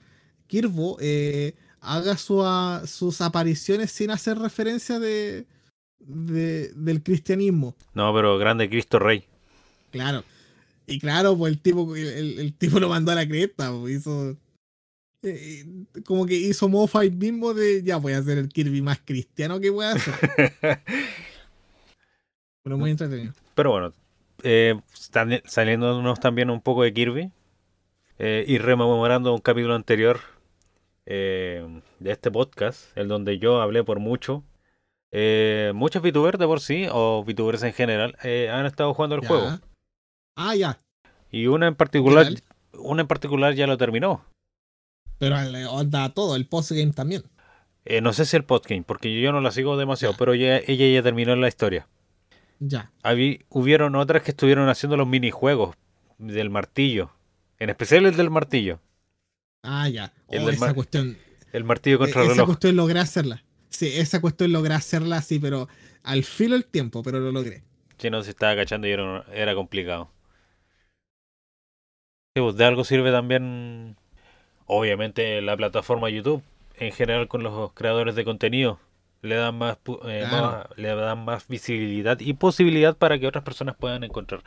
Kirbo 0.48 0.98
eh, 1.02 1.54
haga 1.82 2.18
sus 2.18 3.22
apariciones 3.22 3.92
sin 3.92 4.10
hacer 4.10 4.40
referencia 4.40 5.00
de, 5.00 5.46
del 6.00 7.04
cristianismo. 7.04 7.76
No, 7.94 8.14
pero 8.14 8.38
grande 8.38 8.70
Cristo 8.70 9.00
Rey. 9.00 9.26
Claro. 9.92 10.24
Y 10.88 11.00
claro, 11.00 11.38
pues 11.38 11.54
el 11.54 11.60
tipo, 11.60 11.96
el, 11.96 12.54
tipo 12.58 12.80
lo 12.80 12.90
mandó 12.90 13.12
a 13.12 13.16
la 13.16 13.28
cresta, 13.28 13.72
pues, 13.72 13.96
hizo. 13.98 14.38
Eh, 15.24 15.66
como 16.06 16.28
que 16.28 16.36
hizo 16.36 16.70
mofa 16.70 17.04
y 17.04 17.10
mismo 17.10 17.56
de 17.56 17.82
ya 17.82 17.98
voy 17.98 18.14
a 18.14 18.20
hacer 18.20 18.38
el 18.38 18.48
Kirby 18.48 18.84
más 18.84 19.00
cristiano 19.04 19.60
que 19.60 19.72
pueda 19.72 19.94
hacer. 19.94 20.14
pero 22.64 22.78
muy 22.78 22.92
entretenido. 22.92 23.34
Pero 23.56 23.72
bueno, 23.72 23.94
eh, 24.46 24.80
saliéndonos 25.46 26.20
también 26.20 26.52
un 26.52 26.62
poco 26.62 26.84
de 26.84 26.94
Kirby 26.94 27.32
eh, 28.20 28.46
y 28.48 28.60
rememorando 28.60 29.34
un 29.34 29.42
capítulo 29.42 29.74
anterior 29.74 30.20
eh, 31.08 31.82
de 32.00 32.12
este 32.12 32.30
podcast, 32.30 32.96
el 32.96 33.08
donde 33.08 33.40
yo 33.40 33.60
hablé 33.60 33.84
por 33.84 34.00
mucho. 34.00 34.44
Eh, 35.12 35.72
muchos 35.74 36.04
VTubers 36.04 36.38
de 36.38 36.46
por 36.46 36.60
sí, 36.60 36.88
o 36.92 37.24
VTubers 37.24 37.64
en 37.64 37.74
general, 37.74 38.16
han 38.22 38.68
estado 38.68 38.94
jugando 38.94 39.16
el 39.16 39.26
juego. 39.26 39.60
Ah, 40.38 40.56
ya. 40.56 40.78
Y 41.32 41.48
una 41.48 41.68
en 41.68 41.76
particular, 41.76 42.28
una 42.74 43.02
en 43.02 43.08
particular 43.08 43.56
ya 43.56 43.66
lo 43.66 43.78
terminó. 43.78 44.24
Pero 45.18 45.38
onda 45.72 46.14
todo, 46.14 46.36
el 46.36 46.46
postgame 46.46 46.92
también. 46.92 47.24
no 48.02 48.14
sé 48.14 48.26
si 48.26 48.38
el 48.38 48.44
postgame, 48.44 48.84
porque 48.84 49.20
yo 49.20 49.32
no 49.32 49.42
la 49.42 49.52
sigo 49.52 49.76
demasiado, 49.76 50.14
pero 50.18 50.34
ella, 50.34 50.60
ella 50.68 50.88
ya 50.88 51.02
terminó 51.02 51.36
la 51.36 51.48
historia. 51.48 51.88
Ya. 52.60 52.92
hubieron 53.50 53.96
otras 53.96 54.24
que 54.24 54.32
estuvieron 54.32 54.70
haciendo 54.70 54.98
los 54.98 55.08
minijuegos 55.08 55.76
del 56.18 56.50
martillo. 56.50 57.12
En 57.60 57.70
especial 57.70 58.06
el 58.06 58.16
del 58.16 58.30
martillo. 58.30 58.80
Ah, 59.64 59.90
ya. 59.90 60.14
Oh, 60.28 60.50
esa 60.50 60.74
cuestión. 60.74 61.18
El 61.52 61.64
martillo 61.64 62.00
contra 62.00 62.22
el 62.22 62.28
reloj. 62.28 62.38
Esa 62.38 62.46
cuestión 62.46 62.76
logré 62.76 63.00
hacerla. 63.00 63.44
Sí, 63.70 63.92
esa 63.94 64.22
cuestión 64.22 64.52
logré 64.54 64.74
hacerla 64.74 65.18
así, 65.18 65.40
pero 65.40 65.68
al 66.04 66.24
filo 66.24 66.56
el 66.56 66.66
tiempo, 66.66 67.04
pero 67.04 67.20
lo 67.20 67.32
logré. 67.32 67.64
Sí, 67.98 68.10
no 68.10 68.22
se 68.24 68.32
estaba 68.32 68.52
agachando 68.52 68.88
y 68.88 68.92
era, 68.92 69.56
complicado. 69.56 70.10
Pues, 72.34 72.58
de 72.58 72.66
algo 72.66 72.84
sirve 72.84 73.12
también, 73.12 73.96
obviamente, 74.66 75.42
la 75.42 75.58
plataforma 75.58 76.10
YouTube, 76.10 76.44
en 76.78 76.92
general 76.92 77.28
con 77.28 77.44
los 77.44 77.72
creadores 77.74 78.16
de 78.16 78.26
contenido. 78.26 78.80
Le 79.22 79.36
dan 79.36 79.58
más, 79.58 79.78
eh, 80.08 80.28
le 80.76 80.96
dan 80.96 81.26
más 81.26 81.48
visibilidad 81.48 82.20
y 82.20 82.34
posibilidad 82.34 82.96
para 82.96 83.18
que 83.18 83.28
otras 83.28 83.44
personas 83.44 83.76
puedan 83.76 84.04
encontrar 84.04 84.44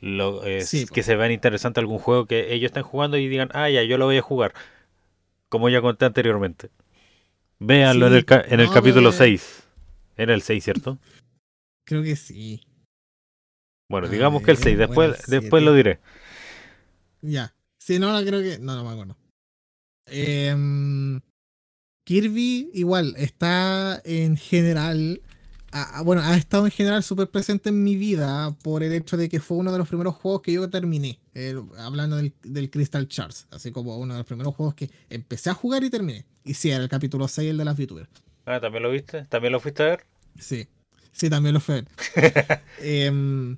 lo, 0.00 0.40
que 0.40 0.64
se 0.64 1.16
vean 1.16 1.30
interesante 1.30 1.80
algún 1.80 1.98
juego 1.98 2.26
que 2.26 2.54
ellos 2.54 2.70
estén 2.70 2.82
jugando 2.82 3.18
y 3.18 3.28
digan, 3.28 3.50
ah, 3.52 3.68
ya, 3.68 3.82
yo 3.82 3.98
lo 3.98 4.06
voy 4.06 4.16
a 4.16 4.22
jugar. 4.22 4.54
Como 5.48 5.68
ya 5.68 5.80
conté 5.80 6.06
anteriormente. 6.06 6.70
Véanlo 7.58 8.06
en 8.06 8.14
el, 8.14 8.26
en 8.28 8.60
el 8.60 8.70
capítulo 8.70 9.12
6. 9.12 9.64
Era 10.16 10.32
el 10.32 10.42
6, 10.42 10.64
¿cierto? 10.64 10.98
Creo 11.84 12.02
que 12.02 12.16
sí. 12.16 12.62
Bueno, 13.88 14.08
digamos 14.08 14.42
que 14.42 14.52
el 14.52 14.56
6, 14.56 14.78
después, 14.78 15.26
después 15.26 15.62
lo 15.62 15.74
diré. 15.74 15.98
Ya. 17.20 17.54
Si 17.78 17.98
no, 17.98 18.12
no 18.12 18.24
creo 18.24 18.40
que. 18.40 18.58
No, 18.58 18.76
no 18.76 18.84
me 18.84 18.90
acuerdo. 18.90 19.16
Em, 20.06 21.20
Kirby, 22.04 22.70
igual, 22.72 23.14
está 23.16 24.00
en 24.04 24.36
general 24.36 25.20
bueno, 26.04 26.22
ha 26.22 26.36
estado 26.36 26.64
en 26.64 26.72
general 26.72 27.02
súper 27.02 27.28
presente 27.28 27.68
en 27.68 27.82
mi 27.82 27.94
vida 27.96 28.56
por 28.62 28.82
el 28.82 28.92
hecho 28.92 29.16
de 29.16 29.28
que 29.28 29.40
fue 29.40 29.56
uno 29.56 29.70
de 29.70 29.78
los 29.78 29.88
primeros 29.88 30.16
juegos 30.16 30.42
que 30.42 30.52
yo 30.52 30.68
terminé, 30.68 31.20
hablando 31.78 32.16
del, 32.16 32.70
Crystal 32.70 33.06
Charts, 33.06 33.46
así 33.50 33.70
como 33.70 33.96
uno 33.98 34.14
de 34.14 34.18
los 34.18 34.26
primeros 34.26 34.54
juegos 34.54 34.74
que 34.74 34.90
empecé 35.08 35.50
a 35.50 35.54
jugar 35.54 35.84
y 35.84 35.90
terminé. 35.90 36.24
Y 36.44 36.54
sí, 36.54 36.70
era 36.70 36.82
el 36.82 36.88
capítulo 36.88 37.28
6, 37.28 37.50
el 37.50 37.56
de 37.58 37.64
las 37.64 37.76
VTubers. 37.76 38.08
Ah, 38.46 38.60
¿también 38.60 38.82
lo 38.82 38.90
viste? 38.90 39.26
¿También 39.26 39.52
lo 39.52 39.60
fuiste 39.60 39.82
a 39.84 39.86
ver? 39.86 40.06
Sí, 40.38 40.66
sí, 41.12 41.30
también 41.30 41.54
lo 41.54 41.60
fui 41.60 41.76
a 41.76 41.82
ver. 41.82 42.62
Em, 42.80 43.56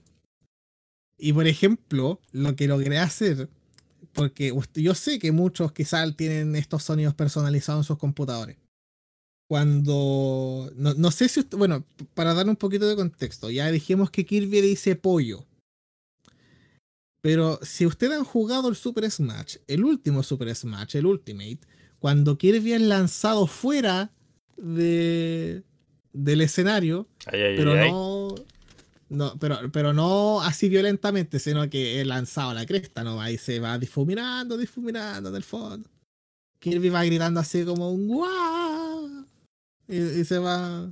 y 1.16 1.32
por 1.32 1.46
ejemplo, 1.46 2.20
lo 2.32 2.56
que 2.56 2.68
logré 2.68 2.98
hacer, 2.98 3.48
porque 4.12 4.54
yo 4.74 4.94
sé 4.94 5.18
que 5.18 5.32
muchos 5.32 5.72
quizás 5.72 6.16
tienen 6.16 6.56
estos 6.56 6.82
sonidos 6.82 7.14
personalizados 7.14 7.80
en 7.80 7.88
sus 7.88 7.98
computadores 7.98 8.56
cuando. 9.52 10.72
No, 10.76 11.10
sé 11.10 11.28
si 11.28 11.40
usted. 11.40 11.58
Bueno, 11.58 11.84
para 12.14 12.32
dar 12.32 12.48
un 12.48 12.56
poquito 12.56 12.88
de 12.88 12.96
contexto, 12.96 13.50
ya 13.50 13.70
dijimos 13.70 14.10
que 14.10 14.24
Kirby 14.24 14.62
dice 14.62 14.96
pollo. 14.96 15.44
Pero 17.20 17.60
si 17.60 17.84
ustedes 17.84 18.16
han 18.16 18.24
jugado 18.24 18.70
el 18.70 18.76
Super 18.76 19.10
Smash, 19.10 19.58
el 19.66 19.84
último 19.84 20.22
Super 20.22 20.56
Smash, 20.56 20.96
el 20.96 21.04
Ultimate, 21.04 21.60
cuando 21.98 22.38
Kirby 22.38 22.72
es 22.72 22.80
lanzado 22.80 23.46
fuera 23.46 24.10
de, 24.56 25.64
del 26.14 26.40
escenario, 26.40 27.06
pero 27.30 27.76
no. 27.76 28.34
No, 29.12 29.36
pero, 29.38 29.58
pero 29.70 29.92
no 29.92 30.40
así 30.40 30.70
violentamente, 30.70 31.38
sino 31.38 31.68
que 31.68 32.00
es 32.00 32.06
lanzado 32.06 32.54
la 32.54 32.64
cresta, 32.64 33.04
¿no? 33.04 33.20
Ahí 33.20 33.36
se 33.36 33.60
va 33.60 33.78
difuminando, 33.78 34.56
difuminando 34.56 35.28
en 35.28 35.36
el 35.36 35.44
fondo. 35.44 35.86
Kirby 36.58 36.88
va 36.88 37.04
gritando 37.04 37.38
así 37.38 37.62
como 37.64 37.90
un 37.90 38.08
guau 38.08 39.26
y, 39.86 40.24
se 40.24 40.38
va 40.38 40.88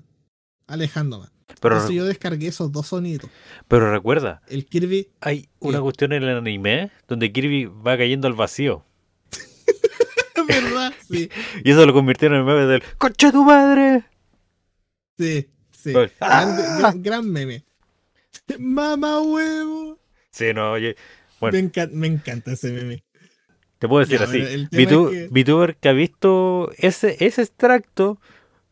alejando 0.67 1.21
más. 1.21 1.31
Pero 1.61 1.77
Entonces 1.77 1.97
yo 1.97 2.05
descargué 2.05 2.49
esos 2.49 2.71
dos 2.71 2.89
sonidos. 2.89 3.31
Pero 3.69 3.91
recuerda, 3.91 4.43
el 4.49 4.67
Kirby. 4.67 5.09
Hay 5.23 5.49
una 5.59 5.81
cuestión 5.81 6.13
en 6.13 6.23
el 6.23 6.37
anime 6.37 6.91
donde 7.09 7.33
Kirby 7.33 7.65
va 7.65 7.97
cayendo 7.97 8.29
al 8.29 8.35
vacío. 8.35 8.85
¿Verdad? 10.47 10.93
Sí. 11.09 11.31
Y 11.65 11.71
eso 11.71 11.87
lo 11.87 11.95
convirtieron 11.95 12.37
en 12.37 12.47
el 12.47 12.55
meme 12.55 12.67
del 12.67 12.83
¡Concha 12.99 13.33
tu 13.33 13.45
madre! 13.45 14.05
Sí, 15.17 15.49
sí. 15.71 15.95
¡Ah! 16.21 16.93
Gran, 16.97 17.31
meme. 17.31 17.65
¡Mamá 18.59 19.21
huevo! 19.21 19.99
Sí, 20.31 20.53
no, 20.55 20.73
oye. 20.73 20.97
Bueno. 21.41 21.71
Me, 21.93 22.07
encanta, 22.07 22.53
ese 22.53 22.73
meme. 22.73 23.05
Te 23.79 23.89
puedo 23.89 24.05
decir 24.07 24.23
así. 24.23 24.69
VTuber 24.71 25.77
que... 25.77 25.89
ha 25.89 25.93
visto 25.93 26.71
ese, 26.77 27.17
ese 27.21 27.43
extracto 27.43 28.21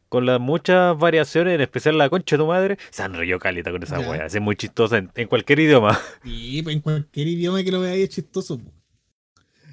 con 0.08 0.26
las 0.26 0.40
muchas 0.40 0.98
variaciones, 0.98 1.54
en 1.54 1.60
especial 1.60 1.98
la 1.98 2.08
concha 2.08 2.36
de 2.36 2.42
tu 2.42 2.46
madre, 2.46 2.78
se 2.90 3.02
han 3.02 3.14
reído 3.14 3.38
calita 3.38 3.70
con 3.70 3.82
esa 3.82 4.00
wea. 4.00 4.26
Es 4.26 4.40
muy 4.40 4.56
chistosa 4.56 4.98
en, 5.14 5.28
cualquier 5.28 5.60
idioma. 5.60 5.98
Sí, 6.24 6.62
pues, 6.62 6.76
en 6.76 6.82
cualquier 6.82 7.28
idioma 7.28 7.62
que 7.62 7.72
lo 7.72 7.80
veáis 7.80 8.04
es 8.04 8.10
chistoso. 8.10 8.60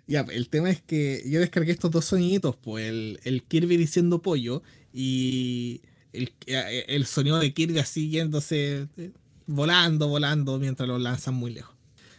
Ya, 0.07 0.25
el 0.29 0.49
tema 0.49 0.69
es 0.69 0.81
que 0.81 1.23
yo 1.25 1.39
descargué 1.39 1.71
estos 1.71 1.89
dos 1.89 2.05
soniditos, 2.05 2.57
pues 2.57 2.87
el, 2.87 3.19
el 3.23 3.43
Kirby 3.43 3.77
diciendo 3.77 4.21
pollo 4.21 4.61
y 4.93 5.81
el, 6.13 6.31
el, 6.45 7.05
sonido 7.05 7.39
de 7.39 7.53
Kirby 7.53 7.79
así 7.79 8.09
yéndose, 8.09 8.87
eh, 8.97 9.11
volando, 9.47 10.07
volando 10.07 10.59
mientras 10.59 10.87
lo 10.87 10.97
lanzan 10.97 11.35
muy 11.35 11.53
lejos. 11.53 11.75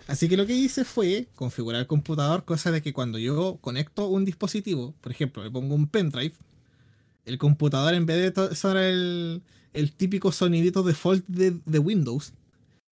Así 0.06 0.28
que 0.28 0.36
lo 0.36 0.46
que 0.46 0.54
hice 0.54 0.84
fue 0.84 1.28
configurar 1.34 1.80
el 1.80 1.86
computador, 1.86 2.44
cosa 2.44 2.70
de 2.70 2.80
que 2.80 2.92
cuando 2.92 3.18
yo 3.18 3.58
conecto 3.60 4.06
un 4.08 4.24
dispositivo, 4.24 4.94
por 5.00 5.10
ejemplo, 5.12 5.42
le 5.42 5.50
pongo 5.50 5.74
un 5.74 5.88
pendrive, 5.88 6.34
El 7.24 7.38
computador, 7.38 7.94
en 7.94 8.06
vez 8.06 8.32
de 8.32 8.40
usar 8.42 8.76
el, 8.76 9.42
el 9.72 9.92
típico 9.92 10.30
sonidito 10.30 10.84
default 10.84 11.26
de, 11.26 11.58
de 11.64 11.78
Windows, 11.80 12.32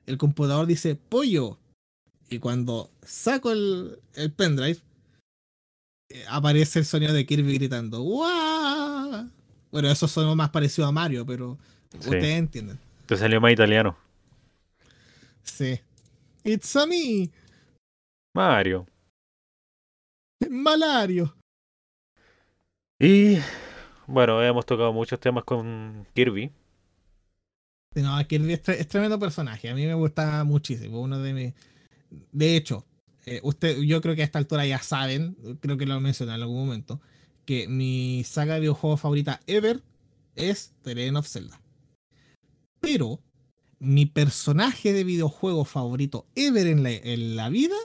el 0.07 0.19
computador 0.19 0.67
dice 0.67 0.97
pollo. 0.97 1.59
Y 2.29 2.41
cuando 2.41 2.91
saco 3.05 3.53
el, 3.53 4.01
el 4.15 4.33
pendrive, 4.33 4.81
eh, 6.11 6.25
aparece 6.29 6.81
el 6.81 6.85
sonido 6.85 7.13
de 7.13 7.27
Kirby 7.27 7.55
gritando 7.55 8.03
¡Wow! 8.03 9.31
Bueno, 9.71 9.89
eso 9.89 10.09
sonó 10.09 10.35
más 10.35 10.51
parecido 10.51 10.89
a 10.89 10.93
Mario, 10.93 11.25
pero 11.25 11.59
ustedes 11.95 12.39
entienden. 12.39 12.79
Te 13.07 13.17
salió 13.17 13.41
más 13.41 13.53
italiano. 13.53 13.97
Sí. 15.45 15.81
It's 16.43 16.75
a 16.77 16.87
me. 16.87 17.31
Mario. 18.35 18.87
Malario. 20.51 21.37
Y 22.99 23.39
bueno, 24.07 24.43
hemos 24.43 24.67
tocado 24.67 24.93
muchos 24.93 25.21
temas 25.21 25.45
con 25.45 26.07
Kirby. 26.15 26.51
No, 27.95 28.27
Kirby 28.27 28.55
es, 28.55 28.89
tremendo 28.89 29.19
personaje. 29.19 29.71
A 29.71 29.75
mí 29.75 29.87
me 29.87 29.95
gusta 29.95 30.45
muchísimo. 30.45 31.01
Uno 31.01 31.19
de 31.21 31.33
mis. 31.33 31.55
De 32.33 32.57
hecho, 32.57 32.85
eh, 33.27 33.41
usted, 33.43 33.79
yo 33.81 34.01
creo 34.01 34.15
que 34.15 34.23
a 34.23 34.25
esta 34.25 34.39
altura 34.39 34.67
ya 34.67 34.79
saben, 34.79 35.37
creo 35.61 35.77
que 35.77 35.87
lo 35.87 36.01
mencioné 36.01 36.35
en 36.35 36.43
algún 36.43 36.67
momento, 36.67 37.01
que 37.45 37.69
mi 37.69 38.25
saga 38.25 38.55
de 38.55 38.61
videojuegos 38.61 39.01
favorita 39.01 39.41
ever 39.47 39.83
es 40.35 40.75
The 40.83 40.95
Legend 40.95 41.17
of 41.19 41.29
Zelda. 41.29 41.61
Pero 42.81 43.21
mi 43.85 44.07
personaje 44.07 44.93
de 44.93 45.05
videojuego 45.05 45.65
favorito 45.65 46.27
ever 46.35 46.67
en 46.67 46.83
la, 46.83 46.91
en 46.91 47.37
la 47.37 47.49
vida 47.49 47.77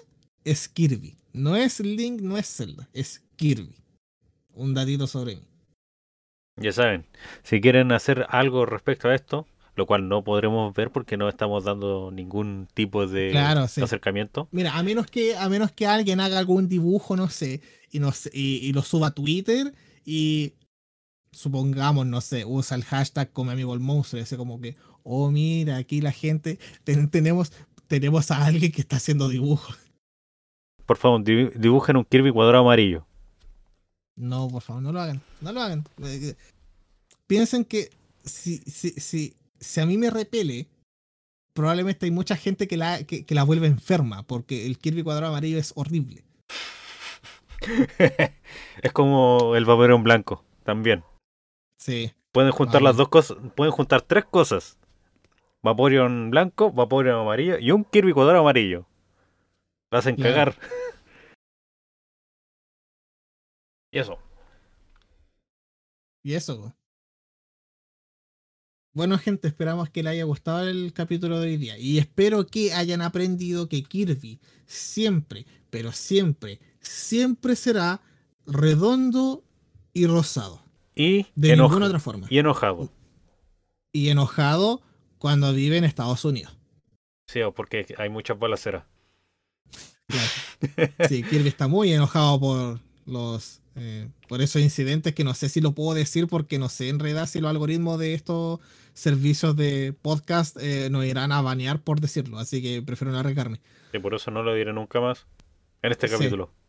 es 0.43 0.67
Kirby. 0.67 1.17
No 1.33 1.55
es 1.55 1.79
Link, 1.79 2.21
no 2.21 2.37
es 2.37 2.47
Zelda, 2.47 2.89
es 2.93 3.23
Kirby. 3.35 3.75
Un 4.53 4.73
datito 4.73 5.07
sobre 5.07 5.35
mí. 5.35 5.43
Ya 6.57 6.71
saben, 6.73 7.05
si 7.43 7.61
quieren 7.61 7.91
hacer 7.91 8.25
algo 8.29 8.65
respecto 8.65 9.07
a 9.07 9.15
esto, 9.15 9.47
lo 9.75 9.85
cual 9.85 10.09
no 10.09 10.23
podremos 10.25 10.73
ver 10.73 10.91
porque 10.91 11.15
no 11.15 11.29
estamos 11.29 11.63
dando 11.63 12.11
ningún 12.11 12.67
tipo 12.73 13.07
de 13.07 13.37
acercamiento. 13.37 14.49
Mira, 14.51 14.77
a 14.77 14.83
menos 14.83 15.07
que 15.07 15.37
a 15.37 15.47
menos 15.47 15.71
que 15.71 15.87
alguien 15.87 16.19
haga 16.19 16.37
algún 16.37 16.67
dibujo, 16.67 17.15
no 17.15 17.29
sé, 17.29 17.61
y, 17.89 17.99
no 17.99 18.11
y, 18.33 18.73
lo 18.73 18.81
suba 18.81 19.07
a 19.07 19.11
Twitter 19.11 19.73
y 20.03 20.53
supongamos, 21.31 22.05
no 22.07 22.19
sé, 22.19 22.43
usa 22.43 22.75
el 22.75 22.83
hashtag 22.83 23.31
como 23.31 23.51
amigo 23.51 23.73
el 23.73 23.79
monstruo, 23.79 24.19
y 24.19 24.23
dice 24.23 24.35
como 24.35 24.59
que, 24.59 24.75
oh 25.09 25.31
mira, 25.31 25.77
aquí 25.77 26.01
la 26.01 26.11
gente, 26.11 26.59
tenemos, 26.83 27.51
tenemos 27.87 28.31
a 28.31 28.45
alguien 28.45 28.71
que 28.71 28.81
está 28.81 28.97
haciendo 28.97 29.27
dibujos. 29.27 29.77
Por 30.85 30.97
favor, 30.97 31.23
dibujen 31.23 31.97
un 31.97 32.05
Kirby 32.05 32.31
cuadrado 32.31 32.63
amarillo. 32.63 33.05
No, 34.15 34.47
por 34.49 34.61
favor, 34.61 34.81
no 34.81 34.91
lo 34.91 35.01
hagan, 35.01 35.21
no 35.41 35.51
lo 35.51 35.61
hagan. 35.61 35.79
Eh, 36.03 36.19
eh, 36.29 36.35
piensen 37.27 37.63
que 37.63 37.89
si, 38.23 38.57
si, 38.59 38.91
si, 38.91 39.35
si 39.59 39.79
a 39.79 39.85
mí 39.85 39.97
me 39.97 40.09
repele, 40.09 40.67
probablemente 41.53 42.05
hay 42.05 42.11
mucha 42.11 42.35
gente 42.35 42.67
que 42.67 42.77
la, 42.77 43.03
que, 43.03 43.25
la 43.29 43.43
vuelve 43.43 43.67
enferma, 43.67 44.23
porque 44.23 44.65
el 44.65 44.77
Kirby 44.77 45.03
cuadrado 45.03 45.31
amarillo 45.31 45.57
es 45.57 45.73
horrible. 45.75 46.23
es 48.81 48.91
como 48.93 49.55
el 49.55 49.65
Vaporeon 49.65 50.03
blanco, 50.03 50.43
también. 50.63 51.03
Sí. 51.77 52.11
Pueden 52.31 52.51
juntar 52.51 52.81
las 52.81 52.97
dos 52.97 53.09
cosas, 53.09 53.37
pueden 53.55 53.71
juntar 53.71 54.01
tres 54.01 54.25
cosas. 54.25 54.78
Vaporeon 55.61 56.29
blanco, 56.29 56.71
Vaporeon 56.71 57.21
amarillo 57.21 57.57
y 57.59 57.71
un 57.71 57.83
Kirby 57.83 58.13
cuadrado 58.13 58.41
amarillo. 58.41 58.87
Lo 59.91 59.97
hacen 59.97 60.15
cagar. 60.15 60.55
y 63.91 63.99
eso. 63.99 64.17
Y 66.23 66.33
eso. 66.33 66.73
Bueno, 68.93 69.17
gente, 69.17 69.47
esperamos 69.47 69.89
que 69.89 70.03
les 70.03 70.11
haya 70.13 70.23
gustado 70.23 70.67
el 70.67 70.93
capítulo 70.93 71.39
de 71.39 71.47
hoy 71.47 71.57
día. 71.57 71.77
Y 71.77 71.99
espero 71.99 72.47
que 72.47 72.73
hayan 72.73 73.01
aprendido 73.01 73.69
que 73.69 73.83
Kirby 73.83 74.39
siempre, 74.65 75.45
pero 75.69 75.91
siempre, 75.91 76.59
siempre 76.81 77.55
será 77.55 78.01
redondo 78.45 79.43
y 79.93 80.07
rosado. 80.07 80.63
Y 80.95 81.27
de 81.35 81.55
ninguna 81.55 81.85
otra 81.85 81.99
forma. 81.99 82.27
Y 82.29 82.39
enojado. 82.39 82.89
Y 83.91 84.09
enojado 84.09 84.81
cuando 85.19 85.53
vive 85.53 85.77
en 85.77 85.83
Estados 85.83 86.25
Unidos. 86.25 86.57
Sí, 87.27 87.41
porque 87.55 87.85
hay 87.97 88.09
muchas 88.09 88.39
balaceras. 88.39 88.85
Claro. 90.07 90.27
Sí, 91.07 91.23
Kirby 91.23 91.47
está 91.47 91.67
muy 91.69 91.93
enojado 91.93 92.37
por 92.39 92.79
los 93.05 93.61
eh, 93.75 94.09
por 94.27 94.41
esos 94.41 94.61
incidentes 94.61 95.13
que 95.13 95.23
no 95.23 95.33
sé 95.33 95.47
si 95.47 95.61
lo 95.61 95.71
puedo 95.71 95.93
decir 95.93 96.27
porque 96.27 96.59
no 96.59 96.67
sé 96.67 96.89
en 96.89 96.99
realidad 96.99 97.27
si 97.27 97.39
los 97.39 97.49
algoritmos 97.49 97.97
de 97.97 98.13
estos 98.13 98.59
servicios 98.93 99.55
de 99.55 99.93
podcast 99.93 100.57
eh, 100.59 100.89
nos 100.89 101.05
irán 101.05 101.31
a 101.31 101.41
banear 101.41 101.79
por 101.81 102.01
decirlo, 102.01 102.39
así 102.39 102.61
que 102.61 102.81
prefiero 102.81 103.13
no 103.13 103.19
arriesgarme. 103.19 103.61
Y 103.93 103.99
por 103.99 104.13
eso 104.13 104.31
no 104.31 104.43
lo 104.43 104.53
diré 104.53 104.73
nunca 104.73 104.99
más 104.99 105.27
en 105.81 105.91
este 105.91 106.09
capítulo. 106.09 106.51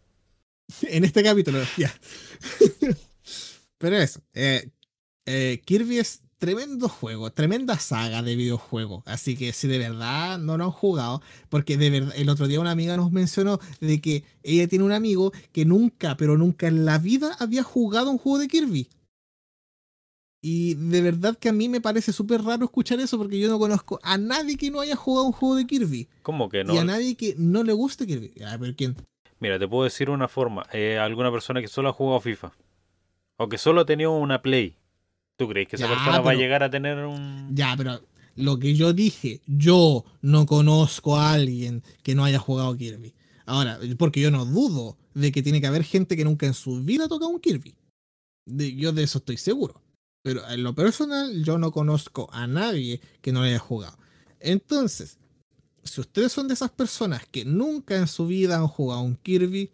En 0.83 1.05
este 1.05 1.25
capítulo, 1.25 1.59
ya. 1.77 1.93
Pero 3.79 3.97
eso, 3.97 4.21
eh, 4.35 4.71
Kirby 5.65 5.99
es 5.99 6.23
tremendo 6.41 6.89
juego, 6.89 7.31
tremenda 7.31 7.79
saga 7.79 8.23
de 8.23 8.35
videojuego. 8.35 9.05
Así 9.07 9.37
que 9.37 9.53
si 9.53 9.69
de 9.69 9.79
verdad 9.79 10.39
no 10.39 10.57
lo 10.57 10.65
han 10.65 10.71
jugado, 10.71 11.23
porque 11.51 11.77
de 11.77 11.91
verdad, 11.91 12.15
el 12.17 12.31
otro 12.31 12.49
día 12.49 12.61
una 12.61 12.71
amiga 12.73 12.97
nos 12.97 13.13
mencionó 13.13 13.61
de 13.81 14.01
que 14.01 14.25
ella 14.43 14.67
tiene 14.67 14.87
un 14.87 14.93
amigo 14.93 15.33
que 15.53 15.67
nunca, 15.67 16.17
pero 16.17 16.39
nunca 16.39 16.67
en 16.67 16.87
la 16.87 16.99
vida 16.99 17.37
había 17.39 17.63
jugado 17.63 18.11
un 18.11 18.19
juego 18.19 18.39
de 18.39 18.49
Kirby. 18.49 18.89
Y 20.43 20.75
de 20.75 21.03
verdad 21.03 21.37
que 21.37 21.51
a 21.51 21.53
mí 21.53 21.69
me 21.69 21.83
parece 21.83 22.15
súper 22.15 22.43
raro 22.43 22.65
escuchar 22.65 22.99
eso 23.01 23.19
porque 23.19 23.39
yo 23.39 23.51
no 23.51 23.59
conozco 23.59 24.01
a 24.03 24.17
nadie 24.17 24.57
que 24.57 24.71
no 24.71 24.81
haya 24.81 24.97
jugado 24.97 25.27
un 25.27 25.33
juego 25.33 25.57
de 25.57 25.67
Kirby. 25.67 26.09
¿Cómo 26.23 26.49
que 26.49 26.65
no? 26.65 26.75
Y 26.75 26.79
a 26.79 26.85
nadie 26.85 27.17
que 27.17 27.35
no 27.37 27.63
le 27.63 27.75
guste 27.75 28.07
Kirby. 28.07 28.33
A 28.45 28.57
ver, 28.57 28.75
¿quién? 28.75 28.97
Mira, 29.41 29.59
te 29.59 29.69
puedo 29.69 29.85
decir 29.85 30.09
una 30.09 30.27
forma. 30.27 30.67
Eh, 30.73 30.99
alguna 30.99 31.31
persona 31.31 31.61
que 31.61 31.69
solo 31.69 31.91
ha 31.91 31.93
jugado 31.93 32.21
FIFA. 32.21 32.53
O 33.37 33.51
que 33.51 33.59
solo 33.59 33.83
ha 33.83 33.87
tenido 33.87 34.13
una 34.13 34.41
Play. 34.41 34.80
¿Tú 35.41 35.49
crees 35.49 35.69
que 35.69 35.77
esa 35.77 35.89
persona 35.89 36.21
va 36.21 36.33
a 36.33 36.35
llegar 36.35 36.63
a 36.63 36.69
tener 36.69 36.99
un...? 36.99 37.49
Ya, 37.57 37.73
pero 37.75 37.99
lo 38.37 38.59
que 38.59 38.75
yo 38.75 38.93
dije, 38.93 39.41
yo 39.47 40.05
no 40.21 40.45
conozco 40.45 41.17
a 41.17 41.33
alguien 41.33 41.83
que 42.03 42.15
no 42.15 42.25
haya 42.25 42.39
jugado 42.39 42.77
Kirby. 42.77 43.15
Ahora, 43.47 43.79
porque 43.97 44.21
yo 44.21 44.31
no 44.31 44.45
dudo 44.45 44.99
de 45.15 45.33
que 45.33 45.43
tiene 45.43 45.63
que 45.63 45.67
haber 45.67 45.83
gente 45.83 46.15
que 46.15 46.27
nunca 46.27 46.45
en 46.45 46.53
su 46.53 46.85
vida 46.85 47.07
ha 47.07 47.09
tocado 47.09 47.31
un 47.31 47.41
Kirby. 47.41 47.75
yo 48.45 48.93
de 48.93 49.03
eso 49.03 49.17
estoy 49.17 49.39
seguro. 49.39 49.81
Pero 50.21 50.47
en 50.47 50.63
lo 50.63 50.75
personal, 50.75 51.43
yo 51.43 51.57
no 51.57 51.73
conozco 51.73 52.29
a 52.35 52.47
nadie 52.47 53.01
que 53.23 53.33
no 53.33 53.41
haya 53.41 53.59
jugado. 53.59 53.97
Entonces, 54.41 55.17
si 55.85 56.03
ustedes 56.03 56.33
son 56.33 56.49
de 56.49 56.53
esas 56.53 56.71
personas 56.71 57.25
que 57.31 57.47
nunca 57.47 57.97
en 57.97 58.09
su 58.09 58.27
vida 58.27 58.59
han 58.59 58.69
jugado 58.69 59.01
un 59.01 59.17
Kirby, 59.17 59.71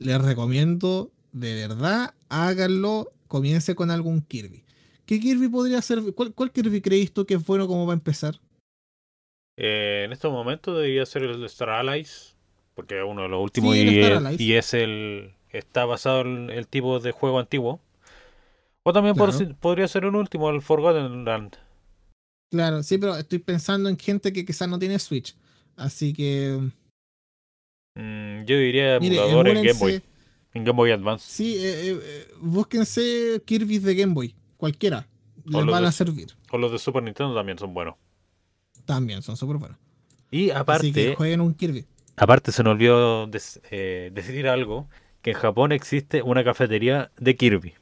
les 0.00 0.20
recomiendo 0.20 1.12
de 1.30 1.54
verdad, 1.54 2.12
háganlo, 2.28 3.12
comience 3.28 3.76
con 3.76 3.92
algún 3.92 4.20
Kirby. 4.20 4.63
¿Qué 5.06 5.20
Kirby 5.20 5.48
podría 5.48 5.82
ser? 5.82 6.00
¿Cuál, 6.14 6.52
Kirby 6.52 6.80
creéis 6.80 7.12
tú 7.12 7.26
que 7.26 7.34
es 7.34 7.44
bueno 7.44 7.66
como 7.66 7.86
va 7.86 7.92
a 7.92 7.96
empezar? 7.96 8.40
Eh, 9.56 10.02
en 10.04 10.12
estos 10.12 10.32
momentos 10.32 10.74
debería 10.76 11.06
ser 11.06 11.22
el 11.22 11.44
Star 11.44 11.70
Allies, 11.70 12.36
porque 12.74 12.98
es 12.98 13.04
uno 13.06 13.22
de 13.22 13.28
los 13.28 13.42
últimos 13.42 13.76
y, 13.76 14.00
y, 14.38 14.52
es 14.54 14.74
el 14.74 15.34
está 15.50 15.84
basado 15.84 16.22
en 16.22 16.50
el 16.50 16.66
tipo 16.66 16.98
de 17.00 17.12
juego 17.12 17.38
antiguo. 17.38 17.80
O 18.82 18.92
también 18.92 19.14
podría 19.60 19.88
ser 19.88 20.04
un 20.04 20.16
último, 20.16 20.50
el 20.50 20.60
Forgotten 20.60 21.24
Land. 21.24 21.56
Claro, 22.50 22.82
sí, 22.82 22.98
pero 22.98 23.16
estoy 23.16 23.38
pensando 23.38 23.88
en 23.88 23.98
gente 23.98 24.32
que 24.32 24.44
quizás 24.44 24.68
no 24.68 24.78
tiene 24.78 24.98
Switch. 24.98 25.34
Así 25.76 26.12
que. 26.12 26.60
Mm, 27.94 28.44
yo 28.44 28.58
diría 28.58 28.96
emulador 28.96 29.48
en 29.48 29.62
Game 29.62 29.78
Boy. 29.78 30.02
En 30.52 30.64
Game 30.64 30.76
Boy 30.76 30.90
Advance. 30.90 31.24
Sí, 31.28 31.56
eh, 31.58 31.98
eh, 32.00 32.28
búsquense 32.40 33.42
Kirby 33.44 33.78
de 33.78 33.94
Game 33.94 34.12
Boy. 34.12 34.34
Cualquiera. 34.64 35.06
Les 35.44 35.66
van 35.66 35.84
a 35.84 35.92
servir. 35.92 36.28
O 36.50 36.58
los 36.58 36.72
de 36.72 36.78
Super 36.78 37.02
Nintendo 37.02 37.34
también 37.34 37.58
son 37.58 37.74
buenos. 37.74 37.96
También 38.86 39.22
son 39.22 39.36
súper 39.36 39.58
buenos. 39.58 39.78
Y 40.30 40.50
aparte. 40.50 40.88
Así 40.88 40.92
que 40.92 41.14
jueguen 41.14 41.40
un 41.40 41.54
Kirby. 41.54 41.86
Aparte, 42.16 42.52
se 42.52 42.62
nos 42.62 42.72
olvidó 42.72 43.26
decir 43.26 44.48
algo: 44.48 44.88
que 45.22 45.32
en 45.32 45.36
Japón 45.36 45.72
existe 45.72 46.22
una 46.22 46.42
cafetería 46.44 47.10
de 47.18 47.36
Kirby 47.36 47.74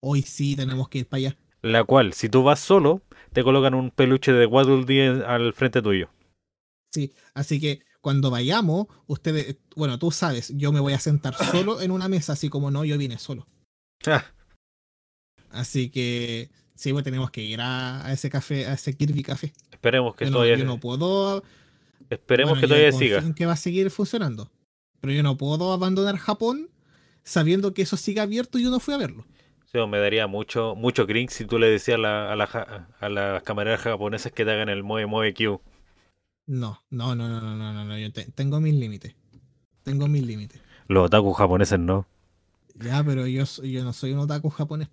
hoy 0.00 0.22
sí 0.22 0.56
tenemos 0.56 0.88
que 0.88 0.98
ir 0.98 1.06
para 1.06 1.18
allá. 1.18 1.36
La 1.62 1.84
cual, 1.84 2.14
si 2.14 2.28
tú 2.28 2.42
vas 2.42 2.60
solo, 2.60 3.02
te 3.32 3.44
colocan 3.44 3.74
un 3.74 3.90
peluche 3.90 4.32
de 4.32 4.46
Waddle 4.46 4.84
Dee 4.84 5.24
al 5.24 5.52
frente 5.52 5.82
tuyo. 5.82 6.08
Sí, 6.92 7.12
así 7.34 7.60
que 7.60 7.82
cuando 8.00 8.30
vayamos, 8.30 8.86
ustedes, 9.06 9.56
bueno, 9.76 9.98
tú 9.98 10.10
sabes, 10.10 10.52
yo 10.56 10.72
me 10.72 10.80
voy 10.80 10.94
a 10.94 10.98
sentar 10.98 11.34
solo 11.34 11.82
en 11.82 11.90
una 11.90 12.08
mesa, 12.08 12.32
así 12.32 12.48
como 12.48 12.70
no, 12.70 12.84
yo 12.84 12.98
vine 12.98 13.18
solo. 13.18 13.46
Ah. 14.06 14.24
Así 15.50 15.90
que 15.90 16.50
sí, 16.74 16.92
pues 16.92 17.04
tenemos 17.04 17.30
que 17.30 17.42
ir 17.42 17.60
a, 17.60 18.12
ese 18.12 18.30
café, 18.30 18.66
a 18.66 18.74
ese 18.74 18.96
Kirby 18.96 19.22
Café. 19.22 19.52
Esperemos 19.70 20.14
que 20.14 20.26
yo 20.26 20.32
todavía. 20.32 20.56
No, 20.56 20.60
yo 20.60 20.66
no 20.66 20.80
puedo. 20.80 21.42
Esperemos 22.08 22.58
que 22.58 22.66
todavía 22.66 22.92
siga. 22.92 23.22
Que 23.34 23.46
va 23.46 23.52
a 23.52 23.56
seguir 23.56 23.90
funcionando. 23.90 24.50
Pero 25.00 25.12
yo 25.12 25.22
no 25.22 25.36
puedo 25.36 25.72
abandonar 25.72 26.16
Japón 26.16 26.68
sabiendo 27.22 27.74
que 27.74 27.82
eso 27.82 27.96
sigue 27.96 28.20
abierto 28.20 28.58
y 28.58 28.64
yo 28.64 28.70
no 28.70 28.80
fui 28.80 28.94
a 28.94 28.98
verlo. 28.98 29.24
Sí, 29.72 29.78
me 29.86 29.98
daría 29.98 30.26
mucho 30.26 30.74
mucho 30.74 31.06
cringe 31.06 31.30
si 31.30 31.44
tú 31.44 31.58
le 31.58 31.68
decías 31.68 31.96
a, 31.96 32.00
la, 32.00 32.32
a, 32.32 32.36
la, 32.36 32.88
a 32.98 33.08
las 33.08 33.42
camareras 33.44 33.80
japonesas 33.80 34.32
que 34.32 34.44
te 34.44 34.50
hagan 34.50 34.68
el 34.68 34.82
Moe 34.82 35.06
Moe 35.06 35.32
Q. 35.32 35.60
No, 36.46 36.82
no, 36.90 37.14
no, 37.14 37.28
no, 37.28 37.40
no, 37.40 37.54
no, 37.54 37.72
no, 37.72 37.84
no. 37.84 37.98
Yo 37.98 38.10
tengo 38.34 38.60
mis 38.60 38.74
límites. 38.74 39.14
Tengo 39.84 40.08
mis 40.08 40.22
límites. 40.26 40.60
Los 40.88 41.06
otaku 41.06 41.32
japoneses 41.32 41.78
no. 41.78 42.06
Ya, 42.74 43.04
pero 43.04 43.26
yo, 43.26 43.44
yo 43.62 43.84
no 43.84 43.92
soy 43.92 44.12
un 44.12 44.18
otaku 44.18 44.50
japonés. 44.50 44.88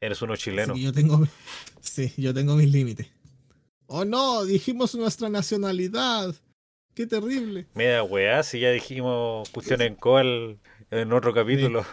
Eres 0.00 0.22
uno 0.22 0.36
chileno. 0.36 0.76
yo 0.76 0.92
tengo, 0.92 1.26
sí, 1.80 2.12
yo 2.16 2.32
tengo 2.32 2.54
mis 2.54 2.70
límites. 2.70 3.08
Oh 3.86 4.04
no, 4.04 4.44
dijimos 4.44 4.94
nuestra 4.94 5.28
nacionalidad. 5.28 6.34
Qué 6.94 7.06
terrible. 7.06 7.66
Mira, 7.74 8.02
weá, 8.02 8.42
si 8.42 8.60
ya 8.60 8.70
dijimos 8.70 9.48
cuestión 9.50 9.80
en 9.82 9.94
cual 9.94 10.58
en 10.90 11.12
otro 11.12 11.32
capítulo. 11.32 11.80
En 11.80 11.86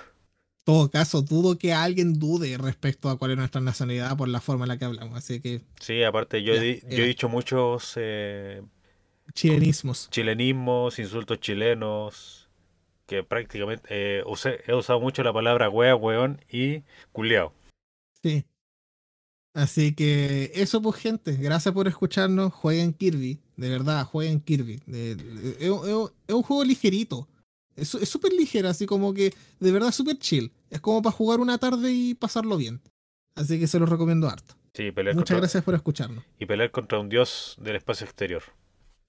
todo 0.65 0.90
caso, 0.90 1.22
dudo 1.22 1.57
que 1.57 1.73
alguien 1.73 2.19
dude 2.19 2.57
respecto 2.57 3.10
a 3.10 3.18
cuál 3.18 3.32
es 3.32 3.38
nuestra 3.38 3.61
nacionalidad 3.61 4.18
por 4.18 4.27
la 4.27 4.41
forma 4.41 4.65
en 4.65 4.69
la 4.69 4.77
que 4.77 4.86
hablamos. 4.86 5.18
Así 5.18 5.40
que. 5.40 5.61
Sí, 5.80 6.03
aparte, 6.03 6.44
yo, 6.44 6.53
he, 6.53 6.82
yo 6.90 7.03
he 7.03 7.07
dicho 7.07 7.30
muchos. 7.30 7.94
Eh, 7.98 8.64
chilenismos. 9.34 10.10
Chilenismos, 10.10 10.99
insultos 10.99 11.40
chilenos. 11.40 12.49
Que 13.06 13.23
prácticamente. 13.23 13.88
Eh, 13.90 14.23
he 14.68 14.73
usado 14.73 14.99
mucho 14.99 15.23
la 15.23 15.32
palabra 15.32 15.69
wea, 15.69 15.95
weón 15.95 16.41
y 16.49 16.84
culiao. 17.11 17.53
Sí. 18.26 18.43
Así 19.53 19.93
que 19.93 20.52
eso 20.56 20.81
pues 20.81 20.95
gente, 20.95 21.34
gracias 21.34 21.72
por 21.76 21.88
escucharnos, 21.88 22.52
jueguen 22.52 22.91
Kirby, 22.91 23.39
de 23.56 23.69
verdad, 23.69 24.03
jueguen 24.03 24.41
Kirby. 24.41 24.81
es, 24.88 25.69
un 25.69 26.41
juego 26.41 26.64
ligerito, 26.64 27.27
es 27.76 27.89
súper 27.89 28.34
ligero, 28.34 28.68
así 28.68 28.88
como 28.88 29.14
que 29.14 29.31
de 29.60 29.72
verdad 29.72 29.91
súper 29.91 30.18
chill. 30.18 30.52
Es 30.72 30.81
como 30.81 31.03
para 31.03 31.15
jugar 31.15 31.39
una 31.39 31.60
tarde 31.60 31.93
y 31.93 32.15
pasarlo 32.15 32.57
bien. 32.57 32.81
Así 33.35 33.60
que 33.60 33.68
se 33.68 33.77
los 33.77 33.89
recomiendo 33.89 34.27
harto. 34.27 34.56
Sí, 34.73 34.91
Muchas 35.14 35.38
gracias 35.38 35.64
por 35.64 35.76
escucharnos. 35.76 36.23
Y 36.39 36.47
pelear 36.47 36.72
contra 36.72 36.99
un 36.99 37.10
dios 37.10 37.56
del 37.61 37.76
espacio 37.76 38.06
exterior. 38.06 38.41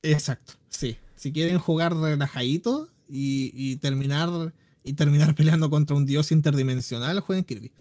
Exacto, 0.02 0.52
sí. 0.68 0.98
Si 1.14 1.32
quieren 1.32 1.58
jugar 1.58 1.96
relajadito 1.96 2.90
y, 3.08 3.50
y 3.54 3.76
terminar 3.76 4.52
y 4.84 4.92
terminar 4.92 5.34
peleando 5.34 5.70
contra 5.70 5.96
un 5.96 6.04
dios 6.04 6.30
interdimensional, 6.32 7.20
jueguen 7.20 7.46
Kirby. 7.46 7.72